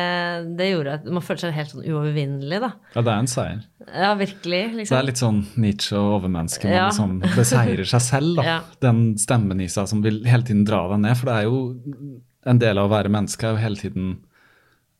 det 0.59 0.65
gjorde 0.67 0.95
at 0.97 1.05
man 1.15 1.23
følte 1.23 1.47
seg 1.47 1.55
helt 1.55 1.71
sånn 1.71 1.85
uovervinnelig, 1.87 2.59
da. 2.59 2.69
Ja, 2.91 3.03
det 3.07 3.13
er 3.13 3.21
en 3.23 3.29
seier. 3.31 3.61
Ja, 3.87 4.09
virkelig. 4.19 4.59
Liksom. 4.81 4.91
Det 4.91 4.97
er 4.99 5.07
litt 5.07 5.21
sånn 5.21 5.39
Nietzsche 5.63 5.95
og 5.99 6.17
overmenneske. 6.17 6.67
Man 6.67 6.75
Ja. 6.75 6.89
liksom 6.89 7.13
beseirer 7.37 7.87
seg 7.87 8.03
selv, 8.03 8.33
da. 8.41 8.47
Ja. 8.51 8.57
Den 8.83 9.01
stemmen 9.21 9.63
i 9.63 9.69
seg 9.71 9.87
som 9.87 10.03
vil 10.03 10.19
hele 10.27 10.43
tiden 10.47 10.65
dra 10.67 10.83
deg 10.91 10.99
ned. 11.05 11.17
For 11.21 11.31
det 11.31 11.37
er 11.39 11.47
jo 11.47 11.61
en 12.51 12.59
del 12.61 12.81
av 12.81 12.89
å 12.89 12.93
være 12.97 13.13
menneske 13.15 13.47
er 13.47 13.55
jo 13.55 13.63
hele 13.63 13.79
tiden 13.79 14.11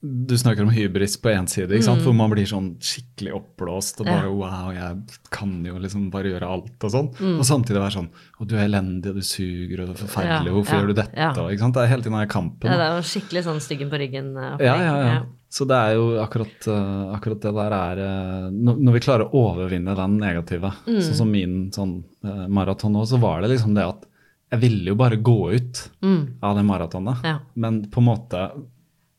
Du 0.02 0.34
snakker 0.38 0.64
om 0.66 0.70
hybris 0.74 1.14
på 1.22 1.30
én 1.30 1.45
side, 1.47 1.78
sant? 1.86 2.02
hvor 2.02 2.16
man 2.18 2.32
blir 2.34 2.47
sånn 2.49 2.72
skikkelig 2.82 3.36
oppblåst 3.38 3.99
og 4.02 4.08
bare 4.08 4.26
Mm. 4.26 4.39
Ja. 4.39 4.47
wow, 4.49 4.72
jeg 4.74 5.20
kan 5.30 5.52
jo 5.66 5.76
liksom 5.78 6.10
bare 6.10 6.24
gjøre 6.32 6.47
alt 6.49 6.84
og 6.84 6.89
sånn. 6.91 7.10
Mm. 7.20 7.36
Og 7.38 7.45
samtidig 7.45 7.78
være 7.84 7.93
sånn 7.99 8.10
å 8.41 8.47
du 8.47 8.56
er 8.58 8.66
elendig, 8.66 9.10
og 9.12 9.16
du 9.16 9.22
suger, 9.22 9.82
og 9.82 9.88
det 9.91 9.93
er 9.99 10.02
forferdelig, 10.08 10.49
Ja, 10.49 10.56
hvorfor 10.58 10.74
ja, 10.74 10.80
gjør 10.82 10.88
du 10.88 10.93
dette? 10.93 11.28
Og, 11.43 11.52
ikke 11.52 11.60
sant? 11.60 11.74
Det 11.76 11.84
er 11.84 11.91
hele 11.93 12.02
tiden 12.02 12.18
den 12.20 12.28
kampen. 12.34 12.66
Ja, 12.72 12.78
det 12.82 12.88
er 12.88 12.95
jo 12.97 13.06
skikkelig 13.12 13.43
sånn 13.45 13.62
styggen 13.62 13.89
på 13.93 13.99
ryggen. 14.02 14.32
eh, 14.38 14.66
Ja, 14.66 14.76
ja, 14.82 14.97
ja. 15.06 15.22
Så 15.52 15.68
det 15.68 15.76
er 15.78 15.93
jo 15.93 16.18
akkurat, 16.26 16.68
eh, 16.68 17.14
akkurat 17.14 17.41
det 17.41 17.54
der 17.54 17.72
er 17.72 17.97
eh, 17.99 18.49
når, 18.49 18.93
vi 18.93 18.99
klarer 19.06 19.30
å 19.30 19.34
overvinne 19.54 19.95
den 19.95 20.18
negative, 20.18 20.74
Mm. 20.88 20.97
sånn 20.97 21.14
som 21.16 21.32
min 21.32 21.70
sånn, 21.72 22.04
maraton 22.49 22.91
nå, 22.93 23.06
så 23.06 23.20
var 23.20 23.41
det 23.41 23.49
liksom 23.52 23.76
det 23.76 23.84
at 23.86 24.06
jeg 24.52 24.60
ville 24.62 24.86
jo 24.91 24.95
bare 24.95 25.16
gå 25.22 25.54
ut 25.54 25.89
Mm. 26.02 26.28
av 26.41 26.56
det 26.58 26.64
maratonet. 26.66 27.24
Ja. 27.24 27.39
Men 27.56 27.86
på 27.86 27.99
en 27.99 28.06
måte 28.06 28.52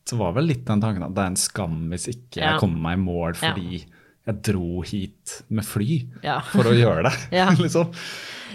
så 0.09 0.16
var 0.18 0.32
vel 0.36 0.48
litt 0.50 0.64
den 0.66 0.80
tanken 0.82 1.05
at 1.07 1.14
det 1.14 1.22
er 1.24 1.30
en 1.32 1.36
skam 1.40 1.76
hvis 1.92 2.09
ikke 2.11 2.40
Ja. 2.40 2.53
jeg 2.53 2.61
kommer 2.61 2.80
meg 2.88 2.98
i 2.98 3.03
mål 3.03 3.34
fordi 3.38 3.84
jeg 4.26 4.42
dro 4.46 4.82
hit 4.86 5.42
med 5.50 5.64
fly 5.66 6.00
Ja. 6.22 6.40
for 6.40 6.64
å 6.70 6.74
gjøre 6.74 7.05
det. 7.09 7.14
Ja. 7.40 7.50
liksom. 7.64 7.90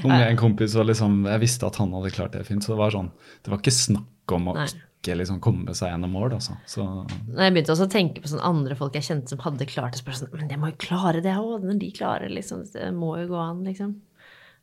Og 0.04 0.10
med 0.12 0.28
en 0.30 0.38
kompis 0.38 0.76
og 0.78 0.86
liksom, 0.86 1.24
Jeg 1.26 1.40
visste 1.42 1.66
at 1.68 1.76
han 1.82 1.92
hadde 1.92 2.12
klart 2.14 2.32
det 2.38 2.46
fint, 2.48 2.64
så 2.64 2.76
det 2.76 2.78
var 2.78 2.92
sånn, 2.94 3.10
det 3.44 3.50
var 3.52 3.58
ikke 3.60 3.74
snakk 3.74 4.36
om 4.36 4.48
å 4.52 4.54
Nei. 4.60 4.68
ikke 5.02 5.16
liksom 5.18 5.40
komme 5.42 5.74
seg 5.74 5.90
gjennom 5.92 6.12
mål. 6.12 6.34
Altså. 6.38 6.58
Så 6.68 6.84
Når 6.86 7.42
jeg 7.42 7.54
begynte 7.56 7.74
også 7.74 7.88
å 7.88 7.92
tenke 7.96 8.22
på 8.22 8.28
sånn 8.32 8.44
andre 8.46 8.76
folk 8.76 8.94
jeg 8.94 9.08
kjente 9.08 9.30
som 9.34 9.40
hadde 9.40 9.66
klart 9.66 9.94
det, 9.98 10.04
så 10.04 10.14
sånn 10.28 10.34
Men 10.38 10.50
jeg 10.50 10.60
må 10.60 10.70
jo 10.72 10.78
klare 10.84 11.22
det 11.24 11.34
òg, 11.36 11.64
når 11.64 11.80
de 11.80 11.92
klarer 11.92 12.30
liksom. 12.30 12.64
Det 12.72 12.92
må 12.94 13.16
jo 13.22 13.28
gå 13.32 13.40
an, 13.42 13.64
liksom. 13.66 13.96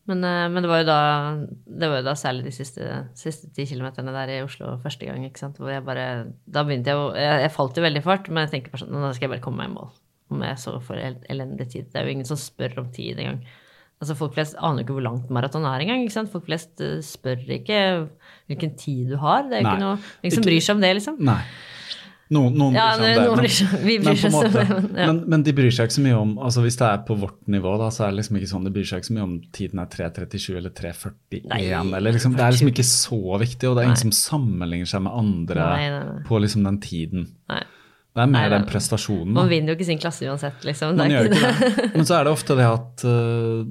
Men, 0.06 0.20
eh, 0.28 0.48
men 0.52 0.60
det 0.62 0.68
var 0.68 0.82
jo 0.82 0.86
da 0.90 0.98
det 1.64 1.88
var 1.88 2.02
jo 2.02 2.04
da 2.10 2.12
særlig 2.20 2.44
de 2.44 2.52
siste, 2.52 2.88
siste 3.16 3.48
ti 3.56 3.64
kilometerne 3.70 4.12
der 4.12 4.32
i 4.34 4.42
Oslo 4.44 4.74
første 4.82 5.06
gang, 5.08 5.24
ikke 5.24 5.40
sant, 5.40 5.56
hvor 5.56 5.70
jeg 5.72 5.84
bare 5.86 6.26
Da 6.44 6.62
begynte 6.66 6.92
jeg 6.92 7.14
Jeg, 7.22 7.40
jeg 7.46 7.52
falt 7.54 7.76
jo 7.80 7.82
veldig 7.86 8.02
fart, 8.04 8.28
men 8.28 8.44
jeg 8.44 8.52
tenker 8.52 8.74
bare 8.74 8.84
sånn 8.84 8.92
Nå 8.92 9.12
skal 9.16 9.28
jeg 9.28 9.34
bare 9.38 9.44
komme 9.46 9.62
meg 9.64 9.70
i 9.72 9.74
mål. 9.78 9.90
Om 10.34 10.42
jeg 10.44 10.56
så 10.60 10.74
får 10.82 11.00
el- 11.04 11.24
elendig 11.30 11.68
tid. 11.72 11.88
Det 11.92 12.00
er 12.00 12.04
jo 12.08 12.12
ingen 12.18 12.28
som 12.28 12.36
spør 12.40 12.78
om 12.82 12.90
tid 12.92 13.18
engang. 13.18 13.40
Altså 14.02 14.16
Folk 14.18 14.34
flest 14.34 14.56
aner 14.58 14.82
jo 14.82 14.84
ikke 14.88 14.96
hvor 14.98 15.04
langt 15.06 15.30
maraton 15.32 15.64
er 15.64 15.80
engang. 15.84 16.02
ikke 16.04 16.12
sant? 16.18 16.32
Folk 16.32 16.44
flest 16.48 16.80
eh, 16.84 16.98
spør 17.04 17.40
ikke 17.56 17.80
hvilken 18.50 18.74
tid 18.76 19.12
du 19.12 19.16
har. 19.22 19.44
Det 19.48 19.60
er 19.60 19.62
jo 19.62 19.68
Nei. 19.68 19.74
ikke 19.76 19.84
noe 19.84 19.98
Ingen 20.24 20.34
som 20.36 20.44
bryr 20.48 20.60
seg 20.64 20.74
om 20.76 20.80
det, 20.84 20.92
liksom. 20.98 21.16
Nei. 21.24 21.40
Noen, 22.32 22.54
noen 22.56 22.72
Ja, 22.72 22.86
bryr 22.96 23.10
seg 23.12 23.26
om 23.28 23.36
det, 23.36 23.48
men, 23.76 23.82
vi 23.84 23.94
bryr 24.00 24.16
men, 24.16 24.32
måte, 24.32 24.50
det, 24.54 24.64
men, 24.70 24.86
ja. 24.96 25.08
men, 25.10 25.18
men 25.28 25.42
de 25.44 25.52
bryr 25.56 25.74
seg 25.74 25.90
ikke 25.90 25.96
så 25.98 26.04
mye 26.06 26.16
om 26.16 26.30
altså 26.40 26.64
Hvis 26.64 26.78
det 26.80 26.86
er 26.88 27.02
på 27.04 27.16
vårt 27.20 27.42
nivå, 27.52 27.74
da, 27.82 27.90
så 27.92 28.06
er 28.06 28.14
det 28.14 28.22
liksom 28.22 28.38
ikke 28.40 28.50
sånn, 28.54 28.64
de 28.64 28.72
bryr 28.72 28.88
seg 28.88 29.02
ikke 29.02 29.10
så 29.10 29.16
mye 29.18 29.26
om 29.26 29.34
tiden 29.58 29.82
er 29.82 29.90
3.37 29.92 30.56
eller 30.56 30.72
3.41. 30.72 31.92
Eller 32.00 32.16
liksom, 32.16 32.36
Det 32.38 32.46
er 32.46 32.56
liksom 32.56 32.72
ikke 32.72 32.88
så 32.88 33.20
viktig, 33.44 33.68
og 33.68 33.76
det 33.76 33.84
er 33.84 33.90
ingen 33.90 34.02
som 34.06 34.16
sammenligner 34.16 34.88
seg 34.88 35.04
med 35.04 35.20
andre 35.20 35.68
Nei, 35.68 35.86
nei, 35.92 36.02
nei. 36.08 36.26
på 36.28 36.40
liksom 36.40 36.64
den 36.64 36.80
tiden. 36.84 37.28
Det 38.14 38.22
er 38.22 38.30
mer 38.30 38.52
den 38.52 38.66
prestasjonen. 38.70 39.32
Man 39.34 39.48
vinner 39.50 39.74
jo 39.74 39.78
ikke 39.78 39.88
sin 39.88 40.00
klasse 40.00 40.28
uansett, 40.30 40.62
liksom. 40.64 40.94
Man 40.96 41.10
gjør 41.10 41.28
ikke 41.28 41.40
det. 41.44 41.88
Men 41.96 42.06
så 42.06 42.20
er 42.20 42.28
det 42.28 42.34
ofte 42.36 42.54
det 42.56 42.68
at 42.70 43.04
øh, 43.10 43.64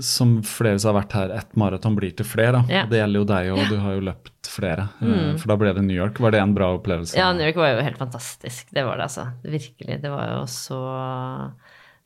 som 0.00 0.38
flere 0.46 0.78
som 0.80 0.94
har 0.94 1.02
vært 1.02 1.16
her, 1.18 1.32
ett 1.36 1.56
maraton 1.60 1.96
blir 1.98 2.14
til 2.16 2.24
flere. 2.28 2.62
Ja. 2.72 2.86
Og 2.86 2.92
Det 2.92 3.02
gjelder 3.02 3.20
jo 3.20 3.28
deg, 3.28 3.50
og 3.52 3.64
du 3.68 3.76
har 3.82 3.96
jo 3.98 4.04
løpt 4.06 4.48
flere. 4.48 4.88
Mm. 5.04 5.36
For 5.40 5.52
da 5.52 5.58
ble 5.60 5.74
det 5.76 5.84
New 5.84 5.96
York. 5.96 6.20
Var 6.24 6.32
det 6.32 6.40
en 6.40 6.54
bra 6.56 6.70
opplevelse? 6.78 7.18
Ja, 7.18 7.28
New 7.36 7.44
York 7.44 7.60
var 7.60 7.74
jo 7.74 7.84
helt 7.84 8.00
fantastisk. 8.00 8.72
Det 8.72 8.84
var 8.86 8.96
det, 8.96 9.10
altså. 9.10 9.28
Virkelig. 9.44 10.00
Det 10.02 10.12
var 10.12 10.32
jo 10.32 10.46
så 10.48 10.80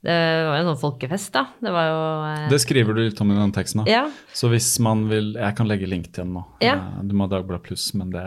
Det 0.02 0.14
var 0.48 0.56
jo 0.56 0.62
en 0.64 0.68
sånn 0.72 0.80
folkefest, 0.80 1.28
da. 1.30 1.44
Det 1.62 1.70
var 1.70 1.84
jo 1.86 1.98
eh, 2.26 2.46
Det 2.50 2.58
skriver 2.58 2.96
du 2.96 3.04
litt 3.04 3.20
om 3.22 3.28
i 3.30 3.36
den 3.36 3.52
teksten. 3.54 3.84
da. 3.84 3.92
Ja, 3.92 4.00
Så 4.34 4.48
hvis 4.50 4.66
man 4.82 5.04
vil 5.06 5.36
Jeg 5.38 5.54
kan 5.54 5.68
legge 5.70 5.86
link 5.86 6.08
til 6.10 6.24
den 6.24 6.32
nå. 6.34 6.42
Ja. 6.64 6.74
Eh, 6.74 7.04
Du 7.06 7.14
må 7.14 7.28
ha 7.28 7.30
Dagbladet 7.30 7.62
Pluss, 7.68 7.84
men 7.94 8.10
det, 8.10 8.24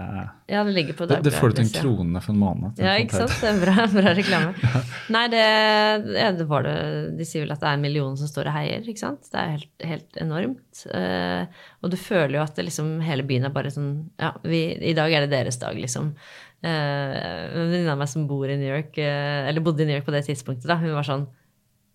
ja, 0.47 0.63
det 0.63 0.71
ligger 0.71 0.95
på 0.95 1.07
det, 1.09 1.19
det 1.25 1.33
får 1.35 1.51
du 1.51 1.59
til 1.59 1.65
en 1.65 1.73
krone 1.73 2.15
ja. 2.15 2.23
for 2.23 2.31
en 2.31 2.39
måned. 2.39 2.79
Ja, 2.79 2.95
ikke 3.01 3.25
sant? 3.25 3.35
Det 3.43 3.51
er 3.51 3.59
bra, 3.59 3.87
bra 3.97 4.15
reklame. 4.15 4.71
Nei, 5.17 5.25
det, 5.35 5.43
ja, 6.15 6.31
det 6.39 6.47
var 6.47 6.63
det 6.63 6.79
De 7.19 7.27
sier 7.27 7.43
vel 7.43 7.51
at 7.57 7.59
det 7.59 7.67
er 7.73 7.79
en 7.81 7.85
million 7.89 8.15
som 8.23 8.31
står 8.31 8.53
og 8.53 8.55
heier, 8.55 8.87
ikke 8.87 9.03
sant? 9.03 9.27
Det 9.27 9.43
er 9.43 9.53
helt, 9.57 9.71
helt 9.91 10.23
enormt. 10.23 10.87
Uh, 10.87 11.43
og 11.83 11.91
du 11.91 11.99
føler 11.99 12.39
jo 12.39 12.45
at 12.47 12.55
det 12.55 12.69
liksom 12.69 13.01
hele 13.03 13.27
byen 13.27 13.49
er 13.49 13.55
bare 13.55 13.75
sånn 13.75 13.93
Ja, 14.21 14.31
vi, 14.47 14.67
i 14.79 14.95
dag 14.95 15.11
er 15.11 15.27
det 15.27 15.35
deres 15.35 15.59
dag, 15.59 15.75
liksom. 15.75 16.13
Uh, 16.63 16.69
en 16.71 17.65
venninne 17.67 17.91
av 17.91 17.99
meg 17.99 18.07
som 18.07 18.29
bor 18.29 18.47
i 18.47 18.55
New 18.55 18.71
York, 18.71 18.95
uh, 18.95 19.49
eller 19.49 19.65
bodde 19.65 19.83
i 19.83 19.89
New 19.89 19.99
York 19.99 20.07
på 20.07 20.15
det 20.15 20.23
tidspunktet, 20.29 20.71
da, 20.71 20.79
hun 20.79 20.95
var 20.95 21.07
sånn 21.07 21.27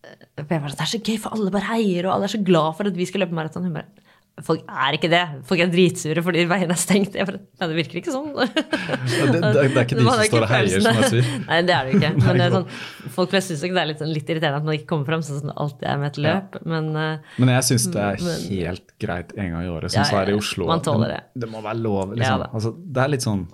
jeg 0.02 0.46
var 0.48 0.68
sånn, 0.70 0.78
Det 0.78 0.86
er 0.86 0.92
så 0.94 1.02
gøy, 1.04 1.18
for 1.20 1.36
alle 1.36 1.50
bare 1.54 1.68
heier, 1.74 2.06
og 2.08 2.14
alle 2.16 2.28
er 2.30 2.32
så 2.36 2.44
glad 2.44 2.76
for 2.78 2.88
at 2.88 2.96
vi 2.96 3.08
skal 3.08 3.24
løpe 3.26 3.36
maraton. 3.36 3.66
Hun 3.68 3.74
bare 3.80 4.08
Folk 4.40 4.62
er 4.64 4.94
ikke 4.96 5.08
det. 5.12 5.20
Folk 5.44 5.60
er 5.60 5.68
dritsure 5.68 6.22
fordi 6.24 6.46
veiene 6.48 6.72
er 6.72 6.78
stengt. 6.80 7.16
Jeg 7.18 7.26
bare, 7.28 7.40
ja, 7.60 7.66
det 7.68 7.74
virker 7.76 7.98
ikke 8.00 8.12
sånn. 8.14 8.30
Ja, 8.38 8.46
det, 8.48 9.32
det, 9.34 9.40
det 9.42 9.64
er 9.66 9.82
ikke 9.82 9.98
de 9.98 10.04
som 10.06 10.22
står 10.30 10.46
og 10.46 10.52
heier, 10.54 10.70
som 10.80 10.96
er 10.96 11.08
sur. 11.12 11.28
Nei, 11.50 11.58
det 11.68 11.74
er 11.76 11.90
det 11.90 11.98
ikke. 11.98 12.12
Men 12.24 12.40
det 12.40 12.46
sånn, 12.54 12.64
folk 13.18 13.34
flest 13.34 13.52
syns 13.52 13.64
det 13.66 13.82
er 13.82 13.90
litt, 13.90 14.00
sånn, 14.00 14.14
litt 14.16 14.32
irriterende 14.32 14.62
at 14.62 14.68
man 14.70 14.78
ikke 14.78 14.88
kommer 14.94 15.10
fram 15.10 15.24
sånn 15.26 15.52
alltid 15.52 15.84
er 15.92 16.00
med 16.00 16.08
et 16.12 16.20
løp. 16.24 16.56
Men 16.72 16.88
eh, 17.02 17.34
Men 17.42 17.52
jeg 17.58 17.68
syns 17.68 17.88
det 17.92 18.06
er 18.06 18.24
Men- 18.24 18.46
helt 18.54 18.94
greit 19.04 19.34
en 19.36 19.50
gang 19.56 19.66
i 19.66 19.72
året, 19.74 19.90
Ja, 19.90 19.96
som 19.98 20.08
så 20.08 20.16
ja, 20.16 20.22
er 20.24 20.32
i. 20.32 20.38
Oslo. 20.40 20.70
Man 20.72 20.86
tåler 20.88 21.12
det. 21.18 21.20
Det 21.44 21.50
må 21.52 21.60
være 21.66 21.82
lov, 21.84 22.14
liksom. 22.16 22.46
Ja, 22.46 22.48
altså, 22.48 22.72
det 22.80 23.04
er 23.04 23.12
litt 23.18 23.26
sånn 23.26 23.44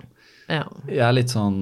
ja. 0.48 0.62
Jeg 0.86 1.02
er 1.02 1.12
litt 1.16 1.32
sånn 1.34 1.56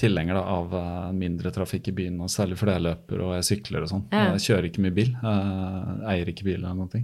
tilhenger 0.00 0.34
da, 0.38 0.42
av 0.56 0.74
eh, 0.78 1.12
mindre 1.12 1.50
trafikk 1.54 1.88
i 1.88 1.96
byen, 1.96 2.20
og 2.24 2.30
særlig 2.32 2.56
fordi 2.60 2.72
jeg 2.78 2.84
løper 2.86 3.20
og 3.24 3.32
jeg 3.38 3.48
sykler 3.50 3.82
og 3.84 3.90
sånn. 3.90 4.04
Ja. 4.12 4.26
Jeg 4.34 4.44
kjører 4.48 4.68
ikke 4.70 4.84
mye 4.86 4.94
bil, 4.96 5.10
jeg 5.22 6.04
eier 6.14 6.30
ikke 6.32 6.46
bil 6.48 6.60
eller 6.62 6.78
noe. 6.78 7.02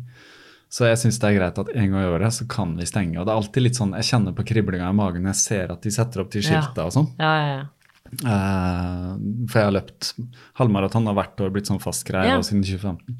Så 0.70 0.86
jeg 0.86 1.00
syns 1.02 1.18
det 1.18 1.26
er 1.32 1.34
greit 1.40 1.56
at 1.58 1.70
en 1.74 1.90
gang 1.90 2.04
i 2.04 2.08
året 2.12 2.32
så 2.36 2.44
kan 2.46 2.76
vi 2.78 2.86
stenge. 2.86 3.18
Og 3.18 3.26
det 3.26 3.32
er 3.34 3.40
alltid 3.42 3.64
litt 3.64 3.78
sånn, 3.80 3.92
jeg 3.98 4.06
kjenner 4.06 4.36
på 4.38 4.44
kriblinga 4.46 4.88
i 4.88 4.94
magen 4.94 5.24
når 5.26 5.34
jeg 5.34 5.40
ser 5.42 5.72
at 5.74 5.82
de 5.82 5.90
setter 5.90 6.22
opp 6.22 6.30
de 6.30 6.40
Ja. 6.46 6.62
og 6.84 6.92
sånn. 6.94 7.08
Ja, 7.18 7.32
ja, 7.42 7.52
ja. 7.58 7.68
Uh, 8.26 9.12
for 9.46 9.60
jeg 9.60 9.66
har 9.68 9.74
løpt 9.76 10.08
halvmaraton 10.58 11.06
har 11.06 11.14
hvert 11.14 11.42
år 11.44 11.52
blitt 11.54 11.68
sånn 11.70 11.82
fast 11.82 12.06
greie 12.08 12.26
Ja. 12.32 12.38
siden 12.42 12.62
2015. 12.62 13.18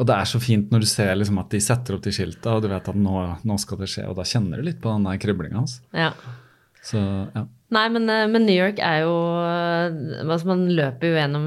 Og 0.00 0.06
det 0.08 0.14
er 0.16 0.24
så 0.24 0.40
fint 0.40 0.70
når 0.72 0.80
du 0.80 0.86
ser 0.86 1.14
liksom 1.14 1.38
at 1.40 1.50
de 1.52 1.60
setter 1.60 1.94
opp 1.96 2.02
de 2.02 2.10
skilta, 2.10 2.54
og 2.56 2.62
du 2.62 2.68
vet 2.68 2.88
at 2.88 2.96
nå, 2.96 3.16
nå 3.44 3.58
skal 3.60 3.78
det 3.78 3.88
skje. 3.92 4.06
Og 4.08 4.16
da 4.16 4.22
kjenner 4.22 4.56
du 4.58 4.62
litt 4.62 4.80
på 4.80 4.92
den 4.92 5.18
kriblinga 5.18 5.60
hans. 5.60 5.80
ja. 5.92 6.12
Så 6.82 6.98
ja. 7.34 7.44
Nei, 7.72 7.84
men, 7.94 8.04
eh, 8.10 8.26
men 8.28 8.42
New 8.44 8.56
York 8.58 8.80
er 8.84 8.98
jo 9.06 9.12
eh, 9.40 10.24
altså 10.26 10.48
Man 10.50 10.64
løper 10.76 11.08
jo 11.08 11.14
gjennom 11.16 11.46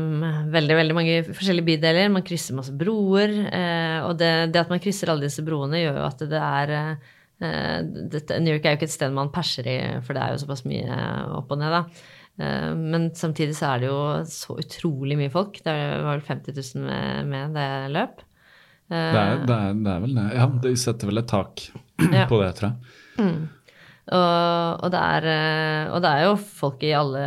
veldig 0.53 0.77
veldig 0.79 0.95
mange 0.97 1.17
forskjellige 1.27 1.67
bydeler. 1.73 2.07
Man 2.13 2.23
krysser 2.25 2.55
masse 2.57 2.73
broer. 2.79 3.33
Eh, 3.51 3.99
og 4.07 4.15
det, 4.21 4.31
det 4.55 4.63
at 4.63 4.71
man 4.73 4.81
krysser 4.81 5.11
alle 5.11 5.27
disse 5.27 5.43
broene, 5.45 5.83
gjør 5.83 5.99
jo 6.01 6.07
at 6.07 6.23
det 6.31 6.41
er 6.41 6.73
eh, 6.79 6.95
det, 8.15 8.23
New 8.41 8.55
York 8.55 8.65
er 8.65 8.73
jo 8.73 8.79
ikke 8.79 8.87
et 8.89 8.95
sted 8.95 9.13
man 9.13 9.29
perser 9.35 9.67
i, 9.69 9.77
for 10.07 10.15
det 10.17 10.23
er 10.23 10.33
jo 10.33 10.41
såpass 10.45 10.63
mye 10.65 10.99
opp 11.37 11.51
og 11.51 11.59
ned, 11.61 11.75
da. 11.75 12.13
Eh, 12.39 12.71
men 12.79 13.09
samtidig 13.15 13.57
så 13.59 13.73
er 13.75 13.83
det 13.83 13.91
jo 13.91 13.99
så 14.31 14.55
utrolig 14.63 15.19
mye 15.19 15.33
folk. 15.33 15.59
Det 15.67 15.75
var 15.75 16.15
vel 16.15 16.23
50 16.31 16.55
000 16.79 16.87
med, 16.87 17.27
med 17.35 17.59
det 17.59 17.67
løp. 17.93 18.23
Eh, 18.87 18.95
Det 18.95 19.21
er, 19.21 19.43
det, 19.45 19.59
er, 19.59 19.77
det 19.83 19.93
er 19.97 20.01
vel 20.07 20.15
det. 20.17 20.25
Ja, 20.39 20.47
de 20.63 20.73
setter 20.79 21.11
vel 21.11 21.21
et 21.21 21.29
tak 21.35 21.67
Ja. 22.07 22.25
på 22.31 22.39
det, 22.41 22.49
tror 22.57 22.71
jeg. 22.71 23.35
Og, 24.05 24.83
og, 24.85 24.91
det 24.93 24.99
er, 25.01 25.25
eh, 25.31 25.93
og 25.95 26.01
det 26.03 26.09
er 26.13 26.25
jo 26.27 26.33
folk 26.37 26.83
i 26.85 26.91
alle 26.93 27.21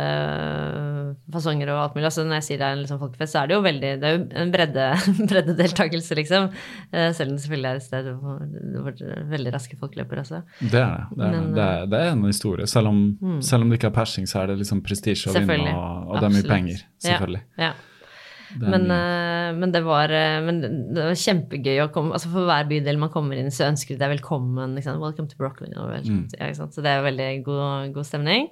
fasonger 1.33 1.71
og 1.73 1.81
alt 1.81 1.97
mulig. 1.97 2.05
Altså 2.07 2.23
når 2.23 2.39
jeg 2.39 2.45
sier 2.47 2.61
det 2.61 2.67
er 2.69 2.77
en 2.77 2.83
liksom 2.85 3.01
folkefest, 3.01 3.33
så 3.35 3.41
er 3.41 3.49
det 3.49 3.57
jo 3.57 3.63
veldig 3.65 3.89
Det 3.99 4.07
er 4.07 4.15
jo 4.15 4.21
en 4.43 4.53
bredde, 4.53 4.85
breddedeltakelse, 5.31 6.17
liksom. 6.21 6.47
Eh, 6.93 7.09
Selv 7.17 7.33
om 7.33 7.35
det 7.35 7.43
selvfølgelig 7.43 7.69
er 7.71 7.81
et 7.81 7.87
sted 7.89 8.09
hvor, 8.21 8.39
hvor 8.85 9.03
veldig 9.35 9.53
raske 9.57 9.79
folk 9.81 9.99
løper 9.99 10.23
også. 10.23 10.41
Det 10.61 10.79
er 10.79 10.95
det. 10.95 11.19
Det 11.19 11.27
er, 11.27 11.35
Men, 11.35 11.51
det 11.57 11.67
er, 11.67 11.85
det 11.91 12.01
er 12.05 12.15
en 12.15 12.25
historie. 12.29 12.69
Selv 12.71 12.93
om, 12.93 13.03
selv 13.43 13.65
om 13.67 13.73
det 13.73 13.81
ikke 13.81 13.91
er 13.91 13.99
persing, 13.99 14.29
så 14.29 14.43
er 14.43 14.53
det 14.53 14.61
liksom 14.63 14.83
prestisje 14.85 15.33
å 15.33 15.35
vinne, 15.35 15.75
og, 15.75 16.09
og 16.13 16.19
det 16.21 16.29
er 16.29 16.35
mye 16.37 16.49
penger. 16.55 16.83
Selvfølgelig. 17.03 17.43
Ja, 17.59 17.71
ja. 17.73 17.88
Men, 18.57 18.89
eh, 18.89 19.53
men, 19.57 19.71
det 19.71 19.83
var, 19.85 20.09
eh, 20.09 20.39
men 20.41 20.61
det 20.95 21.05
var 21.11 21.17
kjempegøy 21.21 21.83
å 21.83 21.89
komme 21.93 22.15
altså 22.17 22.31
For 22.33 22.49
hver 22.49 22.67
bydel 22.69 22.97
man 23.01 23.11
kommer 23.13 23.37
inn, 23.37 23.51
så 23.53 23.67
ønsker 23.69 23.95
de 23.95 24.01
deg 24.01 24.15
velkommen. 24.17 24.77
Welcome 24.99 25.29
to 25.29 25.37
Brooklyn. 25.37 25.75
Mm. 25.77 26.27
ja? 26.33 26.51
Så 26.57 26.81
det 26.81 26.93
er 26.93 27.05
veldig 27.05 27.31
god, 27.45 27.93
god 27.93 28.07
stemning. 28.09 28.49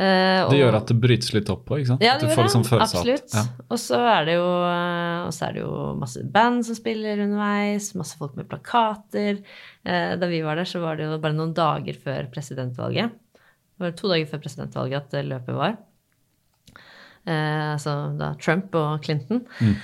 Eh, 0.00 0.48
Det 0.48 0.60
gjør 0.60 0.76
at 0.78 0.88
det 0.88 0.96
brytes 1.00 1.32
litt 1.36 1.50
opp 1.52 1.68
òg, 1.68 1.82
ikke 1.82 1.92
sant? 1.92 2.04
Ja, 2.04 2.14
det 2.20 2.30
gjør 2.30 2.38
det. 2.38 2.44
liksom 2.46 2.66
Absolutt. 2.80 3.34
Ja. 3.36 3.44
Og 3.68 3.80
så 3.80 3.98
er 4.00 4.28
det 4.28 4.36
jo 4.38 4.46
og 4.50 5.34
så 5.36 5.48
er 5.48 5.56
det 5.56 5.64
jo 5.64 5.74
masse 6.00 6.22
band 6.36 6.64
som 6.66 6.78
spiller 6.78 7.20
underveis, 7.26 7.90
masse 7.98 8.16
folk 8.20 8.36
med 8.38 8.48
plakater. 8.50 9.42
Uh, 9.84 10.16
Da 10.20 10.30
vi 10.30 10.40
var 10.44 10.56
der, 10.60 10.68
så 10.68 10.80
var 10.82 10.96
det 10.96 11.08
jo 11.08 11.18
bare 11.20 11.36
noen 11.36 11.52
dager 11.56 11.96
før 12.00 12.30
presidentvalget. 12.32 13.12
Det 13.80 13.86
var 13.86 13.96
to 13.96 14.08
dager 14.12 14.28
før 14.28 14.42
presidentvalget 14.44 15.14
at 15.14 15.24
løpet 15.24 15.56
var. 15.56 15.78
Eh, 17.28 17.72
altså 17.74 17.96
da 18.18 18.34
Trump 18.40 18.74
og 18.78 19.04
Clinton. 19.04 19.44
Mm. 19.60 19.74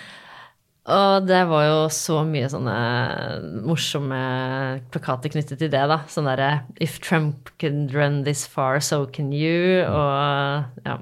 Og 0.86 1.24
det 1.26 1.40
var 1.50 1.64
jo 1.66 1.78
så 1.90 2.20
mye 2.26 2.46
sånne 2.50 2.74
morsomme 3.66 4.18
plakater 4.94 5.32
knyttet 5.34 5.58
til 5.58 5.70
det, 5.72 5.82
da. 5.90 5.98
Sånn 6.10 6.28
derre 6.30 6.60
If 6.78 7.00
Trump 7.02 7.50
can 7.58 7.88
run 7.90 8.20
this 8.28 8.44
far, 8.46 8.78
so 8.78 9.02
can 9.10 9.32
you. 9.34 9.82
Og 9.82 10.86
ja. 10.86 11.00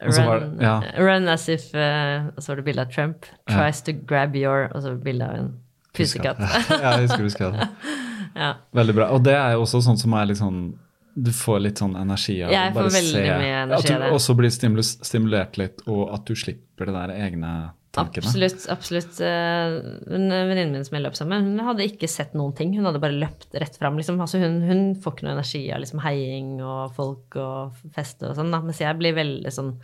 Run, 0.00 0.56
ja. 0.62 0.78
run 0.96 1.28
as 1.28 1.50
if 1.52 1.68
uh, 1.76 2.30
Og 2.32 2.40
så 2.40 2.54
var 2.54 2.62
det 2.62 2.64
bilde 2.70 2.86
av 2.86 2.94
Trump. 2.94 3.28
Tries 3.50 3.82
to 3.84 3.92
grab 3.92 4.32
your 4.36 4.70
Og 4.72 4.86
så 4.86 4.94
bilde 4.96 5.28
av 5.28 5.36
en 5.36 5.52
pusekatt. 5.96 6.40
ja, 6.70 6.96
jeg 6.96 7.20
husker 7.20 7.52
det. 7.52 7.68
ja. 8.42 8.54
Veldig 8.76 8.96
bra. 8.96 9.12
Og 9.12 9.20
det 9.24 9.36
er 9.36 9.52
jo 9.56 9.66
også 9.66 9.84
sånn 9.84 10.00
som 10.00 10.16
er 10.16 10.32
litt 10.32 10.40
sånn 10.40 10.70
du 11.16 11.32
får 11.32 11.62
litt 11.64 11.80
sånn 11.80 11.94
energi 11.96 12.34
av 12.44 12.52
får 12.76 12.90
veldig 12.92 13.20
mye 13.40 13.60
energi 13.62 13.94
At 13.94 14.02
du 14.04 14.14
også 14.18 14.34
blir 14.36 14.52
stimulert 14.52 15.56
litt, 15.56 15.80
og 15.88 16.10
at 16.12 16.28
du 16.28 16.36
slipper 16.36 16.90
det 16.90 16.96
der 16.98 17.12
egne 17.16 17.52
tankene. 17.96 18.28
Absolutt. 18.28 18.66
absolutt. 18.72 19.20
Eh, 19.24 19.76
En 20.16 20.28
venninne 20.28 20.74
min 20.74 20.84
som 20.84 20.98
jeg 20.98 21.04
løp 21.06 21.16
sammen 21.16 21.40
med, 21.40 21.56
hun 21.56 21.70
hadde 21.70 21.86
ikke 21.88 22.10
sett 22.10 22.36
noen 22.36 22.52
ting. 22.56 22.74
Hun 22.76 22.84
hadde 22.88 23.00
bare 23.00 23.16
løpt 23.16 23.56
rett 23.56 23.78
fram. 23.80 23.96
Liksom. 23.96 24.20
Altså, 24.20 24.42
hun, 24.42 24.60
hun 24.68 24.82
får 25.00 25.16
ikke 25.16 25.28
noe 25.28 25.36
energi 25.38 25.62
av 25.72 25.80
liksom, 25.84 26.04
heiing 26.04 26.52
og 26.60 26.92
folk 26.98 27.38
og 27.40 27.80
fest 27.96 28.26
og 28.26 28.36
sånn. 28.36 28.52
Da. 28.52 28.60
Mens 28.66 28.82
jeg 28.84 29.00
blir 29.00 29.16
veldig 29.16 29.54
sånn 29.54 29.74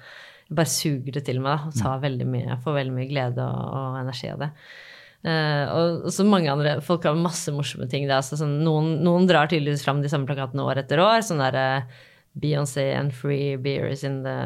Bare 0.53 0.69
suger 0.69 1.15
det 1.17 1.23
til 1.25 1.39
meg 1.41 1.55
da, 1.55 1.69
og 1.71 1.77
tar 1.81 2.01
veldig 2.03 2.25
mye, 2.29 2.43
jeg 2.51 2.61
får 2.61 2.75
veldig 2.77 2.93
mye 2.93 3.07
glede 3.09 3.45
og, 3.47 3.69
og 3.73 3.95
energi 4.03 4.29
av 4.29 4.43
det. 4.43 4.49
Eh, 5.23 5.65
og 5.71 6.09
så 6.11 6.25
mange 6.27 6.51
andre 6.51 6.81
Folk 6.83 7.05
har 7.07 7.19
masse 7.19 7.53
morsomme 7.55 7.87
ting. 7.91 8.09
Altså, 8.11 8.39
sånn, 8.41 8.59
noen, 8.67 8.97
noen 9.07 9.29
drar 9.31 9.51
tydeligvis 9.51 9.85
fram 9.87 10.03
de 10.03 10.11
samme 10.11 10.29
plakatene 10.29 10.67
år 10.67 10.83
etter 10.83 11.03
år. 11.03 11.23
Sånn 11.27 11.43
der 11.43 11.59
eh, 11.61 12.01
Beyoncé 12.33 12.95
and 12.97 13.13
free 13.13 13.57
beers 13.61 14.05
in 14.09 14.23
the 14.25 14.37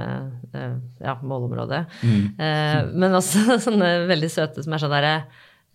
uh, 0.58 0.72
ja, 0.98 1.14
målområdet. 1.22 1.84
Eh, 2.02 2.80
men 2.92 3.14
også 3.14 3.58
sånne 3.66 4.08
veldig 4.10 4.30
søte 4.32 4.64
som 4.64 4.74
er 4.74 4.82
sånn 4.82 4.96
derre 4.96 5.18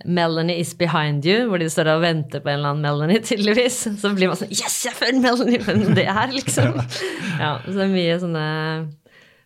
Melanie 0.02 0.58
is 0.58 0.74
behind 0.74 1.26
you, 1.30 1.46
hvor 1.48 1.62
de 1.62 1.68
står 1.70 1.92
og 1.94 2.02
venter 2.02 2.42
på 2.42 2.50
en 2.50 2.58
eller 2.58 2.74
annen 2.74 2.84
Melanie, 2.84 3.22
tydeligvis. 3.30 3.84
Så 4.02 4.12
blir 4.18 4.32
man 4.32 4.40
sånn 4.40 4.52
Yes, 4.52 4.82
jeg 4.88 4.98
følger 4.98 5.22
Melanie! 5.24 5.62
Men 5.68 5.96
det 5.96 6.08
er 6.10 6.34
liksom 6.36 6.82
Ja, 7.44 7.60
så 7.64 7.78
det 7.78 7.86
er 7.86 7.94
mye 7.96 8.18
sånne 8.22 8.48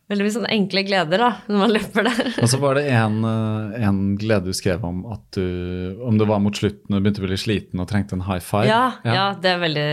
Veldig 0.06 0.26
mye 0.28 0.34
sånne 0.36 0.50
enkle 0.54 0.84
gleder, 0.86 1.22
da, 1.22 1.28
når 1.50 1.62
man 1.64 1.72
løper 1.74 2.06
der. 2.06 2.28
Og 2.44 2.50
så 2.52 2.60
var 2.62 2.78
det 2.78 2.84
en, 2.94 3.16
eh, 3.26 3.86
en 3.88 4.02
glede 4.22 4.54
du 4.54 4.58
skrev 4.58 4.84
om 4.86 5.00
at 5.10 5.24
du 5.34 5.98
Om 6.06 6.20
det 6.22 6.28
var 6.30 6.44
mot 6.44 6.54
slutten 6.54 6.94
og 6.94 7.00
du 7.00 7.08
begynte 7.08 7.24
å 7.24 7.26
bli 7.26 7.40
sliten 7.42 7.82
og 7.82 7.90
trengte 7.90 8.14
en 8.18 8.26
high 8.28 8.44
five. 8.44 8.68
Ja, 8.70 9.00
ja. 9.02 9.26
det, 9.42 9.56
er 9.56 9.64
veldig, 9.64 9.88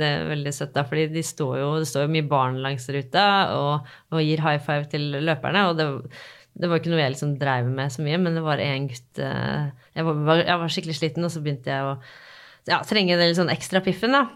det 0.00 0.08
er 0.08 0.24
veldig 0.30 0.54
søtt, 0.56 0.72
da, 0.76 0.86
fordi 0.88 1.10
de 1.12 1.24
står 1.26 1.60
jo, 1.60 1.68
det 1.82 1.90
står 1.90 2.06
jo 2.06 2.14
mye 2.16 2.28
barn 2.30 2.58
langs 2.64 2.88
ruta 2.94 3.28
og, 3.58 3.92
og 4.14 4.24
gir 4.24 4.40
high 4.46 4.62
five 4.64 4.88
til 4.88 5.04
løperne. 5.20 5.68
og 5.68 5.76
det, 5.76 5.88
det 6.58 6.72
var 6.72 6.80
ikke 6.80 6.94
noe 6.94 7.04
jeg 7.04 7.14
liksom 7.18 7.36
dreiv 7.38 7.68
med 7.68 7.92
så 7.92 8.08
mye, 8.08 8.24
men 8.24 8.40
det 8.40 8.48
var 8.48 8.64
en 8.64 8.88
gutt 8.88 9.20
eh, 9.22 9.68
jeg 9.94 10.08
var, 10.08 10.44
jeg 10.48 10.62
var 10.64 10.72
skikkelig 10.74 10.96
sliten, 10.96 11.28
og 11.28 11.34
så 11.34 11.44
begynte 11.44 11.74
jeg 11.74 11.92
å 11.92 11.96
ja, 12.68 12.80
trenge 12.88 13.20
den 13.20 13.30
litt 13.30 13.38
sånn 13.38 13.52
ekstra 13.52 13.84
piffen. 13.84 14.16
da. 14.16 14.26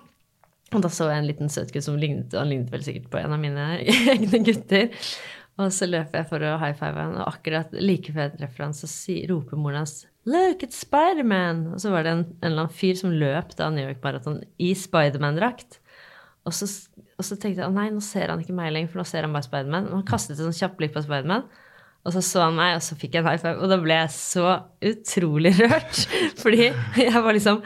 Og 0.73 0.81
da 0.85 0.89
så 0.93 1.11
jeg 1.11 1.21
en 1.21 1.29
liten 1.29 1.53
søt 1.53 1.73
gutt 1.75 1.85
som 1.85 1.99
lignet, 2.01 2.33
han 2.37 2.49
lignet 2.51 2.73
vel 2.73 2.85
sikkert 2.87 3.11
på 3.13 3.21
en 3.21 3.35
av 3.37 3.41
mine 3.43 3.67
egne 4.15 4.41
gutter. 4.47 4.89
Og 5.61 5.69
så 5.75 5.89
løper 5.89 6.23
jeg 6.23 6.31
for 6.31 6.47
å 6.49 6.55
high 6.63 6.77
five 6.79 6.97
han, 6.97 7.19
og 7.21 7.29
akkurat 7.35 7.75
like 7.77 8.15
før 8.15 8.25
jeg 8.25 8.39
treffer 8.39 8.65
han, 8.65 8.75
så 8.77 8.89
si, 8.89 9.21
roper 9.29 9.61
moren 9.61 9.83
hans 9.83 10.07
'Look, 10.25 10.63
it's 10.63 10.79
Spiderman!' 10.85 11.73
Og 11.75 11.81
så 11.83 11.91
var 11.91 12.07
det 12.07 12.13
en, 12.15 12.25
en 12.39 12.47
eller 12.47 12.65
annen 12.65 12.77
fyr 12.79 12.95
som 12.95 13.11
løp 13.11 13.57
da 13.59 13.69
New 13.75 13.85
York 13.85 14.05
Marathon 14.05 14.39
i 14.59 14.71
Spiderman-drakt. 14.79 15.81
Og 16.47 16.55
og 17.23 17.27
så 17.27 17.37
tenkte 17.39 17.63
jeg 17.63 17.75
nei, 17.75 17.91
nå 17.95 18.01
ser 18.03 18.33
han 18.33 18.41
ikke 18.43 18.55
meg 18.57 18.73
lenger, 18.75 18.91
for 18.91 19.03
nå 19.03 19.05
ser 19.07 19.27
han 19.27 19.35
bare 19.35 19.47
Spiderman. 19.47 19.91
Og 19.91 20.01
han 20.01 20.09
kastet 20.09 20.35
et 20.35 20.43
sånn 20.43 20.57
kjapt 20.57 20.79
blikk 20.81 20.95
på 20.97 21.05
Spiderman. 21.05 21.45
Og 22.03 22.15
så 22.17 22.23
så 22.27 22.47
han 22.49 22.57
meg, 22.59 22.75
og 22.79 22.83
så 22.83 22.97
fikk 22.99 23.15
jeg 23.15 23.23
en 23.23 23.29
high 23.31 23.39
five. 23.39 23.61
Og 23.63 23.71
da 23.71 23.79
ble 23.79 23.99
jeg 24.01 24.15
så 24.17 24.47
utrolig 24.91 25.53
rørt. 25.61 26.01
Fordi 26.41 26.71
jeg 27.05 27.23
var 27.23 27.37
liksom 27.37 27.61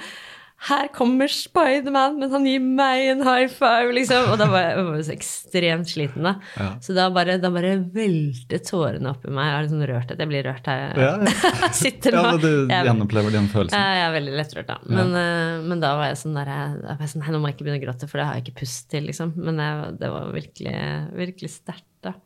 Her 0.66 0.88
kommer 0.88 1.28
Spiderman, 1.28 2.14
men 2.18 2.30
han 2.32 2.46
gir 2.48 2.62
meg 2.64 3.02
en 3.10 3.20
high 3.26 3.44
five, 3.52 3.90
liksom. 3.92 4.30
Og 4.32 4.38
da 4.40 4.46
var 4.48 4.62
jeg, 4.64 4.70
jeg 4.78 4.84
var 4.86 5.02
så 5.04 5.12
ekstremt 5.12 5.90
sliten, 5.90 6.24
da. 6.24 6.32
Ja. 6.56 6.68
Så 6.82 6.94
da 6.96 7.04
bare, 7.12 7.34
da 7.42 7.50
bare 7.52 7.74
veltet 7.92 8.64
tårene 8.70 9.10
opp 9.12 9.26
i 9.28 9.34
meg. 9.36 9.44
Jeg 9.50 9.54
har 9.58 9.66
liksom 9.66 9.82
rørt 9.92 10.14
at 10.14 10.22
jeg 10.24 10.30
blir 10.32 10.46
rørt 10.48 10.70
her. 10.72 10.96
Ja, 10.96 11.10
ja. 11.20 11.34
Jeg 11.66 11.76
sitter 11.82 12.16
nå. 12.16 12.22
Ja, 12.24 12.32
du 12.40 12.48
Jeg- 12.72 12.88
gjenopplever 12.88 13.36
den 13.36 13.50
følelsen. 13.52 13.76
ja, 13.78 13.92
jeg 14.00 14.06
er 14.08 14.16
veldig 14.16 14.34
lettrørt, 14.40 14.66
da. 14.72 14.78
Men, 14.88 15.12
uh, 15.12 15.68
men 15.68 15.84
da 15.84 15.92
var 16.00 16.08
jeg 16.08 16.20
sånn 16.24 16.40
der 16.40 16.50
jeg, 16.54 16.80
jeg 16.88 16.98
var 17.04 17.12
sånn, 17.12 17.22
Nei, 17.26 17.34
nå 17.36 17.42
må 17.44 17.50
jeg 17.52 17.58
ikke 17.58 17.68
begynne 17.68 17.82
å 17.82 17.86
gråte, 17.86 18.08
for 18.08 18.22
det 18.22 18.26
har 18.30 18.40
jeg 18.40 18.46
ikke 18.48 18.58
pust 18.64 18.88
til, 18.96 19.06
liksom. 19.12 19.36
Men 19.36 19.60
jeg, 19.66 19.94
det 20.00 20.12
var 20.16 20.32
virkelig, 20.40 20.76
virkelig 21.20 21.52
sterkt, 21.60 21.88
da. 22.08 22.16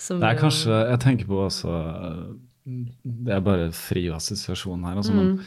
Som 0.00 0.18
Det 0.24 0.28
er 0.32 0.40
kanskje 0.40 0.74
Jeg 0.90 0.98
tenker 1.00 1.28
på 1.28 1.38
også 1.46 1.70
Det 2.66 3.32
er 3.32 3.40
bare 3.46 3.68
fri 3.72 4.08
assosiasjon 4.12 4.82
her. 4.88 4.96
Altså, 5.00 5.12
Mm. 5.12 5.16
men 5.36 5.44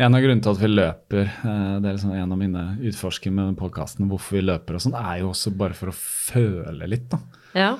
en 0.00 0.14
av 0.14 0.22
grunnene 0.22 0.42
til 0.44 0.54
at 0.54 0.60
vi 0.62 0.70
løper, 0.70 1.24
eh, 1.28 1.72
det 1.82 1.88
er 1.88 1.96
liksom 1.96 2.14
en 2.16 2.34
av 2.34 2.40
mine 2.40 2.64
utforsker 2.90 3.34
med 3.34 3.56
podkasten, 3.60 4.08
hvorfor 4.10 4.38
vi 4.38 4.44
løper 4.46 4.78
og 4.78 4.84
sånn, 4.84 4.98
er 4.98 5.22
jo 5.22 5.32
også 5.32 5.52
bare 5.56 5.76
for 5.76 5.92
å 5.92 5.96
føle 5.96 6.88
litt, 6.88 7.08
da. 7.12 7.20
Ja. 7.52 7.72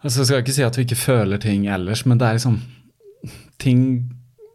Altså, 0.00 0.22
jeg 0.22 0.30
skal 0.30 0.42
ikke 0.42 0.56
si 0.56 0.64
at 0.66 0.78
vi 0.78 0.86
ikke 0.86 0.98
føler 0.98 1.42
ting 1.42 1.66
ellers, 1.70 2.06
men 2.08 2.20
det 2.20 2.28
er 2.28 2.40
liksom 2.40 2.62
ting 3.60 3.84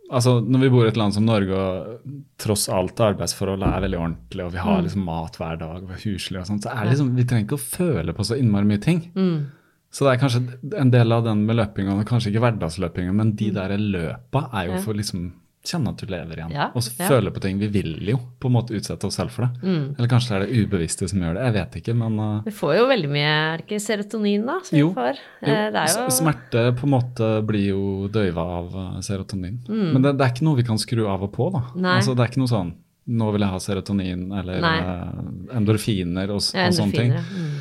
Altså, 0.05 0.35
Når 0.37 0.61
vi 0.61 0.67
bor 0.69 0.85
i 0.85 0.89
et 0.91 0.97
land 1.01 1.15
som 1.15 1.25
Norge 1.25 1.57
og 1.57 2.11
tross 2.37 2.67
alt 2.69 2.99
arbeidsforholdet 3.01 3.65
er 3.65 3.81
veldig 3.87 3.97
ordentlig, 3.97 4.43
og 4.45 4.51
vi 4.53 4.61
har 4.61 4.83
liksom 4.85 5.01
mat 5.01 5.39
hver 5.41 5.57
dag, 5.57 5.79
og 5.79 5.89
vi 5.89 5.95
er 5.95 6.03
huslige 6.03 6.43
og 6.43 6.49
sånn, 6.51 6.59
så 6.61 6.69
er 6.69 6.83
det 6.83 6.91
liksom, 6.91 7.09
vi 7.17 7.25
trenger 7.25 7.47
ikke 7.47 7.57
å 7.57 7.63
føle 7.63 8.13
på 8.13 8.25
så 8.29 8.37
innmari 8.37 8.69
mye 8.69 8.83
ting. 8.83 8.99
Mm. 9.17 9.47
Så 9.89 10.05
det 10.05 10.11
er 10.13 10.21
kanskje 10.21 10.43
en 10.77 10.93
del 10.93 11.15
av 11.15 11.25
den 11.25 11.41
med 11.47 11.57
løpinga, 11.57 11.97
kanskje 12.05 12.29
ikke 12.31 12.43
hverdagsløpinga, 12.45 13.15
men 13.17 13.33
de 13.39 13.49
der 13.57 13.73
løpa 13.81 14.45
er 14.53 14.69
jo 14.69 14.83
for 14.85 15.01
liksom 15.01 15.25
kjenne 15.69 15.91
at 15.93 16.01
du 16.01 16.11
lever 16.11 16.39
igjen. 16.41 16.53
Ja, 16.55 16.67
og 16.75 16.85
ja. 16.99 17.07
føle 17.09 17.33
på 17.33 17.41
ting. 17.43 17.57
Vi 17.61 17.69
vil 17.73 17.95
jo 18.09 18.19
på 18.41 18.51
en 18.51 18.55
måte 18.57 18.75
utsette 18.77 19.09
oss 19.09 19.17
selv 19.19 19.33
for 19.33 19.47
det. 19.47 19.65
Mm. 19.65 19.83
Eller 19.97 20.11
kanskje 20.11 20.31
det 20.31 20.37
er 20.37 20.45
det 20.45 20.63
ubevisste 20.63 21.09
som 21.11 21.25
gjør 21.25 21.37
det. 21.37 21.43
Jeg 21.47 21.55
vet 21.57 21.77
ikke, 21.81 21.97
men 21.97 22.21
uh, 22.21 22.45
Vi 22.45 22.55
får 22.55 22.75
jo 22.77 22.87
veldig 22.91 23.11
mye 23.11 23.33
Er 23.35 23.61
det 23.61 23.67
ikke 23.67 23.81
serotonin, 23.83 24.47
da? 24.47 24.59
Som 24.67 24.79
Jo. 24.79 24.87
vi 24.91 24.99
får? 25.01 25.21
jo, 25.41 25.51
Eh, 25.55 25.67
Det 25.75 25.85
jo 25.95 26.07
smerte 26.13 26.65
på 26.79 26.87
en 26.87 26.95
måte 26.95 27.29
blir 27.45 27.67
jo 27.73 27.83
døyva 28.13 28.47
av 28.61 28.73
uh, 28.75 28.97
serotonin. 29.05 29.61
Mm. 29.67 29.85
Men 29.93 30.01
det, 30.01 30.17
det 30.19 30.25
er 30.25 30.33
ikke 30.35 30.47
noe 30.47 30.59
vi 30.61 30.67
kan 30.67 30.81
skru 30.81 31.05
av 31.11 31.23
og 31.27 31.33
på, 31.35 31.51
da. 31.53 31.67
Altså, 31.95 32.15
det 32.15 32.25
er 32.25 32.33
ikke 32.33 32.43
noe 32.45 32.53
sånn 32.55 32.73
nå 33.05 33.27
vil 33.35 33.43
jeg 33.45 33.53
ha 33.53 33.61
serotonin 33.61 34.21
eller 34.33 34.63
uh, 34.65 35.57
endorfiner 35.57 36.31
og, 36.33 36.41
ja, 36.57 36.69
og 36.69 36.73
sånne 36.73 36.95
ting. 36.97 37.11
Mm. 37.13 37.57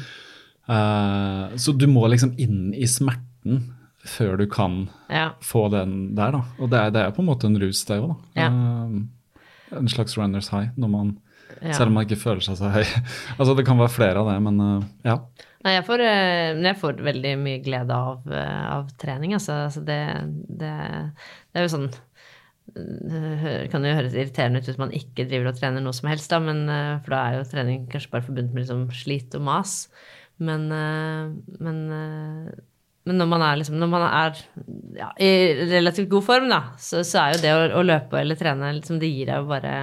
Uh, 0.64 1.56
så 1.60 1.74
du 1.76 1.84
må 1.90 2.06
liksom 2.08 2.32
inn 2.40 2.70
i 2.72 2.88
smerten 2.88 3.60
før 4.04 4.36
du 4.38 4.46
kan 4.50 4.88
Ja. 5.10 5.30
få 5.40 5.68
den 5.72 6.14
der, 6.14 6.32
da. 6.32 6.42
Og 6.58 6.70
det 6.70 6.78
er, 6.78 6.90
det 6.90 7.02
er 7.02 7.10
på 7.16 7.22
en 7.22 7.28
måte 7.30 7.48
en 7.48 7.58
rus, 7.60 7.84
det 7.88 8.00
òg, 8.00 8.12
da. 8.12 8.42
Ja. 8.42 8.48
Uh, 8.48 9.78
en 9.78 9.88
slags 9.88 10.16
runners 10.18 10.50
high, 10.52 10.70
man, 10.76 11.18
Ja. 11.62 11.72
selv 11.72 11.88
om 11.88 11.94
man 11.94 12.06
ikke 12.06 12.20
føler 12.20 12.40
seg 12.44 12.56
så 12.58 12.70
høy. 12.70 12.84
altså 13.38 13.56
Det 13.56 13.66
kan 13.66 13.78
være 13.78 13.92
flere 13.94 14.20
av 14.20 14.28
det, 14.28 14.40
men 14.42 14.60
uh, 14.60 14.82
ja. 15.04 15.18
Nei, 15.64 15.78
jeg 15.78 15.84
får, 15.86 16.00
eh, 16.04 16.58
jeg 16.60 16.76
får 16.76 16.98
veldig 17.00 17.30
mye 17.40 17.60
glede 17.64 17.94
av, 17.96 18.26
av 18.28 18.90
trening, 19.00 19.32
altså. 19.32 19.62
altså 19.64 19.80
det, 19.80 19.96
det, 20.60 20.72
det 21.54 21.56
er 21.56 21.64
jo 21.64 21.70
sånn 21.72 21.94
det 22.74 23.70
kan 23.70 23.84
jo 23.84 23.94
høres 23.94 24.16
irriterende 24.16 24.60
ut 24.60 24.68
hvis 24.68 24.80
man 24.80 24.92
ikke 24.96 25.24
driver 25.28 25.50
og 25.50 25.56
trener 25.56 25.80
noe 25.84 25.94
som 25.96 26.08
helst, 26.10 26.32
da, 26.32 26.40
men, 26.42 26.64
for 27.04 27.14
da 27.14 27.20
er 27.22 27.36
jo 27.38 27.48
trening 27.48 27.84
kanskje 27.92 28.10
bare 28.12 28.24
forbundet 28.26 28.52
med 28.52 28.64
liksom 28.64 28.84
slit 28.92 29.36
og 29.36 29.44
mas. 29.46 29.74
Men, 30.42 30.64
men, 31.60 31.78
men 33.04 33.18
når 33.20 33.28
man 33.28 33.42
er, 33.44 33.56
liksom, 33.60 33.76
når 33.80 33.88
man 33.92 34.04
er 34.08 34.38
ja, 34.96 35.10
i 35.20 35.30
relativt 35.74 36.08
god 36.12 36.24
form, 36.24 36.46
da, 36.48 36.62
så, 36.80 37.02
så 37.04 37.20
er 37.26 37.34
jo 37.34 37.42
det 37.42 37.52
å, 37.52 37.64
å 37.80 37.84
løpe 37.84 38.20
eller 38.22 38.38
trene 38.40 38.70
liksom, 38.78 39.00
Det 39.02 39.10
gir 39.12 39.28
deg 39.28 39.42
jo 39.42 39.48
bare 39.50 39.74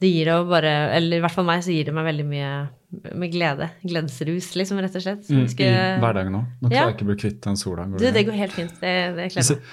det 0.00 0.08
gir 0.08 0.30
jo 0.32 0.38
bare 0.48 0.70
Eller 0.96 1.18
i 1.18 1.20
hvert 1.20 1.34
fall 1.36 1.44
meg, 1.44 1.60
så 1.62 1.74
gir 1.74 1.84
det 1.90 1.92
meg 1.92 2.06
veldig 2.08 2.24
mye 2.24 2.50
med 3.20 3.30
glede. 3.30 3.68
Gledesrus, 3.84 4.48
liksom, 4.58 4.80
rett 4.82 4.96
og 4.98 5.02
slett. 5.04 5.28
Mm, 5.30 5.44
I 5.44 5.68
hverdagen 6.02 6.38
òg. 6.40 6.46
Nå 6.58 6.70
klarer 6.70 6.78
Ja. 6.78 6.86
jeg 6.88 6.96
ikke 6.96 7.04
å 7.06 7.10
bli 7.12 7.18
kvitt 7.20 7.40
den 7.44 7.58
sola. 7.60 7.84
Det, 8.00 8.10
det 8.16 8.24
går 8.26 8.38
helt 8.40 8.56
fint. 8.56 8.72
Det, 8.80 8.94
det 9.18 9.28
kler 9.34 9.44
meg. 9.44 9.68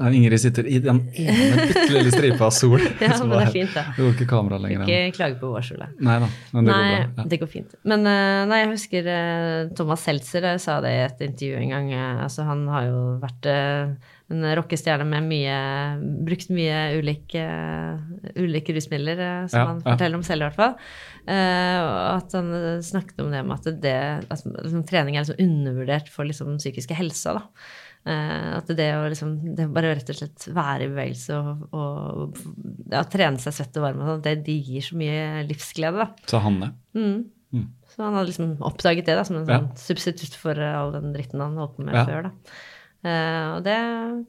Ja, 0.00 0.08
Ingrid 0.16 0.40
sitter 0.40 0.64
i 0.66 0.78
den 0.80 1.02
ene 1.12 1.66
bitte 1.68 1.86
lille 1.92 2.10
stripa 2.14 2.46
av 2.48 2.54
sol. 2.56 2.80
Ja, 3.04 3.12
men 3.20 3.34
det 3.34 3.40
er- 3.44 3.52
fint, 3.52 3.74
da. 3.76 3.82
Det 3.96 4.00
går 4.06 4.14
ikke 4.16 4.28
kamera 4.30 4.58
lenger. 4.62 4.86
Ikke 4.88 5.16
klage 5.18 5.36
på 5.42 5.50
vårsola. 5.52 5.90
Nei 6.00 6.18
da, 6.24 6.28
men 6.54 6.64
det 6.70 6.72
Nei, 6.72 6.78
går 6.94 7.02
bra. 7.10 7.24
Ja. 7.24 7.28
det 7.34 7.40
går 7.42 7.50
fint. 7.52 7.74
Men 7.92 8.06
eh, 8.08 8.38
nei, 8.50 8.62
jeg 8.64 8.70
husker 8.72 9.10
eh, 9.14 9.68
Thomas 9.76 10.06
Seltzer 10.08 10.46
eh, 10.54 10.58
sa 10.62 10.78
det 10.84 10.94
i 10.96 11.02
et 11.04 11.20
intervju 11.28 11.60
en 11.60 11.74
gang. 11.76 11.92
Altså, 12.24 12.46
han 12.48 12.64
har 12.72 12.88
jo 12.88 13.02
vært 13.22 13.50
en 14.30 14.44
rockestjerne 14.54 15.02
med 15.10 15.24
mye 15.26 15.54
Brukt 16.24 16.52
mye 16.54 16.76
ulike, 17.00 17.42
ulike 18.38 18.74
rusmidler, 18.76 19.18
som 19.50 19.58
Ja, 19.58 19.64
han 19.72 19.80
ja. 19.82 19.88
forteller 19.90 20.20
om 20.20 20.22
selv, 20.26 20.44
i 20.44 20.46
hvert 20.48 20.58
fall. 20.60 20.76
Og 21.26 21.98
at 22.14 22.36
han 22.38 22.50
snakket 22.86 23.20
om 23.24 23.30
det 23.34 23.42
med 23.46 23.58
at 23.58 23.80
det, 23.82 23.94
at 24.30 24.44
liksom, 24.46 24.84
trening 24.88 25.18
er 25.18 25.26
liksom 25.26 25.42
undervurdert 25.44 26.08
for 26.14 26.28
liksom, 26.30 26.56
psykiske 26.62 26.94
helsa. 26.98 27.34
da. 27.40 27.42
Eh, 28.08 28.56
at 28.56 28.70
det 28.78 28.86
å 28.96 29.02
liksom, 29.12 29.34
det 29.58 29.66
bare 29.74 29.90
rett 29.98 30.08
og 30.12 30.16
slett 30.16 30.46
være 30.56 30.86
i 30.86 30.88
bevegelse 30.88 31.36
og, 31.36 31.66
og 31.76 32.38
ja, 32.88 33.02
trene 33.12 33.42
seg 33.42 33.58
svett 33.58 33.76
og 33.76 33.84
varme, 33.84 34.06
og 34.06 34.14
sånt, 34.14 34.24
det, 34.24 34.38
det 34.46 34.56
gir 34.64 34.86
så 34.86 34.96
mye 34.96 35.44
livsglede. 35.50 36.06
da. 36.06 36.08
Så 36.30 36.40
det? 36.62 36.70
Mm. 36.96 37.18
Mm. 37.50 37.66
Så 37.90 38.04
han 38.06 38.14
hadde 38.16 38.30
liksom 38.30 38.52
oppdaget 38.64 39.08
det 39.10 39.16
da, 39.18 39.24
som 39.26 39.36
en 39.40 39.48
Ja. 39.48 39.58
sånn 39.60 39.70
substitutt 39.84 40.36
for 40.38 40.56
all 40.56 40.92
den 40.96 41.12
dritten 41.12 41.42
han 41.42 41.58
holdt 41.60 41.76
på 41.76 41.84
med 41.84 41.98
Ja. 41.98 42.04
før. 42.08 42.30
da. 42.30 42.32
Uh, 43.00 43.56
og 43.56 43.62
det, 43.64 43.74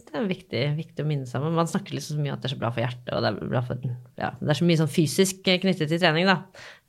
det 0.07 0.15
er 0.15 0.27
viktig, 0.29 0.59
viktig 0.77 1.03
å 1.03 1.07
minne 1.07 1.27
seg 1.27 1.43
om. 1.43 1.53
Man 1.53 1.67
snakker 1.67 1.91
liksom 1.91 2.15
så 2.15 2.21
mye 2.23 2.31
om 2.31 2.37
at 2.37 2.43
det 2.45 2.47
er 2.51 2.55
så 2.55 2.59
bra 2.61 2.69
for 2.71 2.79
hjertet, 2.79 3.09
og 3.11 3.19
det 3.23 3.31
er, 3.31 3.49
bra 3.51 3.61
for, 3.67 3.81
ja, 4.15 4.29
det 4.39 4.53
er 4.53 4.59
så 4.61 4.67
mye 4.69 4.79
sånn 4.79 4.91
fysisk 4.91 5.47
eh, 5.51 5.59
knyttet 5.59 5.91
til 5.91 5.99
trening, 5.99 6.29
da. 6.29 6.37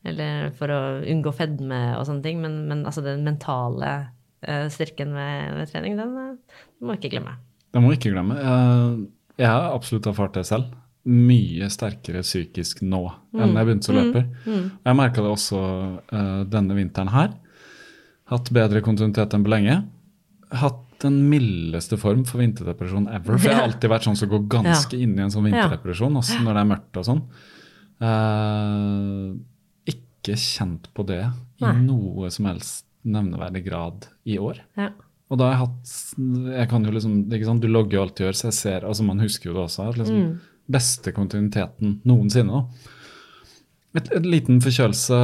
Eller 0.06 0.52
for 0.54 0.70
å 0.70 0.78
unngå 1.02 1.32
fedme 1.34 1.80
og 1.98 2.06
sånne 2.06 2.22
ting. 2.22 2.38
Men, 2.42 2.60
men 2.70 2.84
altså 2.86 3.02
den 3.02 3.24
mentale 3.26 3.90
styrken 4.73 5.14
ved, 5.14 5.56
ved 5.59 5.73
trening, 5.73 5.97
den, 5.98 6.14
eh, 6.19 6.62
den 6.78 6.89
må 6.89 6.97
ikke 6.98 7.12
glemme. 7.14 7.36
Det 7.73 7.82
må 7.82 7.93
ikke 7.94 8.12
glemme. 8.12 8.39
Jeg, 8.39 9.02
jeg 9.40 9.51
har 9.51 9.73
absolutt 9.73 10.09
erfart 10.10 10.39
det 10.39 10.47
selv. 10.48 10.78
mye 11.02 11.66
sterkere 11.73 12.20
psykisk 12.23 12.85
nå 12.86 13.01
enn 13.35 13.56
jeg 13.56 13.66
begynte 13.66 13.89
som 13.89 13.97
løper. 13.97 14.28
Jeg 14.47 14.94
merka 14.94 15.24
det 15.24 15.32
også 15.32 15.62
eh, 16.14 16.43
denne 16.52 16.77
vinteren 16.78 17.10
her. 17.10 17.32
Hatt 18.31 18.52
bedre 18.55 18.82
kontinuitet 18.85 19.35
enn 19.35 19.43
på 19.43 19.51
lenge. 19.51 19.81
Hatt 20.60 20.85
den 21.02 21.16
mildeste 21.27 21.98
form 21.98 22.23
for 22.28 22.39
vinterdepresjon 22.39 23.09
ever. 23.10 23.35
For 23.35 23.51
jeg 23.51 23.59
har 23.59 23.66
alltid 23.69 23.90
vært 23.90 24.06
sånn 24.06 24.20
som 24.20 24.31
går 24.31 24.47
ganske 24.52 24.98
inn 24.98 25.16
i 25.19 25.24
en 25.24 25.35
sånn 25.35 25.48
vinterdepresjon, 25.48 26.20
også 26.20 26.39
når 26.44 26.55
det 26.55 26.62
er 26.62 26.70
mørkt 26.70 27.01
og 27.02 27.09
sånn. 27.09 27.24
Uh, 28.02 29.35
ikke 29.90 30.39
kjent 30.39 30.86
på 30.94 31.05
det 31.06 31.24
i 31.24 31.66
Nei. 31.66 31.74
noe 31.82 32.31
som 32.35 32.47
helst 32.51 32.86
nevneverdig 33.05 33.65
grad 33.66 34.07
i 34.27 34.39
år. 34.39 34.61
Ja. 34.77 34.91
Og 35.33 35.39
da 35.39 35.49
har 35.49 35.53
jeg 35.55 35.62
hatt 35.62 36.57
jeg 36.59 36.69
kan 36.69 36.85
jo 36.85 36.91
liksom, 36.93 37.15
ikke 37.33 37.47
sant, 37.49 37.62
Du 37.62 37.69
logger 37.69 37.93
jo 37.97 38.03
alt 38.03 38.16
du 38.16 38.24
gjør, 38.24 38.35
så 38.37 38.45
jeg 38.51 38.53
ser 38.59 38.81
altså 38.85 39.03
Man 39.07 39.19
husker 39.20 39.49
jo 39.51 39.55
det 39.55 39.62
også. 39.69 39.93
Liksom, 39.97 40.16
Mm. 40.23 40.41
Beste 40.70 41.11
kontinuiteten 41.12 42.01
noensinne. 42.07 42.69
Et, 43.97 44.07
et 44.15 44.23
liten 44.24 44.61
forkjølelse 44.62 45.16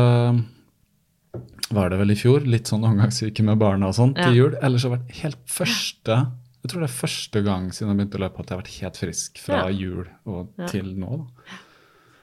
var 1.71 1.91
det 1.93 1.99
vel 2.01 2.11
i 2.11 2.17
fjor. 2.19 2.41
Litt 2.49 2.67
sånn 2.71 2.85
omgangssyke 2.89 3.45
med 3.47 3.59
barna 3.61 3.89
og 3.91 3.95
sånn 3.95 4.15
Ja. 4.17 4.25
til 4.29 4.37
jul. 4.37 4.57
Ellers 4.63 4.83
har 4.85 4.91
det 4.97 4.99
vært 5.01 5.17
helt 5.23 5.47
første 5.47 6.17
Jeg 6.65 6.71
tror 6.73 6.81
det 6.83 6.89
er 6.91 7.07
første 7.07 7.45
gang 7.45 7.69
siden 7.71 7.89
jeg 7.93 7.97
begynte 8.01 8.19
å 8.19 8.23
løpe 8.25 8.41
at 8.41 8.49
jeg 8.49 8.57
har 8.57 8.63
vært 8.65 8.81
helt 8.81 8.97
frisk 8.99 9.39
fra 9.39 9.61
Ja. 9.69 9.69
jul 9.71 10.07
og 10.27 10.49
Ja. 10.59 10.67
til 10.67 10.95
nå. 10.97 11.19
da. 11.19 11.53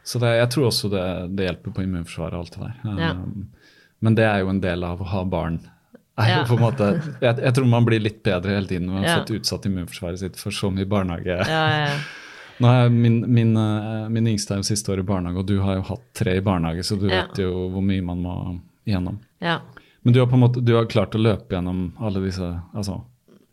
Så 0.04 0.20
det, 0.20 0.28
jeg 0.38 0.50
tror 0.50 0.68
også 0.68 0.90
det, 0.92 1.36
det 1.36 1.48
hjelper 1.48 1.74
på 1.74 1.82
immunforsvaret 1.84 2.34
og 2.34 2.40
alt 2.40 2.52
det 2.52 2.60
der. 2.60 3.00
Ja. 3.00 3.12
Um, 3.14 3.48
men 4.04 4.18
det 4.18 4.26
er 4.28 4.44
jo 4.44 4.52
en 4.52 4.62
del 4.64 4.84
av 4.84 5.02
å 5.02 5.08
ha 5.14 5.24
barn. 5.28 5.62
Ja. 6.16 6.46
måte, 6.60 6.94
jeg, 7.20 7.40
jeg 7.44 7.54
tror 7.58 7.66
man 7.68 7.84
blir 7.84 8.00
litt 8.00 8.22
bedre 8.24 8.54
hele 8.56 8.70
tiden 8.70 8.86
når 8.88 8.94
man 8.96 9.04
har 9.04 9.18
fått 9.20 9.34
utsatt 9.36 9.66
immunforsvaret 9.68 10.22
sitt 10.22 10.38
for 10.40 10.56
så 10.56 10.70
mye 10.72 10.88
barnehage. 10.88 11.42
Ja, 11.44 11.64
ja, 11.74 11.90
ja. 11.90 11.98
Nå 12.64 12.70
er 12.72 12.94
min, 12.94 13.18
min, 13.36 13.50
eh, 13.60 14.06
min 14.16 14.30
yngste 14.32 14.56
er 14.56 14.62
jo 14.62 14.68
siste 14.70 14.94
år 14.94 15.02
i 15.02 15.08
barnehage, 15.08 15.42
og 15.42 15.50
du 15.50 15.58
har 15.60 15.76
jo 15.76 15.88
hatt 15.90 16.06
tre 16.16 16.38
i 16.40 16.44
barnehage, 16.44 16.86
så 16.88 16.96
du 16.96 17.10
vet 17.12 17.42
jo 17.42 17.66
hvor 17.74 17.84
mye 17.84 18.04
man 18.06 18.22
må 18.24 18.36
igjennom. 18.88 19.20
ja. 19.44 19.60
Men 20.06 20.14
du 20.14 20.20
har 20.22 20.28
på 20.30 20.38
en 20.38 20.44
måte, 20.44 20.62
du 20.62 20.76
har 20.76 20.86
klart 20.86 21.16
å 21.18 21.20
løpe 21.20 21.56
gjennom 21.56 21.80
alle 21.98 22.20
disse 22.22 22.46
altså, 22.78 23.00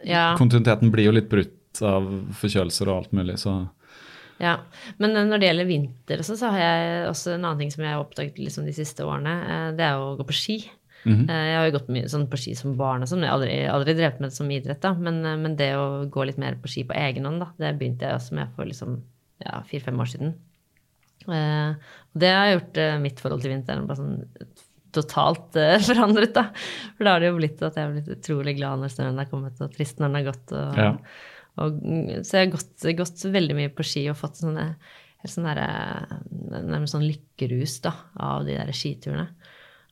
ja. 0.05 0.35
Kontinuiteten 0.36 0.90
blir 0.93 1.06
jo 1.09 1.14
litt 1.16 1.31
brutt 1.31 1.81
av 1.81 2.05
forkjølelser 2.36 2.90
og 2.90 2.98
alt 2.98 3.14
mulig, 3.16 3.39
så 3.40 3.55
Ja, 4.40 4.56
men 4.98 5.12
når 5.14 5.38
det 5.38 5.48
gjelder 5.48 5.68
vinter, 5.68 6.22
sånn, 6.26 6.38
så 6.40 6.52
har 6.54 6.62
jeg 6.62 7.09
også 7.10 7.34
en 7.34 7.44
annen 7.44 7.64
ting 7.64 7.72
som 7.74 7.84
jeg 7.84 7.94
har 7.94 8.02
oppdaget 8.02 8.38
liksom 8.40 8.64
de 8.66 8.74
siste 8.76 9.04
årene. 9.06 9.34
eh, 9.42 9.66
Det 9.76 9.84
er 9.86 10.00
å 10.00 10.16
gå 10.18 10.26
på 10.28 10.36
ski. 10.36 10.56
Mm 11.04 11.16
-hmm. 11.18 11.28
Jeg 11.28 11.56
har 11.59 11.66
jo 11.66 11.78
gått 11.78 11.88
mye 11.88 12.09
sånn 12.09 12.28
på 12.30 12.38
ski 12.38 12.54
som 12.54 12.76
barn 12.76 13.02
og 13.02 13.09
sånn. 13.09 13.22
Jeg 13.22 13.28
har 13.28 13.38
aldri, 13.38 13.66
aldri 13.66 13.94
drevet 13.94 14.20
med 14.20 14.30
det 14.30 14.36
som 14.36 14.50
idrett, 14.50 14.80
da. 14.80 14.94
Men, 14.94 15.24
eh, 15.26 15.36
men 15.36 15.56
det 15.56 15.74
å 15.76 16.09
gå 16.09 16.24
litt 16.24 16.38
mer 16.38 16.54
på 16.54 16.68
ski 16.68 16.84
på 16.84 16.94
egen 16.94 17.24
hånd, 17.24 17.40
da, 17.40 17.48
det 17.59 17.78
begynte 17.78 18.06
jeg 18.06 18.14
også 18.14 18.34
med 18.34 18.48
for 18.56 18.64
liksom 18.64 19.02
ja, 19.44 19.62
fire-fem 19.66 20.00
år 20.00 20.06
siden. 20.06 20.34
Uh, 21.28 21.74
det 22.18 22.30
har 22.34 22.52
gjort 22.52 22.78
uh, 22.78 22.98
mitt 22.98 23.20
forhold 23.20 23.42
til 23.42 23.52
vinteren 23.52 23.86
bare 23.86 23.96
sånn 23.96 24.24
totalt 24.92 25.56
uh, 25.56 25.78
forandret, 25.88 26.34
da. 26.34 26.48
For 26.96 27.04
da 27.04 27.12
har 27.12 27.20
det 27.20 27.30
jo 27.30 27.36
blitt 27.38 27.62
at 27.62 27.76
jeg 27.78 27.86
har 27.86 27.92
blitt 27.92 28.10
utrolig 28.16 28.56
glad 28.56 28.82
når 28.82 28.88
snøen 28.88 29.20
er 29.22 29.30
kommet, 29.30 29.60
og 29.60 29.72
trist 29.74 30.00
når 30.00 30.09
den 30.09 30.18
har 30.20 30.32
gått. 30.32 30.52
Og, 30.52 30.78
Ja. 30.78 30.96
Og, 31.61 31.81
mm, 31.83 32.23
så 32.24 32.39
jeg 32.39 32.47
har 32.47 32.53
gått, 32.57 32.87
gått 32.99 33.24
veldig 33.35 33.57
mye 33.59 33.73
på 33.77 33.85
ski 33.87 34.07
og 34.12 34.16
fått 34.20 34.41
sånne 34.41 34.69
helt 35.23 35.33
sånn 35.35 35.47
der, 35.47 35.61
Nærmest 36.33 36.97
sånn 36.97 37.05
lykkerus 37.07 37.81
da, 37.85 37.93
av 38.16 38.47
de 38.49 38.57
der 38.59 38.73
skiturene. 38.74 39.29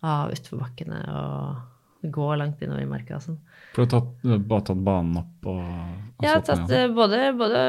Av 0.06 0.32
utforbakkene 0.32 1.02
og 1.12 2.10
gå 2.10 2.26
langt 2.40 2.62
innover 2.64 2.80
i 2.86 2.88
marka 2.88 3.18
og 3.18 3.24
sånn. 3.26 3.36
for 3.74 3.84
du 3.84 3.84
har 3.84 3.90
tatt, 4.00 4.44
bare 4.48 4.64
tatt 4.70 4.84
banen 4.86 5.18
opp 5.20 5.48
og, 5.52 5.58
og 5.60 6.24
Jeg 6.24 6.32
har 6.32 6.44
tatt 6.48 6.70
eh, 6.72 6.86
både, 6.96 7.18
både 7.36 7.64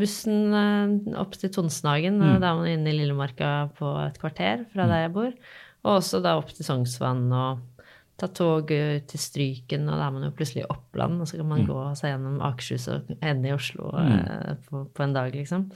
bussen 0.00 0.56
eh, 0.58 1.20
opp 1.22 1.36
til 1.38 1.52
Tonsenhagen, 1.54 2.18
Mm. 2.18 2.26
og 2.34 2.40
da 2.42 2.50
er 2.50 2.58
man 2.58 2.72
inne 2.72 2.90
i 2.90 2.96
Lillemarka 2.98 3.52
på 3.78 3.92
et 4.08 4.18
kvarter 4.18 4.66
fra 4.74 4.88
der 4.90 5.04
jeg 5.06 5.14
bor, 5.14 5.30
og 5.84 5.92
også 6.00 6.20
da 6.22 6.34
opp 6.40 6.50
til 6.50 6.66
Sognsvann 6.66 7.24
og 7.30 7.62
ta 8.22 8.28
toget 8.30 9.02
ut 9.02 9.08
til 9.10 9.20
Stryken, 9.20 9.88
og 9.90 9.98
da 9.98 10.06
er 10.06 10.14
man 10.14 10.22
jo 10.28 10.30
plutselig 10.38 10.62
i 10.62 10.68
Oppland, 10.70 11.18
og 11.20 11.26
så 11.28 11.36
kan 11.40 11.46
Mm. 11.48 11.50
man 11.56 11.66
gå 11.66 11.80
seg 11.98 12.12
gjennom 12.12 12.38
Akershus 12.46 12.86
og 12.94 13.10
ende 13.20 13.50
i 13.50 13.56
Oslo 13.56 13.90
eh, 13.98 14.54
på, 14.68 14.84
på 14.94 15.02
en 15.04 15.12
dag, 15.16 15.34
liksom. 15.34 15.66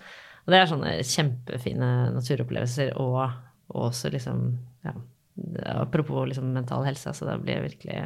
Og 0.46 0.54
det 0.54 0.60
er 0.62 0.70
sånne 0.70 0.92
kjempefine 1.02 1.90
naturopplevelser, 2.14 2.92
og, 3.02 3.18
og 3.74 3.88
også 3.90 4.12
liksom, 4.14 4.44
ja, 4.86 4.92
apropos 5.74 6.28
liksom 6.30 6.52
mental 6.54 6.84
helse, 6.86 7.12
så 7.12 7.26
det 7.28 7.34
blir 7.42 7.64
virkelig 7.66 7.96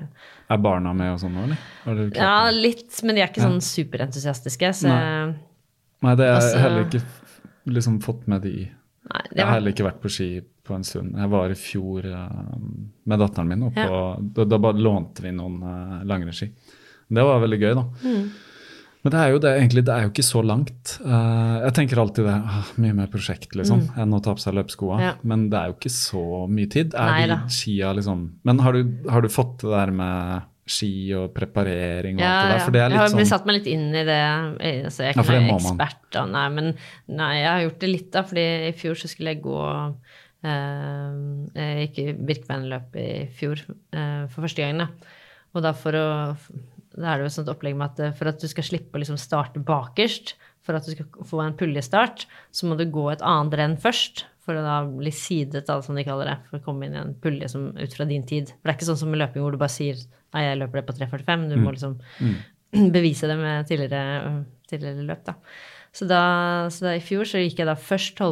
Er 0.50 0.58
barna 0.64 0.94
med 0.96 1.12
og 1.12 1.20
sånn 1.22 1.36
nå, 1.36 1.44
eller? 1.86 2.08
Ja, 2.16 2.48
litt, 2.50 2.96
men 3.04 3.14
de 3.14 3.22
er 3.22 3.28
ikke 3.30 3.44
sånn 3.44 3.60
superentusiastiske, 3.62 4.72
så 4.80 4.88
Nei. 4.88 5.34
Nei, 6.02 6.14
det 6.16 6.26
har 6.26 6.40
jeg 6.40 6.40
altså- 6.40 6.62
heller 6.64 6.86
ikke 6.88 7.02
liksom 7.76 8.00
fått 8.02 8.26
med 8.26 8.42
de 8.42 8.54
Nei, 8.64 8.70
var... 9.12 9.28
Jeg 9.36 9.44
har 9.46 9.52
heller 9.58 9.74
ikke 9.76 9.84
vært 9.90 10.00
på 10.02 10.10
ski 10.16 10.28
på 10.70 10.76
en 10.78 10.86
stund. 10.86 11.16
Jeg 11.18 11.30
var 11.32 11.50
i 11.52 11.58
fjor 11.58 12.06
eh, 12.06 12.52
med 13.10 13.20
datteren 13.24 13.50
min, 13.50 13.66
og 13.68 13.76
Ja. 13.80 13.88
da, 14.20 14.46
da 14.54 14.58
bare 14.62 14.78
lånte 14.80 15.24
vi 15.26 15.34
noen 15.34 15.58
uh, 15.66 15.98
langrennsski. 16.06 16.52
Det 17.10 17.26
var 17.26 17.42
veldig 17.42 17.58
gøy, 17.58 17.74
da. 17.74 17.84
Mm. 18.06 18.30
Men 19.00 19.12
det 19.14 19.20
er 19.22 19.30
jo 19.32 19.38
det, 19.40 19.50
egentlig, 19.56 19.82
det 19.88 19.92
er 19.94 20.02
jo 20.04 20.10
ikke 20.12 20.24
så 20.28 20.42
langt. 20.44 20.90
Uh, 21.00 21.56
jeg 21.64 21.72
tenker 21.78 22.00
alltid 22.02 22.26
det, 22.28 22.34
ah, 22.52 22.68
mye 22.84 22.92
mer 22.98 23.08
prosjekt 23.08 23.54
liksom, 23.56 23.86
enn 23.96 24.12
å 24.12 24.20
ta 24.20 24.34
på 24.36 24.42
seg 24.44 24.58
løpeskoa. 24.58 24.98
Mm. 25.00 25.04
Ja. 25.06 25.14
Men 25.32 25.46
det 25.50 25.56
er 25.62 25.70
jo 25.72 25.76
ikke 25.78 25.92
så 25.94 26.24
mye 26.52 26.68
tid. 26.70 26.92
Er 26.94 27.16
Nei 27.32 27.38
skia 27.48 27.94
liksom 27.96 28.26
Men 28.44 28.60
har 28.60 28.76
du, 28.76 28.82
har 29.08 29.24
du 29.24 29.30
fått 29.32 29.64
det 29.64 29.72
der 29.72 29.94
med 30.02 30.46
ski 30.70 30.90
og 31.18 31.32
preparering 31.34 32.20
og 32.20 32.22
alt 32.22 32.44
det 32.44 32.50
der? 32.52 32.58
ja. 32.60 32.64
For 32.66 32.76
det 32.76 32.82
er 32.84 32.92
jeg 32.92 33.00
har 33.00 33.08
blitt 33.08 33.24
sånn 33.26 33.32
satt 33.32 33.48
meg 33.48 33.56
litt 33.56 33.70
inn 33.72 33.88
i 33.90 34.04
det. 34.06 34.20
Altså, 34.84 35.02
jeg 35.02 35.16
er 35.16 35.16
Ja, 35.16 35.24
ikke 35.24 35.40
man. 35.48 35.56
ekspert, 35.56 36.02
da. 36.14 36.26
Nei, 36.36 36.44
men 36.60 36.68
nei, 37.08 37.32
jeg 37.40 37.48
har 37.50 37.64
gjort 37.64 37.80
det 37.80 37.90
litt, 37.90 38.10
da. 38.14 38.22
fordi 38.28 38.44
i 38.68 38.72
fjor 38.84 39.00
så 39.00 39.10
skulle 39.10 39.32
jeg 39.32 39.42
gå 39.48 39.64
Jeg 40.42 41.86
gikk 41.86 41.98
i 42.00 42.06
Birkebeinerløp 42.16 42.94
i 43.00 43.08
fjor 43.36 43.60
eh, 43.60 44.24
for 44.32 44.46
første 44.46 44.64
gang, 44.64 44.80
da. 44.80 45.16
Og 45.54 45.64
da 45.64 45.74
å 45.74 46.06
Da 46.90 47.06
er 47.06 47.18
det 47.20 47.24
jo 47.24 47.28
et 47.28 47.34
sånt 47.36 47.50
opplegg 47.52 47.76
med 47.78 47.92
at 47.92 48.00
eh, 48.02 48.14
for 48.16 48.30
at 48.30 48.40
du 48.40 48.48
skal 48.50 48.66
slippe 48.66 48.96
å 48.96 49.02
liksom 49.02 49.18
starte 49.20 49.62
bakerst, 49.62 50.34
for 50.66 50.76
at 50.76 50.86
du 50.86 50.92
skal 50.92 51.26
få 51.28 51.42
en 51.44 51.56
puljestart, 51.56 52.26
så 52.52 52.66
må 52.66 52.76
du 52.76 52.86
gå 52.90 53.06
et 53.12 53.22
annet 53.22 53.56
renn 53.60 53.76
først. 53.80 54.24
For 54.44 54.56
å 54.56 54.64
da 54.64 54.80
bli 54.88 55.12
sidet, 55.14 55.66
da, 55.68 55.76
som 55.84 55.96
de 55.96 56.04
kaller 56.06 56.26
det. 56.26 56.38
For 56.48 56.58
å 56.58 56.64
komme 56.64 56.88
inn 56.88 56.96
i 56.96 57.00
en 57.00 57.12
pulje 57.22 57.48
som, 57.52 57.68
ut 57.76 57.94
fra 57.94 58.06
din 58.08 58.24
tid. 58.26 58.50
For 58.50 58.66
det 58.66 58.72
er 58.72 58.78
ikke 58.78 58.88
sånn 58.88 58.98
som 59.02 59.12
med 59.12 59.20
løping 59.20 59.44
hvor 59.44 59.54
du 59.54 59.60
bare 59.60 59.72
sier 59.72 60.00
Nei, 60.30 60.44
jeg 60.44 60.60
løper 60.60 60.78
det 60.78 60.86
på 60.86 60.94
3.45. 60.94 61.46
Du 61.50 61.56
må 61.58 61.72
liksom 61.74 61.96
bevise 62.96 63.26
det 63.26 63.36
med 63.38 63.66
tidligere, 63.66 64.32
tidligere 64.70 65.06
løp, 65.08 65.24
da. 65.26 65.34
Så, 65.90 66.06
da. 66.06 66.22
så 66.70 66.86
da 66.86 66.94
i 66.94 67.02
fjor 67.02 67.26
så 67.26 67.42
gikk 67.42 67.62
jeg 67.62 67.66
da 67.66 67.74
først 67.74 68.22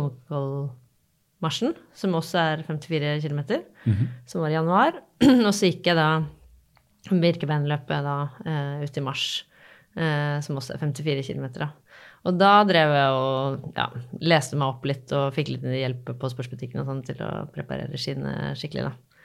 Holmenkollmarsjen, 1.39 1.75
som 1.95 2.15
også 2.15 2.39
er 2.39 2.63
54 2.67 3.21
km, 3.23 3.63
som 4.27 4.43
var 4.43 4.51
i 4.51 4.57
januar. 4.57 4.93
Og 5.47 5.55
så 5.55 5.71
gikk 5.71 5.87
jeg 5.87 5.97
da 5.97 6.25
Birkebeinerløpet 7.09 8.05
da 8.05 8.17
uh, 8.45 8.83
ut 8.83 8.97
i 8.97 9.01
mars, 9.01 9.45
uh, 9.97 10.41
som 10.43 10.59
også 10.59 10.75
er 10.75 10.83
54 10.83 11.23
km, 11.31 11.47
da. 11.55 11.71
Og 12.27 12.35
da 12.37 12.65
drev 12.67 12.91
jeg 12.93 13.11
og 13.15 13.69
ja, 13.77 13.87
leste 14.21 14.59
meg 14.59 14.73
opp 14.75 14.85
litt 14.85 15.13
og 15.15 15.31
fikk 15.33 15.53
litt 15.55 15.63
hjelp 15.63 16.11
på 16.19 16.31
sportsbutikken 16.33 16.83
og 16.83 16.89
sånn 16.91 17.05
til 17.07 17.23
å 17.23 17.47
preparere 17.55 17.97
skiene 17.97 18.57
skikkelig, 18.59 18.89
da. 18.89 19.21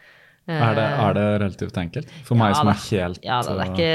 er, 0.53 0.75
det, 0.77 0.85
er 0.85 1.17
det 1.17 1.25
relativt 1.41 1.79
enkelt? 1.81 2.13
For 2.27 2.37
meg 2.37 2.53
Ja 2.53 2.59
som 2.59 2.69
er 2.69 2.79
helt 2.83 3.25
Ja 3.25 3.41
da, 3.41 3.53
det 3.57 3.65
er 3.65 3.73
ikke 3.73 3.91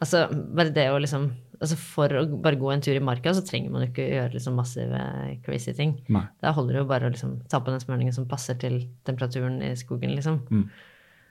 Altså, 0.00 0.22
bare 0.32 0.72
det 0.74 0.86
å 0.90 0.98
liksom 0.98 1.30
Altså, 1.60 1.76
for 1.76 2.12
å 2.16 2.22
bare 2.40 2.56
gå 2.56 2.70
en 2.72 2.80
tur 2.80 2.96
i 2.96 3.02
marka, 3.04 3.34
så 3.36 3.42
trenger 3.44 3.72
man 3.72 3.82
jo 3.84 3.90
ikke 3.90 4.06
gjøre 4.08 4.32
liksom 4.32 4.54
massive 4.56 5.00
crazy 5.44 5.74
ting. 5.76 5.98
Nei. 6.08 6.22
Da 6.40 6.54
holder 6.56 6.78
det 6.78 6.80
jo 6.80 6.86
bare 6.88 7.10
å 7.10 7.12
liksom 7.12 7.34
ta 7.52 7.60
på 7.60 7.74
den 7.74 7.82
smøringen 7.82 8.16
som 8.16 8.28
passer 8.30 8.56
til 8.60 8.78
temperaturen 9.04 9.58
i 9.66 9.74
skogen, 9.76 10.14
liksom. 10.16 10.40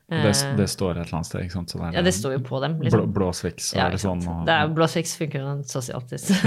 Det, 0.09 0.21
det 0.57 0.65
står 0.69 0.97
et 0.97 1.03
eller 1.03 1.19
annet 1.19 1.27
sted, 1.29 1.43
ikke 1.45 1.53
sant? 1.53 1.69
Så 1.73 1.81
det, 1.81 1.89
Ja, 1.93 2.01
det 2.05 2.13
står 2.17 2.37
jo 2.37 2.39
på 2.45 2.61
dem, 2.63 2.77
blå, 2.79 2.87
liksom. 2.87 3.11
blåsviks 3.13 3.73
og 3.73 3.77
Ja, 3.77 3.87
eller 3.89 4.01
sånn. 4.01 4.23
Og, 4.25 4.39
Det 4.47 4.55
er 4.55 4.71
Blåsfiks 4.73 5.11
funker 5.19 5.43
jo 5.43 5.51
sosialt. 5.69 6.13
ja. 6.13 6.17
si 6.25 6.39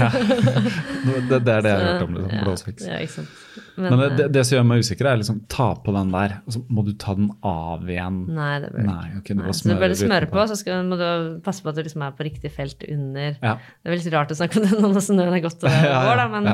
det, 1.29 1.39
det 1.43 1.53
er 1.53 1.63
det 1.63 1.71
jeg 1.71 1.77
har 1.77 1.85
hørt 1.87 2.07
om, 2.07 2.17
liksom. 2.17 2.33
Ja, 2.33 2.41
Blåsviks. 2.43 2.87
Ja, 2.89 2.97
ikke 3.03 3.15
sant. 3.21 3.62
Men 3.75 3.95
det, 3.97 4.05
eh, 4.05 4.15
det, 4.17 4.25
det 4.35 4.43
som 4.45 4.55
gjør 4.57 4.65
meg 4.69 4.83
usikker, 4.85 5.07
er 5.09 5.19
liksom 5.19 5.39
ta 5.51 5.69
på 5.81 5.93
den 5.95 6.11
der, 6.13 6.35
og 6.43 6.55
så 6.55 6.61
må 6.73 6.83
du 6.85 6.91
ta 6.99 7.15
den 7.17 7.29
av 7.47 7.87
igjen. 7.89 8.19
Nei, 8.33 8.51
det 8.63 8.71
bør 8.73 8.85
Nei, 8.87 9.05
okay, 9.19 9.37
Nei, 9.39 9.47
så 9.49 9.65
du 9.65 9.71
smøre 9.71 9.89
litt 9.93 10.01
smører 10.01 10.29
på. 10.29 10.37
på, 10.37 10.43
så 10.51 10.57
skal, 10.59 10.83
må 10.89 10.99
du 10.99 11.05
passe 11.45 11.65
på 11.65 11.71
at 11.71 11.79
du 11.79 11.83
liksom 11.85 12.03
er 12.05 12.17
på 12.17 12.27
riktig 12.27 12.53
felt 12.53 12.85
under 12.87 13.39
Ja. 13.39 13.55
Det 13.57 13.89
er 13.89 13.95
veldig 13.95 14.13
rart 14.13 14.35
å 14.35 14.37
snakke 14.37 14.61
om 14.61 14.65
det 14.67 14.81
nå 14.83 14.91
når 14.93 15.07
snøen 15.07 15.37
er 15.39 15.43
gått 15.45 15.63
det 15.63 15.73
Ja, 15.73 16.03
ja, 16.05 16.13
da, 16.19 16.27
men, 16.35 16.51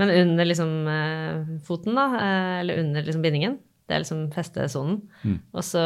men 0.00 0.14
under 0.22 0.48
liksom 0.48 0.72
eh, 0.94 1.52
foten, 1.66 1.98
da, 1.98 2.08
eh, 2.22 2.56
eller 2.62 2.82
under 2.84 3.06
liksom 3.06 3.26
bindingen, 3.26 3.60
det 3.90 3.96
er 3.98 4.04
liksom 4.04 4.26
festesonen. 4.32 5.00
Mm. 5.26 5.38
Og 5.52 5.64
så 5.66 5.82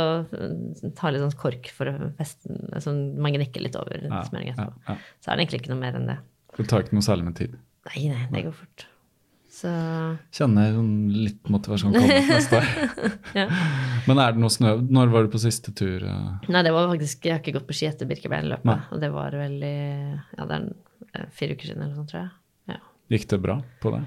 ta 0.98 1.10
litt 1.10 1.24
sånn 1.24 1.38
kork 1.40 1.70
for 1.74 1.90
å 1.90 2.10
feste 2.18 2.52
den, 2.52 2.74
så 2.82 2.94
man 2.94 3.34
gnikker 3.34 3.64
litt 3.64 3.78
over 3.80 4.06
smøringen 4.28 4.54
etterpå. 4.54 4.98
Så 5.18 5.32
er 5.32 5.38
det 5.38 5.46
egentlig 5.46 5.64
ikke 5.64 5.74
noe 5.74 5.82
mer 5.82 5.98
enn 5.98 6.10
det. 6.12 6.20
Det 6.56 6.68
tar 6.70 6.84
ikke 6.84 6.96
noe 6.96 7.04
særlig 7.04 7.26
med 7.26 7.40
tid. 7.40 7.56
Nei, 7.90 8.06
nei, 8.12 8.26
det 8.30 8.46
går 8.46 8.54
fort. 8.60 8.86
Så 9.56 9.70
Kjenner 10.36 10.74
sånn 10.74 10.96
litt 11.14 11.48
motivasjon 11.48 11.94
komme 11.94 12.18
neste 12.28 12.58
år. 12.58 12.66
ja. 13.40 13.46
Men 14.04 14.20
er 14.20 14.34
det 14.34 14.42
noe 14.42 14.52
snø? 14.52 14.74
Når 14.84 15.14
var 15.14 15.24
du 15.24 15.32
på 15.32 15.40
siste 15.40 15.72
tur? 15.76 16.04
eh? 16.04 16.50
Nei, 16.52 16.64
det 16.66 16.74
var 16.76 16.90
faktisk 16.90 17.24
Jeg 17.24 17.38
har 17.38 17.40
ikke 17.40 17.56
gått 17.56 17.70
på 17.70 17.76
ski 17.78 17.88
etter 17.88 18.10
Birkebeinerløpet, 18.10 18.90
og 18.92 19.00
det 19.00 19.10
var 19.14 19.36
vel 19.40 19.56
i 19.64 19.78
Ja, 20.36 20.44
det 20.44 20.58
er 20.58 20.68
eh, 21.22 21.30
fire 21.38 21.56
uker 21.56 21.70
siden 21.70 21.86
eller 21.86 21.96
sånt, 21.96 22.12
tror 22.12 22.26
jeg. 22.26 22.30
Ja. 22.74 22.82
Gikk 23.16 23.28
det 23.32 23.40
bra 23.46 23.56
på 23.80 23.94
det? 23.96 24.04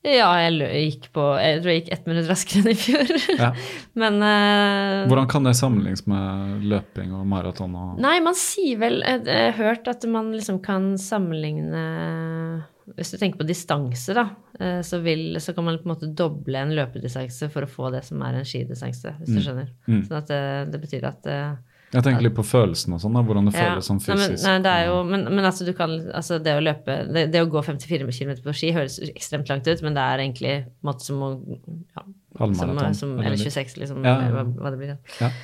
Ja, 0.00 0.30
jeg 0.40 0.86
gikk 0.88 1.10
på 1.12 1.24
Jeg 1.36 1.58
tror 1.60 1.70
jeg 1.70 1.82
gikk 1.82 1.92
ett 1.92 2.06
minutt 2.08 2.28
raskere 2.30 2.62
enn 2.62 2.72
i 2.72 2.76
fjor. 2.80 3.10
Ja. 3.36 3.50
Men 4.00 4.18
uh, 4.24 5.06
Hvordan 5.12 5.30
kan 5.30 5.46
det 5.46 5.54
sammenlignes 5.60 6.06
med 6.10 6.66
løping 6.72 7.12
og 7.14 7.26
maraton? 7.28 7.76
Og... 7.76 7.94
Nei, 8.02 8.16
man 8.24 8.34
sier 8.38 8.80
vel 8.80 9.04
jeg 9.04 9.28
har 9.28 9.54
hørt 9.60 9.90
at 9.92 10.08
man 10.10 10.32
liksom 10.34 10.58
kan 10.64 10.94
sammenligne 10.98 11.84
Hvis 12.96 13.12
du 13.14 13.16
tenker 13.20 13.40
på 13.40 13.46
distanse, 13.48 14.14
da, 14.16 14.26
eh, 14.58 14.80
så, 14.86 15.00
vil, 15.04 15.38
så 15.42 15.54
kan 15.56 15.66
man 15.66 15.78
på 15.80 15.88
en 15.88 15.94
måte 15.94 16.10
doble 16.16 16.60
en 16.60 16.74
løpedistanse 16.76 17.50
for 17.52 17.66
å 17.66 17.70
få 17.70 17.90
det 17.94 18.04
som 18.06 18.22
er 18.26 18.40
en 18.40 18.46
skidistanse, 18.46 19.14
hvis 19.20 19.34
du 19.36 19.40
skjønner. 19.44 19.72
Mm. 19.88 20.04
Sånn 20.08 20.18
at 20.20 20.30
det, 20.30 20.44
det 20.72 20.80
betyr 20.82 21.06
at 21.08 21.28
eh, 21.30 21.58
Jeg 21.94 22.06
tenker 22.06 22.26
litt 22.26 22.36
på 22.36 22.44
følelsen 22.46 22.96
og 22.96 23.02
sånn, 23.02 23.16
da, 23.18 23.24
hvordan 23.26 23.50
det 23.50 23.54
ja. 23.56 23.70
føles 23.70 23.90
sånn 23.90 24.02
Nei, 24.02 24.16
men, 24.16 24.24
fysisk. 24.26 24.46
nei, 24.46 24.56
det 24.66 24.76
jo, 24.88 25.00
men, 25.10 25.26
men 25.30 25.50
altså, 25.50 25.66
du 25.68 25.72
kan, 25.78 25.96
altså 26.20 26.38
det 26.42 26.56
å 26.58 26.62
løpe 26.64 27.00
det, 27.10 27.26
det 27.34 27.42
å 27.44 27.50
gå 27.50 27.64
54 27.66 28.10
km 28.18 28.36
på 28.46 28.56
ski 28.60 28.74
høres 28.76 29.00
ekstremt 29.10 29.50
langt 29.52 29.70
ut, 29.70 29.84
men 29.86 29.98
det 29.98 30.06
er 30.06 30.24
egentlig 30.26 30.54
en 30.60 30.70
måte 30.90 31.06
som 31.06 31.26
å 31.26 31.32
ja, 31.40 32.06
som, 32.38 32.78
som, 32.94 33.18
eller 33.18 33.34
Eller 33.34 33.42
26, 33.42 33.76
liksom. 33.82 34.06
Ja. 34.06 34.16
Hva, 34.30 34.46
hva 34.54 34.70
det 34.72 34.78
blir. 34.80 34.96
Ja. 35.20 35.34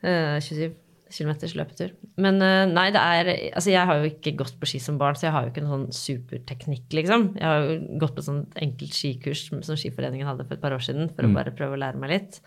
Uh, 0.00 0.36
27 0.44 0.70
km 1.10 1.32
løpetur. 1.58 1.90
Men 2.22 2.40
eh, 2.42 2.64
nei, 2.70 2.86
det 2.94 3.00
er 3.02 3.30
Altså, 3.54 3.70
jeg 3.72 3.86
har 3.86 3.98
jo 4.00 4.10
ikke 4.10 4.36
gått 4.38 4.56
på 4.60 4.68
ski 4.70 4.78
som 4.82 4.98
barn, 5.00 5.14
så 5.18 5.26
jeg 5.28 5.32
har 5.34 5.44
jo 5.46 5.52
ikke 5.52 5.64
noen 5.66 5.86
sånn 5.88 5.98
superteknikk, 5.98 6.86
liksom. 6.96 7.26
Jeg 7.36 7.46
har 7.46 7.66
jo 7.66 7.98
gått 8.02 8.14
på 8.16 8.24
sånn 8.26 8.44
enkelt 8.56 8.94
skikurs 8.96 9.46
som 9.50 9.76
Skiforeningen 9.76 10.26
hadde 10.28 10.46
for 10.46 10.54
et 10.54 10.62
par 10.62 10.72
år 10.76 10.82
siden, 10.86 11.10
for 11.14 11.22
Mm. 11.26 11.32
å 11.32 11.34
bare 11.40 11.54
prøve 11.56 11.76
å 11.76 11.82
lære 11.82 11.98
meg 11.98 12.10
litt. 12.10 12.40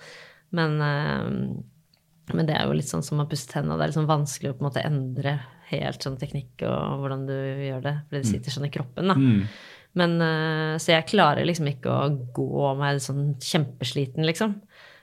Men, 0.52 0.80
eh, 0.82 2.34
men 2.34 2.46
det 2.48 2.56
er 2.56 2.66
jo 2.68 2.74
litt 2.78 2.90
sånn 2.90 3.04
som 3.04 3.20
å 3.20 3.28
pusse 3.30 3.48
tennene. 3.52 3.78
Det 3.78 3.84
er 3.84 3.92
litt 3.92 4.00
sånn 4.00 4.08
vanskelig 4.08 4.50
å 4.54 4.58
på 4.58 4.64
en 4.64 4.70
måte 4.72 4.86
endre 4.86 5.40
helt 5.74 6.00
sånn 6.06 6.18
teknikk 6.20 6.62
og 6.68 7.00
hvordan 7.02 7.26
du 7.28 7.34
gjør 7.34 7.82
det, 7.82 7.96
fordi 8.10 8.22
det 8.22 8.26
sitter 8.30 8.52
sånn 8.52 8.68
i 8.68 8.74
kroppen, 8.74 9.08
da. 9.08 9.16
Mm. 9.16 9.48
Men, 9.96 10.22
eh, 10.22 10.78
så 10.82 10.88
jeg 10.94 11.06
klarer 11.08 11.46
liksom 11.46 11.68
ikke 11.70 11.90
å 11.90 12.34
gå 12.34 12.78
meg 12.78 12.98
sånn 13.02 13.36
kjempesliten, 13.40 14.26
liksom. 14.26 14.56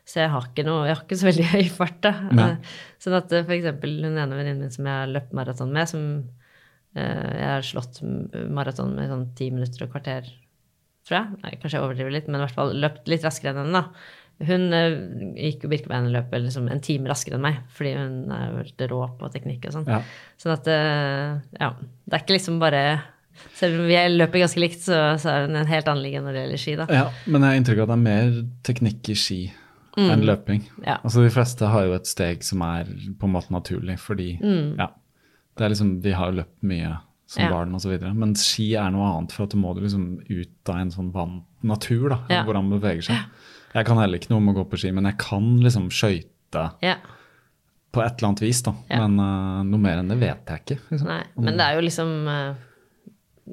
Så 0.09 0.23
jeg 0.23 0.31
har 0.33 0.47
ikke 0.49 0.65
noe, 0.67 0.87
jeg 0.89 0.97
har 0.97 1.03
ikke 1.05 1.19
så 1.21 1.29
veldig 1.29 1.49
høy 1.55 1.67
fart, 1.77 1.99
da. 2.07 2.13
Nei. 2.35 2.49
Eh, 2.57 2.77
Sånn 3.01 3.17
at 3.17 3.31
f.eks. 3.33 3.47
for 3.49 3.57
eksempel 3.57 3.97
hun 4.05 4.19
ene 4.21 4.37
venninnen 4.37 4.65
min 4.67 4.75
som 4.75 4.85
jeg 4.89 5.03
har 5.05 5.11
løpt 5.15 5.35
maraton 5.37 5.71
med, 5.73 5.89
som 5.89 6.07
eh, 6.99 7.29
jeg 7.41 7.47
har 7.49 7.67
slått 7.67 8.01
maraton 8.53 8.97
med 8.97 9.09
sånn 9.13 9.29
ti 9.39 9.51
minutter 9.55 9.87
og 9.87 9.93
kvarter, 9.95 10.27
tror 11.09 11.17
jeg. 11.21 11.39
Nei, 11.45 11.55
kanskje 11.61 11.79
jeg 11.79 11.87
overdriver 11.87 12.13
litt, 12.17 12.27
men 12.29 12.41
i 12.41 12.45
hvert 12.45 12.57
fall 12.59 12.75
løpt 12.77 13.09
litt 13.13 13.25
raskere 13.25 13.55
enn 13.55 13.63
henne, 13.65 13.85
da. 13.85 14.17
Hun 14.49 14.63
eh, 14.73 14.95
gikk 15.51 15.67
jo 15.67 15.71
Birkebeinerløpet 15.75 16.41
liksom 16.47 16.69
en 16.73 16.81
time 16.85 17.11
raskere 17.11 17.37
enn 17.37 17.45
meg, 17.45 17.59
fordi 17.77 17.91
hun 17.99 18.15
er 18.33 18.45
jo 18.47 18.61
helt 18.63 18.85
rå 18.93 19.01
på 19.21 19.29
teknikk 19.35 19.67
og 19.69 19.75
sånn. 19.77 19.89
Ja. 19.93 19.99
Sånn 20.41 20.55
at 20.55 20.69
eh, 20.73 21.35
ja, 21.61 21.71
det 21.77 22.17
er 22.17 22.23
ikke 22.25 22.39
liksom 22.39 22.61
bare 22.63 22.85
Selv 23.57 23.79
om 23.81 23.87
vi 23.89 23.97
løper 24.11 24.43
ganske 24.43 24.61
likt, 24.61 24.81
så, 24.85 24.97
så 25.21 25.31
er 25.33 25.45
hun 25.47 25.57
en 25.57 25.69
helt 25.69 25.87
annen 25.89 26.03
liga 26.05 26.21
når 26.21 26.35
det 26.35 26.41
gjelder 26.43 26.61
ski, 26.61 26.73
da. 26.81 26.87
ja, 26.93 27.05
men 27.31 27.45
jeg 27.45 27.53
har 27.53 27.61
inntrykk 27.61 27.79
av 27.81 27.85
at 27.87 27.93
det 27.93 27.97
er 27.97 28.03
mer 28.05 28.33
teknikk 28.67 29.13
i 29.13 29.17
ski 29.17 29.39
enn 29.97 30.23
løping. 30.27 30.63
Mm. 30.79 30.85
Ja. 30.87 30.99
Altså 31.05 31.23
De 31.25 31.31
fleste 31.35 31.67
har 31.67 31.87
jo 31.87 31.95
et 31.95 32.07
steg 32.07 32.43
som 32.47 32.63
er 32.63 32.85
på 33.19 33.27
en 33.27 33.33
måte 33.35 33.51
naturlig, 33.51 33.99
fordi 33.99 34.33
ja, 34.79 34.87
det 35.57 35.65
er 35.65 35.73
liksom, 35.75 36.01
vi 36.03 36.13
har 36.13 36.31
jo 36.31 36.41
løpt 36.43 36.63
mye 36.63 36.99
som 37.31 37.43
Mm. 37.45 37.47
Ja. 37.47 37.51
barn 37.55 37.75
osv. 37.75 37.93
Men 38.19 38.35
ski 38.35 38.75
er 38.75 38.91
noe 38.91 39.07
annet, 39.07 39.31
for 39.33 39.45
at 39.45 39.51
du 39.51 39.57
må 39.57 39.73
du 39.75 39.81
liksom 39.83 40.19
ut 40.29 40.69
av 40.69 40.81
en 40.81 40.91
sånn 40.91 41.13
vant 41.13 41.45
natur, 41.63 42.09
da, 42.11 42.19
Ja. 42.29 42.43
hvordan 42.45 42.69
man 42.69 42.81
beveger 42.81 43.03
seg. 43.03 43.17
Jeg 43.75 43.87
kan 43.87 43.97
heller 43.99 44.19
ikke 44.19 44.31
noe 44.31 44.39
om 44.43 44.49
å 44.49 44.55
gå 44.57 44.65
på 44.69 44.77
ski, 44.79 44.91
men 44.93 45.05
jeg 45.05 45.17
kan 45.19 45.61
liksom 45.63 45.91
skøyte 45.91 46.73
Ja, 46.83 46.97
på 47.93 48.03
et 48.05 48.19
eller 48.19 48.29
annet 48.33 48.41
vis, 48.43 48.63
da. 48.63 48.75
Ja. 48.91 49.07
Men 49.07 49.21
uh, 49.21 49.63
noe 49.63 49.79
mer 49.79 49.99
enn 49.99 50.09
det 50.09 50.19
vet 50.19 50.45
jeg 50.47 50.61
ikke. 50.65 50.79
Liksom. 50.91 51.07
nei, 51.07 51.23
men 51.37 51.57
det 51.57 51.61
er 51.69 51.75
jo 51.79 51.81
liksom 51.87 52.29
eh, 52.29 52.55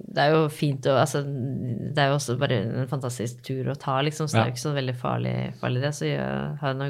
Det 0.06 0.24
er 0.24 0.34
jo 0.36 0.48
fint 0.54 0.86
å 0.90 0.98
Altså, 1.02 1.22
det 1.26 2.02
er 2.02 2.12
jo 2.12 2.18
også 2.18 2.38
bare 2.42 2.60
en 2.64 2.90
fantastisk 2.92 3.40
tur 3.46 3.72
å 3.72 3.78
ta, 3.80 4.00
liksom, 4.06 4.28
så 4.28 4.38
det 4.38 4.44
er 4.44 4.52
jo 4.52 4.56
ikke 4.56 4.66
så 4.66 4.76
veldig 4.78 4.98
farlig, 5.02 5.38
farlig 5.62 5.84
det. 5.86 5.94
Så 5.98 6.10
jeg 6.10 6.60
har 6.62 6.78
nå 6.78 6.90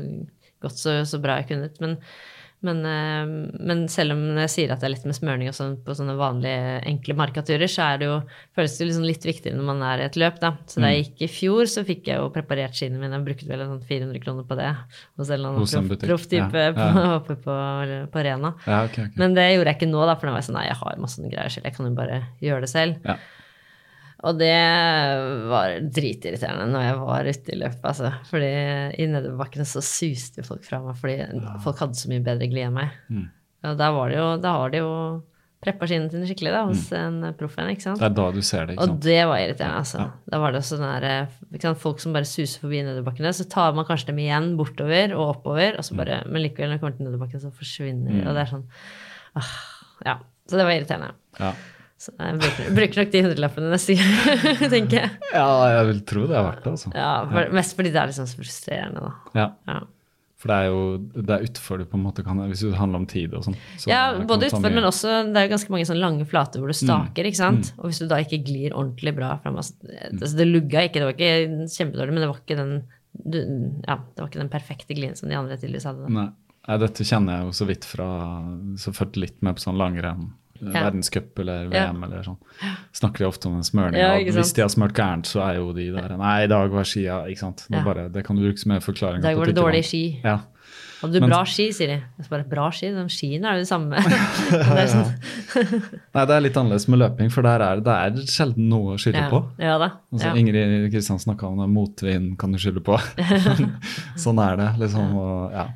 gått 0.63 0.81
så, 0.81 0.97
så 1.07 1.19
bra 1.23 1.39
jeg 1.41 1.49
kunne. 1.51 1.69
Men, 1.83 1.97
men, 2.65 2.79
eh, 2.89 3.25
men 3.59 3.83
selv 3.87 4.15
om 4.15 4.21
jeg 4.41 4.49
sier 4.49 4.71
at 4.73 4.79
det 4.81 4.87
er 4.87 4.93
litt 4.95 5.05
med 5.05 5.13
smørning 5.15 5.49
og 5.51 5.53
sånn 5.53 5.75
på 5.85 5.93
sånne 5.93 6.15
vanlige, 6.17 6.81
enkle 6.89 7.13
markaturer, 7.19 7.69
så 7.69 7.83
er 7.93 7.97
det 8.01 8.07
jo, 8.09 8.15
føles 8.57 8.77
det 8.79 8.87
liksom 8.89 9.05
litt 9.05 9.27
viktigere 9.29 9.55
når 9.59 9.67
man 9.69 9.83
er 9.85 10.01
i 10.01 10.07
et 10.07 10.17
løp, 10.17 10.39
da. 10.41 10.55
Så 10.65 10.81
da 10.81 10.89
jeg 10.89 11.05
gikk 11.05 11.21
i 11.27 11.29
fjor, 11.35 11.69
så 11.69 11.83
fikk 11.85 12.09
jeg 12.09 12.17
jo 12.17 12.31
preparert 12.33 12.73
skiene 12.73 12.97
mine. 12.97 13.13
Jeg 13.19 13.27
brukte 13.29 13.47
vel 13.51 13.61
en 13.61 13.75
sånn 13.75 13.85
400 13.87 14.23
kroner 14.25 14.43
på 14.49 14.57
det 14.57 14.71
hos 14.73 15.29
en 15.29 15.37
eller 15.37 15.49
annen 15.53 15.61
profftype 16.09 16.65
Ja, 16.65 16.71
ja. 16.73 16.91
på- 16.97 17.15
oppe 17.21 17.35
på, 17.45 17.57
på 18.11 18.23
Rena. 18.25 18.55
Ja, 18.65 18.83
ok, 18.89 18.97
ok. 19.05 19.17
Men 19.21 19.37
det 19.37 19.47
gjorde 19.53 19.71
jeg 19.73 19.77
ikke 19.81 19.91
nå, 19.93 20.05
da, 20.09 20.15
for 20.17 20.27
nå 20.27 20.33
var 20.33 20.41
jeg 20.41 20.49
sånn 20.49 20.57
nei, 20.59 20.67
jeg 20.71 20.81
har 20.81 20.97
masse 21.05 21.21
greier 21.29 21.49
selv, 21.53 21.69
jeg 21.69 21.77
kan 21.77 21.85
jo 21.91 21.95
bare 22.01 22.23
gjøre 22.41 22.61
det 22.65 22.69
selv. 22.73 22.95
Ja. 24.17 24.25
Og 24.29 24.37
det 24.39 24.53
var 25.51 25.75
dritirriterende 25.93 26.67
når 26.73 26.85
jeg 26.87 26.99
var 27.03 27.27
ute 27.29 27.53
i 27.53 27.59
løpet, 27.61 27.83
altså. 27.85 28.11
Fordi 28.31 28.51
i 28.97 29.05
nedoverbakkene 29.11 29.65
så 29.69 29.83
suste 29.85 30.41
jo 30.41 30.47
folk 30.47 30.63
fra 30.65 30.79
meg, 30.81 30.97
fordi 30.97 31.17
folk 31.63 31.81
hadde 31.83 31.99
så 31.99 32.09
mye 32.09 32.23
bedre 32.25 32.49
glid 32.49 32.65
enn 32.67 32.77
meg. 32.79 32.95
Mm. 33.13 33.27
Og 33.67 33.75
da 33.77 33.89
var 33.93 34.09
det 34.13 34.17
jo, 34.17 34.29
da 34.41 34.53
har 34.57 34.73
de 34.73 34.81
jo 34.81 34.91
preppa 35.61 35.87
skiene 35.89 36.09
sine 36.13 36.27
skikkelig 36.29 36.51
da, 36.53 36.59
hos 36.69 36.83
en 36.93 37.15
proff 37.37 37.55
en, 37.57 37.69
ikke 37.73 37.85
sant. 37.85 37.97
Mm. 37.97 38.01
Det 38.03 38.07
er 38.11 38.15
da 38.19 38.25
du 38.33 38.41
ser 38.45 38.65
det, 38.69 38.75
ikke 38.75 38.85
sant? 38.87 38.97
Og 38.97 39.05
det 39.07 39.19
var 39.29 39.41
irriterende, 39.41 39.79
altså. 39.83 40.01
Ja. 40.03 40.09
Da 40.33 40.41
var 40.43 40.53
det 40.57 40.61
sånn 40.67 40.83
der, 40.85 41.07
ikke 41.53 41.65
sant, 41.65 41.81
folk 41.81 42.03
som 42.03 42.13
bare 42.17 42.29
suser 42.29 42.61
forbi 42.61 42.81
nedoverbakkene, 42.85 43.31
så 43.37 43.47
tar 43.53 43.73
man 43.77 43.87
kanskje 43.89 44.11
dem 44.11 44.21
igjen 44.25 44.51
bortover 44.59 45.13
og 45.17 45.23
oppover, 45.35 45.77
og 45.81 45.85
så 45.87 45.97
bare, 45.97 46.19
men 46.29 46.45
likevel 46.45 46.69
når 46.73 46.77
de 46.77 46.83
kommer 46.85 46.97
til 46.99 47.07
nedoverbakken, 47.09 47.41
så 47.45 47.53
forsvinner 47.57 48.11
de, 48.13 48.21
Mm. 48.21 48.27
og 48.29 48.37
det 48.37 48.43
er 48.45 48.51
sånn 48.53 48.67
ah, 49.37 49.55
Ja. 50.05 50.17
Så 50.47 50.55
det 50.61 50.63
var 50.63 50.77
irriterende. 50.77 51.09
Ja. 51.41 51.51
Så 51.97 52.13
jeg 52.13 52.37
bruker, 52.37 52.71
bruker 52.77 52.99
nok 53.01 53.11
de 53.13 53.21
hundrelappene 53.25 53.69
neste 53.73 53.95
gang, 53.97 54.41
tenker 54.75 54.99
jeg. 54.99 55.11
ja, 55.33 55.45
jeg 55.73 55.85
vil 55.91 56.01
tro 56.11 56.25
det 56.29 56.35
er 56.37 56.43
verdt 56.45 56.65
det, 56.65 56.73
altså. 56.75 56.91
Ja, 56.93 57.11
for, 57.31 57.53
Mest 57.57 57.77
fordi 57.79 57.93
det 57.95 58.01
er 58.03 58.13
sånn 58.13 58.29
så 58.29 58.37
frustrerende, 58.37 59.01
da. 59.07 59.39
Ja. 59.39 59.47
Ja, 59.71 59.77
For 60.37 60.51
det 60.53 60.57
er 60.61 60.67
jo 60.69 60.83
det 61.17 61.33
er 61.33 61.47
utfor 61.47 61.81
du 61.81 61.87
på 61.89 61.97
en 61.97 62.03
måte 62.05 62.21
kan 62.27 62.43
Hvis 62.51 62.61
det 62.61 62.77
handler 62.77 63.01
om 63.01 63.07
tid 63.09 63.33
og 63.33 63.47
sånn. 63.47 63.57
så 63.81 63.89
ja 63.89 64.03
både 64.29 64.51
utfor, 64.51 64.69
men 64.69 64.85
også 64.85 65.15
det 65.31 65.41
er 65.41 65.47
jo 65.47 65.53
ganske 65.55 65.73
mange 65.73 65.87
sånne 65.89 66.03
lange 66.05 66.27
flater 66.29 66.61
hvor 66.61 66.69
du 66.69 66.77
staker, 66.77 67.31
ikke 67.31 67.41
sant. 67.41 67.73
Og 67.81 67.89
hvis 67.89 68.03
du 68.03 68.05
da 68.11 68.21
ikke 68.21 68.43
glir 68.45 68.77
ordentlig 68.77 69.15
bra 69.17 69.33
fram 69.41 69.57
altså, 69.57 69.73
altså, 70.11 70.35
Det 70.37 70.47
lugga 70.51 70.85
ikke, 70.85 71.01
det 71.01 71.09
var 71.09 71.17
ikke 71.17 71.69
kjempedårlig, 71.73 72.13
men 72.13 72.25
det 72.27 72.29
var 72.29 72.43
ikke 72.45 72.59
den 72.61 72.75
du, 73.17 73.39
ja, 73.87 73.95
det 74.13 74.21
var 74.21 74.27
ikke 74.29 74.43
den 74.43 74.51
perfekte 74.53 74.93
glien 74.93 75.15
som 75.17 75.31
de 75.31 75.33
andre 75.39 75.55
tydeligvis 75.57 75.87
hadde. 75.89 76.05
Da. 76.05 76.13
Nei. 76.13 76.27
Nei, 76.67 76.75
dette 76.83 77.05
kjenner 77.07 77.37
jeg 77.39 77.47
jo 77.47 77.53
så 77.55 77.65
vidt 77.69 77.85
fra 77.87 78.07
Så 78.77 78.91
fulgte 78.93 79.21
litt 79.23 79.37
med 79.45 79.55
på 79.57 79.63
sånn 79.63 79.79
langrenn. 79.79 80.27
Verdenscup 80.61 81.39
eller. 81.43 81.69
VM 81.71 82.03
eller 82.07 82.25
sånn. 82.25 82.37
Snakker 82.97 83.25
de 83.25 83.29
ofte 83.29 83.49
om 83.49 83.57
den 83.59 83.67
smøringa. 83.67 84.11
Hvis 84.35 84.53
de 84.57 84.65
har 84.65 84.73
smurt 84.73 84.95
gærent, 84.97 85.29
så 85.29 85.43
er 85.47 85.61
jo 85.61 85.71
de 85.77 85.89
der 85.95 86.17
Nei, 86.17 86.35
i 86.45 86.51
dag 86.51 86.71
var 86.73 86.87
skia 86.87 87.23
Ikke 87.29 87.45
sant. 87.45 87.65
Det, 87.69 87.81
bare, 87.85 88.07
det 88.13 88.25
kan 88.27 88.37
du 88.37 88.45
bruke 88.45 88.61
som 88.61 88.73
en 88.75 88.83
forklaring. 88.83 89.21
I 89.23 89.27
dag 89.29 89.39
var 89.39 89.51
det 89.51 89.57
dårlig 89.57 89.83
ski. 89.87 90.05
Ja. 90.23 90.39
Hadde 90.97 91.13
du 91.13 91.19
Men- 91.21 91.29
bra 91.29 91.43
ski, 91.45 91.67
sier 91.71 91.87
de. 91.91 91.97
Jeg 92.17 92.29
bare, 92.31 92.43
bra 92.49 92.71
ski? 92.73 92.89
De 92.89 93.03
skiene 93.13 93.45
er 93.45 93.59
jo 93.59 93.61
det 93.61 93.69
samme. 93.69 93.99
det 94.49 94.79
er 94.81 94.87
sånn, 94.89 95.11
Nei, 96.15 96.23
det 96.25 96.33
er 96.33 96.41
litt 96.41 96.57
annerledes 96.57 96.87
med 96.89 97.01
løping, 97.03 97.29
for 97.33 97.45
der 97.45 97.61
er 97.61 97.83
det 97.85 97.93
er 97.93 98.17
sjelden 98.25 98.65
noe 98.71 98.95
å 98.95 98.97
skylde 99.01 99.21
ja, 99.21 99.29
på. 99.29 99.43
ja 99.61 99.75
da. 99.77 99.91
Altså, 100.11 100.31
Ja. 100.31 100.33
Ingrid 100.41 100.89
Kristian 100.91 101.21
snakka 101.21 101.51
om 101.51 101.61
det, 101.61 101.69
motvind 101.69 102.33
kan 102.41 102.55
du 102.55 102.57
skylde 102.57 102.81
på. 102.81 102.97
sånn 104.25 104.41
er 104.41 104.57
det, 104.57 104.71
liksom. 104.81 105.13
Og, 105.21 105.53
ja. 105.53 105.67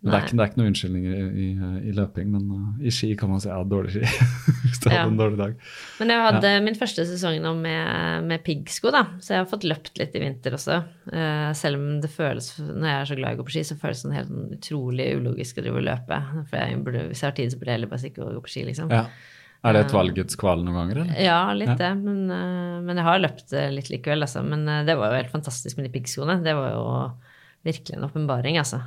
Det 0.00 0.14
er, 0.16 0.22
ikke, 0.24 0.32
det 0.32 0.40
er 0.40 0.48
ikke 0.48 0.56
noen 0.60 0.68
unnskyldninger 0.70 1.12
i, 1.12 1.22
i, 1.44 1.70
i 1.90 1.92
løping, 1.92 2.28
men 2.32 2.44
uh, 2.56 2.78
i 2.80 2.92
ski 2.94 3.10
kan 3.20 3.28
man 3.28 3.42
si 3.42 3.50
jeg 3.50 3.56
hadde 3.58 3.68
dårlig 3.74 3.90
ski. 3.92 4.04
Hvis 4.64 4.78
du 4.80 4.86
Ja. 4.88 4.94
hadde 5.02 5.10
en 5.12 5.18
dårlig 5.18 5.36
dag. 5.42 5.56
Men 6.00 6.12
jeg 6.14 6.22
hadde 6.24 6.52
min 6.64 6.78
første 6.78 7.04
sesong 7.10 7.36
nå 7.44 7.50
med, 7.58 8.24
med 8.30 8.40
piggsko, 8.46 8.92
da. 8.94 9.02
Så 9.20 9.34
jeg 9.34 9.42
har 9.42 9.50
fått 9.50 9.66
løpt 9.68 10.00
litt 10.00 10.14
i 10.16 10.22
vinter 10.22 10.56
også. 10.56 10.78
Uh, 11.12 11.50
selv 11.58 11.76
om 11.82 11.98
det 12.00 12.08
føles, 12.14 12.48
når 12.62 12.86
jeg 12.88 13.00
er 13.02 13.10
så 13.10 13.18
glad 13.20 13.34
i 13.34 13.36
å 13.36 13.40
gå 13.42 13.46
på 13.50 13.54
ski, 13.58 13.64
så 13.68 13.76
føles 13.82 14.00
det 14.00 14.06
sånn 14.06 14.16
helt 14.16 14.30
sånn 14.32 14.54
utrolig 14.56 15.08
ulogisk 15.20 15.60
å 15.60 15.64
drive 15.66 15.82
og 15.82 15.86
løpe. 15.90 16.20
For 16.48 16.56
jeg 16.62 16.78
burde, 16.86 17.02
hvis 17.10 17.20
jeg 17.20 17.28
har 17.28 17.36
tid, 17.36 17.52
så 17.52 17.60
burde 17.60 17.72
jeg 17.74 17.78
heller 17.80 17.92
bare 17.92 18.02
stikke 18.06 18.24
og 18.24 18.32
gå 18.38 18.44
på 18.46 18.52
ski, 18.54 18.64
liksom. 18.70 18.94
Ja. 18.96 19.02
Er 19.68 19.76
det 19.76 19.82
et 19.84 19.92
valgets 19.92 20.38
kval 20.40 20.62
noen 20.64 20.78
ganger, 20.78 21.02
eller? 21.02 21.18
Ja, 21.20 21.40
litt 21.52 21.74
Ja. 21.74 21.76
det. 21.82 21.90
Men, 22.00 22.22
uh, 22.32 22.78
men 22.88 22.96
jeg 22.96 23.04
har 23.04 23.20
løpt 23.20 23.52
eh, 23.52 23.68
litt 23.76 23.90
likevel, 23.92 24.24
altså. 24.24 24.40
Men 24.48 24.64
eh, 24.64 24.80
det 24.88 24.96
var 24.96 25.12
jo 25.12 25.18
helt 25.20 25.34
fantastisk 25.34 25.76
med 25.76 25.84
de 25.90 25.92
piggskoene. 25.98 26.38
Det 26.40 26.54
var 26.56 26.72
jo 26.72 26.86
virkelig 27.68 27.98
en 27.98 28.08
åpenbaring, 28.08 28.56
altså. 28.56 28.80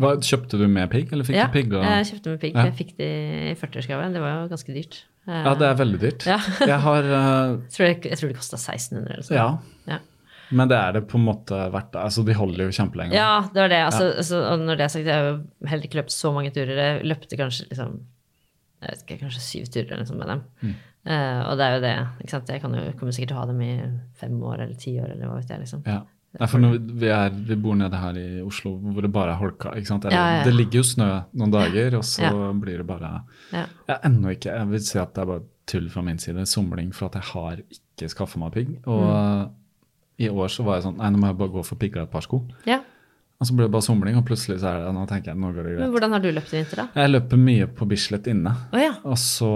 Hva, 0.00 0.14
kjøpte 0.18 0.58
du 0.58 0.64
med 0.66 0.88
pigg, 0.90 1.12
eller 1.14 1.26
fikk 1.26 1.38
ja, 1.38 1.46
du 1.46 1.54
pigg? 1.54 1.74
Ja, 1.74 1.98
jeg 2.00 2.08
kjøpte 2.12 2.32
med 2.32 2.40
pigg. 2.42 2.56
Ja. 2.56 2.64
Jeg 2.68 2.76
fikk 2.80 2.96
de 2.98 3.10
i 3.52 3.52
40-årsgave. 3.60 4.08
Det 4.14 4.22
var 4.24 4.32
jo 4.34 4.48
ganske 4.50 4.74
dyrt. 4.74 5.04
Ja, 5.28 5.52
det 5.56 5.68
er 5.68 5.76
veldig 5.78 6.00
dyrt. 6.02 6.26
Ja. 6.28 6.40
jeg 6.72 6.80
har 6.86 7.10
uh, 7.12 7.54
jeg 7.60 7.76
tror 7.76 7.86
det, 7.86 8.10
jeg 8.10 8.20
tror 8.20 8.32
det 8.32 8.40
kosta 8.40 8.58
1600 8.58 9.14
eller 9.14 9.28
sånn. 9.28 9.38
Ja. 9.88 10.00
Men 10.54 10.70
det 10.70 10.76
er 10.78 10.96
det 10.96 11.04
på 11.10 11.18
en 11.18 11.26
måte 11.26 11.58
verdt. 11.72 11.94
Altså, 11.98 12.24
de 12.26 12.34
holder 12.36 12.66
jo 12.66 12.74
kjempelenge. 12.76 13.16
Ja, 13.16 13.46
det 13.54 13.62
var 13.62 13.70
det. 13.72 13.84
Altså, 13.86 14.10
altså, 14.12 14.42
når 14.60 14.80
det 14.80 14.84
er 14.84 14.92
sagt, 14.92 15.08
jeg 15.08 15.16
har 15.16 15.30
jo 15.30 15.68
heller 15.70 15.88
ikke 15.88 16.00
løpt 16.02 16.14
så 16.14 16.34
mange 16.34 16.52
turer. 16.54 16.74
Jeg 16.78 17.06
løpte 17.08 17.38
kanskje 17.40 17.68
liksom 17.70 18.02
jeg 18.84 18.90
vet 18.92 19.04
ikke, 19.06 19.20
kanskje 19.22 19.40
syv 19.40 19.68
turer 19.72 19.94
eller 19.94 20.08
noe 20.10 20.18
med 20.18 20.30
dem. 20.30 20.42
Mm. 20.60 20.74
Uh, 21.04 21.40
og 21.48 21.58
det 21.60 21.64
er 21.64 21.74
jo 21.74 21.84
det. 21.84 21.94
ikke 22.24 22.34
sant? 22.34 22.50
Jeg 22.52 22.60
kan 22.60 22.76
jo, 22.76 22.82
kommer 22.98 23.16
sikkert 23.16 23.32
til 23.32 23.38
å 23.38 23.40
ha 23.40 23.48
dem 23.48 23.62
i 23.64 23.72
fem 24.20 24.34
år 24.44 24.64
eller 24.66 24.76
ti 24.80 24.94
år 25.00 25.14
eller 25.14 25.30
hva 25.30 25.38
vet 25.38 25.52
jeg. 25.54 25.62
liksom. 25.64 25.84
Ja. 25.88 26.02
Nei, 26.40 26.46
for 26.50 26.58
når 26.58 26.78
vi, 26.98 27.06
er, 27.14 27.30
vi 27.30 27.54
bor 27.62 27.74
nede 27.78 27.94
her 28.00 28.16
i 28.18 28.40
Oslo 28.42 28.72
hvor 28.82 29.02
det 29.02 29.12
bare 29.14 29.30
er 29.36 29.38
holka. 29.38 29.70
ikke 29.78 29.86
sant? 29.86 30.02
Det, 30.02 30.12
Ja, 30.12 30.18
ja, 30.30 30.36
ja. 30.38 30.44
det 30.44 30.54
ligger 30.54 30.80
jo 30.80 30.82
snø 30.82 31.08
noen 31.34 31.52
dager, 31.52 31.94
og 32.00 32.02
så 32.02 32.22
Ja. 32.26 32.52
blir 32.52 32.78
det 32.78 32.86
bare 32.86 33.22
Ja. 33.52 33.66
Jeg 33.88 33.98
ennå 34.04 34.30
ikke 34.34 34.50
Jeg 34.58 34.68
vil 34.68 34.80
si 34.80 34.98
at 34.98 35.14
det 35.14 35.22
er 35.22 35.26
bare 35.26 35.42
tull 35.66 35.88
fra 35.90 36.02
min 36.02 36.18
side. 36.18 36.44
Somling 36.46 36.92
for 36.94 37.06
at 37.06 37.14
jeg 37.14 37.22
har 37.22 37.56
ikke 37.70 38.08
skaffa 38.10 38.38
meg 38.38 38.52
pigg. 38.52 38.78
Og 38.86 39.04
Mm. 39.04 39.50
I 40.18 40.28
år 40.28 40.46
så 40.48 40.64
var 40.64 40.74
jeg 40.80 40.84
sånn 40.84 40.96
Nei, 40.98 41.10
nå 41.10 41.18
må 41.18 41.26
jeg 41.26 41.38
bare 41.38 41.48
gå 41.50 41.64
for 41.64 41.76
pigga 41.76 42.02
et 42.02 42.10
par 42.10 42.20
sko. 42.22 42.44
Ja. 42.66 42.80
Og 43.44 43.48
så 43.50 43.54
ble 43.58 43.66
det 43.66 43.72
bare 43.74 43.84
somling, 43.84 44.14
og 44.16 44.24
plutselig 44.24 44.56
så 44.62 44.70
er 44.70 44.78
det 44.86 44.92
Nå 44.96 45.02
tenker 45.10 45.34
jeg 45.34 45.40
nå 45.42 45.50
går 45.52 45.66
det 45.66 45.72
greit. 45.74 45.82
Men 45.84 45.90
hvordan 45.92 46.14
har 46.16 46.22
du 46.24 46.28
løpt 46.32 46.52
i 46.54 46.56
vinter, 46.56 46.80
da? 46.80 46.86
Jeg 47.02 47.10
løper 47.12 47.40
mye 47.44 47.66
på 47.76 47.88
Bislett 47.90 48.30
inne. 48.32 48.54
Oh, 48.72 48.80
ja. 48.80 48.94
Så, 49.20 49.50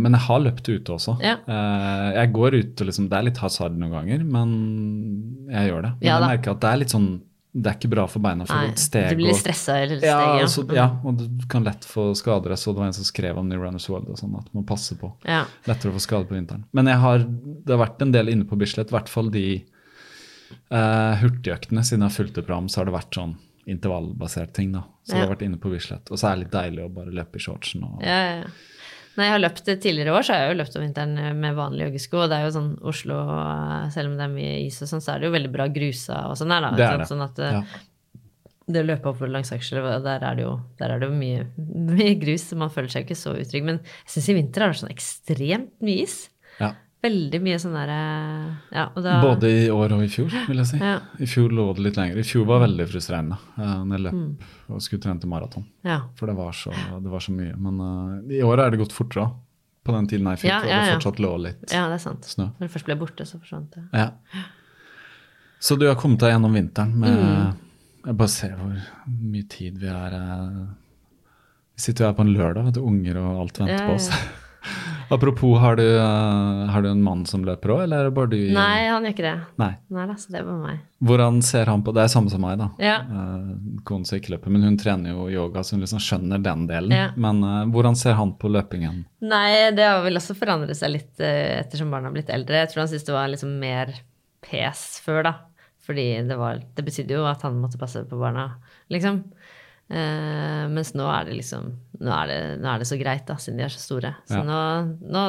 men 0.00 0.16
jeg 0.16 0.24
har 0.30 0.40
løpt 0.46 0.70
ute 0.70 0.94
også. 0.96 1.18
Ja. 1.20 1.34
Eh, 1.44 2.08
jeg 2.16 2.32
går 2.38 2.56
ut 2.56 2.80
og 2.80 2.88
liksom 2.88 3.10
Det 3.12 3.18
er 3.18 3.26
litt 3.28 3.42
hasard 3.44 3.76
noen 3.76 3.92
ganger, 3.92 4.24
men 4.24 4.56
jeg 5.52 5.68
gjør 5.70 5.84
det. 5.90 5.92
Men 6.00 6.08
Ja 6.08 6.16
jeg 6.16 6.30
merker 6.32 6.54
at 6.54 6.62
det 6.64 6.70
er 6.70 6.80
litt 6.80 6.94
sånn 6.94 7.08
Det 7.54 7.70
er 7.70 7.76
ikke 7.76 7.90
bra 7.92 8.06
for 8.10 8.24
beina 8.24 8.46
for 8.48 8.56
Nei, 8.56 8.70
et 8.72 8.80
steg. 8.82 9.10
du 9.12 9.20
blir 9.20 9.30
litt 9.30 9.42
stressa 9.42 9.76
eller 9.84 10.00
ja, 10.00 10.16
steg, 10.16 10.46
altså, 10.46 10.64
ja, 10.74 10.86
og 11.04 11.20
du 11.20 11.44
kan 11.52 11.68
lett 11.68 11.84
få 11.86 12.08
skader. 12.18 12.54
Jeg 12.56 12.62
så 12.64 12.72
det 12.72 12.80
var 12.80 12.88
en 12.90 12.96
som 12.96 13.06
skrev 13.06 13.38
om 13.38 13.46
New 13.50 13.60
Runners 13.60 13.86
World 13.92 14.08
og 14.10 14.18
sånn, 14.18 14.32
at 14.40 14.48
man 14.56 14.64
passer 14.66 14.96
på. 14.98 15.12
Ja. 15.28 15.44
Lettere 15.68 15.92
å 15.92 15.98
få 15.98 16.02
skade 16.02 16.26
på 16.30 16.38
vinteren. 16.38 16.64
Men 16.72 16.88
har, 16.88 17.28
det 17.28 17.76
har 17.76 17.84
vært 17.84 18.02
en 18.02 18.16
del 18.16 18.32
inne 18.32 18.48
på 18.48 18.58
Bislett, 18.58 18.90
i 18.90 18.96
hvert 18.96 19.12
fall 19.12 19.30
de 19.34 19.46
eh, 20.70 21.14
hurtigøktene. 21.22 21.82
Siden 21.84 22.04
jeg 22.04 22.10
har 22.10 22.16
fulgt 22.18 22.38
et 22.38 22.46
program, 22.46 22.68
så 22.68 22.80
har 22.82 22.88
det 22.90 22.94
vært 22.96 23.18
sånn 23.18 23.34
intervallbasert 23.66 24.52
ting. 24.56 24.72
da. 24.72 24.84
Så 25.04 25.12
det 25.14 25.18
jeg 25.20 25.26
har 25.26 25.34
vært 25.34 25.42
inne 25.46 25.58
på 25.60 25.70
Bislett. 25.72 26.10
Og 26.12 26.18
så 26.20 26.28
er 26.30 26.36
det 26.36 26.44
litt 26.44 26.54
deilig 26.54 26.84
å 26.84 26.92
bare 26.92 27.12
løpe 27.16 27.40
i 27.40 27.44
shortsen. 27.44 27.84
Og, 27.88 28.02
Ja, 28.04 28.20
ja, 28.28 28.36
ja. 28.44 28.54
Nei, 29.16 29.28
jeg 29.28 29.32
har 29.36 29.42
løpt 29.44 29.64
det 29.68 29.76
tidligere 29.80 30.10
år, 30.16 30.24
så 30.26 30.32
har 30.34 30.40
jeg 30.42 30.50
jo 30.56 30.58
løpt 30.58 30.76
om 30.76 30.82
vinteren 30.82 31.38
med 31.38 31.54
vanlige 31.54 31.86
joggesko. 31.86 32.18
Og 32.24 32.30
det 32.32 32.36
er 32.40 32.44
jo 32.48 32.54
sånn 32.56 32.70
Oslo, 32.82 33.18
eh, 33.30 33.88
selv 33.94 34.10
om 34.10 34.16
det 34.18 34.24
er 34.26 34.32
mye 34.34 34.54
is 34.66 34.80
og 34.82 34.88
sånn, 34.90 35.00
så 35.04 35.12
er 35.14 35.20
det 35.22 35.28
jo 35.28 35.34
veldig 35.36 35.52
bra 35.54 35.66
grusa 35.70 36.16
og 36.32 36.34
sånn 36.40 36.50
her, 36.50 36.60
da. 36.66 36.70
Det 36.74 36.86
er 36.88 36.98
det. 36.98 37.06
Sånn 37.12 37.22
at 37.22 37.38
eh, 37.38 37.52
Ja. 37.52 37.62
det 38.74 38.82
å 38.82 38.88
løpe 38.88 39.06
oppover 39.12 39.30
langs 39.30 39.52
Aksel, 39.54 39.78
der 40.02 40.18
er 40.24 40.34
det 40.34 40.42
jo, 40.42 40.60
er 40.80 40.98
det 40.98 41.06
jo 41.08 41.14
mye, 41.14 41.46
mye 41.94 42.14
grus, 42.18 42.48
så 42.50 42.56
man 42.58 42.70
føler 42.74 42.90
seg 42.90 43.06
ikke 43.06 43.16
så 43.22 43.36
utrygg. 43.38 43.62
Men 43.64 43.78
jeg 43.84 44.16
syns 44.16 44.28
i 44.28 44.34
vinter 44.34 44.62
er 44.66 44.72
det 44.74 44.80
sånn 44.82 44.90
ekstremt 44.96 45.70
mye 45.80 46.02
is. 46.08 46.28
Veldig 47.04 47.40
mye 47.44 47.58
sånn 47.60 47.74
derre 47.76 47.98
Ja, 48.72 48.86
da 48.96 49.14
Både 49.22 49.50
i 49.52 49.66
år 49.70 49.92
og 49.92 50.02
i 50.06 50.08
fjor, 50.08 50.30
vil 50.48 50.56
jeg 50.62 50.70
si. 50.72 50.78
Ja. 50.80 50.94
I 51.20 51.28
fjor 51.28 51.52
lå 51.52 51.66
det 51.76 51.84
litt 51.84 51.98
lenger. 52.00 52.18
I 52.18 52.24
fjor 52.26 52.46
var 52.48 52.62
veldig 52.64 52.86
frustrerende 52.88 53.36
uh, 53.58 53.82
når 53.84 53.96
jeg 53.98 54.04
løp 54.08 54.14
Mm. 54.18 54.30
og 54.72 54.80
skulle 54.82 55.02
trene 55.04 55.20
til 55.20 55.28
maraton. 55.28 55.66
Ja. 55.84 55.98
For 56.16 56.26
det 56.32 56.36
var 56.38 56.52
så, 56.56 56.72
det 57.04 57.10
var 57.12 57.20
så 57.20 57.34
mye. 57.36 57.54
Men 57.60 57.80
uh, 57.84 58.32
i 58.32 58.40
år 58.46 58.64
er 58.64 58.70
det 58.74 58.80
gått 58.80 58.96
fortere. 58.96 59.28
På 59.84 59.92
den 59.92 60.06
tiden 60.08 60.24
jeg 60.32 60.38
fikk, 60.40 60.48
Ja, 60.48 60.60
ja, 60.64 60.76
det 60.86 60.94
fortsatt 60.96 61.18
lå 61.20 61.30
litt 61.44 61.72
ja, 61.74 61.82
det 61.92 61.98
er 61.98 62.00
sant. 62.00 62.24
snø. 62.24 62.46
Når 62.56 62.64
det 62.64 62.72
først 62.72 62.86
ble 62.88 62.94
borte, 62.96 63.26
så 63.28 63.36
forsvant 63.36 63.74
det. 63.76 63.82
Ja. 63.92 64.06
Så 65.60 65.76
du 65.80 65.84
har 65.88 65.98
kommet 66.00 66.20
deg 66.24 66.32
gjennom 66.32 66.56
vinteren 66.56 66.94
med 67.02 67.18
Mm. 67.20 67.60
Jeg 68.04 68.16
bare 68.20 68.28
ser 68.28 68.50
hvor 68.56 68.72
mye 69.08 69.46
tid 69.48 69.78
vi 69.80 69.86
er 69.88 70.12
eh, 70.12 70.64
Vi 71.76 71.80
sitter 71.80 72.04
jo 72.04 72.08
her 72.10 72.16
på 72.18 72.24
en 72.26 72.32
lørdag, 72.36 72.64
vet 72.66 72.74
du, 72.76 72.82
unger 72.84 73.16
og 73.20 73.38
alt 73.44 73.60
venter 73.62 73.86
på 73.88 73.94
oss. 73.96 74.10
Apropos, 75.14 75.58
har 75.62 75.76
du, 75.78 75.84
eh, 75.96 76.70
har 76.70 76.82
du 76.82 76.88
en 76.90 77.02
mann 77.02 77.24
som 77.26 77.44
løper 77.46 77.70
òg, 77.70 77.82
eller 77.84 78.02
er 78.02 78.08
det 78.08 78.14
bare 78.16 78.30
du? 78.32 78.38
Nei, 78.54 78.86
han 78.90 79.06
gjør 79.06 79.14
ikke 79.14 79.26
det. 79.26 79.34
Nei. 79.62 79.70
Nei 79.94 80.06
da, 80.10 80.16
så 80.18 80.34
det 80.34 80.42
var 80.46 80.58
meg. 80.58 80.80
Hvordan 81.04 81.40
ser 81.44 81.70
han 81.70 81.84
på 81.86 81.94
Det 81.94 82.02
er 82.02 82.10
samme 82.12 82.32
som 82.32 82.42
meg, 82.42 82.58
da. 82.58 82.68
Ja. 82.82 82.96
Eh, 83.04 83.52
Konen 83.86 84.08
som 84.08 84.18
ikke 84.18 84.34
løper, 84.34 84.54
men 84.54 84.66
hun 84.66 84.78
trener 84.80 85.14
jo 85.14 85.28
yoga, 85.30 85.62
så 85.62 85.76
hun 85.76 85.84
liksom 85.84 86.02
skjønner 86.02 86.42
den 86.42 86.66
delen. 86.70 86.96
Ja. 86.96 87.08
Men 87.20 87.42
uh, 87.44 87.62
hvordan 87.70 87.96
ser 88.00 88.18
han 88.18 88.34
på 88.40 88.50
løpingen? 88.50 89.04
Nei, 89.24 89.70
det 89.76 89.86
har 89.86 90.02
vel 90.04 90.18
også 90.18 90.36
forandret 90.38 90.78
seg 90.78 90.94
litt 90.96 91.22
uh, 91.22 91.60
ettersom 91.60 91.92
barna 91.94 92.10
har 92.10 92.16
blitt 92.16 92.32
eldre. 92.34 92.64
Jeg 92.64 92.72
tror 92.72 92.84
han 92.84 92.92
syntes 92.92 93.08
det 93.08 93.16
var 93.16 93.30
liksom 93.32 93.58
mer 93.62 93.92
pes 94.44 94.86
før, 95.04 95.22
da. 95.28 95.34
Fordi 95.84 96.06
det 96.24 96.36
var 96.40 96.62
Det 96.76 96.84
betydde 96.84 97.18
jo 97.18 97.26
at 97.28 97.42
han 97.44 97.60
måtte 97.60 97.80
passe 97.80 98.06
på 98.08 98.18
barna, 98.20 98.54
liksom. 98.92 99.20
Eh, 99.90 100.64
mens 100.72 100.94
nå 100.96 101.04
er 101.12 101.26
det 101.28 101.34
liksom 101.42 101.66
nå 102.00 102.10
er 102.22 102.26
det, 102.30 102.38
nå 102.62 102.70
er 102.72 102.78
det 102.80 102.86
så 102.88 102.96
greit, 103.00 103.26
da, 103.28 103.36
siden 103.40 103.58
de 103.60 103.64
er 103.66 103.72
så 103.74 103.82
store. 103.82 104.14
Så 104.28 104.40
Ja. 104.40 104.42
nå, 104.42 104.60
nå, 105.04 105.24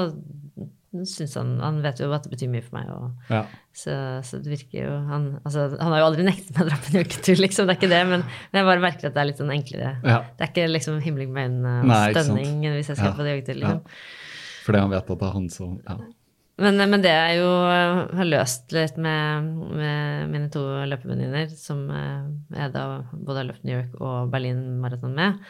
nå 0.95 1.03
syns 1.05 1.33
han 1.35 1.59
Han 1.59 1.81
vet 1.83 1.99
jo 1.99 2.07
at 2.15 2.23
det 2.23 2.31
betyr 2.31 2.49
mye 2.49 2.63
for 2.63 2.77
meg. 2.79 2.89
Og, 2.89 3.11
Ja. 3.29 3.41
så, 3.75 4.23
så 4.23 4.39
det 4.41 4.47
virker 4.53 4.85
jo 4.85 4.93
han, 5.09 5.39
altså, 5.43 5.65
han 5.77 5.91
har 5.91 5.99
jo 5.99 6.05
aldri 6.07 6.23
nektet 6.23 6.55
meg 6.55 6.65
å 6.65 6.69
dra 6.69 6.77
på 6.79 6.93
en 6.93 6.99
joggetur, 7.03 7.35
liksom. 7.43 7.67
Det 7.67 7.75
er 7.75 7.79
ikke 7.81 7.91
det. 7.91 8.03
Men, 8.07 8.23
men 8.23 8.61
jeg 8.61 8.69
bare 8.71 8.83
merker 8.87 9.07
at 9.09 9.13
det 9.13 9.21
er 9.21 9.29
litt 9.31 9.41
sånn 9.43 9.51
enklere. 9.51 9.91
Ja. 10.07 10.21
Det 10.37 10.47
er 10.47 10.53
ikke 10.53 10.69
liksom 10.71 11.01
himling 11.03 11.33
med 11.35 11.49
øynene 11.51 11.75
og 11.83 12.15
stønning 12.15 12.61
hvis 12.77 12.87
jeg 12.93 12.97
skal 13.01 13.13
på 13.19 13.27
joggetur, 13.27 13.59
Ja. 13.59 13.73
liksom. 13.75 13.81
Fordi 14.65 14.79
han 14.79 14.89
vet 14.95 15.03
at 15.11 15.19
det 15.19 15.27
er 15.27 15.33
han 15.35 15.49
som 15.49 15.79
ja. 15.83 15.97
Men, 16.61 16.79
men 16.87 17.01
det 17.03 17.11
er 17.11 17.33
jo 17.35 17.47
jeg 17.67 17.95
har 18.15 18.27
løst 18.29 18.71
litt 18.75 18.95
med, 19.01 19.47
med 19.75 20.31
mine 20.31 20.47
to 20.53 20.61
løpevenninner, 20.87 21.49
som 21.51 21.81
eh, 21.91 22.27
jeg 22.55 22.71
da 22.71 22.85
både 23.11 23.41
har 23.41 23.49
løpt 23.49 23.65
New 23.67 23.75
York 23.75 23.97
og 23.99 24.29
Berlin 24.31 24.61
maraton 24.79 25.17
med. 25.17 25.41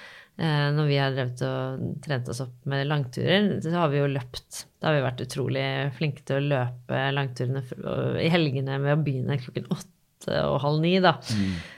Eh, 0.42 0.68
Når 0.76 0.90
vi 0.90 0.98
har 1.00 1.14
drevet 1.14 1.44
og 1.46 1.84
trent 2.04 2.32
oss 2.34 2.42
opp 2.44 2.56
med 2.72 2.88
langturer, 2.90 3.52
så 3.62 3.76
har 3.78 3.92
vi 3.94 4.02
jo 4.02 4.10
løpt. 4.12 4.66
Da 4.82 4.90
har 4.90 4.98
vi 4.98 5.06
vært 5.06 5.22
utrolig 5.28 5.68
flinke 6.00 6.26
til 6.26 6.40
å 6.42 6.48
løpe 6.56 7.04
langturene 7.16 7.62
i 8.26 8.32
helgene 8.34 8.82
med 8.82 8.98
å 8.98 9.04
begynne 9.06 9.38
klokken 9.46 9.70
åtte 9.78 9.92
og 10.42 10.58
halv 10.64 10.82
ni, 10.82 10.96
da. 11.06 11.20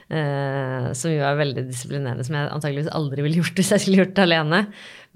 Eh, 0.08 0.88
som 0.96 1.12
jo 1.12 1.20
er 1.20 1.36
veldig 1.36 1.66
disiplinerende, 1.68 2.24
som 2.24 2.38
jeg 2.38 2.48
antageligvis 2.48 2.88
aldri 2.96 3.26
ville 3.26 3.42
gjort 3.42 3.60
hvis 3.60 3.74
jeg 3.74 3.82
skulle 3.84 4.00
gjort 4.06 4.14
det 4.16 4.24
alene. 4.24 4.60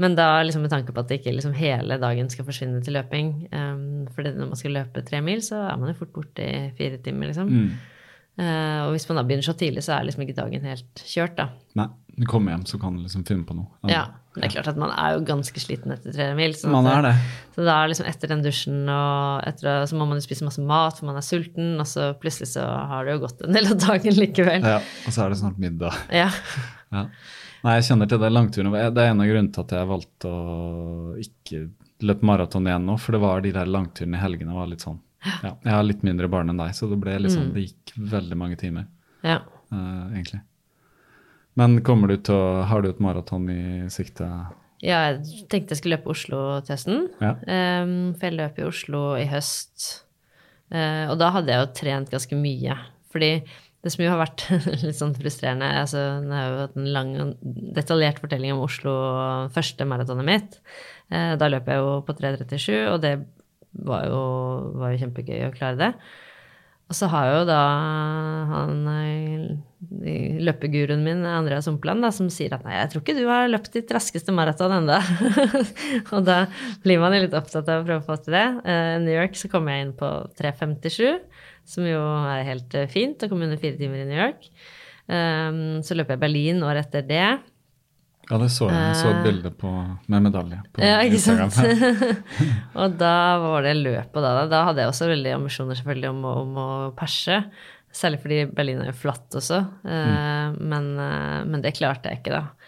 Men 0.01 0.16
da 0.16 0.43
liksom 0.43 0.64
med 0.64 0.73
tanke 0.73 0.94
på 0.94 1.02
at 1.05 1.12
ikke 1.14 1.35
liksom 1.35 1.52
hele 1.56 1.98
dagen 2.01 2.31
skal 2.32 2.47
forsvinne 2.48 2.81
til 2.85 2.97
løping. 2.97 3.32
Um, 3.52 4.06
for 4.14 4.24
når 4.24 4.52
man 4.55 4.59
skal 4.59 4.77
løpe 4.78 5.05
tre 5.06 5.20
mil, 5.24 5.43
så 5.44 5.60
er 5.69 5.81
man 5.81 5.93
jo 5.93 5.98
fort 6.01 6.14
borte 6.14 6.47
i 6.47 6.70
fire 6.78 7.01
timer, 7.05 7.32
liksom. 7.32 7.51
Mm. 7.52 7.73
Uh, 8.40 8.86
og 8.86 8.94
hvis 8.94 9.05
man 9.10 9.20
da 9.20 9.27
begynner 9.28 9.44
så 9.44 9.52
tidlig, 9.60 9.85
så 9.85 9.98
er 9.98 10.09
liksom 10.09 10.24
ikke 10.24 10.39
dagen 10.39 10.64
helt 10.64 11.05
kjørt, 11.05 11.36
da. 11.36 11.51
Nei, 11.77 11.90
du 12.16 12.24
kommer 12.28 12.55
hjem, 12.55 12.64
så 12.69 12.81
kan 12.81 12.97
du 12.97 13.05
liksom 13.05 13.27
finne 13.28 13.44
på 13.48 13.56
noe. 13.56 13.69
Ja, 13.93 14.06
Det 14.32 14.47
er 14.47 14.55
klart 14.55 14.70
at 14.73 14.78
man 14.81 14.94
er 14.97 15.19
jo 15.19 15.27
ganske 15.28 15.60
sliten 15.60 15.93
etter 15.93 16.14
tre 16.16 16.31
mil. 16.39 16.55
Så, 16.56 16.70
Man 16.73 16.89
er 16.89 17.05
det. 17.05 17.12
Så 17.52 17.66
da 17.69 17.77
liksom 17.85 18.09
etter 18.09 18.32
den 18.32 18.40
dusjen 18.44 18.89
og 18.89 19.44
etter, 19.48 19.85
så 19.89 19.98
må 20.01 20.09
man 20.09 20.16
jo 20.16 20.24
spise 20.24 20.48
masse 20.48 20.64
mat, 20.64 20.97
for 20.97 21.10
man 21.10 21.20
er 21.20 21.27
sulten, 21.27 21.74
og 21.77 21.89
så 21.89 22.14
plutselig 22.20 22.55
så 22.55 22.64
har 22.64 23.05
det 23.05 23.19
jo 23.19 23.27
gått 23.27 23.44
en 23.44 23.52
del 23.60 23.69
av 23.74 23.77
dagen 23.85 24.16
likevel. 24.16 24.64
Ja, 24.64 24.81
og 24.81 25.12
så 25.12 25.27
er 25.27 25.35
det 25.35 25.40
snart 25.44 25.60
middag. 25.60 26.01
Ja. 26.09 26.31
Ja. 26.93 27.06
Nei, 27.62 27.76
jeg 27.78 27.86
kjenner 27.90 28.10
til 28.10 28.20
det 28.22 28.32
langturen. 28.32 28.72
Det 28.74 29.02
er 29.02 29.12
en 29.12 29.22
av 29.22 29.28
grunnene 29.30 29.55
til 29.55 29.62
at 29.62 29.74
jeg 29.76 29.90
valgte 29.90 30.30
å 30.30 31.16
ikke 31.22 31.64
løpe 32.02 32.26
maraton 32.26 32.66
igjen 32.66 32.86
nå, 32.89 32.97
for 32.98 33.14
det 33.14 33.22
var 33.22 33.43
de 33.44 33.52
der 33.55 33.70
langturene 33.70 34.18
i 34.18 34.22
helgene 34.22 34.56
var 34.56 34.70
litt 34.70 34.82
sånn. 34.82 34.98
Ja, 35.22 35.52
jeg 35.55 35.70
har 35.70 35.84
litt 35.86 36.02
mindre 36.02 36.26
barn 36.30 36.51
enn 36.51 36.59
deg, 36.59 36.72
så 36.74 36.89
det 36.90 36.98
ble 36.98 37.14
liksom, 37.22 37.52
det 37.55 37.68
gikk 37.68 37.93
veldig 38.10 38.39
mange 38.39 38.59
timer, 38.59 38.89
ja. 39.22 39.39
Uh, 39.70 40.10
egentlig. 40.10 40.43
Men 41.55 41.78
kommer 41.86 42.10
du 42.10 42.16
til 42.26 42.34
å, 42.34 42.64
har 42.66 42.82
du 42.82 42.89
et 42.90 43.02
maraton 43.05 43.47
i 43.52 43.62
sikte? 43.93 44.26
Ja, 44.82 45.12
jeg 45.12 45.47
tenkte 45.52 45.76
jeg 45.76 45.82
skulle 45.82 45.98
løpe 45.98 46.10
Oslo-testen. 46.10 47.05
Ja. 47.22 47.36
Um, 47.47 47.93
for 48.16 48.26
jeg 48.26 48.39
løp 48.40 48.59
i 48.59 48.66
Oslo 48.66 49.02
i 49.14 49.28
høst. 49.30 49.86
Uh, 50.72 51.12
og 51.12 51.18
da 51.20 51.28
hadde 51.36 51.52
jeg 51.52 51.62
jo 51.62 51.72
trent 51.78 52.10
ganske 52.10 52.39
mye. 52.40 52.78
Fordi 53.12 53.30
det 53.82 53.90
som 53.90 54.04
jo 54.04 54.10
har 54.12 54.20
vært 54.20 54.46
litt 54.84 54.98
sånn 54.98 55.14
frustrerende 55.16 55.68
altså, 55.80 56.02
Det 56.22 56.36
har 56.36 56.48
jo 56.48 56.59
hatt 56.60 56.76
en 56.78 56.90
lang 56.94 57.12
detaljert 57.76 58.20
fortelling 58.22 58.54
om 58.54 58.64
Oslo, 58.66 58.94
første 59.54 59.86
maratonet 59.88 60.28
mitt. 60.28 60.59
Eh, 61.10 61.34
da 61.38 61.50
løp 61.50 61.70
jeg 61.70 61.82
jo 61.82 61.96
på 62.06 62.16
3.37, 62.18 62.76
og 62.92 63.00
det 63.02 63.16
var 63.82 64.06
jo, 64.06 64.20
var 64.78 64.92
jo 64.92 65.02
kjempegøy 65.02 65.48
å 65.48 65.54
klare 65.56 65.80
det. 65.80 65.90
Og 66.92 66.96
så 66.96 67.09
har 67.09 67.28
jo 67.30 67.44
da 67.48 67.59
han 68.50 68.88
eh, 68.92 69.44
løpeguruen 70.44 71.02
min, 71.02 71.22
Andreas 71.26 71.66
Humpland, 71.70 72.04
som 72.12 72.28
sier 72.30 72.52
at 72.52 72.66
nei, 72.66 72.76
jeg 72.76 72.92
tror 72.92 73.02
ikke 73.02 73.16
du 73.16 73.24
har 73.30 73.48
løpt 73.48 73.72
ditt 73.74 73.90
raskeste 73.96 74.34
maraton 74.36 74.74
enda. 74.76 75.00
og 76.14 76.26
da 76.28 76.44
blir 76.84 77.00
man 77.02 77.16
litt 77.16 77.34
opptatt 77.34 77.66
av 77.66 77.80
å 77.80 77.86
prøve 77.88 78.04
å 78.04 78.06
få 78.10 78.18
til 78.22 78.36
det. 78.36 78.46
I 78.62 79.00
New 79.02 79.14
York 79.14 79.38
så 79.40 79.50
kom 79.50 79.72
jeg 79.72 79.86
inn 79.86 79.94
på 79.96 80.10
3.57, 80.38 81.16
som 81.68 81.86
jo 81.86 82.01
er 82.32 82.44
helt 82.47 82.74
eh, 82.78 82.90
fint 82.90 83.22
å 83.22 83.30
komme 83.30 83.48
under 83.48 83.60
fire 83.60 83.78
timer 83.78 84.02
i 84.02 84.09
New 84.09 84.18
York. 84.18 84.48
Um, 85.10 85.82
så 85.84 85.97
løper 85.98 86.16
jeg 86.16 86.22
Berlin 86.22 86.62
året 86.64 86.86
etter 86.86 87.06
det. 87.09 87.26
Ja, 88.30 88.39
det 88.39 88.48
så 88.55 88.68
jeg. 88.70 88.78
Jeg 88.78 88.98
så 89.01 89.10
et 89.10 89.24
bilde 89.26 89.51
på, 89.59 89.70
med 90.12 90.24
medalje 90.24 90.60
på 90.70 90.80
Eh. 90.80 90.89
Ja, 90.89 91.01
ikke 91.02 91.18
Instagram. 91.18 91.51
sant? 91.52 92.24
og 92.80 92.97
da 93.01 93.14
var 93.43 93.66
det 93.66 93.74
løpet 93.80 94.24
da. 94.24 94.47
Da 94.51 94.64
hadde 94.68 94.84
jeg 94.84 94.93
også 94.93 95.10
veldig 95.10 95.34
ambisjoner 95.36 95.78
selvfølgelig 95.78 96.12
om, 96.12 96.24
om 96.30 96.60
å 96.62 96.68
perse. 96.97 97.43
Særlig 97.93 98.22
fordi 98.22 98.39
Berlin 98.48 98.80
er 98.80 98.93
jo 98.93 99.01
flatt 99.02 99.36
også. 99.36 99.59
Mm. 99.84 100.62
men, 100.72 100.86
eh, 101.02 101.40
men 101.51 101.64
det 101.64 101.74
klarte 101.76 102.12
jeg 102.12 102.22
ikke, 102.22 102.39
da. 102.39 102.61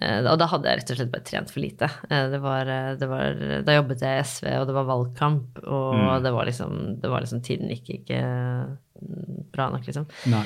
Eh, 0.00 0.20
og 0.22 0.36
da 0.38 0.46
hadde 0.52 0.70
jeg 0.70 0.80
rett 0.80 0.92
og 0.92 0.98
slett 1.00 1.12
bare 1.12 1.26
trent 1.26 1.52
for 1.52 1.62
lite. 1.62 1.88
Eh, 2.08 2.26
det 2.32 2.40
var, 2.42 2.70
eh, 2.70 2.90
det 3.00 3.08
var, 3.10 3.40
da 3.66 3.74
jobbet 3.74 4.04
jeg 4.04 4.18
i 4.18 4.26
SV, 4.26 4.50
og 4.60 4.66
det 4.68 4.76
var 4.76 4.90
valgkamp, 4.90 5.62
og 5.64 6.22
det, 6.24 6.34
var 6.34 6.48
liksom, 6.48 6.76
det 7.02 7.10
var 7.12 7.24
liksom 7.24 7.42
Tiden 7.46 7.72
gikk 7.72 7.90
ikke 7.96 8.20
mm, 8.22 9.48
bra 9.54 9.68
nok, 9.74 9.88
liksom. 9.88 10.06
Nei. 10.30 10.44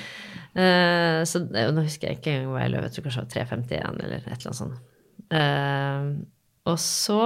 Så 1.28 1.40
nå 1.48 1.84
husker 1.84 2.10
jeg 2.10 2.20
ikke 2.20 2.34
engang 2.34 2.52
hva 2.52 2.64
jeg 2.64 2.72
løp, 2.74 2.86
jeg 2.86 2.96
tror 2.96 3.06
kanskje 3.08 3.22
det 3.24 3.44
var 3.44 3.52
3.51 3.56 4.02
eller 4.04 4.16
et 4.18 4.26
eller 4.26 4.50
annet 4.50 4.60
sånt. 4.60 6.26
Og 6.72 6.76
så, 6.78 7.22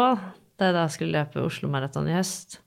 da 0.56 0.70
jeg 0.70 0.76
da 0.76 0.84
skulle 0.92 1.18
løpe 1.18 1.42
Oslo 1.42 1.70
Maraton 1.72 2.06
i 2.08 2.14
høst, 2.14 2.60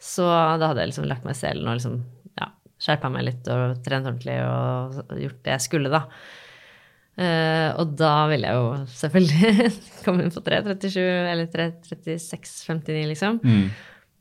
så 0.00 0.28
da 0.60 0.70
hadde 0.70 0.84
jeg 0.84 0.92
liksom 0.92 1.08
lagt 1.10 1.26
meg 1.26 1.36
i 1.36 1.40
selen 1.40 1.68
og 1.68 1.78
liksom 1.78 1.98
ja, 2.38 2.48
skjerpa 2.82 3.10
meg 3.12 3.26
litt 3.26 3.50
og 3.52 3.82
trent 3.84 4.06
ordentlig 4.06 4.38
og 4.44 5.18
gjort 5.22 5.44
det 5.46 5.54
jeg 5.56 5.66
skulle, 5.66 5.92
da. 5.92 6.04
Eh, 7.14 7.70
og 7.78 7.92
da 7.94 8.12
ville 8.26 8.50
jeg 8.50 8.58
jo 8.58 8.70
selvfølgelig 8.90 9.66
komme 10.04 10.24
inn 10.24 10.32
på 10.34 10.42
3.37 10.42 10.98
eller 11.00 11.50
3.36,59, 11.52 13.02
liksom. 13.12 13.42
Mm. 13.44 13.66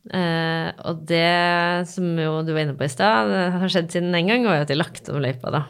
Uh, 0.04 0.68
og 0.90 1.06
det 1.08 1.88
som 1.88 2.10
jo 2.20 2.42
du 2.44 2.50
var 2.52 2.66
inne 2.66 2.76
på 2.76 2.84
i 2.84 2.92
stad, 2.92 3.30
har 3.56 3.72
skjedd 3.72 3.94
siden 3.94 4.12
den 4.12 4.28
gang, 4.28 4.44
var 4.44 4.60
jo 4.60 4.66
at 4.66 4.74
de 4.74 4.76
lagt 4.76 5.08
om 5.10 5.22
løypa, 5.24 5.54
da. 5.54 5.64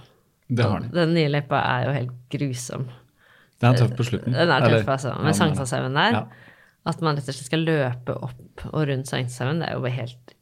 Det 0.49 0.65
har 0.67 0.83
de. 0.83 0.89
Den 0.93 1.13
nye 1.15 1.31
løypa 1.31 1.59
er 1.61 1.85
jo 1.85 1.95
helt 1.99 2.15
grusom. 2.33 2.87
Den 3.61 3.69
er 3.71 3.79
tøff 3.79 3.93
på 3.97 4.07
slutten. 4.09 4.35
Den 4.35 4.51
er 4.51 4.65
tøff, 4.65 4.89
altså. 4.89 5.13
Med 5.21 5.31
er. 5.31 5.37
Sankthanshaugen 5.37 5.99
der. 5.99 6.17
Ja. 6.17 6.23
At 6.89 7.03
man 7.05 7.15
rett 7.15 7.29
og 7.29 7.37
slett 7.37 7.47
skal 7.47 7.63
løpe 7.63 8.15
opp 8.25 8.65
og 8.73 8.87
rundt 8.89 9.07
Sankthanshaugen, 9.07 9.61
det 9.63 9.69
er 9.69 9.77
jo 9.77 9.85
bare 9.85 9.99
helt 10.01 10.33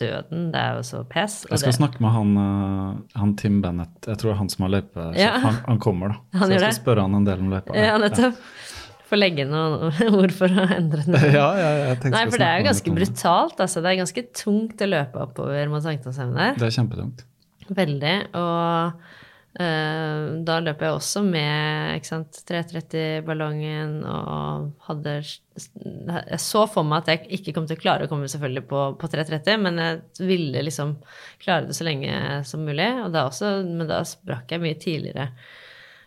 døden. 0.00 0.50
Det 0.52 0.60
er 0.60 0.76
jo 0.78 0.84
så 0.86 1.00
pes. 1.08 1.38
Jeg 1.50 1.58
skal 1.62 1.72
det- 1.72 1.78
snakke 1.78 2.00
med 2.04 2.10
han, 2.14 2.30
eh, 2.42 3.18
han 3.20 3.34
Tim 3.36 3.60
Bennett, 3.62 3.96
jeg 4.06 4.16
tror 4.18 4.30
det 4.30 4.34
er 4.36 4.40
han 4.42 4.48
som 4.52 4.64
har 4.66 4.72
løype. 4.76 5.06
Ja. 5.16 5.32
Han, 5.44 5.54
han 5.66 5.78
kommer, 5.78 6.08
da. 6.14 6.16
Han 6.38 6.48
så 6.48 6.52
jeg 6.52 6.60
skal 6.60 6.72
skal 6.72 6.82
spørre 6.84 7.06
han 7.06 7.14
en 7.14 7.24
del 7.28 7.38
om 7.44 7.50
løypa. 7.54 7.74
Ja, 7.76 7.96
nettopp. 7.98 8.40
Få 9.06 9.14
legge 9.20 9.44
noen 9.46 9.92
ord 10.18 10.32
for 10.34 10.48
å 10.50 10.64
endre 10.76 11.04
det. 11.14 11.20
Ja, 11.32 11.46
ja, 11.54 11.68
jeg 11.94 12.10
Nei, 12.10 12.24
for 12.26 12.38
det 12.42 12.46
er 12.48 12.58
jo 12.58 12.66
ganske 12.72 12.94
brutalt. 12.96 13.60
Altså. 13.62 13.82
Det 13.84 13.92
er 13.92 14.00
ganske 14.02 14.24
tungt 14.34 14.82
å 14.82 14.88
løpe 14.90 15.20
oppover 15.22 15.68
mot 15.70 15.84
Sankthanshaugen 15.84 16.34
der. 16.34 16.56
Det 16.56 16.64
Det 16.64 16.66
er 16.72 16.76
kjempetungt. 16.80 17.22
Veldig. 17.76 18.16
Og 18.34 18.92
da 19.56 20.56
løp 20.60 20.82
jeg 20.84 20.92
også 20.92 21.22
med 21.24 22.02
330-ballongen 22.04 24.02
og 24.04 24.66
hadde 24.84 25.14
Jeg 25.24 26.40
så 26.44 26.66
for 26.68 26.84
meg 26.84 27.04
at 27.04 27.08
jeg 27.14 27.38
ikke 27.38 27.54
kom 27.56 27.68
til 27.68 27.78
å 27.78 27.80
klare 27.80 28.04
å 28.04 28.10
komme 28.10 28.28
selvfølgelig 28.28 28.66
på, 28.68 28.82
på 29.00 29.10
330, 29.14 29.62
men 29.64 29.80
jeg 29.80 30.26
ville 30.28 30.64
liksom 30.66 30.98
klare 31.40 31.70
det 31.70 31.76
så 31.78 31.86
lenge 31.88 32.42
som 32.48 32.66
mulig. 32.68 32.90
Da 33.14 33.24
også, 33.30 33.54
men 33.64 33.88
da 33.88 34.02
sprakk 34.04 34.52
jeg 34.52 34.64
mye 34.66 34.76
tidligere. 34.82 35.30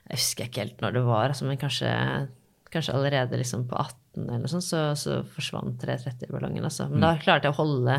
Jeg 0.09 0.21
husker 0.21 0.49
ikke 0.49 0.63
helt 0.67 0.83
når 0.85 0.99
det 0.99 1.05
var, 1.07 1.31
altså, 1.31 1.47
men 1.49 1.61
kanskje, 1.61 1.89
kanskje 2.73 2.95
allerede 2.97 3.41
liksom 3.41 3.65
på 3.69 3.77
18 3.81 4.27
eller 4.27 4.43
noe 4.43 4.51
sånt, 4.51 4.65
så, 4.65 4.83
så 4.99 5.23
forsvant 5.33 5.81
330-ballongen. 5.81 6.65
Altså. 6.69 6.85
Men 6.91 7.05
da 7.07 7.15
klarte 7.21 7.49
jeg 7.49 7.57
å 7.57 7.61
holde 7.63 7.97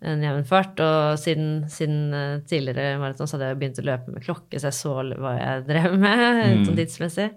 en 0.00 0.22
jevn 0.24 0.46
fart. 0.48 0.80
Og 0.82 1.18
siden, 1.20 1.64
siden 1.72 2.14
eh, 2.16 2.38
tidligere 2.48 2.98
maraton 3.00 3.28
så 3.28 3.36
hadde 3.36 3.50
jeg 3.50 3.60
begynt 3.60 3.82
å 3.82 3.86
løpe 3.88 4.14
med 4.14 4.24
klokke, 4.24 4.60
så 4.60 4.70
jeg 4.70 4.78
så 4.78 4.94
hva 5.10 5.34
jeg 5.36 5.66
drev 5.68 5.98
med 6.00 6.64
sånn 6.68 6.78
tidsmessig. 6.78 7.28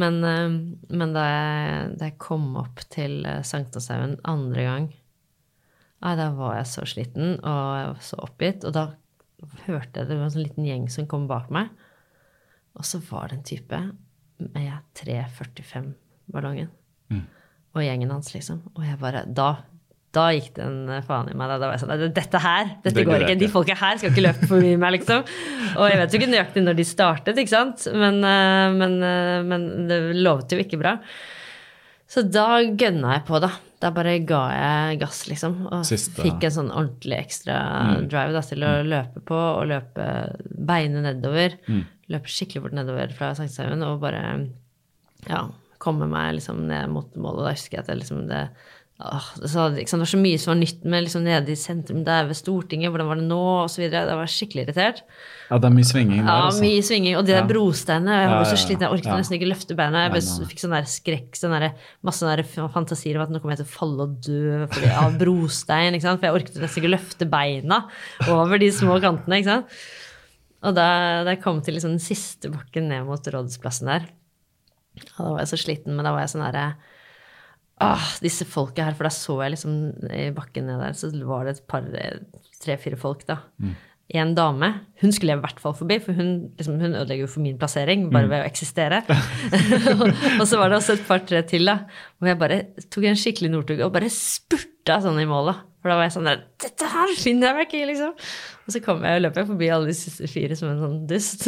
Men, 0.00 0.20
eh, 0.24 0.56
men 0.88 1.14
da, 1.16 1.26
jeg, 1.28 1.92
da 2.00 2.10
jeg 2.10 2.18
kom 2.22 2.54
opp 2.60 2.82
til 2.92 3.20
eh, 3.28 3.42
Sankthanshaugen 3.46 4.18
andre 4.30 4.66
gang, 4.66 4.88
nei, 6.00 6.14
da 6.16 6.30
var 6.36 6.56
jeg 6.60 6.70
så 6.70 6.86
sliten 6.88 7.34
og 7.36 7.64
jeg 7.76 7.88
var 7.92 8.04
så 8.08 8.20
oppgitt. 8.24 8.66
Og 8.68 8.76
da 8.76 8.86
hørte 9.66 10.02
jeg 10.02 10.10
det 10.10 10.16
var 10.16 10.28
en 10.28 10.34
sånn 10.36 10.46
liten 10.46 10.68
gjeng 10.68 10.88
som 10.92 11.08
kom 11.10 11.28
bak 11.30 11.50
meg. 11.52 11.68
Og 12.78 12.86
så 12.86 13.00
var 13.10 13.28
det 13.28 13.40
en 13.40 13.48
type 13.50 13.80
med 14.40 14.72
345-ballongen. 14.96 16.70
Og 17.74 17.84
gjengen 17.84 18.10
hans, 18.10 18.30
liksom. 18.34 18.62
Og 18.74 18.86
jeg 18.86 18.98
bare 18.98 19.24
Da, 19.26 19.50
da 20.16 20.24
gikk 20.34 20.54
det 20.56 20.64
en 20.66 21.02
faen 21.06 21.28
i 21.30 21.34
meg. 21.38 21.50
Da, 21.52 21.58
var 21.62 21.76
jeg 21.76 21.82
sånn 21.84 22.12
Dette 22.16 22.38
her, 22.42 22.70
dette 22.82 22.96
Det 22.96 23.04
går 23.06 23.22
ikke. 23.26 23.38
De 23.38 23.48
folka 23.52 23.76
her 23.78 23.98
skal 24.00 24.10
ikke 24.10 24.24
løpe 24.24 24.48
forbi 24.50 24.72
meg, 24.80 24.96
liksom. 24.98 25.22
Og 25.76 25.84
jeg 25.86 26.00
vet 26.00 26.14
jo 26.14 26.18
ikke 26.20 26.30
nøyaktig 26.32 26.64
når 26.66 26.78
de 26.80 26.86
startet, 26.88 27.38
ikke 27.38 27.52
sant. 27.52 27.84
Men, 27.94 28.18
eh, 28.26 28.72
men, 28.74 28.96
eh, 29.06 29.42
men 29.46 29.68
det 29.90 30.00
lovet 30.18 30.50
jo 30.50 30.58
ikke 30.58 30.80
bra. 30.82 30.96
Så 32.10 32.24
da 32.26 32.58
gønna 32.58 33.12
jeg 33.14 33.24
på, 33.28 33.38
da. 33.42 33.52
Da 33.80 33.92
bare 33.94 34.16
ga 34.26 34.40
jeg 34.50 34.98
gass, 35.00 35.22
liksom. 35.30 35.54
Og 35.70 35.84
Siste- 35.86 36.20
fikk 36.26 36.42
en 36.48 36.56
sånn 36.58 36.72
ordentlig 36.74 37.16
ekstra 37.20 37.60
drive 38.10 38.34
da, 38.34 38.42
til 38.42 38.66
å 38.66 38.72
løpe 38.84 39.22
på 39.24 39.38
og 39.38 39.68
løpe 39.70 40.08
beinet 40.58 41.06
nedover. 41.06 41.54
Løpe 42.10 42.26
skikkelig 42.26 42.64
fort 42.66 42.74
nedover 42.76 43.14
fra 43.14 43.30
Sankthanshaugen 43.38 43.86
og 43.86 44.00
bare 44.02 44.24
ja, 45.30 45.44
komme 45.78 46.08
meg 46.10 46.34
liksom 46.40 46.66
ned 46.66 46.90
mot 46.90 47.14
målet. 47.14 47.46
Da 47.46 47.54
husker 47.54 47.78
jeg 47.78 47.84
at 47.86 47.92
jeg 47.94 48.02
liksom 48.02 48.26
det 48.28 48.42
Åh, 49.00 49.26
det, 49.40 49.48
så, 49.48 49.62
liksom, 49.72 49.96
det 49.96 50.04
var 50.04 50.10
så 50.12 50.18
mye 50.20 50.38
som 50.42 50.50
var 50.52 50.58
nytt 50.60 50.82
med 50.84 51.04
liksom 51.06 51.22
nede 51.24 51.48
i 51.48 51.56
sentrum 51.56 52.02
der 52.04 52.26
ved 52.28 52.36
Stortinget. 52.36 52.90
Hvordan 52.92 53.08
var 53.08 53.16
det 53.16 53.24
nå? 53.30 53.38
Og 53.64 53.70
så 53.72 53.80
videre. 53.80 54.02
Jeg 54.10 54.18
var 54.18 54.28
skikkelig 54.28 54.64
irritert. 54.66 54.98
Ja, 55.48 55.56
det 55.56 55.70
er 55.70 55.72
mye 55.78 55.88
svinging 55.88 56.20
der, 56.20 56.28
Ja, 56.28 56.34
altså. 56.50 56.60
mye 56.60 56.82
svinging. 56.84 57.16
Og 57.16 57.24
de 57.24 57.32
der 57.32 57.40
Ja. 57.40 57.46
brosteinene. 57.48 58.12
Jeg 58.20 58.28
var 58.28 58.36
Ja, 58.36 58.42
ja, 58.44 58.50
så 58.50 58.58
sliten. 58.60 58.84
Jeg 58.84 58.92
orket 58.92 59.16
nesten 59.16 59.36
ikke 59.38 59.48
løfte 59.48 59.76
beina. 59.78 60.02
Jeg 60.04 60.12
nei. 60.12 60.46
fikk 60.52 60.60
sånn 60.60 60.76
der 60.76 60.84
skrekk, 60.84 61.32
sånn 61.40 61.56
der, 61.56 61.72
masse 62.04 62.20
der 62.28 62.42
fantasier 62.68 63.16
om 63.16 63.22
at 63.22 63.30
nå 63.32 63.40
kommer 63.40 63.56
jeg 63.56 63.64
til 63.64 63.70
å 63.70 63.78
falle 63.78 64.00
og 64.04 64.20
dø 64.20 64.66
fordi, 64.68 64.92
av 64.92 65.16
brostein. 65.18 65.94
ikke 65.96 66.02
sant? 66.04 66.20
For 66.20 66.28
jeg 66.28 66.36
orket 66.42 66.60
nesten 66.60 66.82
ikke 66.84 66.94
løfte 66.98 67.30
beina 67.30 67.80
over 68.28 68.58
de 68.58 68.68
små 68.70 69.00
kantene. 69.00 69.40
ikke 69.40 69.48
sant? 69.48 69.66
Og 70.62 70.74
da, 70.76 71.24
da 71.24 71.30
jeg 71.32 71.40
kom 71.42 71.62
til 71.64 71.72
liksom 71.74 71.96
den 71.96 72.04
siste 72.04 72.50
bakken 72.52 72.90
ned 72.92 73.06
mot 73.08 73.24
Rådsplassen 73.24 73.86
der, 73.88 74.02
og 75.16 75.24
da 75.24 75.30
var 75.32 75.38
jeg 75.40 75.48
så 75.54 75.58
sliten, 75.64 75.96
men 75.96 76.04
da 76.04 76.12
var 76.12 76.20
jeg 76.26 76.34
sånn 76.36 76.44
herre 76.44 76.74
Ah, 77.80 78.02
disse 78.20 78.44
folka 78.44 78.84
her, 78.84 78.96
for 78.98 79.08
da 79.08 79.12
så 79.14 79.38
jeg 79.44 79.54
liksom 79.54 79.76
i 80.12 80.26
bakken 80.36 80.66
ned 80.68 80.82
der, 80.84 80.96
så 80.98 81.08
var 81.24 81.46
det 81.48 81.54
et 81.58 81.62
par, 81.70 81.86
tre-fire 82.60 82.98
folk, 83.00 83.22
da. 83.28 83.38
En 84.10 84.32
dame. 84.34 84.68
Hun 85.00 85.12
skulle 85.14 85.30
jeg 85.32 85.38
i 85.38 85.44
hvert 85.44 85.60
fall 85.62 85.74
forbi, 85.78 85.96
for 86.02 86.12
hun, 86.18 86.30
liksom, 86.58 86.80
hun 86.82 86.96
ødelegger 86.98 87.24
jo 87.24 87.30
for 87.30 87.44
min 87.44 87.56
plassering 87.60 88.08
bare 88.10 88.26
ved 88.28 88.42
å 88.42 88.48
eksistere. 88.50 88.98
og 90.40 90.44
så 90.50 90.58
var 90.58 90.72
det 90.72 90.80
også 90.80 90.96
et 90.98 91.04
par-tre 91.06 91.40
til, 91.46 91.68
da, 91.70 91.76
hvor 92.18 92.32
jeg 92.32 92.40
bare 92.40 92.58
tok 92.90 93.06
en 93.06 93.18
skikkelig 93.20 93.52
Northug 93.54 93.80
og 93.86 93.92
bare 93.94 94.10
spurta 94.12 94.98
sånn 95.04 95.20
i 95.22 95.28
målet. 95.30 95.62
For 95.80 95.88
da 95.88 95.96
var 95.96 96.04
jeg 96.10 96.12
sånn 96.18 96.26
der 96.28 96.40
Dette 96.60 96.88
her 96.92 97.12
finner 97.16 97.48
jeg 97.48 97.56
meg 97.56 97.68
ikke 97.70 97.78
i, 97.78 97.86
liksom. 97.88 98.10
Og 98.66 98.74
så 98.74 98.82
kom 98.84 99.06
jeg 99.06 99.16
og 99.16 99.22
løp 99.24 99.38
jeg 99.40 99.48
forbi 99.48 99.70
alle 99.72 99.88
de 99.88 99.94
siste 99.96 100.28
fire 100.28 100.58
som 100.58 100.68
en 100.74 100.82
sånn 100.82 100.98
dust. 101.08 101.46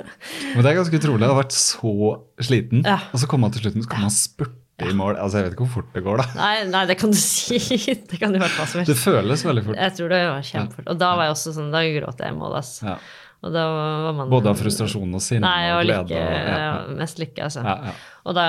Men 0.52 0.60
det 0.66 0.72
er 0.74 0.76
ganske 0.82 0.98
utrolig. 1.00 1.22
Jeg 1.24 1.30
har 1.32 1.38
vært 1.40 1.56
så 1.56 1.94
sliten, 2.50 2.82
Ja. 2.84 2.98
og 3.14 3.22
så 3.22 3.30
kom 3.30 3.40
man 3.46 3.54
til 3.54 3.64
slutten, 3.64 3.86
så 3.86 3.92
kom 3.94 4.04
man 4.04 4.12
spurte 4.18 4.58
i 4.88 4.92
mål. 4.96 5.16
Altså, 5.20 5.36
Jeg 5.38 5.44
vet 5.50 5.52
ikke 5.58 5.66
hvor 5.66 5.74
fort 5.82 5.92
det 5.94 6.02
går, 6.06 6.16
da. 6.22 6.26
nei, 6.40 6.64
nei, 6.72 6.84
det 6.86 6.96
kan 6.98 7.10
du 7.10 7.16
si. 7.28 7.58
Det 8.10 8.18
kan 8.20 8.32
du 8.32 8.38
i 8.38 8.42
hvert 8.42 8.56
som 8.56 8.80
helst. 8.80 8.88
Det 8.88 8.96
føles 8.96 9.44
veldig 9.44 9.64
fort. 9.68 9.76
Jeg 9.76 9.96
tror 9.98 10.08
det 10.08 10.20
var 10.30 10.42
kjempefort. 10.42 10.86
Og 10.88 10.98
da 10.98 11.10
var 11.16 11.24
jeg 11.28 11.34
også 11.36 11.52
sånn, 11.58 11.70
da 11.74 11.82
gråt 11.98 12.18
jeg 12.24 12.32
i 12.32 12.38
mål, 12.40 12.56
altså. 12.62 12.86
Ja. 12.86 12.96
Og 13.40 13.54
da 13.54 13.62
var 13.72 14.12
man 14.18 14.28
Både 14.28 14.50
av 14.52 14.58
frustrasjon 14.60 15.14
og 15.16 15.22
sinne 15.24 15.48
Nei, 15.48 15.70
og 15.72 15.84
glede. 15.86 16.02
lykke. 16.04 16.18
og- 16.20 16.32
ja, 16.48 16.56
ja, 16.60 16.72
Mest 16.98 17.18
lykke, 17.22 17.40
altså. 17.46 17.62
ja. 17.64 17.92
Og, 18.28 18.34
da, 18.36 18.44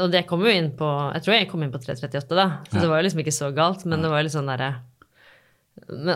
og, 0.00 0.10
det 0.14 0.22
kom 0.26 0.40
jo 0.40 0.48
inn 0.48 0.70
på 0.78 0.88
Jeg 1.12 1.22
tror 1.26 1.34
jeg 1.36 1.48
kom 1.50 1.62
inn 1.62 1.70
på 1.74 1.80
3.38, 1.82 2.28
da. 2.32 2.46
Så 2.70 2.80
det 2.80 2.88
var 2.88 3.02
jo 3.02 3.04
liksom 3.08 3.20
ikke 3.20 3.34
så 3.36 3.50
galt, 3.54 3.84
men 3.84 4.00
det 4.00 4.08
var 4.08 4.22
jo 4.22 4.24
litt 4.30 4.32
sånn 4.32 4.48
derre 4.48 4.70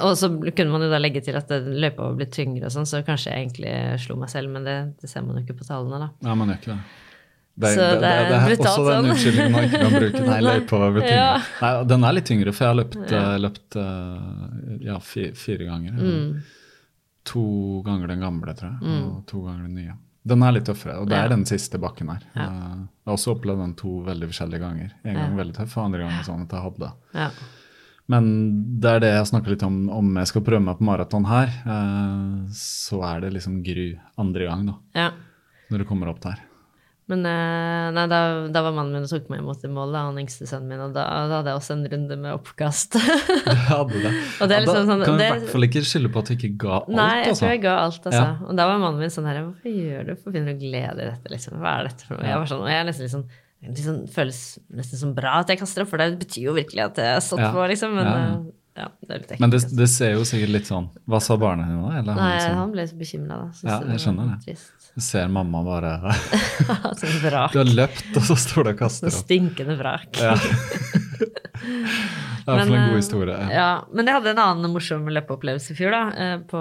Og 0.01 0.15
så 0.17 0.31
kunne 0.55 0.71
man 0.73 0.81
jo 0.87 0.89
da 0.89 1.01
legge 1.03 1.21
til 1.27 1.37
at 1.37 1.51
løypa 1.51 2.07
var 2.07 2.15
blitt 2.17 2.33
tyngre 2.33 2.71
og 2.71 2.73
sånn, 2.73 2.87
så 2.89 3.03
kanskje 3.05 3.33
jeg 3.35 3.45
egentlig 3.51 4.01
slo 4.01 4.17
meg 4.17 4.31
selv, 4.33 4.49
men 4.55 4.65
det, 4.65 4.77
det 5.03 5.11
ser 5.11 5.27
man 5.27 5.37
jo 5.37 5.43
ikke 5.45 5.59
på 5.61 5.67
tallene, 5.69 5.99
da. 6.07 6.09
Nei, 6.29 6.35
man 6.39 6.49
gjør 6.55 6.61
ikke 6.63 6.73
det. 6.77 6.81
Det, 7.59 7.71
Så 7.75 7.81
det, 7.81 7.95
det, 8.03 8.11
det 8.31 8.35
er 8.39 8.45
brutalt 8.47 8.69
også 8.69 8.83
den 8.87 8.93
sånn. 8.95 9.09
unnskyldningen 9.11 9.53
man 9.57 9.65
ikke 9.67 9.79
kan 9.83 9.95
bruke. 9.99 10.21
Nei, 10.29 10.39
løypa 10.47 10.79
var 10.83 10.93
tyngre. 10.99 11.15
Ja. 11.17 11.31
Nei, 11.63 11.71
den 11.91 12.05
er 12.09 12.13
litt 12.15 12.29
tyngre, 12.31 12.53
for 12.55 12.65
jeg 12.65 12.71
har 12.71 12.79
løpt, 12.79 12.99
ja. 13.11 13.23
løpt 13.43 13.79
eh, 13.83 14.85
ja, 14.87 14.99
fire, 15.03 15.33
fire 15.35 15.67
ganger. 15.67 15.97
Mm. 15.99 16.29
To 17.33 17.43
ganger 17.85 18.13
den 18.15 18.23
gamle, 18.23 18.55
tror 18.57 18.71
jeg, 18.77 19.01
og 19.09 19.19
to 19.29 19.43
ganger 19.45 19.67
den 19.67 19.75
nye. 19.83 19.97
Den 20.29 20.43
er 20.45 20.53
litt 20.55 20.67
tøffere, 20.69 20.99
og 21.03 21.09
det 21.11 21.17
er 21.19 21.31
den 21.33 21.45
siste 21.49 21.79
bakken 21.81 22.11
her. 22.13 22.23
Eh, 22.37 22.47
Jeg 22.47 23.11
har 23.11 23.17
også 23.17 23.35
opplevd 23.35 23.63
den 23.65 23.75
to 23.81 23.93
veldig 24.07 24.29
forskjellige 24.31 24.63
ganger. 24.63 24.91
En 25.09 25.17
gang 25.19 25.37
veldig 25.39 25.57
tøff, 25.59 25.77
og 25.79 25.85
andre 25.89 26.03
gang 26.05 26.25
sånn 26.27 26.43
at 26.47 26.53
jeg 26.57 26.65
hadde. 26.69 26.91
Ja. 27.17 27.29
Men 28.09 28.29
det 28.81 28.93
er 28.95 29.03
det 29.05 29.11
jeg 29.13 29.27
snakker 29.33 29.53
litt 29.53 29.63
om 29.67 29.81
om 29.93 30.15
jeg 30.17 30.31
skal 30.31 30.45
prøve 30.47 30.63
meg 30.65 30.79
på 30.79 30.87
maraton 30.89 31.27
her. 31.29 31.51
eh, 31.67 32.53
Så 32.57 33.03
er 33.05 33.21
det 33.27 33.35
liksom 33.35 33.59
Gry 33.67 33.91
andre 34.17 34.47
gang, 34.49 34.67
da, 34.71 34.77
ja. 34.97 35.11
når 35.73 35.83
du 35.85 35.85
kommer 35.91 36.09
opp 36.15 36.21
der. 36.25 36.39
Men 37.09 37.23
eh, 37.25 37.87
nei, 37.97 38.03
da, 38.13 38.19
da 38.53 38.61
var 38.67 38.75
mannen 38.77 38.93
min 38.93 39.07
og 39.07 39.09
tok 39.09 39.31
meg 39.33 39.41
imot 39.41 39.63
i 39.65 39.71
mål, 39.73 39.95
da, 39.97 40.03
han 40.11 40.19
yngste 40.21 40.45
sønnen 40.51 40.69
min, 40.69 40.83
og 40.85 40.91
da, 40.93 41.07
da 41.31 41.39
hadde 41.39 41.55
jeg 41.55 41.61
også 41.63 41.73
en 41.79 41.87
runde 41.95 42.19
med 42.21 42.35
oppkast. 42.37 42.99
det 43.49 43.55
hadde 43.71 44.03
det. 44.05 44.13
Og 44.43 44.51
det 44.51 44.59
er 44.59 44.67
da 44.67 44.75
liksom 44.75 44.91
sånn- 44.93 45.05
kan 45.07 45.17
du 45.17 45.25
i 45.25 45.31
hvert 45.33 45.49
fall 45.55 45.67
ikke 45.71 45.83
skylde 45.89 46.11
på 46.13 46.21
at 46.21 46.29
du 46.29 46.35
ikke 46.37 46.51
ga 46.67 46.75
alt, 46.83 46.93
Nei, 46.99 47.09
jeg 47.23 47.31
altså. 47.33 47.41
tror 47.47 47.55
jeg 47.55 47.63
ga 47.65 47.77
alt, 47.87 48.01
altså. 48.13 48.21
Ja. 48.21 48.31
Og 48.45 48.61
da 48.61 48.67
var 48.69 48.83
mannen 48.85 49.01
min 49.01 49.15
sånn 49.15 49.29
her 49.31 49.41
Hvorfor 49.41 49.73
gjør 49.73 50.05
du 50.05 50.13
Hvorfor 50.15 50.37
finner 50.37 50.53
du 50.53 50.61
glede 50.67 51.01
i 51.01 51.09
dette, 51.09 51.33
liksom? 51.33 51.57
Hva 51.65 51.73
er 51.81 51.89
dette 51.89 52.05
for 52.11 52.19
noe? 52.21 52.29
Jeg 52.29 52.43
var 52.45 52.53
sånn, 52.53 52.63
og 52.67 52.73
jeg 52.75 52.83
er 52.85 52.89
nesten 52.93 53.09
litt 53.09 53.17
sånn 53.17 53.29
det 53.59 53.83
sånn, 53.83 54.05
føles 54.15 54.37
nesten 54.71 55.01
som 55.01 55.15
bra 55.17 55.33
at 55.41 55.49
jeg 55.51 55.59
kaster 55.59 55.83
opp, 55.83 55.89
for 55.91 55.99
det 55.99 56.13
betyr 56.21 56.45
jo 56.45 56.53
virkelig 56.55 56.85
at 56.85 57.01
jeg 57.03 57.11
har 57.17 57.25
stått 57.27 57.41
Ja. 57.43 57.49
på, 57.57 57.65
liksom. 57.73 57.97
Men 57.97 58.07
Ja, 58.07 58.13
ja, 58.79 58.85
ja. 58.85 58.89
det. 59.09 59.41
Men 59.43 59.51
det, 59.51 59.59
altså. 59.65 59.77
det 59.81 59.89
ser 59.91 60.13
jo 60.15 60.21
sikkert 60.29 60.53
litt 60.55 60.69
sånn 60.71 60.87
Hva 61.11 61.19
sa 61.25 61.35
barna 61.41 61.65
dine 61.67 61.83
da? 61.83 61.97
Eller 61.99 62.21
Nei, 62.21 62.29
liksom, 62.37 62.55
han 62.61 62.71
ble 62.77 62.85
så 62.87 63.01
bekymra, 63.01 63.41
da. 63.41 63.49
Synes 63.59 63.73
Ja, 63.73 63.81
jeg 63.97 64.05
skjønner 64.05 64.29
det. 64.31 64.39
Trist. 64.47 64.71
Ser 65.05 65.29
mamma 65.33 65.61
bare 65.67 65.93
Som 67.01 67.19
vrak. 67.23 67.53
Du 67.55 67.61
har 67.61 67.71
løpt, 67.71 68.09
og 68.17 68.25
så 68.29 68.37
står 68.39 68.69
du 68.69 68.73
og 68.75 68.81
kaster 68.81 69.11
opp. 69.11 69.19
stinkende 69.25 69.77
vrak. 69.81 70.09
Ja. 70.21 70.35
Det 72.49 72.55
er 72.55 72.61
Men, 72.63 72.71
en 72.73 72.79
eh, 72.79 72.89
god 72.89 72.97
historie. 72.97 73.39
Ja. 73.53 73.69
Men 73.93 74.09
jeg 74.09 74.17
hadde 74.17 74.31
en 74.33 74.39
annen 74.41 74.73
morsom 74.73 75.09
løpeopplevelse 75.13 75.75
i 75.75 75.77
fjor, 75.77 75.93
da. 75.93 76.03
eh, 76.17 76.37
På, 76.49 76.61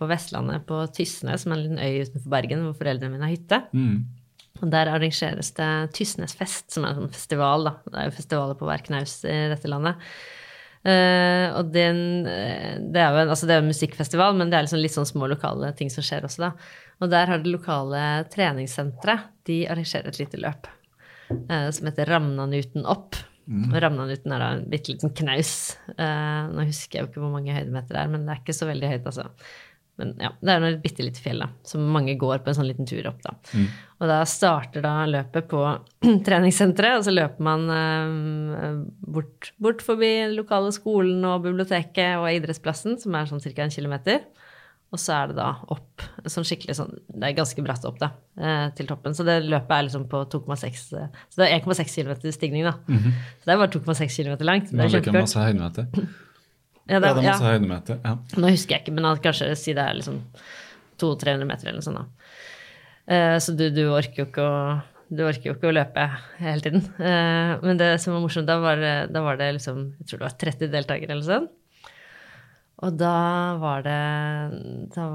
på 0.00 0.08
Vestlandet, 0.08 0.64
på 0.68 0.78
Tysnes, 0.96 1.42
som 1.44 1.52
er 1.52 1.58
en 1.58 1.64
liten 1.66 1.82
øy 1.82 2.06
utenfor 2.06 2.32
Bergen, 2.32 2.62
hvor 2.64 2.78
foreldrene 2.78 3.12
mine 3.12 3.26
har 3.28 3.34
hytte. 3.34 3.58
Mm. 3.76 3.98
Og 4.62 4.70
der 4.72 4.88
arrangeres 4.94 5.50
det 5.58 5.68
Tysnesfest, 5.98 6.70
som 6.72 6.86
er 6.86 6.94
en 6.94 7.02
sånn 7.02 7.12
festival, 7.12 7.66
da. 7.68 7.74
Det 7.90 7.98
er 7.98 8.08
jo 8.08 8.16
festivaler 8.22 8.56
på 8.60 8.68
hver 8.70 8.86
knaus 8.88 9.18
i 9.28 9.36
dette 9.52 9.68
landet. 9.72 10.00
Uh, 10.82 11.46
og 11.60 11.68
den, 11.70 11.98
eh, 12.26 12.78
det 12.90 12.98
er 12.98 13.12
jo 13.14 13.20
en, 13.22 13.28
altså 13.30 13.46
det 13.46 13.54
er 13.54 13.60
en 13.62 13.68
musikkfestival, 13.70 14.32
men 14.34 14.48
det 14.50 14.56
er 14.58 14.64
liksom 14.66 14.80
litt 14.82 14.94
sånn 14.96 15.06
små 15.06 15.28
lokale 15.30 15.68
ting 15.78 15.92
som 15.94 16.02
skjer 16.02 16.24
også, 16.26 16.48
da. 16.48 16.50
Og 17.02 17.10
der 17.10 17.26
har 17.30 17.42
det 17.42 17.50
lokale 17.50 18.02
treningssenteret, 18.30 19.32
de 19.48 19.64
arrangerer 19.66 20.12
et 20.12 20.20
lite 20.22 20.38
løp 20.38 20.68
eh, 21.32 21.68
som 21.74 21.88
heter 21.88 22.06
Ramnanuten 22.06 22.86
opp. 22.86 23.18
Mm. 23.50 23.72
Ramnanuten 23.82 24.32
er 24.34 24.42
da 24.42 24.52
en 24.54 24.64
bitte 24.70 24.94
liten 24.94 25.10
knaus. 25.18 25.52
Eh, 25.96 26.40
nå 26.52 26.68
husker 26.68 27.00
jeg 27.00 27.04
jo 27.04 27.10
ikke 27.10 27.24
hvor 27.24 27.34
mange 27.34 27.56
høydemeter 27.56 27.96
det 27.96 28.04
er, 28.04 28.12
men 28.12 28.26
det 28.26 28.36
er 28.36 28.42
ikke 28.44 28.54
så 28.54 28.70
veldig 28.70 28.92
høyt, 28.92 29.08
altså. 29.10 29.28
Men 30.00 30.14
ja, 30.22 30.30
det 30.40 30.52
er 30.54 30.62
nå 30.62 30.68
et 30.70 30.82
bitte 30.82 31.04
lite 31.04 31.20
fjell 31.20 31.42
da, 31.42 31.50
som 31.68 31.82
mange 31.94 32.14
går 32.18 32.40
på 32.42 32.48
en 32.48 32.56
sånn 32.56 32.68
liten 32.70 32.88
tur 32.88 33.10
opp. 33.10 33.18
da. 33.26 33.34
Og 34.00 34.08
da 34.08 34.22
starter 34.26 34.84
da 34.86 34.94
løpet 35.10 35.50
på 35.50 35.60
treningssenteret, 36.26 37.00
og 37.00 37.06
så 37.06 37.12
løper 37.12 37.44
man 37.44 37.66
eh, 37.74 38.78
bort, 39.18 39.52
bort 39.62 39.84
forbi 39.84 40.14
den 40.22 40.38
lokale 40.38 40.72
skolen 40.74 41.26
og 41.28 41.42
biblioteket 41.44 42.22
og 42.22 42.30
idrettsplassen, 42.30 42.96
som 43.02 43.18
er 43.18 43.28
sånn 43.28 43.42
ca. 43.42 43.66
en 43.66 43.74
kilometer. 43.74 44.24
Og 44.92 45.00
så 45.00 45.14
er 45.16 45.30
det 45.30 45.36
da 45.38 45.46
opp, 45.72 46.02
sånn 46.28 46.44
skikkelig 46.44 46.74
sånn, 46.76 46.90
det 47.08 47.30
er 47.30 47.36
ganske 47.38 47.62
bratt 47.64 47.84
opp 47.88 47.96
da, 48.02 48.10
eh, 48.36 48.66
til 48.76 48.86
toppen. 48.90 49.14
Så 49.16 49.24
det 49.24 49.38
løpet 49.46 49.72
er 49.72 49.86
liksom 49.86 50.04
på 50.12 50.20
2,6, 50.28 50.82
eh, 51.00 51.06
så 51.32 51.40
det 51.40 51.46
er 51.48 51.54
1,6 51.62 51.94
km 51.96 52.32
stigning 52.36 52.66
da. 52.68 52.74
Så 52.84 53.46
det 53.48 53.54
er 53.54 53.62
bare 53.62 53.72
2,6 53.72 54.18
km 54.20 54.36
langt. 54.44 54.68
Det 54.68 54.76
er 54.78 54.88
det 54.92 55.00
kjempekort. 55.00 55.24
masse 55.24 55.46
høydemeter. 55.46 55.88
Ja, 55.96 56.10
Ja, 56.92 56.98
det, 56.98 57.08
er 57.08 57.14
er 57.14 57.22
ja. 57.22 57.30
masse 57.30 57.46
høydemeter. 57.46 57.98
Ja. 58.04 58.12
Nå 58.42 58.48
husker 58.50 58.74
jeg 58.74 58.82
ikke, 58.82 58.92
men 58.98 59.04
kanskje 59.22 59.52
si 59.56 59.72
det 59.72 59.84
er 59.86 59.94
liksom 59.96 60.16
200-300 61.00 61.46
meter 61.48 61.68
eller 61.70 61.78
noe 61.80 61.86
sånt. 61.86 62.00
da. 62.02 62.32
Eh, 63.14 63.36
så 63.42 63.54
du, 63.56 63.68
du 63.74 63.84
orker 63.94 64.24
jo 64.24 64.28
ikke 64.28 64.44
å 64.44 64.56
du 65.12 65.20
orker 65.26 65.50
jo 65.50 65.54
ikke 65.58 65.68
å 65.68 65.74
løpe 65.76 66.04
hele 66.40 66.64
tiden. 66.64 66.84
Eh, 66.98 67.54
men 67.62 67.76
det 67.80 67.90
som 68.00 68.14
var 68.14 68.22
morsomt, 68.24 68.46
da 68.48 68.58
var, 68.62 68.76
det- 68.80 69.12
da 69.12 69.20
var 69.24 69.36
det 69.36 69.50
liksom 69.58 69.82
Jeg 70.00 70.06
tror 70.08 70.18
det 70.22 70.28
var 70.28 70.38
30 70.40 70.70
deltakere 70.72 71.10
eller 71.16 71.26
sånn. 71.26 71.48
Og 72.82 72.98
da 72.98 73.14
var 73.62 73.84
det 73.86 73.98
Da, 74.94 75.06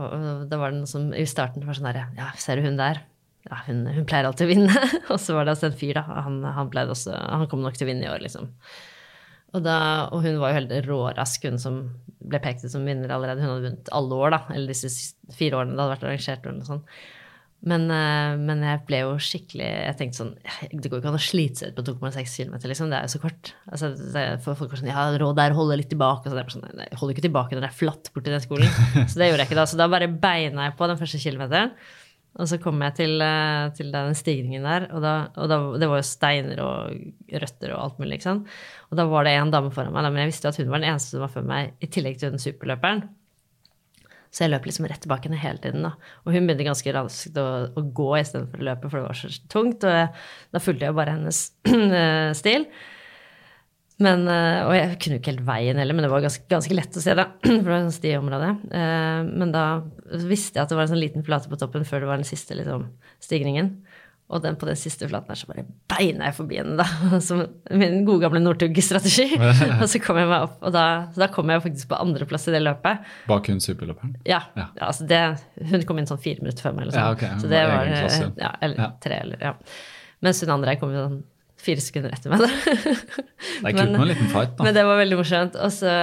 da 0.48 0.60
var 0.60 0.72
det 0.72 0.81
noe 0.81 0.89
som 0.89 1.10
i 1.11 1.26
starten 1.27 1.65
var 1.68 1.77
sånn 1.77 1.89
herre 1.89 2.07
Ja, 2.18 2.31
ser 2.39 2.60
du 2.60 2.68
hun 2.68 2.80
der? 2.80 3.03
Ja, 3.48 3.61
hun, 3.68 3.85
hun 3.91 4.07
pleier 4.07 4.27
alltid 4.27 4.48
å 4.48 4.52
vinne. 4.52 4.81
og 5.14 5.19
så 5.23 5.35
var 5.38 5.48
det 5.48 5.53
altså 5.56 5.69
en 5.69 5.80
fyr, 5.80 5.95
da. 5.95 6.03
Han, 6.26 6.41
han, 6.44 6.72
også, 6.84 7.14
han 7.15 7.48
kom 7.48 7.61
nok 7.64 7.77
til 7.80 7.88
å 7.88 7.91
vinne 7.91 8.03
i 8.03 8.10
år, 8.11 8.19
liksom. 8.26 8.49
Og, 9.56 9.61
da, 9.64 9.77
og 10.11 10.26
hun 10.26 10.41
var 10.41 10.52
jo 10.52 10.57
helt 10.57 10.73
rårask, 10.84 11.45
hun 11.48 11.61
som 11.61 11.77
ble 12.27 12.41
pekt 12.44 12.65
ut 12.65 12.73
som 12.73 12.84
vinner 12.84 13.14
allerede. 13.15 13.39
Hun 13.39 13.53
hadde 13.53 13.69
vunnet 13.69 13.94
alle 13.95 14.18
år, 14.19 14.35
da. 14.35 14.41
Eller 14.52 14.73
disse 14.73 14.91
fire 15.38 15.61
årene 15.61 15.77
det 15.77 15.80
hadde 15.80 15.94
vært 15.94 16.06
arrangert. 16.10 16.44
eller 16.44 16.60
noe 16.60 16.68
sånt. 16.68 16.98
Men, 17.65 17.88
eh, 17.89 18.35
men 18.38 18.61
jeg 18.61 18.84
ble 18.85 18.99
jo 19.01 19.13
skikkelig 19.17 19.65
Jeg 19.65 19.95
tenkte 19.97 20.19
sånn 20.19 20.34
Det 20.69 20.91
går 20.91 20.99
ikke 20.99 21.09
an 21.09 21.17
å 21.17 21.21
slite 21.25 21.57
seg 21.57 21.71
ut 21.71 21.79
på 21.79 21.85
2,6 21.88 22.35
km, 22.38 22.57
liksom. 22.69 22.91
Det 22.93 22.99
er 22.99 23.07
jo 23.07 23.13
så 23.15 23.21
kort. 23.23 23.53
Altså, 23.65 23.89
for 24.45 24.59
folk 24.59 24.75
var 24.75 24.81
sånn 24.84 24.91
Ja, 24.91 25.05
råd 25.17 25.39
der, 25.39 25.55
holde 25.57 25.79
litt 25.81 25.89
tilbake. 25.91 26.29
Og 26.29 26.53
sånn, 26.53 26.67
nei, 26.77 26.85
jeg 26.91 26.99
holder 27.01 27.17
ikke 27.17 27.25
tilbake 27.25 27.57
når 27.57 27.65
det 27.65 27.71
er 27.71 27.79
flatt 27.79 28.11
borti 28.13 28.34
den 28.34 28.43
skolen. 28.43 28.69
Så 29.09 29.17
det 29.17 29.31
gjorde 29.31 29.41
jeg 29.41 29.49
ikke 29.49 29.61
da. 29.61 29.65
Så 29.69 29.79
da 29.79 29.89
bare 29.91 30.11
beina 30.11 30.69
jeg 30.69 30.77
på 30.77 30.91
den 30.91 31.01
første 31.01 31.21
kilometeren. 31.23 31.73
Og 32.38 32.45
så 32.45 32.59
kom 32.61 32.81
jeg 32.85 32.93
til, 32.99 33.21
eh, 33.25 33.67
til 33.73 33.88
den 33.89 34.13
stigningen 34.13 34.65
der, 34.67 34.84
og, 34.93 35.01
da, 35.01 35.13
og 35.41 35.47
da, 35.49 35.57
det 35.81 35.88
var 35.89 36.03
jo 36.03 36.05
steiner 36.05 36.59
og 36.61 37.31
røtter 37.34 37.73
og 37.73 37.79
alt 37.81 38.01
mulig. 38.01 38.19
ikke 38.19 38.27
sant? 38.27 38.51
Og 38.91 38.99
da 38.99 39.07
var 39.09 39.25
det 39.25 39.34
en 39.34 39.53
dame 39.53 39.71
foran 39.73 39.95
meg, 39.95 40.05
men 40.11 40.21
jeg 40.21 40.35
visste 40.35 40.45
jo 40.45 40.53
at 40.53 40.59
hun 40.61 40.69
var 40.69 40.84
den 40.84 40.91
eneste 40.91 41.15
som 41.15 41.25
var 41.25 41.34
før 41.34 41.47
meg, 41.49 41.73
i 41.81 41.89
tillegg 41.89 42.19
til 42.21 42.35
den 42.35 42.43
superløperen. 42.43 43.07
Så 44.31 44.43
jeg 44.43 44.51
løp 44.51 44.67
liksom 44.67 44.87
rett 44.89 45.01
tilbake 45.03 45.29
henne 45.29 45.39
hele 45.41 45.61
tiden. 45.63 45.85
da. 45.87 45.93
Og 46.25 46.35
hun 46.35 46.45
begynte 46.49 46.67
ganske 46.67 46.93
raskt 46.95 47.39
å, 47.39 47.47
å 47.71 47.85
gå 47.95 48.09
istedenfor 48.19 48.61
å 48.61 48.67
løpe, 48.69 48.91
for 48.91 48.99
det 48.99 49.07
var 49.07 49.17
så 49.21 49.31
tungt. 49.53 49.87
Og 49.87 49.97
jeg, 49.97 50.11
da 50.53 50.61
fulgte 50.63 50.87
jeg 50.89 50.97
bare 50.97 51.15
hennes 51.17 51.41
stil. 52.41 52.67
Men, 53.97 54.27
eh, 54.29 54.59
og 54.67 54.75
jeg 54.77 54.97
kunne 55.01 55.15
jo 55.17 55.21
ikke 55.23 55.31
helt 55.31 55.45
veien 55.47 55.79
heller, 55.81 55.97
men 55.97 56.05
det 56.05 56.11
var 56.11 56.21
ganske, 56.21 56.43
ganske 56.51 56.75
lett 56.77 56.99
å 56.99 57.01
se, 57.01 57.15
da. 57.17 57.23
For 57.47 57.55
det 57.63 57.71
var 57.71 57.85
sånt 57.87 57.97
stiområde. 57.97 58.51
Eh, 58.77 59.21
Men 59.41 59.53
da 59.55 59.63
visste 60.27 60.59
jeg 60.59 60.65
at 60.67 60.73
det 60.73 60.77
var 60.77 60.85
en 60.85 60.91
sånn 60.93 61.01
liten 61.01 61.25
plate 61.25 61.49
på 61.49 61.57
toppen 61.57 61.87
før 61.87 62.03
det 62.03 62.11
var 62.11 62.21
den 62.21 62.29
siste 62.29 62.59
liksom, 62.59 62.91
stigningen. 63.23 63.71
Og 64.27 64.41
den, 64.43 64.57
på 64.59 64.67
den 64.67 64.75
siste 64.75 65.07
flaten 65.07 65.31
her 65.31 65.39
så 65.39 65.47
bare 65.47 65.63
beina 65.87 66.25
jeg 66.27 66.35
forbi 66.35 66.57
henne, 66.59 66.75
da. 66.81 67.19
Som 67.27 67.45
min 67.71 68.01
gode 68.07 68.25
gamle 68.25 68.41
Northug-strategi. 68.43 69.29
og 69.81 69.85
så 69.87 70.01
kom 70.03 70.19
jeg 70.19 70.27
meg 70.27 70.49
opp, 70.49 70.57
og 70.67 70.73
da, 70.75 70.83
så 71.15 71.23
da 71.23 71.29
kom 71.31 71.47
jeg 71.53 71.63
faktisk 71.63 71.87
på 71.93 71.99
andreplass 72.03 72.49
i 72.51 72.55
det 72.57 72.59
løpet. 72.65 73.07
Bak 73.29 73.47
hun 73.47 73.63
superløperen. 73.63 74.17
Ja. 74.27 74.41
Ja. 74.59 74.65
ja 74.75 74.89
altså 74.89 75.07
det, 75.07 75.21
hun 75.71 75.85
kom 75.87 76.01
inn 76.01 76.09
sånn 76.11 76.19
fire 76.19 76.43
minutter 76.43 76.67
før 76.67 76.75
meg. 76.75 76.89
Eller 76.89 76.99
Ja, 76.99 77.05
sånn. 77.07 77.15
ok, 77.15 77.23
hun 77.31 77.39
Så 77.45 77.53
det 77.53 77.63
var 77.69 77.77
var 77.77 77.93
klasse. 77.93 78.27
ja, 78.43 78.51
eller 78.67 78.83
Ja. 78.83 78.89
tre, 79.07 79.21
eller 79.23 79.47
ja. 79.47 79.53
Mens 80.27 80.43
hun 80.43 80.51
andre 80.57 80.75
kom 80.81 80.91
jo 80.91 81.05
sånn 81.05 81.17
fire 81.57 81.81
sekunder 81.81 82.13
etter 82.13 82.29
meg. 82.35 82.43
Da. 82.43 82.49
Det 82.67 83.63
er 83.63 83.73
kult 83.73 83.79
Men- 83.79 83.95
med 83.95 84.01
en 84.03 84.11
liten 84.11 84.29
fight, 84.33 84.51
da. 84.59 84.67
Men 84.67 84.75
det 84.75 84.83
var 84.85 84.99
veldig 84.99 85.17
morsomt. 85.21 85.55
Og, 85.55 85.71
så, 85.73 85.93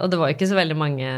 og 0.00 0.08
det 0.10 0.18
var 0.18 0.32
jo 0.32 0.38
ikke 0.38 0.48
så 0.50 0.56
veldig 0.58 0.76
mange 0.78 1.12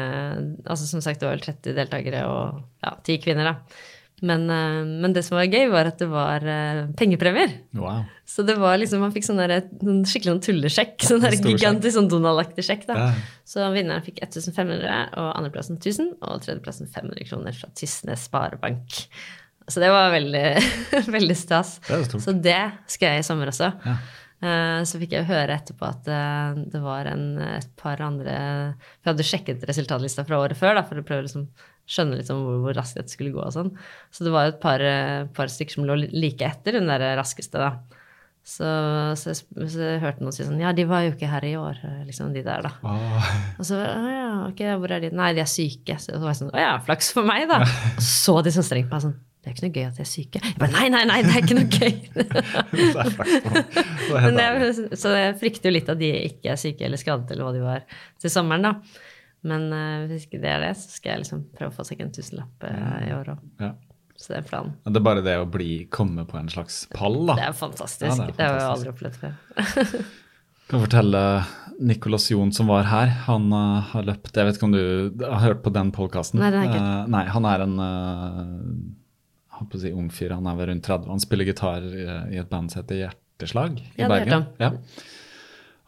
altså 0.67 0.85
Som 0.91 1.01
sagt, 1.05 1.23
det 1.23 1.29
var 1.31 1.39
vel 1.39 1.47
30 1.47 1.79
deltakere 1.79 2.27
og 2.29 2.61
ja, 2.85 2.93
10 3.07 3.23
kvinner, 3.25 3.53
da. 3.55 3.81
Men, 4.21 4.43
eh, 4.53 4.81
men 5.03 5.15
det 5.17 5.23
som 5.25 5.39
var 5.39 5.47
gøy, 5.49 5.67
var 5.73 5.89
at 5.89 5.99
det 6.03 6.09
var 6.11 6.45
eh, 6.45 6.83
pengepremier. 6.99 7.55
Wow. 7.79 8.03
Så 8.29 8.45
det 8.47 8.59
var 8.61 8.77
liksom, 8.79 9.01
man 9.01 9.15
fikk 9.15 9.25
sånn 9.27 9.41
der, 9.41 9.55
sånn 9.81 10.03
skikkelig 10.09 10.35
sånn 10.35 10.43
tullesjekk. 10.45 10.95
Sånn 11.09 11.25
der 11.25 11.37
gigantisk 11.41 11.97
sånn 11.97 12.11
Donald-aktig 12.13 12.67
sjekk. 12.67 12.85
da. 12.91 12.99
Ja. 13.01 13.11
Så 13.49 13.67
vinneren 13.75 14.05
fikk 14.07 14.21
1500, 14.23 15.11
og 15.17 15.31
andreplassen 15.41 15.81
1000, 15.81 16.15
og 16.21 16.41
tredjeplassen 16.45 16.91
500 16.93 17.27
kroner 17.33 17.57
fra 17.57 17.73
Tysnes 17.75 18.29
Sparebank. 18.29 19.03
Så 19.71 19.81
det 19.83 19.91
var 19.93 20.11
veldig, 20.13 20.47
veldig 21.17 21.37
stas. 21.39 21.77
Det. 21.89 22.05
Så 22.21 22.33
det 22.37 22.61
skal 22.91 23.17
jeg 23.17 23.25
i 23.25 23.27
sommer 23.27 23.53
også. 23.53 23.73
Ja. 23.87 23.97
Eh, 24.41 24.79
Så 24.89 24.97
fikk 25.03 25.13
jeg 25.13 25.27
høre 25.29 25.53
etterpå 25.59 25.85
at 25.85 26.07
eh, 26.09 26.61
det 26.73 26.81
var 26.81 27.07
en, 27.11 27.27
et 27.45 27.67
par 27.77 28.01
andre 28.01 28.37
For 28.79 29.11
jeg 29.11 29.13
hadde 29.13 29.27
sjekket 29.29 29.67
resultatlista 29.69 30.25
fra 30.25 30.39
året 30.41 30.57
før 30.57 30.79
da, 30.79 30.85
for 30.89 30.97
å 30.97 31.05
prøve 31.05 31.27
liksom 31.27 31.45
skjønne 31.91 32.19
litt 32.21 32.31
hvor, 32.31 32.61
hvor 32.65 32.77
raskt 32.79 33.01
dette 33.01 33.13
skulle 33.13 33.35
gå. 33.35 33.43
og 33.43 33.55
sånn. 33.55 33.73
Så 34.15 34.27
det 34.27 34.35
var 34.35 34.51
et 34.51 34.61
par, 34.63 34.83
eh, 34.85 35.25
par 35.37 35.51
stykker 35.51 35.79
som 35.79 35.89
lå 35.89 35.99
like 36.11 36.47
etter 36.47 36.79
den 36.79 36.91
der 36.91 37.05
raskeste. 37.19 37.59
da. 37.61 37.75
Så, 38.41 38.65
så, 39.21 39.31
jeg, 39.35 39.69
så 39.69 39.83
jeg 39.85 40.01
hørte 40.01 40.25
noen 40.25 40.33
si 40.33 40.47
sånn 40.47 40.63
Ja, 40.63 40.71
de 40.73 40.87
var 40.89 41.03
jo 41.05 41.11
ikke 41.13 41.29
her 41.29 41.45
i 41.45 41.53
år, 41.61 41.77
eh, 41.85 41.99
liksom 42.09 42.33
de 42.35 42.43
der, 42.47 42.65
da. 42.65 42.73
Åh. 42.89 43.33
Og 43.61 43.67
så 43.69 43.77
å 43.77 44.07
ja, 44.11 44.31
ok, 44.49 44.63
hvor 44.81 44.95
er 44.97 45.05
de? 45.05 45.11
Nei, 45.15 45.33
de 45.37 45.43
er 45.45 45.51
syke. 45.51 45.99
Så 46.01 46.17
var 46.17 46.33
jeg 46.33 46.41
sånn, 46.41 46.55
å 46.55 46.63
ja, 46.63 46.77
flaks 46.87 47.13
for 47.17 47.29
meg, 47.29 47.45
da. 47.51 47.61
Og 47.67 48.07
så 48.07 48.39
de 48.47 48.55
så 48.55 48.65
strengt 48.67 48.89
på 48.91 48.97
meg 48.97 49.05
sånn, 49.05 49.19
det 49.41 49.49
er 49.49 49.55
ikke 49.55 49.67
noe 49.67 49.77
gøy 49.77 49.85
at 49.87 50.01
de 50.01 50.05
er 50.05 50.09
syke. 50.09 50.41
Jeg 50.45 50.57
bare, 50.61 50.73
nei, 50.75 50.89
nei, 50.93 51.05
nei, 51.09 51.21
det 51.25 51.31
er 51.33 51.45
ikke 51.45 51.57
noe 51.57 51.69
gøy. 51.73 51.93
Det 52.81 53.05
er 53.05 53.13
flaks. 53.15 53.37
Det 54.11 54.43
er 54.45 54.59
jeg, 54.65 54.99
så 55.01 55.13
jeg 55.15 55.37
frykter 55.41 55.71
jo 55.71 55.77
litt 55.77 55.89
at 55.93 56.01
de 56.01 56.11
ikke 56.27 56.51
er 56.53 56.59
syke 56.61 56.85
eller 56.89 57.01
skadet 57.01 57.33
eller 57.33 57.47
hva 57.47 57.55
de 57.55 57.63
var 57.65 57.87
til 58.21 58.33
sommeren, 58.33 58.67
da. 58.67 59.07
Men 59.47 59.71
eh, 59.73 60.09
hvis 60.11 60.27
ikke 60.29 60.41
det 60.43 60.51
er 60.53 60.65
det, 60.67 60.75
så 60.81 60.91
skal 60.93 61.15
jeg 61.15 61.23
liksom 61.25 61.45
prøve 61.57 61.73
å 61.73 61.77
få 61.77 61.87
seg 61.89 62.03
en 62.05 62.13
tusenlapp 62.13 62.67
uh, 62.67 62.99
i 63.07 63.13
år 63.17 63.33
òg. 63.35 63.47
Ja. 63.63 63.71
Så 64.21 64.35
det 64.35 64.43
er 64.43 64.49
planen. 64.51 64.75
Det 64.85 65.01
er 65.01 65.05
bare 65.07 65.25
det 65.25 65.37
å 65.41 65.47
bli, 65.49 65.71
komme 65.93 66.27
på 66.29 66.37
en 66.37 66.51
slags 66.53 66.83
pall, 66.93 67.23
da. 67.31 67.39
Det 67.39 67.47
er 67.47 67.55
fantastisk. 67.57 68.05
Ja, 68.11 68.27
det, 68.27 68.37
det 68.37 68.49
har 68.49 68.59
jeg 68.59 68.73
aldri 68.75 68.93
opplevd 68.93 69.17
før. 69.23 70.03
kan 70.71 70.85
fortelle 70.85 71.23
Nicolas 71.81 72.29
Jon 72.31 72.53
som 72.53 72.69
var 72.69 72.85
her. 72.91 73.15
Han 73.31 73.49
uh, 73.55 73.81
har 73.95 74.05
løpt 74.11 74.37
Jeg 74.37 74.49
vet 74.51 74.59
ikke 74.59 74.69
om 74.69 74.77
du 74.77 75.25
har 75.25 75.45
hørt 75.47 75.65
på 75.65 75.73
den 75.73 75.93
podkasten? 75.97 76.43
Nei, 76.43 76.67
ikke. 76.69 76.83
nei, 77.17 77.25
han 77.33 77.49
er 77.49 77.65
en 77.65 77.79
uh, 77.81 78.45
holdt 79.57 79.73
på 79.73 79.81
å 79.81 79.83
si 79.87 79.95
ung 79.97 80.13
fyr. 80.13 80.37
Han 80.37 80.51
er 80.53 80.61
vel 80.61 80.71
rundt 80.75 80.85
30. 80.85 81.09
Han 81.15 81.25
spiller 81.25 81.49
gitar 81.49 81.89
i, 81.89 82.05
i 82.37 82.43
et 82.43 82.53
band 82.53 82.73
som 82.73 82.83
heter 82.83 83.07
Hjerteslag 83.07 83.81
i 83.81 83.89
Ja, 84.03 84.05
det 84.05 84.13
Bergen. 84.13 84.47
Ja. 84.61 84.75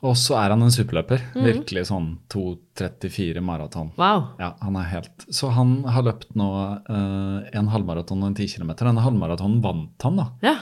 Og 0.03 0.17
så 0.19 0.35
er 0.41 0.51
han 0.51 0.65
en 0.65 0.73
superløper. 0.75 1.23
Mm. 1.37 1.43
Virkelig 1.47 1.85
sånn 1.93 2.09
2.34 2.33 3.43
maraton. 3.45 3.93
Wow. 4.01 4.33
Ja, 4.43 4.53
han 4.59 4.79
er 4.81 4.89
helt 4.91 5.27
Så 5.31 5.53
han 5.55 5.77
har 5.87 6.03
løpt 6.09 6.35
nå 6.39 6.49
eh, 6.91 7.51
en 7.59 7.71
halvmaraton 7.71 8.25
og 8.25 8.33
en 8.33 8.39
10 8.39 8.57
km. 8.57 8.73
Denne 8.83 9.05
halvmaratonen 9.05 9.61
vant 9.63 10.09
han, 10.09 10.19
da. 10.19 10.27
Ja. 10.43 10.57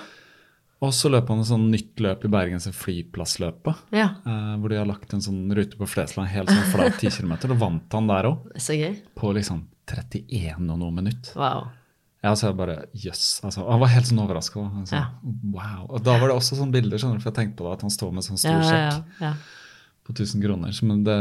Og 0.80 0.92
så 0.96 1.10
løp 1.12 1.28
han 1.32 1.42
et 1.42 1.48
sånn 1.48 1.66
nytt 1.72 2.00
løp 2.00 2.22
i 2.24 2.32
Bergens 2.32 2.68
Flyplassløpet. 2.76 3.82
ja. 3.96 4.10
Eh, 4.28 4.54
hvor 4.60 4.72
de 4.72 4.80
har 4.80 4.88
lagt 4.88 5.12
en 5.16 5.24
sånn 5.24 5.42
rute 5.56 5.80
på 5.80 5.88
Flesland, 5.88 6.32
helt 6.32 6.52
sånn 6.52 6.72
flat 6.72 7.00
10 7.00 7.18
km. 7.20 7.34
Da 7.48 7.58
vant 7.64 7.96
han 7.96 8.08
der 8.12 8.30
òg, 8.34 8.48
på 9.20 9.34
liksom 9.36 9.66
31 9.90 10.68
og 10.70 10.78
noe 10.78 10.94
minutt. 11.00 11.32
Wow. 11.36 11.70
Ja, 12.22 12.34
så 12.36 12.50
jeg 12.50 12.56
bare 12.58 12.74
Jøss. 12.92 13.40
altså, 13.44 13.62
han 13.64 13.80
var 13.80 13.88
helt 13.94 14.06
sånn 14.10 14.18
overraska. 14.20 14.60
Altså, 14.82 14.92
Ja. 14.98 15.06
Wow. 15.54 15.86
Og 15.88 16.02
da 16.04 16.18
var 16.20 16.28
det 16.28 16.36
også 16.36 16.58
sånne 16.58 16.72
bilder, 16.74 16.98
skjønner 17.00 17.16
du, 17.16 17.22
for 17.24 17.30
jeg 17.32 17.38
tenkte 17.38 17.56
på 17.56 17.64
det, 17.68 17.72
at 17.78 17.84
han 17.86 17.90
står 17.94 18.12
med 18.12 18.26
sånn 18.26 18.38
stor 18.40 18.60
sjekk 18.66 19.36
på 20.04 20.12
1000 20.16 20.42
kroner. 20.44 20.72
Så, 20.76 20.84
men 20.88 21.04
det, 21.06 21.16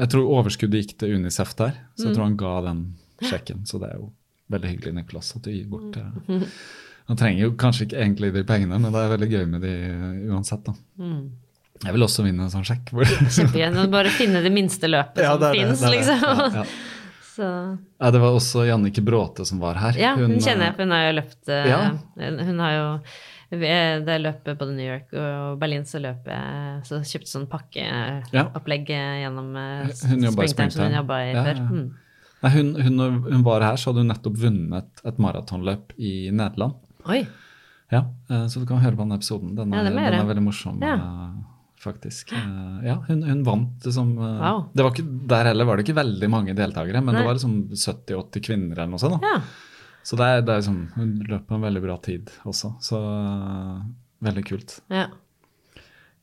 jeg 0.00 0.08
tror 0.14 0.30
overskuddet 0.38 0.80
gikk 0.86 0.96
til 1.02 1.16
Unicef 1.18 1.54
der, 1.58 1.74
så 1.96 2.04
Mm. 2.04 2.06
jeg 2.08 2.14
tror 2.16 2.24
han 2.24 2.36
ga 2.36 2.54
den 2.68 2.80
sjekken. 3.22 3.66
Så 3.66 3.80
det 3.80 3.90
er 3.90 3.96
jo 3.98 4.12
veldig 4.50 4.70
hyggelig, 4.72 4.94
Niklas, 4.94 5.34
at 5.36 5.42
du 5.42 5.50
gir 5.50 5.66
bort 5.68 5.92
det. 5.92 6.06
Han 7.08 7.16
trenger 7.16 7.40
jo 7.46 7.52
kanskje 7.56 7.86
ikke 7.86 7.96
egentlig 8.04 8.28
de 8.34 8.42
pengene, 8.44 8.76
men 8.78 8.92
det 8.92 9.00
er 9.00 9.08
veldig 9.16 9.28
gøy 9.32 9.44
med 9.48 9.62
de 9.64 9.70
eh, 9.72 10.28
uansett, 10.28 10.60
da. 10.66 10.74
Mm. 11.00 11.30
Jeg 11.84 11.92
vil 11.94 12.02
også 12.04 12.24
vinne 12.26 12.42
en 12.44 12.50
sånn 12.52 12.66
sjekk. 12.68 12.90
Hvor, 12.92 13.04
Kjempegøy. 13.06 13.86
Bare 13.88 14.10
finne 14.12 14.42
det 14.44 14.50
minste 14.52 14.90
løpet 14.90 15.16
Ja, 15.24 15.38
som 15.38 15.54
fins, 15.56 15.80
er 15.80 15.88
det. 15.88 15.96
liksom. 15.96 16.20
Ja, 16.20 16.48
ja. 16.52 16.64
Så 17.38 17.46
Ja, 18.02 18.10
det 18.10 18.18
var 18.20 18.34
også 18.34 18.64
Jannike 18.66 19.02
Bråte 19.06 19.44
som 19.46 19.60
var 19.62 19.78
her. 19.78 19.94
Ja, 20.00 20.14
hun, 20.18 20.36
kjenner 20.42 20.68
jeg, 20.68 20.72
eh, 20.72 20.76
for 20.76 20.82
hun 20.88 20.94
har 20.96 21.04
jo 21.06 21.16
løpt 21.20 21.50
eh, 21.54 21.68
Ja. 21.70 21.80
Hun 22.48 22.58
har 22.64 22.72
jo 22.74 22.86
ved- 23.62 24.04
Da 24.04 24.16
jeg 24.18 24.22
løp 24.26 24.44
både 24.58 24.74
New 24.74 24.84
York 24.88 25.14
og 25.14 25.58
Berlin, 25.62 25.86
så 25.88 26.00
løp 26.02 26.26
jeg 26.26 26.82
Så 26.84 26.98
kjøpte 27.00 27.30
sånn 27.30 27.46
pakkeopplegg 27.48 28.90
gjennom 28.90 29.54
eh, 29.56 29.94
Hun 30.10 30.26
jobba 30.26 30.48
Springtime, 30.50 30.70
som 30.74 30.84
hun 30.90 30.98
jobba 30.98 31.20
i 31.22 31.32
Ja, 31.32 31.44
før. 31.46 31.56
ja. 31.56 31.68
Mm. 31.70 31.88
Nei, 32.42 32.50
hun, 32.54 32.74
hun, 32.76 33.22
hun 33.32 33.42
var 33.42 33.60
her, 33.66 33.74
så 33.80 33.90
hadde 33.90 34.04
hun 34.04 34.12
nettopp 34.12 34.36
vunnet 34.38 35.00
et 35.04 35.16
maratonløp 35.18 35.94
i 35.98 36.30
Nederland. 36.30 36.74
Oi. 37.10 37.26
Ja, 37.90 38.04
eh, 38.30 38.44
Så 38.46 38.60
du 38.60 38.66
kan 38.66 38.78
høre 38.78 38.94
på 38.94 39.02
den 39.08 39.16
episoden. 39.16 39.56
Den 39.56 39.72
er, 39.74 39.82
ja, 39.88 40.10
den 40.10 40.20
er 40.20 40.28
veldig 40.34 40.44
morsom. 40.44 40.78
Ja. 40.82 40.98
Faktisk. 41.82 42.32
Eh, 42.32 42.80
ja, 42.88 42.96
hun, 43.08 43.22
hun 43.26 43.44
vant 43.46 43.84
liksom 43.86 44.14
Wow. 44.18 44.64
det 44.74 44.82
var 44.84 44.92
ikke, 44.94 45.06
Der 45.34 45.44
heller 45.52 45.64
var 45.68 45.76
det 45.78 45.86
ikke 45.86 45.96
veldig 46.00 46.30
mange 46.30 46.54
deltakere, 46.58 47.00
men 47.04 47.14
Nei. 47.14 47.22
det 47.22 47.28
var 47.28 47.38
liksom 47.38 47.56
70-80 47.72 48.44
kvinner 48.48 48.76
eller 48.82 48.92
noe 48.96 49.02
sånt. 49.02 49.22
Ja. 49.22 49.40
Så 50.08 50.16
det 50.16 50.24
er, 50.26 50.42
det 50.42 50.54
er 50.54 50.60
liksom, 50.62 50.82
hun 50.96 51.14
løp 51.28 51.46
på 51.48 51.54
en 51.58 51.64
veldig 51.68 51.82
bra 51.84 51.96
tid 52.04 52.30
også, 52.48 52.74
så 52.80 53.00
eh, 53.04 53.80
veldig 54.28 54.44
kult. 54.48 54.78
ja. 54.90 55.08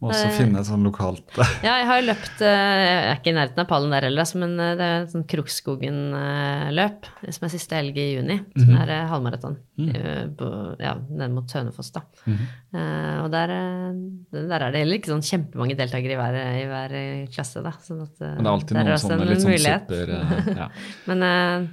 Må 0.05 0.11
også 0.13 0.29
finne 0.37 0.61
et 0.61 0.67
sånn 0.69 0.85
lokalt 0.85 1.39
Ja, 1.65 1.73
jeg 1.81 1.87
har 1.89 2.03
løpt 2.05 2.43
eh, 2.45 2.73
Jeg 2.85 2.97
er 3.09 3.17
ikke 3.19 3.31
i 3.33 3.35
nærheten 3.39 3.63
av 3.63 3.67
pallen 3.69 3.93
der 3.95 4.07
heller, 4.07 4.23
altså, 4.25 4.39
men 4.43 4.53
eh, 4.61 4.73
det 4.79 4.87
er 4.91 5.07
sånn 5.11 5.25
Krokskogen-løp 5.33 7.09
som 7.35 7.47
er 7.47 7.51
siste 7.53 7.77
helg 7.79 7.97
i 7.97 8.07
juni. 8.15 8.37
Som 8.55 8.69
Mhm. 8.69 8.81
er 8.83 8.89
eh, 8.95 9.07
halvmaraton. 9.09 9.57
Mm. 9.79 9.89
eh, 9.95 10.27
Ja, 10.85 10.93
nede 11.09 11.31
mot 11.33 11.47
Tønefoss, 11.51 11.91
da. 11.95 12.01
Mm 12.27 12.45
Eh, 12.75 13.19
og 13.23 13.29
der, 13.31 13.51
eh, 13.55 13.93
der 14.35 14.59
er 14.65 14.71
det 14.73 14.81
heller 14.81 14.97
ikke 14.99 15.07
sånn 15.13 15.21
kjempemange 15.23 15.77
deltakere 15.79 16.11
i 16.11 16.17
hver, 16.19 16.35
i 16.59 16.65
hver 16.67 16.91
eh, 16.99 17.27
klasse, 17.31 17.61
da. 17.63 17.71
Sånn 17.79 18.01
at, 18.03 18.17
eh, 18.19 18.33
Men 18.35 18.43
det 18.43 18.49
er 18.49 18.51
alltid 18.51 18.75
noen 18.75 18.97
sånne 18.99 19.27
litt 19.29 19.43
sånn 19.45 19.61
super 19.63 20.11
eh, 20.11 20.49
ja. 20.57 20.67
Men, 21.07 21.23
eh, 21.23 21.67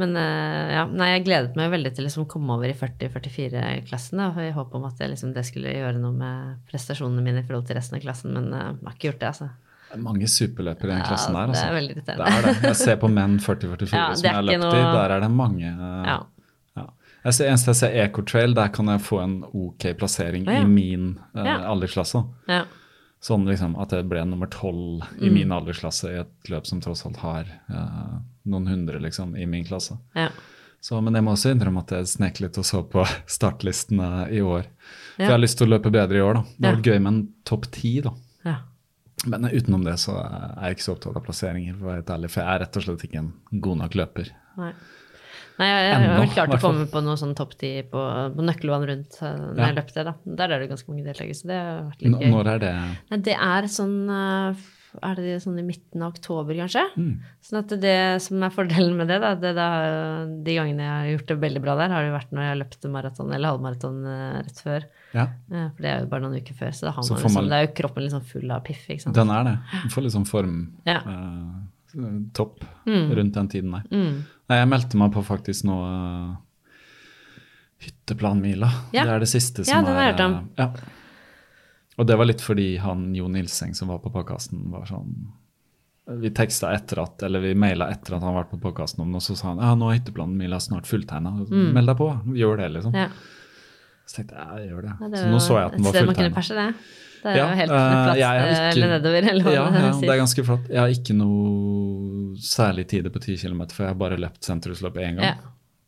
men 0.00 0.16
eh, 0.18 0.72
ja, 0.74 0.84
nei, 0.90 1.10
jeg 1.12 1.24
gledet 1.28 1.56
meg 1.58 1.70
veldig 1.70 1.92
til 1.94 2.02
å 2.02 2.08
liksom 2.08 2.24
komme 2.30 2.56
over 2.56 2.66
i 2.66 2.74
40-44-klassen. 2.74 4.18
da, 4.18 4.30
I 4.42 4.50
håp 4.56 4.74
om 4.74 4.84
at 4.88 4.98
jeg, 5.00 5.12
liksom, 5.12 5.32
det 5.36 5.44
skulle 5.46 5.70
gjøre 5.74 6.00
noe 6.02 6.12
med 6.18 6.56
prestasjonene 6.70 7.22
mine 7.22 7.42
i 7.44 7.46
forhold 7.46 7.66
til 7.68 7.78
resten 7.78 7.98
av 7.98 8.02
klassen, 8.02 8.34
men 8.34 8.50
eh, 8.52 8.72
jeg 8.72 8.88
har 8.88 8.96
ikke 8.98 9.08
gjort 9.12 9.20
det, 9.22 9.30
altså. 9.30 9.48
Det 9.94 9.98
er 10.00 10.02
Mange 10.02 10.26
superløpere 10.26 10.88
i 10.90 10.94
den 10.94 11.02
Ja, 11.04 11.06
klassen 11.06 11.34
der. 11.38 11.46
det 11.46 11.54
er 11.54 11.60
Altså. 11.62 11.74
veldig 11.78 11.94
irriterende. 11.94 12.24
Det 12.24 12.34
er 12.34 12.46
det. 12.48 12.68
Jeg 12.72 12.76
ser 12.82 12.96
på 13.04 13.10
menn 13.14 13.36
40-44 13.38 13.92
Ja, 14.00 14.06
som 14.14 14.26
jeg 14.26 14.34
har 14.34 14.42
løpt 14.48 14.64
løpt 14.64 14.74
i. 14.74 14.86
Der 14.98 15.14
er 15.14 15.20
det 15.22 15.30
mange 15.30 15.68
eh, 15.70 16.06
Ja. 16.10 16.16
ja. 16.80 16.86
Jeg 17.24 17.34
ser, 17.38 17.50
eneste 17.52 17.70
jeg 17.70 17.76
ser 17.84 17.98
Ecotrail, 18.02 18.54
der 18.58 18.72
kan 18.74 18.90
jeg 18.90 19.00
få 19.06 19.20
en 19.22 19.36
ok 19.54 19.86
plassering 20.00 20.44
ja. 20.50 20.58
i 20.60 20.64
min 20.66 21.12
uh, 21.36 21.44
Ja. 21.46 21.54
aldersklasse. 21.70 22.24
Ja. 22.50 22.64
Sånn 23.24 23.46
liksom 23.48 23.74
at 23.80 23.94
jeg 23.96 24.04
ble 24.10 24.20
nummer 24.28 24.50
tolv 24.52 25.00
i 25.16 25.30
Mm. 25.30 25.34
min 25.34 25.52
aldersklasse 25.56 26.10
i 26.12 26.18
et 26.20 26.50
løp 26.52 26.66
som 26.68 26.80
tross 26.84 27.06
alt 27.06 27.16
har 27.22 27.46
uh, 27.72 28.18
noen 28.44 28.66
hundre 28.68 29.00
liksom 29.00 29.32
i 29.40 29.46
min 29.48 29.64
klasse. 29.64 29.96
Ja. 30.14 30.28
Så, 30.84 30.98
men 31.00 31.14
jeg 31.16 31.24
må 31.24 31.32
også 31.32 31.54
innrømme 31.54 31.80
at 31.80 31.94
jeg 31.96 32.04
snek 32.10 32.40
litt 32.44 32.58
og 32.60 32.66
så 32.68 32.82
på 32.84 33.06
startlistene 33.38 34.28
i 34.30 34.42
år. 34.44 34.66
For 35.16 35.22
Ja. 35.22 35.28
jeg 35.28 35.32
har 35.32 35.38
lyst 35.40 35.56
til 35.58 35.68
å 35.68 35.72
løpe 35.78 35.90
bedre 35.94 36.18
i 36.18 36.20
år, 36.20 36.34
da. 36.34 36.42
Det 36.58 36.68
Ja. 36.68 36.72
var 36.74 36.82
gøy 36.82 36.98
med 37.00 37.12
en 37.14 37.28
topp 37.44 37.70
ti, 37.72 38.00
da. 38.04 38.10
ja. 38.44 38.56
Men 39.26 39.44
utenom 39.48 39.84
det 39.84 39.94
så 40.02 40.18
er 40.20 40.68
jeg 40.68 40.76
ikke 40.76 40.84
så 40.84 40.92
opptatt 40.98 41.16
av 41.16 41.24
plasseringer, 41.24 41.74
for 41.78 41.84
å 41.86 41.88
være 41.88 42.02
helt 42.02 42.10
ærlig. 42.12 42.30
For 42.30 42.40
jeg 42.42 42.50
er 42.54 42.58
rett 42.60 42.76
og 42.76 42.82
slett 42.82 43.04
ikke 43.08 43.18
en 43.22 43.32
god 43.60 43.78
nok 43.78 43.94
løper. 43.94 44.28
Nei. 44.58 44.72
Nei, 45.58 45.66
jeg, 45.70 45.82
jeg 45.86 46.08
har 46.10 46.18
vel 46.18 46.30
klart 46.34 46.54
å 46.56 46.60
komme 46.62 46.86
på 46.90 47.00
noe 47.06 47.14
sånn 47.20 47.34
topp 47.38 47.52
ti 47.60 47.68
på, 47.86 48.00
på 48.34 48.42
nøkkelvann 48.42 48.86
rundt 48.90 49.18
eh, 49.22 49.34
når 49.38 49.58
Ja. 49.60 49.66
jeg 49.70 49.76
løpte, 49.78 50.04
da. 50.08 50.14
Der 50.42 50.50
er 50.56 50.58
det 50.64 50.70
ganske 50.72 50.88
mange 50.90 51.04
deltakere, 51.06 51.36
så 51.38 51.46
det 51.46 51.58
har 51.60 51.84
vært 51.92 52.00
litt 52.02 52.16
gøy. 52.24 52.30
når 52.32 52.48
er 52.54 52.58
det 52.64 52.72
Nei, 53.12 53.18
det 53.28 53.36
er 53.38 53.68
sånn 53.70 53.94
eh, 54.10 54.64
Er 55.02 55.14
det 55.18 55.36
sånn 55.42 55.58
i 55.58 55.64
midten 55.66 56.02
av 56.06 56.12
oktober, 56.14 56.54
kanskje? 56.58 56.82
Mm. 56.98 57.14
Sånn 57.42 57.58
at 57.60 57.72
det 57.82 57.94
som 58.22 58.42
er 58.46 58.50
fordelen 58.54 58.96
med 58.98 59.08
det, 59.10 59.20
da, 59.22 59.32
det 59.38 59.52
da 59.56 59.68
De 60.26 60.54
gangene 60.58 60.82
jeg 60.86 60.92
har 60.94 61.08
gjort 61.18 61.30
det 61.32 61.36
veldig 61.46 61.62
bra 61.64 61.74
der, 61.78 61.94
har 61.94 62.02
det 62.02 62.10
jo 62.10 62.16
vært 62.18 62.34
når 62.34 62.42
jeg 62.46 62.50
har 62.52 62.60
løpt 62.64 62.88
maraton 62.94 63.32
eller 63.34 63.52
halvmaraton 63.54 64.00
eh, 64.10 64.36
rett 64.48 64.60
før. 64.66 64.86
Ja, 65.14 65.28
For 65.50 65.82
det 65.82 65.90
er 65.92 66.00
jo 66.02 66.10
bare 66.10 66.22
noen 66.26 66.38
uker 66.42 66.54
før, 66.58 66.70
så 66.74 66.90
Så 66.90 67.14
man 67.14 67.22
liksom, 67.22 67.34
man- 67.38 67.48
det 67.50 67.58
er 67.60 67.66
jo 67.68 67.72
kroppen 67.78 68.02
liksom 68.06 68.24
full 68.26 68.50
av 68.50 68.64
piff, 68.66 68.86
den 68.90 69.30
er 69.30 69.44
det. 69.46 69.54
Du 69.84 69.88
får 69.94 70.02
litt 70.02 70.14
sånn 70.18 70.26
form 70.26 70.56
Ja. 70.86 70.98
eh, 70.98 71.54
topp 72.36 72.64
Mm. 72.86 73.12
rundt 73.16 73.34
den 73.34 73.48
tiden 73.48 73.70
der. 73.72 73.84
Mm. 73.90 74.24
Nei, 74.50 74.56
jeg 74.58 74.68
meldte 74.68 74.98
meg 75.00 75.12
på 75.14 75.22
faktisk 75.24 75.64
nå 75.64 75.76
uh, 75.80 76.34
Hytteplanmila. 77.80 78.68
Ja. 78.92 79.04
Det 79.04 79.14
er 79.14 79.22
det 79.24 79.28
siste 79.30 79.64
som 79.64 79.86
ja, 79.86 79.94
hørt 79.96 80.20
eh, 80.20 80.36
Ja. 80.60 80.68
Og 81.96 82.06
det 82.08 82.16
var 82.18 82.26
litt 82.26 82.42
fordi 82.42 82.76
han 82.82 83.12
Jo 83.14 83.28
Nilseng 83.30 83.74
som 83.76 83.88
var 83.92 84.00
på 84.02 84.10
podkasten, 84.12 84.66
var 84.72 84.86
sånn 84.88 85.14
Vi 86.20 86.30
teksta 86.34 86.72
etter 86.74 87.00
at, 87.04 87.22
eller 87.22 87.40
vi 87.40 87.54
maila 87.54 87.88
etter 87.92 88.16
at 88.16 88.24
han 88.26 88.34
var 88.34 88.44
på 88.50 88.58
podkasten 88.60 89.00
om 89.04 89.12
det, 89.12 89.22
og 89.22 89.24
så 89.24 89.36
sa 89.38 89.52
han 89.52 89.62
ja, 89.62 89.70
nå 89.78 89.88
er 89.88 90.00
hytteplanmila 90.00 90.58
snart 90.60 90.84
fulltegna. 90.90 91.32
Meld 91.48 91.88
deg 91.88 91.96
på, 91.96 92.10
gjør 92.36 92.60
det, 92.60 92.68
liksom. 92.74 92.92
Mm. 92.92 93.06
Ja. 93.06 93.08
Så 94.04 94.18
tenkte 94.18 94.36
jeg 94.36 94.44
ja, 94.44 94.58
jeg 94.60 94.68
gjør 94.74 94.82
det. 94.84 94.92
Ja, 95.00 95.08
det 95.08 95.22
så 95.22 95.24
er 95.24 95.32
nå 95.32 95.40
så 95.40 95.56
jeg 95.56 95.70
at 95.70 95.78
den 95.78 95.86
var 95.86 95.96
fulltegna. 95.96 96.66
Det. 97.24 97.32
Er 97.32 97.38
Ja, 97.40 97.46
jo 97.50 97.56
helt 97.62 97.72
eh, 97.74 97.88
flatt 98.04 98.20
jeg 98.20 98.44
ikke- 98.44 98.70
eller 98.74 98.92
nedover, 98.94 99.28
eller 99.32 99.44
hva 99.48 99.54
Ja, 99.54 99.64
det 99.70 99.82
ja, 99.84 99.90
det 100.04 100.12
er 100.14 100.20
ganske 100.22 100.44
flott. 100.46 100.68
Jeg 100.70 100.80
har 100.82 100.92
ikke 100.94 101.16
noe 101.18 102.36
særlig 102.44 102.86
tider 102.90 103.10
på 103.14 103.22
10 103.24 103.36
km, 103.42 103.64
for 103.72 103.84
jeg 103.86 103.92
har 103.94 103.98
bare 104.04 104.20
løpt 104.20 104.44
sentrumsløp 104.46 104.96
én 105.00 105.18
gang. 105.18 105.24
Ja. 105.32 105.34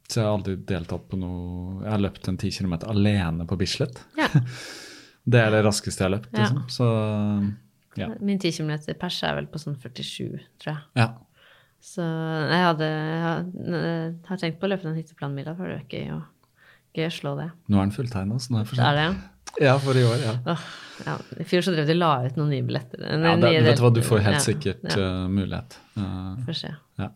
Så 0.08 0.20
jeg 0.20 0.26
har 0.28 0.36
aldri 0.38 0.54
deltatt 0.68 1.08
på 1.10 1.18
noe 1.18 1.80
Jeg 1.82 1.90
har 1.90 1.98
løpt 2.04 2.28
en 2.30 2.36
10 2.38 2.50
km 2.60 2.74
alene 2.86 3.46
på 3.46 3.58
Bislett. 3.58 4.02
Ja. 4.18 4.28
Det 5.26 5.40
er 5.42 5.50
det 5.50 5.64
raskeste 5.66 6.04
jeg 6.04 6.06
har 6.06 6.12
løpt, 6.20 6.30
liksom. 6.38 6.60
Så 6.70 6.86
ja. 7.98 8.06
Min 8.22 8.38
10 8.38 8.52
km 8.60 8.70
pers 9.00 9.16
er 9.26 9.34
vel 9.40 9.48
på 9.50 9.58
sånn 9.58 9.74
47, 9.74 10.36
tror 10.62 10.72
jeg. 10.76 10.82
ja. 11.02 11.08
Så 11.86 12.02
jeg 12.02 12.62
hadde 12.64 12.86
jeg 12.86 13.18
har, 13.22 13.42
jeg 13.66 14.14
har 14.26 14.38
tenkt 14.40 14.56
på 14.60 14.66
å 14.66 14.70
løpe 14.72 14.86
den 14.88 14.94
hytteplanmila, 14.96 15.52
for 15.58 15.66
det 15.70 15.80
er 15.82 16.22
gøy 16.96 17.06
å, 17.08 17.10
slå 17.12 17.34
det. 17.38 17.48
Nå 17.68 17.78
er 17.78 17.84
den 17.88 17.92
fulltegna, 17.94 18.38
så 18.40 18.54
nå 18.54 18.58
er 18.60 18.64
det 18.64 18.70
for 18.70 18.80
Det 18.80 18.86
sent. 18.96 19.26
Det, 19.58 19.64
Ja, 19.66 19.78
for 19.82 19.96
i 19.96 20.04
år, 20.04 20.16
ja. 20.22 20.32
ja. 20.46 20.56
Åh, 20.56 20.64
ja. 21.06 21.18
I 21.40 21.44
fjor 21.44 21.62
så 21.66 21.74
drev 21.74 21.86
de 21.88 21.94
la 21.96 22.10
ut 22.26 22.36
noen 22.38 22.50
nye 22.54 22.64
billetter. 22.66 23.02
ja 23.04 23.36
nye 23.36 23.62
vet 23.64 23.76
du 23.76 23.82
hva, 23.84 23.92
du 23.94 24.02
får 24.04 24.22
helt 24.24 24.44
sikkert 24.44 24.84
Ja, 24.90 24.96
eh, 25.02 25.22
mulighet. 25.28 25.78
Uh, 25.96 26.34
får 26.48 26.60
se. 26.64 26.74
ja. 27.02 27.10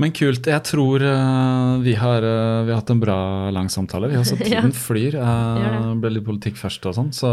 Men 0.00 0.10
kult. 0.16 0.46
Jeg 0.48 0.64
tror 0.66 1.02
uh, 1.04 1.76
vi, 1.84 1.92
har, 2.00 2.24
uh, 2.24 2.62
vi 2.64 2.72
har 2.72 2.80
hatt 2.80 2.90
en 2.90 3.00
bra 3.02 3.18
lang 3.54 3.68
samtale. 3.70 4.08
Vi 4.08 4.16
har 4.16 4.24
Ja. 4.32 4.36
tiden 4.48 4.72
flyr. 4.72 5.18
Uh, 5.20 5.92
ble 6.00 6.14
litt 6.16 6.24
politikk 6.26 6.56
først 6.58 6.88
og 6.88 6.96
sånn. 6.96 7.12
Så, 7.14 7.28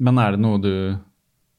men 0.00 0.18
er 0.18 0.34
det 0.34 0.40
noe 0.42 0.58
du 0.62 0.72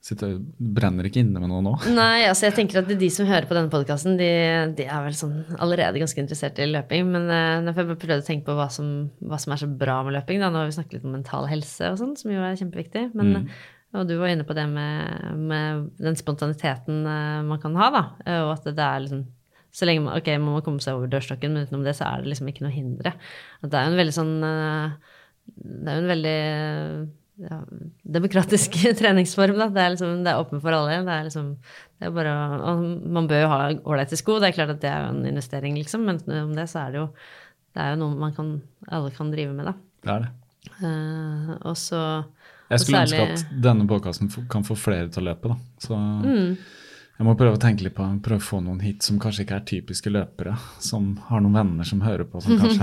sitter, 0.03 0.38
brenner 0.59 1.07
ikke 1.09 1.21
inne 1.23 1.41
med 1.41 1.51
noe 1.51 1.63
nå? 1.65 1.73
Nei, 1.99 2.26
altså 2.30 2.47
jeg 2.47 2.55
tenker 2.57 2.81
at 2.81 2.91
de 3.01 3.09
som 3.13 3.27
hører 3.27 3.49
på 3.49 3.57
denne 3.57 3.71
podkasten, 3.73 4.15
de, 4.19 4.30
de 4.77 4.85
er 4.88 5.01
vel 5.05 5.17
sånn 5.17 5.41
allerede 5.59 5.99
ganske 6.01 6.21
interessert 6.23 6.61
i 6.63 6.69
løping. 6.69 7.09
Men 7.11 7.27
uh, 7.31 7.73
får 7.73 7.84
jeg 7.93 7.99
prøve 8.05 8.21
å 8.23 8.27
tenke 8.30 8.47
på 8.47 8.55
hva 8.59 8.69
som, 8.73 8.93
hva 9.19 9.41
som 9.41 9.55
er 9.55 9.63
så 9.63 9.67
bra 9.81 9.99
med 10.07 10.15
løping. 10.15 10.39
Da. 10.43 10.51
Nå 10.53 10.61
har 10.63 10.69
vi 10.71 10.77
snakket 10.77 10.99
litt 10.99 11.09
om 11.09 11.17
mental 11.17 11.49
helse 11.51 11.91
og 11.91 11.99
sånn, 11.99 12.15
som 12.19 12.31
jo 12.34 12.45
er 12.45 12.57
kjempeviktig. 12.61 13.09
Men, 13.17 13.35
Mm. 13.39 13.51
Og 13.97 14.05
du 14.05 14.11
var 14.19 14.30
inne 14.30 14.45
på 14.45 14.53
det 14.53 14.67
med, 14.69 15.31
med 15.49 15.88
den 15.97 16.17
spontaniteten 16.17 16.99
eh, 17.09 17.39
man 17.47 17.57
kan 17.61 17.73
ha, 17.80 17.88
da. 17.89 18.01
eh, 18.21 18.41
Og 18.45 18.51
at 18.53 18.67
det 18.69 18.85
er 18.85 19.01
liksom 19.01 19.23
så 19.73 19.85
lenge 19.85 20.03
man, 20.05 20.17
ok, 20.17 20.30
man 20.41 20.55
må 20.57 20.61
komme 20.65 20.81
seg 20.81 20.97
over 20.97 21.09
dørstokken, 21.09 21.53
men 21.53 21.65
utenom 21.67 21.84
det 21.85 21.95
så 21.97 22.07
er 22.09 22.21
det 22.23 22.31
liksom 22.31 22.49
ikke 22.49 22.65
noe 22.65 22.73
hindre. 22.73 23.13
At 23.61 23.69
det 23.69 23.80
er 23.80 23.88
jo 23.88 23.93
en 23.93 23.99
veldig 23.99 24.15
sånn 24.15 24.31
eh, 24.45 25.15
Det 25.55 25.89
er 25.89 25.97
jo 25.97 26.03
en 26.03 26.11
veldig 26.13 26.38
demokratisk 28.03 28.76
treningsform, 28.99 29.57
da. 29.60 29.70
Det 29.74 29.84
er 29.84 29.94
liksom, 29.95 30.16
det 30.26 30.32
er 30.34 30.41
åpent 30.41 30.64
for 30.64 30.76
alle. 30.76 30.98
Det 31.07 31.14
er 31.16 31.28
liksom 31.30 31.52
det 31.99 32.07
er 32.07 32.16
bare, 32.16 32.34
Man 33.18 33.28
bør 33.28 33.41
jo 33.44 33.52
ha 33.52 33.60
ålreite 33.76 34.18
sko, 34.20 34.40
det 34.40 34.49
er 34.49 34.57
klart 34.57 34.74
at 34.76 34.82
det 34.84 34.90
er 34.91 35.06
jo 35.06 35.14
en 35.14 35.26
investering, 35.34 35.78
liksom, 35.80 36.06
men 36.07 36.20
om 36.44 36.52
det 36.56 36.68
så 36.72 36.86
er 36.86 36.95
det 36.95 37.02
jo 37.03 37.07
det 37.76 37.84
er 37.84 37.94
jo 37.94 37.99
noe 38.02 38.18
man 38.18 38.34
kan, 38.34 38.48
alle 38.90 39.11
kan 39.14 39.30
drive 39.32 39.53
med, 39.53 39.68
da. 39.70 39.74
Det 40.03 40.14
er 40.16 40.24
det. 40.26 40.30
Uh, 40.82 41.52
og 41.70 41.76
så 41.78 41.99
Jeg 42.70 42.82
skulle 42.82 43.03
særlig, 43.06 43.20
ønske 43.30 43.45
at 43.45 43.61
denne 43.64 43.86
podkasten 43.88 44.32
kan 44.52 44.66
få 44.68 44.76
flere 44.80 45.07
til 45.14 45.24
å 45.24 45.30
løpe. 45.30 45.52
Da. 45.53 45.57
Så 45.86 45.99
Mm. 45.99 46.57
Jeg 47.19 47.27
må 47.27 47.33
prøve 47.35 47.57
å 47.57 47.59
tenke 47.59 47.83
litt 47.83 47.97
på 47.97 48.05
prøve 48.23 48.39
å 48.39 48.45
få 48.47 48.61
noen 48.63 48.77
hit 48.79 49.03
som 49.03 49.17
kanskje 49.19 49.43
ikke 49.43 49.57
er 49.57 49.63
typiske 49.67 50.11
løpere. 50.11 50.53
Som 50.79 51.17
har 51.27 51.41
noen 51.43 51.57
venner 51.57 51.87
som 51.87 51.99
hører 51.99 52.23
på, 52.23 52.39
som 52.39 52.55
kanskje 52.61 52.79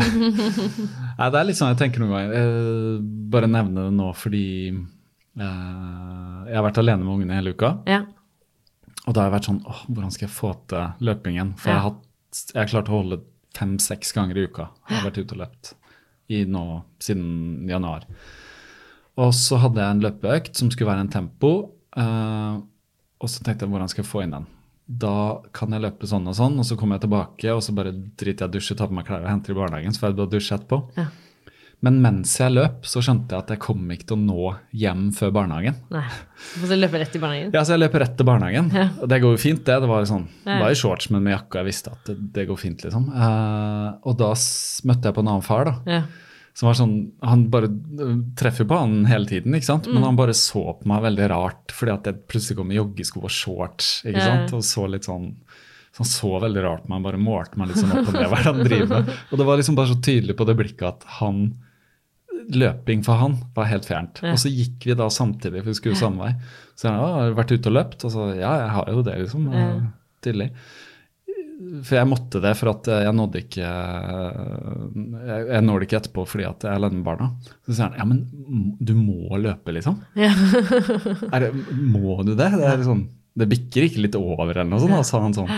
Nei, 1.17 1.29
Det 1.33 1.39
er 1.41 1.47
litt 1.49 1.57
sånn 1.57 1.73
jeg 1.73 1.79
tenker 1.81 2.03
noen 2.05 2.13
ganger. 2.13 2.35
Eh, 2.37 2.99
bare 3.33 3.49
nevne 3.49 3.87
det 3.87 3.95
nå 3.97 4.11
fordi 4.21 4.43
eh, 4.75 5.41
jeg 5.41 6.59
har 6.59 6.67
vært 6.69 6.83
alene 6.85 7.01
med 7.07 7.15
ungene 7.15 7.39
hele 7.39 7.57
uka. 7.57 7.73
Ja. 7.89 8.03
Og 9.07 9.17
da 9.17 9.23
har 9.25 9.31
jeg 9.31 9.37
vært 9.39 9.49
sånn 9.49 9.63
åh, 9.65 9.81
hvordan 9.89 10.13
skal 10.13 10.29
jeg 10.29 10.35
få 10.37 10.53
til 10.69 11.09
løpingen? 11.09 11.57
For 11.57 11.73
jeg, 11.73 11.81
har 11.81 11.89
hatt, 11.89 12.45
jeg 12.53 12.61
har 12.61 12.71
klart 12.77 12.93
å 12.93 12.97
holde 12.99 13.21
fem-seks 13.57 14.13
ganger 14.21 14.37
i 14.37 14.47
uka. 14.51 14.69
Jeg 14.85 14.99
har 14.99 15.09
vært 15.09 15.23
ute 15.25 15.33
og 15.39 15.45
løpt 15.47 15.73
i 16.37 16.45
nå 16.45 16.67
siden 17.01 17.71
januar. 17.73 18.05
Og 19.17 19.33
så 19.33 19.65
hadde 19.65 19.81
jeg 19.81 19.97
en 19.97 20.05
løpeøkt 20.11 20.59
som 20.61 20.69
skulle 20.69 20.93
være 20.93 21.07
en 21.09 21.15
tempo. 21.23 21.57
eh, 21.97 22.57
og 23.21 23.33
så 23.33 23.43
tenkte 23.43 23.67
jeg 23.67 23.73
hvordan 23.73 23.91
skal 23.93 24.05
jeg 24.05 24.11
få 24.11 24.23
inn 24.25 24.35
den? 24.37 24.49
Da 24.87 25.43
kan 25.57 25.73
jeg 25.75 25.83
løpe 25.83 26.07
sånn 26.07 26.29
og 26.31 26.37
sånn, 26.39 26.59
og 26.63 26.67
så 26.69 26.77
kommer 26.79 26.99
jeg 26.99 27.09
tilbake, 27.09 27.55
og 27.55 27.63
så 27.65 27.75
bare 27.75 27.91
driter 27.93 28.47
jeg 28.47 28.47
i 28.47 28.51
å 28.53 28.55
dusje, 28.55 28.77
tar 28.79 28.91
på 28.91 28.95
meg 28.95 29.07
klær 29.09 29.25
og 29.25 29.31
henter 29.33 29.55
i 29.55 29.59
barnehagen. 29.59 29.95
Så 29.95 30.03
får 30.03 30.13
jeg 30.13 30.19
bare 30.21 30.33
dusje 30.37 30.59
etterpå. 30.59 30.83
Ja. 31.01 31.09
Men 31.85 31.99
mens 32.01 32.31
jeg 32.41 32.55
løp, 32.55 32.87
så 32.89 33.03
skjønte 33.05 33.35
jeg 33.35 33.45
at 33.45 33.51
jeg 33.53 33.61
kom 33.61 33.83
ikke 33.93 34.07
til 34.09 34.17
å 34.17 34.23
nå 34.23 34.53
hjem 34.81 35.09
før 35.17 35.33
barnehagen. 35.37 35.77
Nei. 35.93 36.05
Så 36.39 36.79
løper 36.79 36.97
jeg 36.97 37.03
rett 37.05 37.13
til 37.17 37.25
barnehagen. 37.25 37.51
Ja, 37.53 37.65
så 37.67 37.75
jeg 37.75 37.83
løper 37.83 38.03
rett 38.05 38.15
til 38.17 38.29
barnehagen. 38.29 38.71
Ja. 38.73 38.87
Og 39.03 39.11
det 39.13 39.19
går 39.25 39.35
jo 39.35 39.43
fint, 39.43 39.65
det. 39.67 39.77
Det 39.83 39.91
var 39.91 40.07
sånn, 40.09 40.29
det 40.47 40.61
var 40.63 40.73
i 40.73 40.79
shorts, 40.79 41.11
men 41.13 41.27
med 41.27 41.37
jakke, 41.37 41.53
og 41.53 41.61
jeg 41.61 41.69
visste 41.69 41.93
at 41.93 42.09
det, 42.09 42.17
det 42.39 42.47
går 42.49 42.63
fint, 42.63 42.87
liksom. 42.87 43.11
Uh, 43.13 43.99
og 44.09 44.17
da 44.23 44.31
møtte 44.89 45.11
jeg 45.11 45.19
på 45.19 45.27
en 45.27 45.33
annen 45.35 45.45
far, 45.45 45.69
da. 45.69 45.99
Ja. 45.99 46.01
Som 46.57 46.71
var 46.71 46.77
sånn, 46.79 46.95
Han 47.21 47.47
bare 47.53 47.69
øh, 47.69 48.17
treffer 48.39 48.65
på 48.69 48.79
han 48.81 49.03
hele 49.11 49.29
tiden, 49.29 49.55
ikke 49.59 49.69
sant? 49.69 49.89
Mm. 49.89 49.99
men 49.99 50.07
han 50.09 50.17
bare 50.19 50.37
så 50.37 50.63
på 50.79 50.89
meg 50.89 51.05
veldig 51.05 51.29
rart 51.35 51.75
fordi 51.77 51.93
at 51.93 52.09
jeg 52.09 52.23
plutselig 52.33 52.57
kom 52.63 52.73
i 52.73 52.79
joggesko 52.79 53.21
og 53.27 53.33
shorts. 53.33 53.91
ikke 54.07 54.25
sant? 54.25 54.55
Og 54.57 54.65
så 54.65 54.87
litt 54.89 55.09
sånn 55.09 55.35
så 55.97 56.03
Han 56.05 56.09
så 56.13 56.31
veldig 56.43 56.63
rart 56.65 56.83
på 56.85 56.93
meg, 56.93 57.05
bare 57.07 57.21
målte 57.21 57.57
meg 57.57 57.71
litt 57.71 57.81
sånn 57.81 57.93
opp 57.93 58.11
og 58.11 58.17
ned. 58.19 58.27
hva 58.29 58.41
han 58.45 58.59
driver 58.65 58.91
med? 58.99 59.15
Og 59.33 59.39
det 59.41 59.47
var 59.49 59.57
liksom 59.57 59.79
bare 59.79 59.89
så 59.89 59.97
tydelig 60.05 60.37
på 60.37 60.45
det 60.45 60.57
blikket 60.59 60.89
at 60.91 61.07
han 61.23 61.39
løping 62.53 63.05
for 63.05 63.17
han 63.21 63.39
var 63.57 63.69
helt 63.71 63.89
fjernt. 63.89 64.21
Og 64.29 64.37
så 64.41 64.53
gikk 64.53 64.85
vi 64.87 64.97
da 64.99 65.09
samtidig, 65.13 65.63
for 65.63 65.73
vi 65.73 65.79
skulle 65.79 65.99
samme 65.99 66.27
vei. 66.27 66.35
Så 66.77 66.91
han 66.91 67.01
har 67.01 67.37
vært 67.39 67.55
ute 67.55 67.71
og 67.73 67.77
løpt? 67.79 68.05
Og 68.05 68.13
så 68.13 68.27
ja, 68.37 68.53
jeg 68.61 68.75
har 68.77 68.93
jo 68.93 69.07
det, 69.07 69.17
liksom. 69.25 69.49
Ja. 69.53 69.71
For 71.57 71.97
jeg 71.97 72.09
måtte 72.09 72.41
det, 72.45 72.53
for 72.59 72.69
at 72.75 72.89
jeg 72.91 73.13
nådde 73.17 73.41
ikke 73.47 73.65
Jeg, 73.65 75.47
jeg 75.49 75.65
når 75.65 75.79
det 75.81 75.87
ikke 75.89 76.01
etterpå 76.03 76.27
fordi 76.29 76.45
at 76.45 76.67
jeg 76.67 76.69
er 76.69 76.77
alene 76.77 76.99
med 76.99 77.07
barna. 77.07 77.31
Så 77.65 77.73
sier 77.73 77.89
han 77.89 77.97
ja, 77.97 78.05
men 78.09 78.77
du 78.77 78.93
må 78.99 79.41
løpe, 79.41 79.73
liksom. 79.73 80.03
Ja. 80.27 80.33
Er 81.33 81.47
det, 81.47 81.51
må 81.81 82.19
du 82.27 82.35
det? 82.35 82.51
Det, 82.59 82.69
er 82.69 82.85
sånn, 82.85 83.07
det 83.41 83.49
bikker 83.51 83.89
ikke 83.89 84.05
litt 84.05 84.21
over, 84.21 84.53
eller 84.53 84.69
noe 84.69 84.83
sånt? 84.85 84.97
Da 84.99 85.03
sa 85.09 85.25
han 85.25 85.37
sånn. 85.37 85.53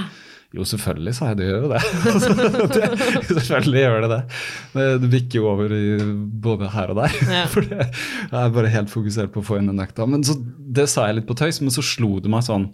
Jo, 0.57 0.65
selvfølgelig, 0.65 1.13
sa 1.13 1.27
jeg. 1.29 1.39
Det 1.43 1.49
gjør 1.51 1.65
jo 1.67 1.71
det. 1.75 1.81
det. 2.79 3.25
Selvfølgelig 3.29 3.83
gjør 3.83 4.05
det 4.05 4.11
det. 4.15 4.21
Det, 4.73 4.87
det 5.03 5.11
bikker 5.13 5.43
jo 5.43 5.49
over 5.51 5.75
i, 5.77 5.85
både 6.47 6.71
her 6.73 6.93
og 6.95 7.03
der. 7.03 7.17
Ja. 7.29 7.43
For 7.53 7.67
jeg 7.69 7.89
er 8.33 8.55
bare 8.55 8.73
helt 8.73 8.93
fokusert 8.93 9.35
på 9.35 9.43
å 9.43 9.49
få 9.51 9.59
inn 9.59 9.69
den 9.69 9.83
økta. 9.85 10.07
Men 10.09 10.25
så, 10.25 10.39
Det 10.39 10.87
sa 10.89 11.11
jeg 11.11 11.19
litt 11.19 11.29
på 11.29 11.37
tøys, 11.37 11.61
men 11.61 11.75
så 11.75 11.85
slo 11.85 12.17
det 12.25 12.33
meg 12.33 12.47
sånn 12.47 12.71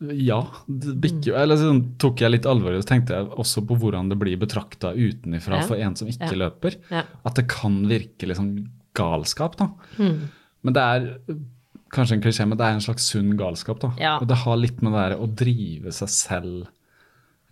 Ja, 0.00 0.42
det 0.68 0.92
bikker 1.00 1.34
Eller 1.40 1.56
så 1.56 1.70
tok 1.98 2.20
jeg 2.20 2.30
litt 2.34 2.44
alvorlig 2.44 2.82
og 2.82 2.86
tenkte 2.86 3.14
jeg 3.16 3.30
også 3.32 3.62
på 3.66 3.78
hvordan 3.80 4.10
det 4.10 4.18
blir 4.20 4.36
betrakta 4.36 4.90
utenifra 4.92 5.60
Ja. 5.62 5.66
for 5.66 5.76
en 5.76 5.96
som 5.96 6.08
ikke 6.08 6.32
Ja. 6.36 6.50
løper. 6.50 6.76
Ja. 6.90 7.02
At 7.24 7.34
det 7.34 7.48
kan 7.48 7.82
virke 7.88 8.26
liksom 8.28 8.68
galskap, 8.94 9.56
da. 9.56 9.70
Mm. 9.98 10.28
Men 10.62 10.72
det 10.74 10.82
er 10.82 11.18
kanskje 11.90 12.12
en 12.12 12.20
klisjé, 12.20 12.46
men 12.48 12.58
det 12.58 12.64
er 12.66 12.74
en 12.74 12.80
slags 12.80 13.08
sunn 13.10 13.36
galskap. 13.38 13.80
da. 13.80 14.18
Og 14.20 14.26
det 14.28 14.36
har 14.36 14.56
litt 14.56 14.82
med 14.82 14.92
det 14.92 15.10
der 15.10 15.16
å 15.18 15.34
drive 15.34 15.92
seg 15.92 16.08
selv 16.08 16.66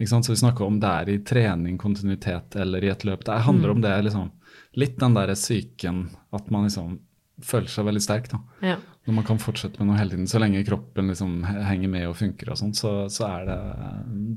ikke 0.01 0.09
sant? 0.09 0.25
Så 0.27 0.35
vi 0.35 0.43
snakker 0.43 0.67
om 0.67 0.81
det 0.81 0.89
er 0.91 1.13
i 1.15 1.19
trening, 1.19 1.79
kontinuitet 1.79 2.57
eller 2.57 2.83
i 2.85 2.89
et 2.91 3.05
løp. 3.05 3.25
Det 3.25 3.41
handler 3.43 3.69
Mm. 3.71 3.77
om 3.77 3.81
det 3.81 4.05
liksom, 4.05 4.31
litt 4.77 4.99
den 4.99 5.15
der 5.15 5.29
psyken, 5.35 6.11
at 6.33 6.51
man 6.51 6.65
liksom 6.65 6.99
føler 7.43 7.71
seg 7.71 7.87
veldig 7.89 8.03
sterk. 8.03 8.29
da. 8.31 8.43
ja. 8.63 8.81
Når 9.05 9.17
man 9.19 9.25
kan 9.29 9.37
fortsette 9.37 9.77
med 9.77 9.91
noe 9.91 9.99
hele 9.99 10.15
tiden. 10.15 10.29
Så 10.31 10.39
lenge 10.41 10.63
kroppen 10.65 11.11
liksom 11.11 11.33
henger 11.45 11.91
med 11.93 12.07
og 12.09 12.15
funker, 12.17 12.49
og 12.49 12.57
sånt, 12.57 12.79
så, 12.79 12.93
så 13.13 13.27
er 13.27 13.51
det 13.51 13.57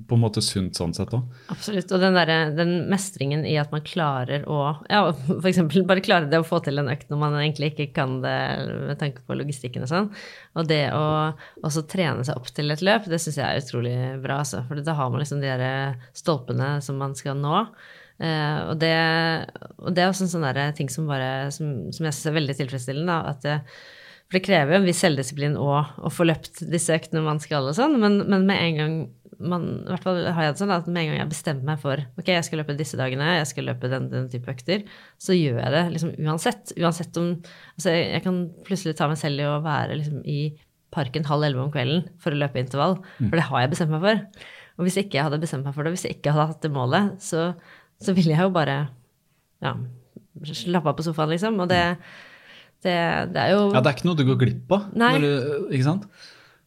på 0.09 0.17
en 0.17 0.23
måte 0.25 0.41
sunt 0.43 0.75
sånn 0.75 0.91
sett 0.97 1.13
òg. 1.15 1.23
Absolutt. 1.53 1.93
Og 1.95 2.01
den, 2.03 2.17
der, 2.17 2.51
den 2.57 2.73
mestringen 2.91 3.45
i 3.47 3.53
at 3.61 3.71
man 3.71 3.85
klarer 3.87 4.43
å 4.43 4.59
Ja, 4.91 5.05
f.eks. 5.13 5.61
bare 5.87 6.03
klare 6.03 6.27
det 6.27 6.41
å 6.41 6.47
få 6.47 6.59
til 6.65 6.81
en 6.81 6.91
økt 6.91 7.07
når 7.13 7.21
man 7.21 7.37
egentlig 7.39 7.71
ikke 7.71 7.93
kan 7.95 8.17
det 8.25 8.35
med 8.89 8.99
tanke 8.99 9.23
på 9.23 9.37
logistikken 9.39 9.87
og 9.87 9.93
sånn. 9.93 10.09
Og 10.59 10.67
det 10.67 10.89
å 10.91 11.05
også 11.63 11.85
trene 11.87 12.27
seg 12.27 12.35
opp 12.35 12.51
til 12.51 12.75
et 12.75 12.83
løp, 12.83 13.07
det 13.07 13.21
syns 13.23 13.39
jeg 13.39 13.47
er 13.47 13.63
utrolig 13.63 13.95
bra, 14.25 14.41
altså. 14.43 14.65
For 14.67 14.83
da 14.83 14.97
har 14.99 15.13
man 15.13 15.23
liksom 15.23 15.39
de 15.45 15.53
der 15.63 16.09
stolpene 16.17 16.73
som 16.83 16.99
man 16.99 17.15
skal 17.15 17.39
nå. 17.39 17.63
Eh, 18.17 18.59
og, 18.71 18.75
det, 18.81 18.95
og 19.77 19.93
det 19.93 20.03
er 20.03 20.09
også 20.09 20.25
en 20.25 20.31
sånn 20.31 20.73
ting 20.73 20.89
som 20.89 21.05
bare 21.05 21.51
Som, 21.53 21.91
som 21.93 22.07
jeg 22.07 22.15
syns 22.17 22.31
er 22.31 22.37
veldig 22.39 22.57
tilfredsstillende. 22.57 23.13
Da, 23.13 23.35
at 23.35 23.45
det, 23.45 23.59
for 24.27 24.39
det 24.39 24.43
krever 24.47 24.75
jo 24.75 24.81
en 24.81 24.87
viss 24.89 24.99
selvdisiplin 25.03 25.55
å 25.55 26.09
få 26.11 26.25
løpt 26.27 26.65
disse 26.67 26.95
øktene 26.95 27.23
man 27.23 27.39
skal 27.39 27.69
og 27.69 27.77
sånn, 27.77 27.95
men, 28.01 28.19
men 28.27 28.43
med 28.49 28.59
en 28.59 28.81
gang 28.81 28.97
man, 29.39 29.65
i 29.85 29.91
hvert 29.91 30.03
fall 30.03 30.19
har 30.33 30.47
jeg 30.47 30.55
det 30.55 30.61
sånn 30.63 30.73
at 30.73 30.87
med 30.89 30.99
en 31.03 31.11
gang 31.11 31.19
jeg 31.21 31.31
bestemmer 31.31 31.69
meg 31.69 31.81
for 31.81 32.01
ok, 32.19 32.31
jeg 32.33 32.45
skal 32.47 32.61
løpe 32.61 32.75
disse 32.77 32.99
dagene, 32.99 33.27
jeg 33.37 33.49
skal 33.51 33.67
løpe 33.69 33.89
den, 33.91 34.09
den 34.11 34.27
type 34.31 34.51
økter, 34.51 34.83
så 35.21 35.35
gjør 35.37 35.61
jeg 35.61 35.73
det 35.75 35.83
liksom 35.93 36.13
uansett. 36.25 36.73
Uansett 36.81 37.19
om 37.21 37.29
Altså, 37.77 37.93
jeg, 37.93 38.07
jeg 38.15 38.25
kan 38.25 38.39
plutselig 38.67 38.97
ta 38.97 39.07
meg 39.11 39.19
selv 39.21 39.43
i 39.43 39.47
å 39.47 39.59
være 39.63 39.99
liksom 40.01 40.23
i 40.25 40.39
parken 40.93 41.27
halv 41.27 41.45
elleve 41.45 41.65
om 41.67 41.73
kvelden 41.73 42.07
for 42.23 42.33
å 42.33 42.39
løpe 42.41 42.59
intervall, 42.63 42.97
for 43.19 43.37
det 43.37 43.45
har 43.49 43.63
jeg 43.63 43.73
bestemt 43.75 43.93
meg 43.93 44.05
for. 44.07 44.47
Og 44.77 44.85
hvis 44.85 44.97
ikke 45.01 45.17
jeg 45.17 45.27
hadde 45.27 45.41
bestemt 45.41 45.67
meg 45.67 45.75
for 45.75 45.85
det, 45.85 45.93
hvis 45.93 46.05
jeg 46.07 46.17
ikke 46.17 46.33
hadde 46.33 46.51
hatt 46.51 46.63
det 46.65 46.73
målet, 46.73 47.15
så, 47.21 47.49
så 48.03 48.13
ville 48.17 48.33
jeg 48.35 48.45
jo 48.45 48.53
bare 48.53 48.77
ja, 49.63 49.73
slappe 50.43 50.91
av 50.91 50.97
på 50.99 51.05
sofaen, 51.07 51.31
liksom. 51.33 51.59
Og 51.63 51.69
det, 51.71 51.83
det, 52.85 52.95
det 53.33 53.41
er 53.47 53.53
jo 53.55 53.61
Ja, 53.73 53.81
det 53.81 53.89
er 53.91 53.95
ikke 53.97 54.09
noe 54.09 54.19
du 54.19 54.25
går 54.27 54.39
glipp 54.43 54.71
av. 54.77 54.87
Du, 54.93 55.31
ikke 55.73 55.87
sant? 55.87 56.05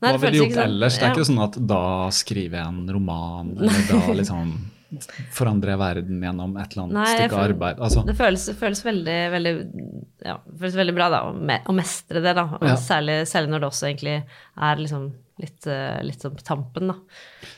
Hva 0.00 0.14
ville 0.16 0.32
du 0.32 0.38
gjort 0.40 0.56
sånn. 0.56 0.64
ellers? 0.64 0.94
Det 0.98 1.04
er 1.04 1.10
Ja. 1.10 1.14
ikke 1.14 1.28
sånn 1.28 1.42
at 1.44 1.56
da 1.70 1.82
skriver 2.16 2.56
jeg 2.58 2.66
en 2.66 2.82
roman, 2.96 3.50
eller 3.60 3.82
da 3.90 4.14
liksom 4.16 4.52
forandrer 5.30 5.70
jeg 5.76 5.78
verden 5.78 6.22
gjennom 6.24 6.56
et 6.58 6.72
eller 6.72 6.82
annet 6.82 6.96
Nei, 6.96 7.10
stykke 7.14 7.30
føler- 7.36 7.52
arbeid. 7.54 7.78
Altså, 7.86 8.02
Det 8.08 8.16
føles, 8.18 8.46
føles 8.58 8.80
veldig, 8.82 9.18
veldig, 9.36 9.52
ja, 10.26 10.38
føles 10.58 10.74
veldig 10.80 10.94
bra 10.96 11.08
da, 11.12 11.20
å, 11.28 11.34
me, 11.36 11.60
å 11.62 11.74
mestre 11.76 12.22
det, 12.24 12.32
da. 12.34 12.46
Ja. 12.64 12.74
særlig, 12.74 13.20
særlig 13.30 13.52
når 13.52 13.60
det 13.62 13.68
også 13.70 13.86
egentlig 13.92 14.16
er 14.56 14.76
liksom 14.82 15.12
litt, 15.40 15.66
eh, 15.66 15.98
litt 16.06 16.20
sånn 16.22 16.34
på 16.36 16.44
tampen, 16.46 16.88
da. 16.92 16.94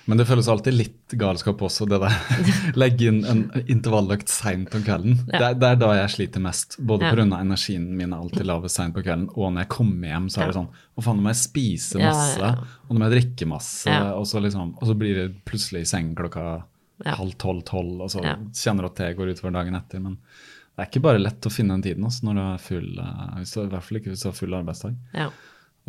Men 0.07 0.19
det 0.21 0.27
føles 0.29 0.49
alltid 0.49 0.75
litt 0.75 1.15
galskap 1.19 1.61
også, 1.67 1.87
det 1.91 1.99
der. 2.03 2.17
Legge 2.83 3.09
inn 3.11 3.21
en 3.29 3.43
intervalløkt 3.67 4.29
seint 4.33 4.75
om 4.79 4.83
kvelden. 4.87 5.19
Ja. 5.33 5.39
Det, 5.39 5.47
er, 5.51 5.59
det 5.61 5.69
er 5.73 5.81
da 5.83 5.91
jeg 6.01 6.15
sliter 6.17 6.45
mest. 6.45 6.79
Både 6.79 7.09
Ja. 7.11 7.13
pga. 7.15 7.27
energien 7.43 7.89
min 7.99 8.13
er 8.13 8.23
alltid 8.23 8.47
lavest 8.49 8.77
seint 8.79 8.95
på 8.95 9.03
kvelden, 9.05 9.29
og 9.37 9.53
når 9.53 9.65
jeg 9.67 9.73
kommer 9.77 10.09
hjem, 10.15 10.29
så 10.33 10.43
er 10.43 10.47
det 10.53 10.59
sånn 10.61 10.69
Å 10.73 11.03
faen, 11.03 11.17
nå 11.17 11.23
må 11.25 11.31
jeg 11.33 11.41
spise 11.43 11.97
masse, 12.03 12.39
ja, 12.39 12.51
ja. 12.53 12.67
og 12.89 12.91
nå 12.93 12.99
må 13.01 13.07
jeg 13.11 13.15
drikke 13.19 13.47
masse, 13.49 13.87
Ja. 13.89 14.13
og, 14.15 14.27
så 14.29 14.43
liksom, 14.45 14.75
og 14.77 14.89
så 14.91 14.95
blir 14.99 15.15
det 15.17 15.29
plutselig 15.49 15.81
i 15.87 15.89
seng 15.89 16.15
klokka 16.15 16.65
Ja. 17.05 17.15
halv 17.17 17.33
tolv-tolv, 17.41 18.01
og 18.05 18.11
så 18.13 18.23
Ja. 18.23 18.37
kjenner 18.53 18.83
du 18.83 18.87
at 18.93 18.97
det 19.01 19.17
går 19.17 19.33
utover 19.33 19.53
dagen 19.57 19.75
etter. 19.75 20.01
Men 20.01 20.19
det 20.77 20.85
er 20.85 20.91
ikke 20.91 21.03
bare 21.03 21.19
lett 21.19 21.41
å 21.49 21.51
finne 21.51 21.75
den 21.75 21.83
tiden 21.83 22.05
også, 22.05 22.23
når 22.25 22.35
du 22.35 22.41
er 22.43 22.59
full, 22.59 22.99
eh, 22.99 23.41
i 23.41 23.69
hvert 23.73 23.83
fall 23.83 23.99
ikke 23.99 24.13
hvis 24.13 24.23
du 24.23 24.29
har 24.29 24.37
full 24.37 24.55
arbeidsdag. 24.55 24.97
Ja. 25.15 25.31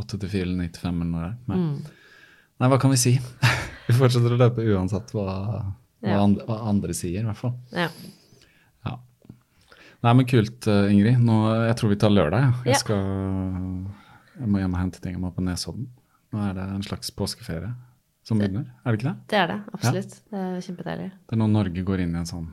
Åtte 0.02 0.18
til 0.20 0.30
fire 0.32 0.48
eller 0.48 0.58
ni 0.64 0.70
til 0.74 0.82
fem 0.82 1.02
eller 1.02 1.12
noe 1.12 1.22
der. 1.28 1.36
Nei. 1.52 1.58
Mm. 1.62 2.02
Nei, 2.64 2.70
hva 2.72 2.80
kan 2.82 2.94
vi 2.94 2.98
si? 3.02 3.14
vi 3.88 3.96
fortsetter 3.98 4.34
å 4.34 4.40
løpe 4.40 4.66
uansett 4.74 5.14
hva, 5.14 5.26
hva, 5.46 5.62
Ja. 6.04 6.18
andre, 6.24 6.46
hva 6.50 6.58
andre 6.72 6.94
sier, 6.98 7.22
i 7.22 7.28
hvert 7.28 7.40
fall. 7.40 7.54
ja. 7.76 7.90
Ja. 8.86 8.98
Nei, 10.04 10.14
men 10.20 10.26
kult, 10.28 10.66
eh, 10.68 10.90
Ingrid. 10.92 11.20
Nå, 11.24 11.38
jeg 11.70 11.76
tror 11.80 11.94
vi 11.94 12.00
tar 12.02 12.12
lørdag. 12.12 12.42
Ja. 12.44 12.74
Jeg, 12.74 12.82
skal, 12.82 13.06
jeg 14.40 14.50
må 14.52 14.60
hjem 14.60 14.74
og 14.76 14.82
hente 14.82 15.00
ting. 15.04 15.14
Jeg 15.16 15.22
må 15.24 15.30
på 15.32 15.46
Nesodden. 15.46 15.86
Nå 16.34 16.42
er 16.50 16.58
det 16.58 16.66
en 16.74 16.84
slags 16.84 17.12
påskeferie 17.16 17.70
som 18.26 18.40
begynner. 18.42 18.66
Er 18.84 18.92
det 18.92 19.00
ikke 19.00 19.12
det? 19.12 19.16
Det 19.32 19.38
er 19.40 19.48
det, 19.54 19.58
absolutt. 19.78 20.18
Det 20.34 20.42
er 20.42 20.60
kjempedeilig. 20.66 21.08
Det 21.30 21.36
er 21.38 21.40
når 21.44 21.52
Norge 21.54 21.84
går 21.88 22.04
inn 22.04 22.16
i 22.16 22.20
en 22.24 22.28
sånn 22.30 22.50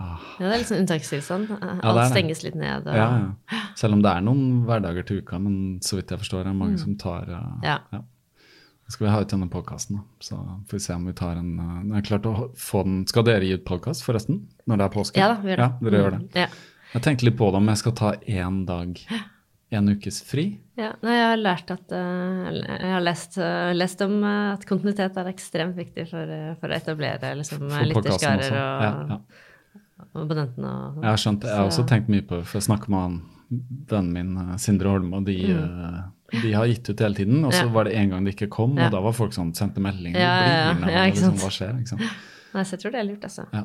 Ja, 0.00 0.16
det 0.40 0.48
er 0.50 0.58
litt 0.58 0.68
sånn 0.70 0.80
unntakstilstand. 0.82 1.52
Alt 1.62 1.84
ja, 2.00 2.06
stenges 2.10 2.42
litt 2.42 2.56
ned. 2.58 2.88
Og, 2.90 2.96
ja, 2.98 3.06
ja. 3.52 3.60
Selv 3.78 3.94
om 3.96 4.02
det 4.02 4.10
er 4.10 4.24
noen 4.26 4.64
hverdager 4.66 5.06
til 5.06 5.20
uka, 5.22 5.38
men 5.38 5.78
så 5.86 5.96
vidt 6.00 6.10
jeg 6.10 6.18
forstår, 6.24 6.42
er 6.42 6.50
det 6.50 6.56
mange 6.58 6.78
som 6.82 6.96
tar 7.00 7.30
eh, 7.30 7.46
Mm. 7.62 7.64
Ja. 7.68 7.78
Nå 8.84 8.92
skal 8.92 9.06
vi 9.06 9.12
ha 9.14 9.20
ut 9.24 9.30
denne 9.32 9.46
podkasten, 9.48 10.00
så 10.20 10.36
får 10.68 10.76
vi 10.76 10.82
se 10.84 10.92
om 10.92 11.06
vi 11.08 11.14
tar 11.16 11.38
en 11.40 11.52
eh, 11.58 11.76
Det 11.88 12.00
er 12.02 12.08
klart 12.10 12.26
å 12.28 12.50
få 12.60 12.82
den 12.84 12.98
Skal 13.08 13.24
dere 13.24 13.46
gi 13.46 13.54
ut 13.56 13.64
podkast, 13.64 14.04
forresten? 14.04 14.42
Når 14.68 14.76
det 14.82 14.84
er 14.84 14.92
påske? 14.92 15.22
Ja 15.22 15.28
da, 15.32 15.38
vi 15.40 15.54
gjør 15.54 15.62
det. 15.62 15.68
Ja, 15.70 15.86
dere 15.88 16.02
gjør 16.02 16.10
det. 16.18 16.20
Mm, 16.26 16.42
Ja. 16.42 16.48
Jeg 16.94 17.02
tenkte 17.02 17.24
litt 17.26 17.38
på 17.38 17.48
det 17.50 17.58
om 17.62 17.70
jeg 17.72 17.80
skal 17.80 17.92
ta 17.98 18.10
én 18.28 18.58
dag, 18.68 19.00
en 19.74 19.88
ukes 19.90 20.20
fri. 20.28 20.44
Ja, 20.78 20.92
jeg 21.02 21.22
har 21.24 21.40
lært 21.40 21.70
at 21.74 21.90
eh, 21.96 22.52
Jeg 22.60 22.92
har 22.92 23.02
lest, 23.02 23.38
eh, 23.40 23.72
lest 23.74 24.04
om 24.04 24.18
eh, 24.22 24.52
at 24.52 24.66
kontinuitet 24.68 25.16
er 25.16 25.32
ekstremt 25.32 25.74
viktig 25.80 26.04
for, 26.12 26.22
eh, 26.36 26.52
for 26.60 26.68
å 26.70 26.76
etablere 26.76 27.32
liksom, 27.40 27.64
lytterskarer 27.88 28.52
og 28.52 28.84
Ja, 28.84 28.92
ja. 29.16 29.18
Abonnentene 30.12 30.72
Jeg 31.00 31.08
har 31.08 31.20
skjønt. 31.20 31.46
Jeg 31.48 31.56
har 31.58 31.70
også 31.70 31.86
tenkt 31.88 32.10
mye 32.12 32.24
på 32.26 32.40
for 32.42 32.60
jeg 32.60 32.66
snakker 32.68 32.92
med 32.92 33.04
han, 33.04 33.16
vennen 33.90 34.12
min 34.14 34.42
eh, 34.42 34.56
Sindre 34.62 34.92
Holme, 34.92 35.20
og 35.20 35.28
de, 35.28 35.36
mm. 35.54 36.42
de 36.42 36.52
har 36.54 36.68
gitt 36.70 36.90
ut 36.90 37.04
hele 37.06 37.18
tiden. 37.18 37.40
Og 37.44 37.54
så. 37.54 37.64
Ja. 37.64 37.70
var 37.76 37.88
det 37.88 37.94
en 38.00 38.12
gang 38.14 38.26
det 38.26 38.34
ikke 38.36 38.50
kom, 38.56 38.76
og 38.78 38.92
da 38.94 39.02
var 39.04 39.16
folk 39.16 39.36
sånn, 39.36 39.54
sendte 39.56 39.84
meldinger. 39.84 40.20
Ja, 40.20 40.34
ja, 40.42 40.58
ja. 40.58 40.92
Ja, 40.98 41.06
liksom, 41.12 41.38
hva 41.42 41.52
skjer? 41.54 41.78
Ikke 41.80 41.94
sant? 41.96 42.20
Nei, 42.54 42.62
så 42.62 42.76
jeg 42.76 42.84
tror 42.84 42.94
det 42.94 43.00
er 43.00 43.08
lurt, 43.08 43.24
altså. 43.26 43.46
Ja. 43.54 43.64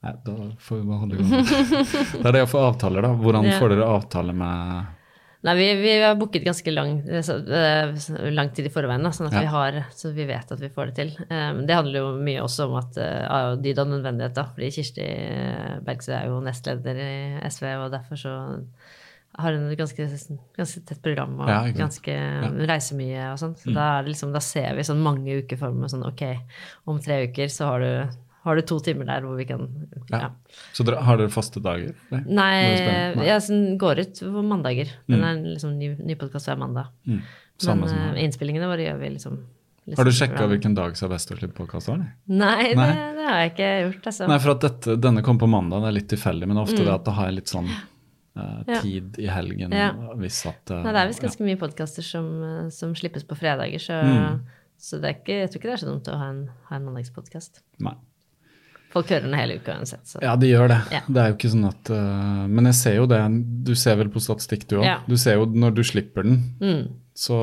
Nei, 0.00 0.14
da 0.24 0.34
får 0.64 0.78
vi 0.78 0.86
bare 0.88 1.02
holde 1.02 1.16
i 1.16 1.20
gang. 1.20 1.50
Det 2.22 2.28
er 2.30 2.36
det 2.38 2.42
å 2.46 2.48
få 2.48 2.62
avtaler, 2.70 3.04
da. 3.04 3.10
Hvordan 3.20 3.50
får 3.60 3.74
dere 3.74 3.88
avtale 3.98 4.32
med 4.32 4.99
Nei, 5.42 5.54
vi, 5.56 5.66
vi 5.80 5.92
har 6.02 6.18
booket 6.20 6.44
ganske 6.44 6.72
lang, 6.74 6.98
så, 7.24 7.38
eh, 7.48 7.94
lang 8.30 8.50
tid 8.52 8.66
i 8.68 8.72
forveien, 8.74 9.00
da, 9.06 9.08
sånn 9.16 9.30
at 9.30 9.38
Ja. 9.38 9.40
vi 9.40 9.48
har, 9.54 9.78
så 9.96 10.10
vi 10.12 10.26
vet 10.28 10.52
at 10.52 10.60
vi 10.60 10.68
får 10.68 10.90
det 10.90 10.96
til. 10.98 11.12
Um, 11.32 11.62
det 11.66 11.78
handler 11.78 12.02
jo 12.02 12.10
mye 12.20 12.42
også 12.44 12.66
om 12.68 12.74
at 12.76 12.98
uh, 13.00 13.24
av 13.38 13.62
dyd 13.64 13.80
og 13.80 13.88
nødvendighet, 13.94 14.34
da. 14.36 14.44
Fordi 14.52 14.68
Kirsti 14.76 15.06
eh, 15.06 15.78
Bergsø 15.86 16.12
er 16.18 16.26
jo 16.28 16.42
nestleder 16.44 17.00
i 17.06 17.14
SV, 17.48 17.64
og 17.86 17.88
derfor 17.96 18.20
så 18.20 18.34
har 19.40 19.54
hun 19.56 19.70
et 19.70 19.78
ganske, 19.78 20.04
ganske 20.58 20.80
tett 20.84 21.00
program 21.00 21.38
og 21.40 21.48
Ja, 21.48 21.60
ganske 21.72 22.12
ja. 22.12 22.48
reiser 22.68 22.98
mye 22.98 23.28
og 23.32 23.38
sånn. 23.40 23.56
Så 23.56 23.72
da, 23.72 23.86
er 23.96 24.04
det 24.04 24.12
liksom, 24.12 24.32
da 24.34 24.42
ser 24.44 24.74
vi 24.76 24.84
sånn 24.84 25.00
mange 25.00 25.38
uker 25.40 25.56
for 25.56 25.72
meg 25.72 25.88
sånn 25.92 26.04
ok, 26.04 26.24
om 26.90 26.98
tre 27.00 27.22
uker 27.30 27.48
så 27.48 27.70
har 27.70 27.80
du, 27.86 28.18
har 28.44 28.56
du 28.56 28.62
to 28.64 28.78
timer 28.80 29.04
der 29.08 29.20
hvor 29.26 29.36
vi 29.36 29.44
kan 29.44 29.66
Ja. 30.10 30.18
ja. 30.20 30.28
Så 30.72 30.84
dere, 30.86 31.02
har 31.04 31.16
dere 31.20 31.28
faste 31.32 31.60
dager? 31.60 31.94
Nei, 32.10 32.20
Nei? 32.26 32.56
Nei. 33.16 33.26
jeg 33.26 33.42
sånn, 33.44 33.76
går 33.78 34.00
ut 34.06 34.20
på 34.24 34.42
mandager. 34.46 34.88
Den 35.10 35.22
er 35.24 35.40
liksom 35.44 35.76
ny, 35.78 35.94
ny 35.98 36.16
podkast 36.20 36.48
hver 36.48 36.58
mandag. 36.60 36.88
Mm. 37.06 37.20
Men 37.20 37.66
som 37.66 37.82
eh, 37.84 38.22
innspillingene 38.24 38.68
våre 38.70 38.86
gjør 38.86 38.98
vi 39.02 39.10
liksom 39.18 39.34
Har 39.98 40.04
du 40.08 40.12
sjekka 40.14 40.46
hvilken 40.48 40.74
dag 40.76 40.96
som 40.96 41.10
er 41.10 41.16
best 41.16 41.32
å 41.32 41.36
slippe 41.36 41.56
podkast? 41.58 41.88
Nei, 41.92 42.00
Nei. 42.28 42.64
Det, 42.72 43.06
det 43.18 43.26
har 43.28 43.38
jeg 43.42 43.50
ikke 43.52 43.70
gjort, 43.84 44.06
altså. 44.12 44.28
Nei, 44.30 44.38
for 44.40 44.54
at 44.54 44.60
dette, 44.64 44.96
denne 45.02 45.22
kom 45.26 45.38
på 45.40 45.48
mandag, 45.50 45.82
det 45.84 45.88
er 45.90 45.96
litt 45.98 46.08
tilfeldig, 46.12 46.48
men 46.48 46.60
ofte 46.62 46.80
det 46.84 46.92
at 46.94 47.04
da 47.04 47.12
har 47.18 47.28
jeg 47.28 47.36
litt 47.40 47.52
sånn 47.52 47.68
uh, 47.68 48.62
tid 48.80 49.18
Ja. 49.18 49.24
i 49.26 49.28
helgen 49.34 49.72
Ja. 49.76 49.90
hvis 50.20 50.40
at 50.48 50.70
uh, 50.72 50.80
Nei, 50.84 50.92
det 50.94 51.00
er 51.02 51.10
visst 51.10 51.20
ganske 51.24 51.44
mye 51.44 51.58
podkaster 51.60 52.06
som, 52.06 52.30
som 52.72 52.94
slippes 52.96 53.24
på 53.28 53.36
fredager, 53.36 53.82
så, 53.82 54.00
Mm. 54.00 54.40
så 54.80 55.00
det 55.02 55.16
ikke, 55.18 55.40
jeg 55.42 55.50
tror 55.50 55.60
ikke 55.60 55.68
det 55.72 55.76
er 55.76 55.82
så 55.84 55.90
dumt 55.90 56.08
å 56.08 56.16
ha 56.16 56.28
en, 56.32 56.40
ha 56.70 56.76
en 56.78 56.86
mandagspodkast. 56.88 57.60
Nei. 57.84 57.96
Folk 58.90 59.10
hører 59.12 59.22
den 59.28 59.36
hele 59.38 59.54
uka 59.60 59.76
uansett. 59.78 60.02
Så. 60.10 60.18
Ja, 60.24 60.32
de 60.36 60.48
gjør 60.50 60.68
det. 60.72 60.78
Ja. 60.90 61.00
Det 61.06 61.20
er 61.22 61.28
jo 61.30 61.36
ikke 61.36 61.50
sånn 61.52 61.66
at 61.68 61.90
uh, 61.94 62.46
Men 62.50 62.66
jeg 62.72 62.74
ser 62.80 62.96
jo 62.96 63.04
det. 63.10 63.20
Du 63.68 63.70
ser 63.78 64.00
vel 64.00 64.08
på 64.10 64.22
statistikk, 64.24 64.64
du 64.70 64.80
òg. 64.80 64.86
Ja. 64.88 64.96
Du 65.06 65.14
ser 65.20 65.36
jo 65.38 65.44
når 65.46 65.76
du 65.76 65.82
slipper 65.86 66.26
den. 66.26 66.40
Mm. 66.58 66.80
Så 67.20 67.36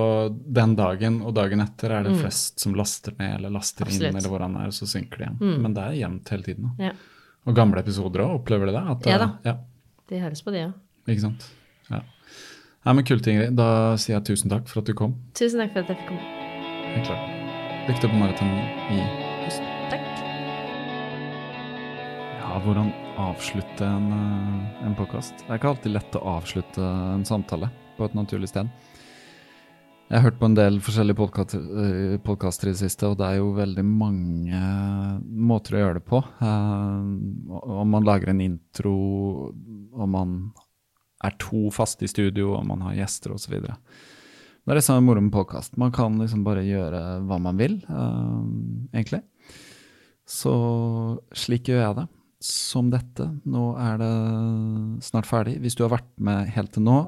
den 0.57 0.73
dagen 0.75 1.21
og 1.21 1.35
dagen 1.37 1.61
etter 1.63 1.93
er 1.95 2.07
det 2.07 2.15
flest 2.19 2.59
som 2.63 2.73
laster 2.75 3.13
ned 3.19 3.37
eller 3.37 3.53
laster 3.53 3.85
Absolutt. 3.85 4.09
inn, 4.09 4.17
eller 4.19 4.33
hvordan 4.33 4.57
det 4.57 4.63
er, 4.65 4.71
og 4.73 4.75
så 4.75 4.87
synker 4.89 5.21
det 5.21 5.27
igjen. 5.27 5.37
Mm. 5.43 5.61
Men 5.63 5.77
det 5.77 5.83
er 5.85 5.97
jevnt 6.01 6.31
hele 6.33 6.47
tiden. 6.49 6.67
da. 6.71 6.89
Ja. 6.89 7.29
Og 7.47 7.55
gamle 7.55 7.79
episoder 7.85 8.25
òg, 8.25 8.33
opplever 8.41 8.67
de 8.71 8.75
det? 8.75 8.83
At, 8.95 9.07
Ja 9.07 9.17
da. 9.23 9.29
Ja, 9.47 9.55
De 10.09 10.19
høres 10.23 10.41
på, 10.43 10.51
de 10.55 10.65
òg. 10.67 10.73
ikke 11.07 11.23
sant. 11.29 11.47
Ja. 11.91 12.01
Nei, 12.87 12.93
men 12.97 13.07
Kult, 13.07 13.27
Ingrid. 13.27 13.55
Da 13.59 13.69
sier 14.01 14.17
jeg 14.17 14.27
tusen 14.33 14.51
takk 14.51 14.67
for 14.67 14.81
at 14.83 14.89
du 14.89 14.95
kom. 14.97 15.15
Tusen 15.37 15.59
takk 15.63 15.71
for 15.75 15.85
at 15.85 15.93
jeg 15.93 16.01
fikk 16.01 16.11
komme. 16.11 16.35
Helt 16.97 17.07
klart. 17.07 17.87
Lykke 17.87 18.03
til 18.03 18.11
på 18.11 18.19
maratonen 18.19 18.59
i 18.97 19.26
Hvordan 22.57 22.89
avslutte 23.21 23.85
en, 23.85 24.11
eh, 24.11 24.85
en 24.85 24.95
påkast. 24.95 25.33
Det 25.39 25.49
er 25.49 25.59
ikke 25.59 25.69
alltid 25.69 25.91
lett 25.93 26.15
å 26.17 26.23
avslutte 26.37 26.81
en 26.81 27.23
samtale 27.25 27.69
på 27.97 28.05
et 28.05 28.13
naturlig 28.17 28.49
sted. 28.49 28.69
Jeg 30.09 30.21
har 30.21 30.31
hørt 30.31 30.39
på 30.39 30.45
en 30.45 30.55
del 30.55 30.79
forskjellige 30.79 31.15
podkaster 32.23 32.67
i 32.67 32.71
det 32.71 32.79
siste, 32.79 33.07
og 33.07 33.17
det 33.17 33.25
er 33.27 33.37
jo 33.37 33.53
veldig 33.53 33.83
mange 33.83 34.61
måter 35.27 35.75
å 35.75 35.81
gjøre 35.83 35.99
det 35.99 36.05
på. 36.05 36.23
Eh, 36.41 37.77
Om 37.83 37.89
man 37.89 38.03
lager 38.03 38.29
en 38.29 38.41
intro, 38.41 39.53
om 39.93 40.09
man 40.09 40.53
er 41.23 41.31
to 41.37 41.69
faste 41.69 42.03
i 42.03 42.07
studio, 42.07 42.55
om 42.55 42.67
man 42.67 42.81
har 42.81 42.95
gjester 42.95 43.33
osv. 43.33 43.61
Det 43.61 43.71
er 44.67 44.75
det 44.75 44.83
som 44.83 44.97
er 44.97 45.01
moro 45.01 45.21
med 45.21 45.31
podkast. 45.31 45.77
Man 45.77 45.91
kan 45.91 46.17
liksom 46.17 46.43
bare 46.43 46.63
gjøre 46.63 47.25
hva 47.25 47.39
man 47.39 47.57
vil, 47.57 47.83
eh, 47.87 48.99
egentlig. 48.99 49.23
Så 50.25 51.19
slik 51.33 51.63
gjør 51.63 51.83
jeg 51.85 51.95
det. 51.95 52.07
Som 52.43 52.91
dette. 52.93 53.25
Nå 53.49 53.71
er 53.81 53.97
det 54.01 54.13
snart 55.05 55.29
ferdig. 55.29 55.57
Hvis 55.63 55.77
du 55.77 55.85
har 55.85 55.95
vært 55.95 56.09
med 56.21 56.51
helt 56.53 56.75
til 56.75 56.85
nå, 56.85 56.99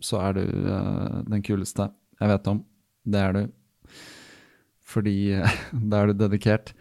så 0.00 0.20
er 0.22 0.38
du 0.38 0.44
eh, 0.46 1.18
den 1.28 1.42
kuleste 1.44 1.90
jeg 2.18 2.30
vet 2.32 2.48
om. 2.50 2.62
Det 3.08 3.20
er 3.20 3.36
du. 3.36 3.42
Fordi 4.88 5.16
eh, 5.36 5.58
da 5.90 6.02
er 6.02 6.10
du 6.12 6.24
dedikert. 6.24 6.72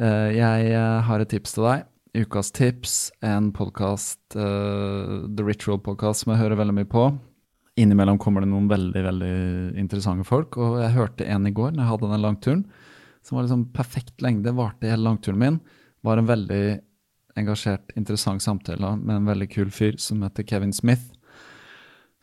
Eh, 0.00 0.34
jeg 0.38 0.72
eh, 0.72 0.98
har 1.06 1.22
et 1.22 1.32
tips 1.32 1.56
til 1.56 1.68
deg. 1.68 1.86
Ukas 2.18 2.50
tips, 2.56 2.94
en 3.22 3.50
podkast, 3.54 4.18
The 4.32 5.44
Ritual 5.44 5.76
Podcast, 5.84 6.24
som 6.24 6.32
jeg 6.32 6.40
hører 6.40 6.58
veldig 6.58 6.74
mye 6.78 6.88
på. 6.88 7.02
Innimellom 7.78 8.16
kommer 8.18 8.42
det 8.42 8.48
noen 8.50 8.66
veldig 8.66 9.02
veldig 9.04 9.34
interessante 9.78 10.24
folk, 10.26 10.56
og 10.58 10.80
jeg 10.80 10.96
hørte 10.96 11.28
en 11.28 11.46
i 11.46 11.52
går 11.54 11.76
når 11.76 11.84
jeg 11.84 11.90
hadde 11.92 12.10
den 12.14 12.24
langturen, 12.24 12.64
som 13.22 13.36
var 13.36 13.44
liksom 13.44 13.66
perfekt 13.76 14.24
lengde, 14.24 14.56
varte 14.56 14.88
hele 14.88 15.04
langturen 15.04 15.38
min. 15.38 15.60
Var 16.08 16.18
en 16.18 16.30
veldig 16.32 16.62
engasjert, 17.38 17.92
interessant 17.98 18.42
samtale 18.44 18.96
med 19.00 19.16
en 19.16 19.28
veldig 19.28 19.48
kul 19.52 19.70
fyr 19.74 19.98
som 20.02 20.22
heter 20.26 20.46
Kevin 20.48 20.74
Smith. 20.76 21.06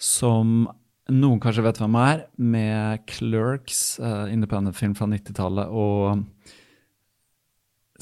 Som 0.02 0.68
noen 1.12 1.40
kanskje 1.42 1.64
vet 1.66 1.80
hvem 1.80 1.98
er, 2.02 2.26
med 2.42 3.06
Clerks, 3.10 4.00
uh, 4.02 4.26
independent-film 4.34 4.96
fra 4.98 5.08
90-tallet, 5.12 5.70
og 5.70 6.26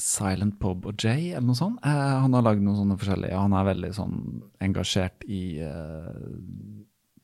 Silent 0.00 0.56
Bob 0.58 0.88
og 0.90 0.98
Jay, 0.98 1.30
eller 1.34 1.46
noe 1.50 1.58
sånt. 1.58 1.78
Uh, 1.84 2.24
han 2.24 2.34
har 2.34 2.46
lagd 2.46 2.64
noen 2.64 2.80
sånne 2.80 2.96
forskjellige 2.98 3.38
Han 3.38 3.54
er 3.54 3.68
veldig 3.68 3.92
sånn 3.94 4.16
engasjert 4.64 5.26
i 5.30 5.44
uh, 5.62 6.16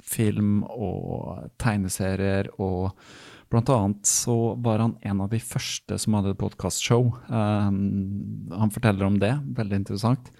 film 0.04 0.62
og 0.68 1.50
tegneserier, 1.60 2.52
og 2.60 2.92
blant 3.50 3.68
annet 3.68 4.06
så 4.06 4.54
var 4.62 4.78
han 4.78 4.96
en 5.02 5.20
av 5.24 5.32
de 5.32 5.40
første 5.42 5.98
som 5.98 6.14
hadde 6.16 6.34
et 6.34 6.40
podkastshow. 6.40 7.10
Um, 7.26 8.48
han 8.54 8.72
forteller 8.72 9.08
om 9.08 9.18
det, 9.22 9.32
veldig 9.56 9.82
interessant. 9.82 10.30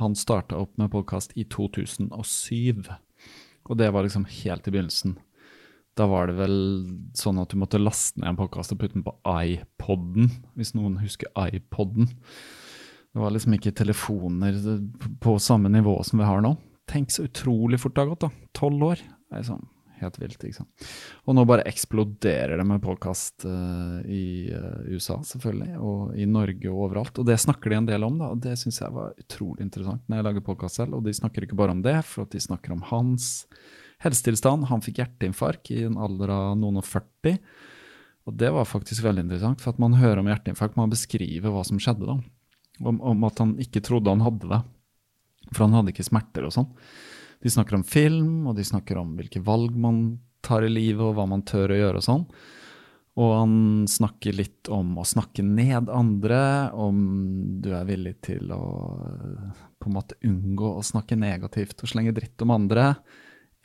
Han 0.00 0.16
starta 0.16 0.56
opp 0.56 0.76
med 0.80 0.92
podkast 0.94 1.34
i 1.36 1.44
2007, 1.50 2.86
og 3.68 3.80
det 3.80 3.90
var 3.92 4.06
liksom 4.06 4.24
helt 4.30 4.68
i 4.68 4.74
begynnelsen. 4.74 5.18
Da 5.98 6.06
var 6.06 6.30
det 6.30 6.38
vel 6.38 6.58
sånn 7.18 7.40
at 7.42 7.50
du 7.50 7.58
måtte 7.58 7.80
laste 7.82 8.22
ned 8.22 8.30
en 8.32 8.38
podkast 8.38 8.72
og 8.72 8.80
putte 8.80 8.96
den 8.96 9.04
på 9.06 9.16
iPoden, 9.26 10.30
hvis 10.56 10.76
noen 10.78 11.00
husker 11.02 11.32
iPoden. 11.34 12.12
Det 13.08 13.24
var 13.24 13.34
liksom 13.34 13.56
ikke 13.56 13.74
telefoner 13.76 14.56
på 15.20 15.34
samme 15.42 15.72
nivå 15.74 15.98
som 16.06 16.22
vi 16.22 16.28
har 16.28 16.44
nå. 16.44 16.54
Tenk 16.88 17.10
så 17.12 17.26
utrolig 17.26 17.80
fort 17.82 17.96
det 17.96 18.04
har 18.04 18.14
gått, 18.14 18.28
da. 18.28 18.52
Tolv 18.56 18.94
år. 18.94 19.02
Det 19.28 19.42
er 19.42 19.50
sånn 19.50 19.66
helt 20.02 20.18
vilt, 20.20 20.44
ikke 20.44 20.60
sant. 20.60 20.86
Og 21.26 21.36
nå 21.36 21.44
bare 21.48 21.66
eksploderer 21.68 22.58
det 22.60 22.66
med 22.68 22.82
podkast 22.84 23.46
uh, 23.48 23.98
i 24.04 24.50
uh, 24.52 24.84
USA, 24.92 25.18
selvfølgelig, 25.26 25.74
og 25.78 26.14
i 26.18 26.28
Norge 26.30 26.70
og 26.70 26.84
overalt. 26.88 27.20
Og 27.20 27.28
det 27.28 27.38
snakker 27.42 27.72
de 27.72 27.80
en 27.80 27.90
del 27.90 28.06
om, 28.06 28.20
da, 28.20 28.30
og 28.34 28.42
det 28.44 28.56
syns 28.60 28.80
jeg 28.82 28.94
var 28.94 29.16
utrolig 29.18 29.66
interessant 29.66 30.04
når 30.06 30.20
jeg 30.20 30.28
lager 30.28 30.46
podkast 30.46 30.80
selv. 30.80 30.98
Og 30.98 31.04
de 31.06 31.16
snakker 31.16 31.46
ikke 31.46 31.58
bare 31.58 31.74
om 31.76 31.82
det, 31.84 31.98
for 32.08 32.28
de 32.30 32.42
snakker 32.42 32.74
om 32.74 32.86
hans 32.90 33.48
helsetilstand. 34.04 34.68
Han 34.70 34.84
fikk 34.84 35.02
hjerteinfarkt 35.02 35.72
i 35.74 35.82
en 35.88 35.98
alder 36.00 36.32
av 36.34 36.54
noen 36.60 36.80
og 36.80 36.86
40. 36.86 37.38
Og 38.28 38.36
det 38.36 38.50
var 38.52 38.68
faktisk 38.68 39.06
veldig 39.06 39.24
interessant, 39.24 39.62
for 39.62 39.72
at 39.72 39.82
man 39.82 39.96
hører 39.98 40.20
om 40.20 40.28
hjerteinfarkt, 40.28 40.76
man 40.78 40.92
beskriver 40.92 41.52
hva 41.54 41.62
som 41.64 41.80
skjedde 41.80 42.08
da. 42.08 42.18
Om, 42.78 43.00
om 43.02 43.24
at 43.26 43.40
han 43.42 43.56
ikke 43.62 43.82
trodde 43.82 44.12
han 44.12 44.22
hadde 44.22 44.50
det. 44.50 44.60
For 45.54 45.64
han 45.64 45.78
hadde 45.78 45.94
ikke 45.94 46.06
smerter 46.06 46.46
og 46.46 46.54
sånn. 46.54 46.68
De 47.42 47.50
snakker 47.50 47.78
om 47.78 47.84
film, 47.86 48.46
og 48.50 48.56
de 48.58 48.66
snakker 48.66 48.98
om 48.98 49.16
hvilke 49.18 49.42
valg 49.44 49.76
man 49.78 50.18
tar 50.44 50.64
i 50.66 50.70
livet, 50.72 51.02
og 51.04 51.18
hva 51.18 51.26
man 51.30 51.44
tør 51.46 51.74
å 51.74 51.78
gjøre 51.78 52.00
og 52.00 52.06
sånn. 52.06 52.24
Og 53.18 53.32
han 53.34 53.54
snakker 53.90 54.36
litt 54.38 54.68
om 54.70 54.92
å 55.00 55.06
snakke 55.06 55.42
ned 55.42 55.90
andre, 55.90 56.70
om 56.70 56.98
du 57.62 57.72
er 57.74 57.88
villig 57.88 58.20
til 58.28 58.52
å 58.54 58.62
på 59.78 59.90
en 59.90 59.94
måte 59.94 60.18
unngå 60.26 60.70
å 60.78 60.84
snakke 60.86 61.18
negativt 61.18 61.82
og 61.82 61.90
slenge 61.90 62.14
dritt 62.14 62.42
om 62.42 62.54
andre 62.54 62.92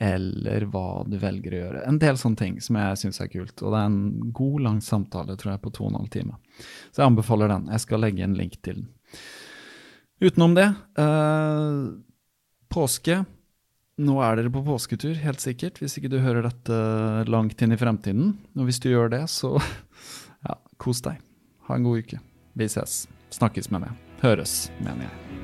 eller 0.02 0.66
hva 0.70 1.04
du 1.06 1.16
velger 1.22 1.54
å 1.54 1.60
gjøre. 1.60 1.82
En 1.86 2.00
del 2.02 2.18
sånne 2.18 2.40
ting 2.40 2.56
som 2.62 2.78
jeg 2.80 2.98
syns 2.98 3.20
er 3.22 3.30
kult. 3.30 3.54
Og 3.62 3.70
det 3.70 3.80
er 3.80 3.90
en 3.90 4.32
god, 4.34 4.56
lang 4.66 4.80
samtale, 4.82 5.36
tror 5.38 5.54
jeg, 5.54 5.62
på 5.62 5.72
to 5.74 5.86
og 5.86 5.92
en 5.92 6.00
halv 6.00 6.10
time. 6.12 6.38
Så 6.90 7.02
jeg 7.02 7.12
anbefaler 7.12 7.52
den. 7.52 7.68
Jeg 7.70 7.84
skal 7.84 8.02
legge 8.02 8.26
en 8.26 8.36
link 8.38 8.58
til 8.58 8.82
den. 8.82 8.88
Utenom 10.24 10.56
det, 10.58 10.66
eh, 10.98 11.78
påske. 12.74 13.22
Nå 14.02 14.16
er 14.26 14.40
dere 14.40 14.50
på 14.50 14.64
påsketur, 14.66 15.14
helt 15.22 15.42
sikkert, 15.42 15.78
hvis 15.78 15.94
ikke 16.00 16.10
du 16.10 16.18
hører 16.18 16.48
dette 16.48 16.78
langt 17.30 17.62
inn 17.62 17.76
i 17.76 17.78
fremtiden. 17.78 18.34
Og 18.58 18.66
hvis 18.66 18.82
du 18.82 18.90
gjør 18.90 19.12
det, 19.14 19.22
så 19.30 19.54
ja, 20.48 20.58
kos 20.82 21.04
deg. 21.06 21.22
Ha 21.68 21.78
en 21.78 21.86
god 21.86 22.02
uke. 22.02 22.20
Vi 22.58 22.70
ses. 22.70 23.04
Snakkes, 23.34 23.70
mener 23.70 23.92
jeg. 23.92 24.18
Høres, 24.24 24.58
mener 24.82 25.06
jeg. 25.06 25.43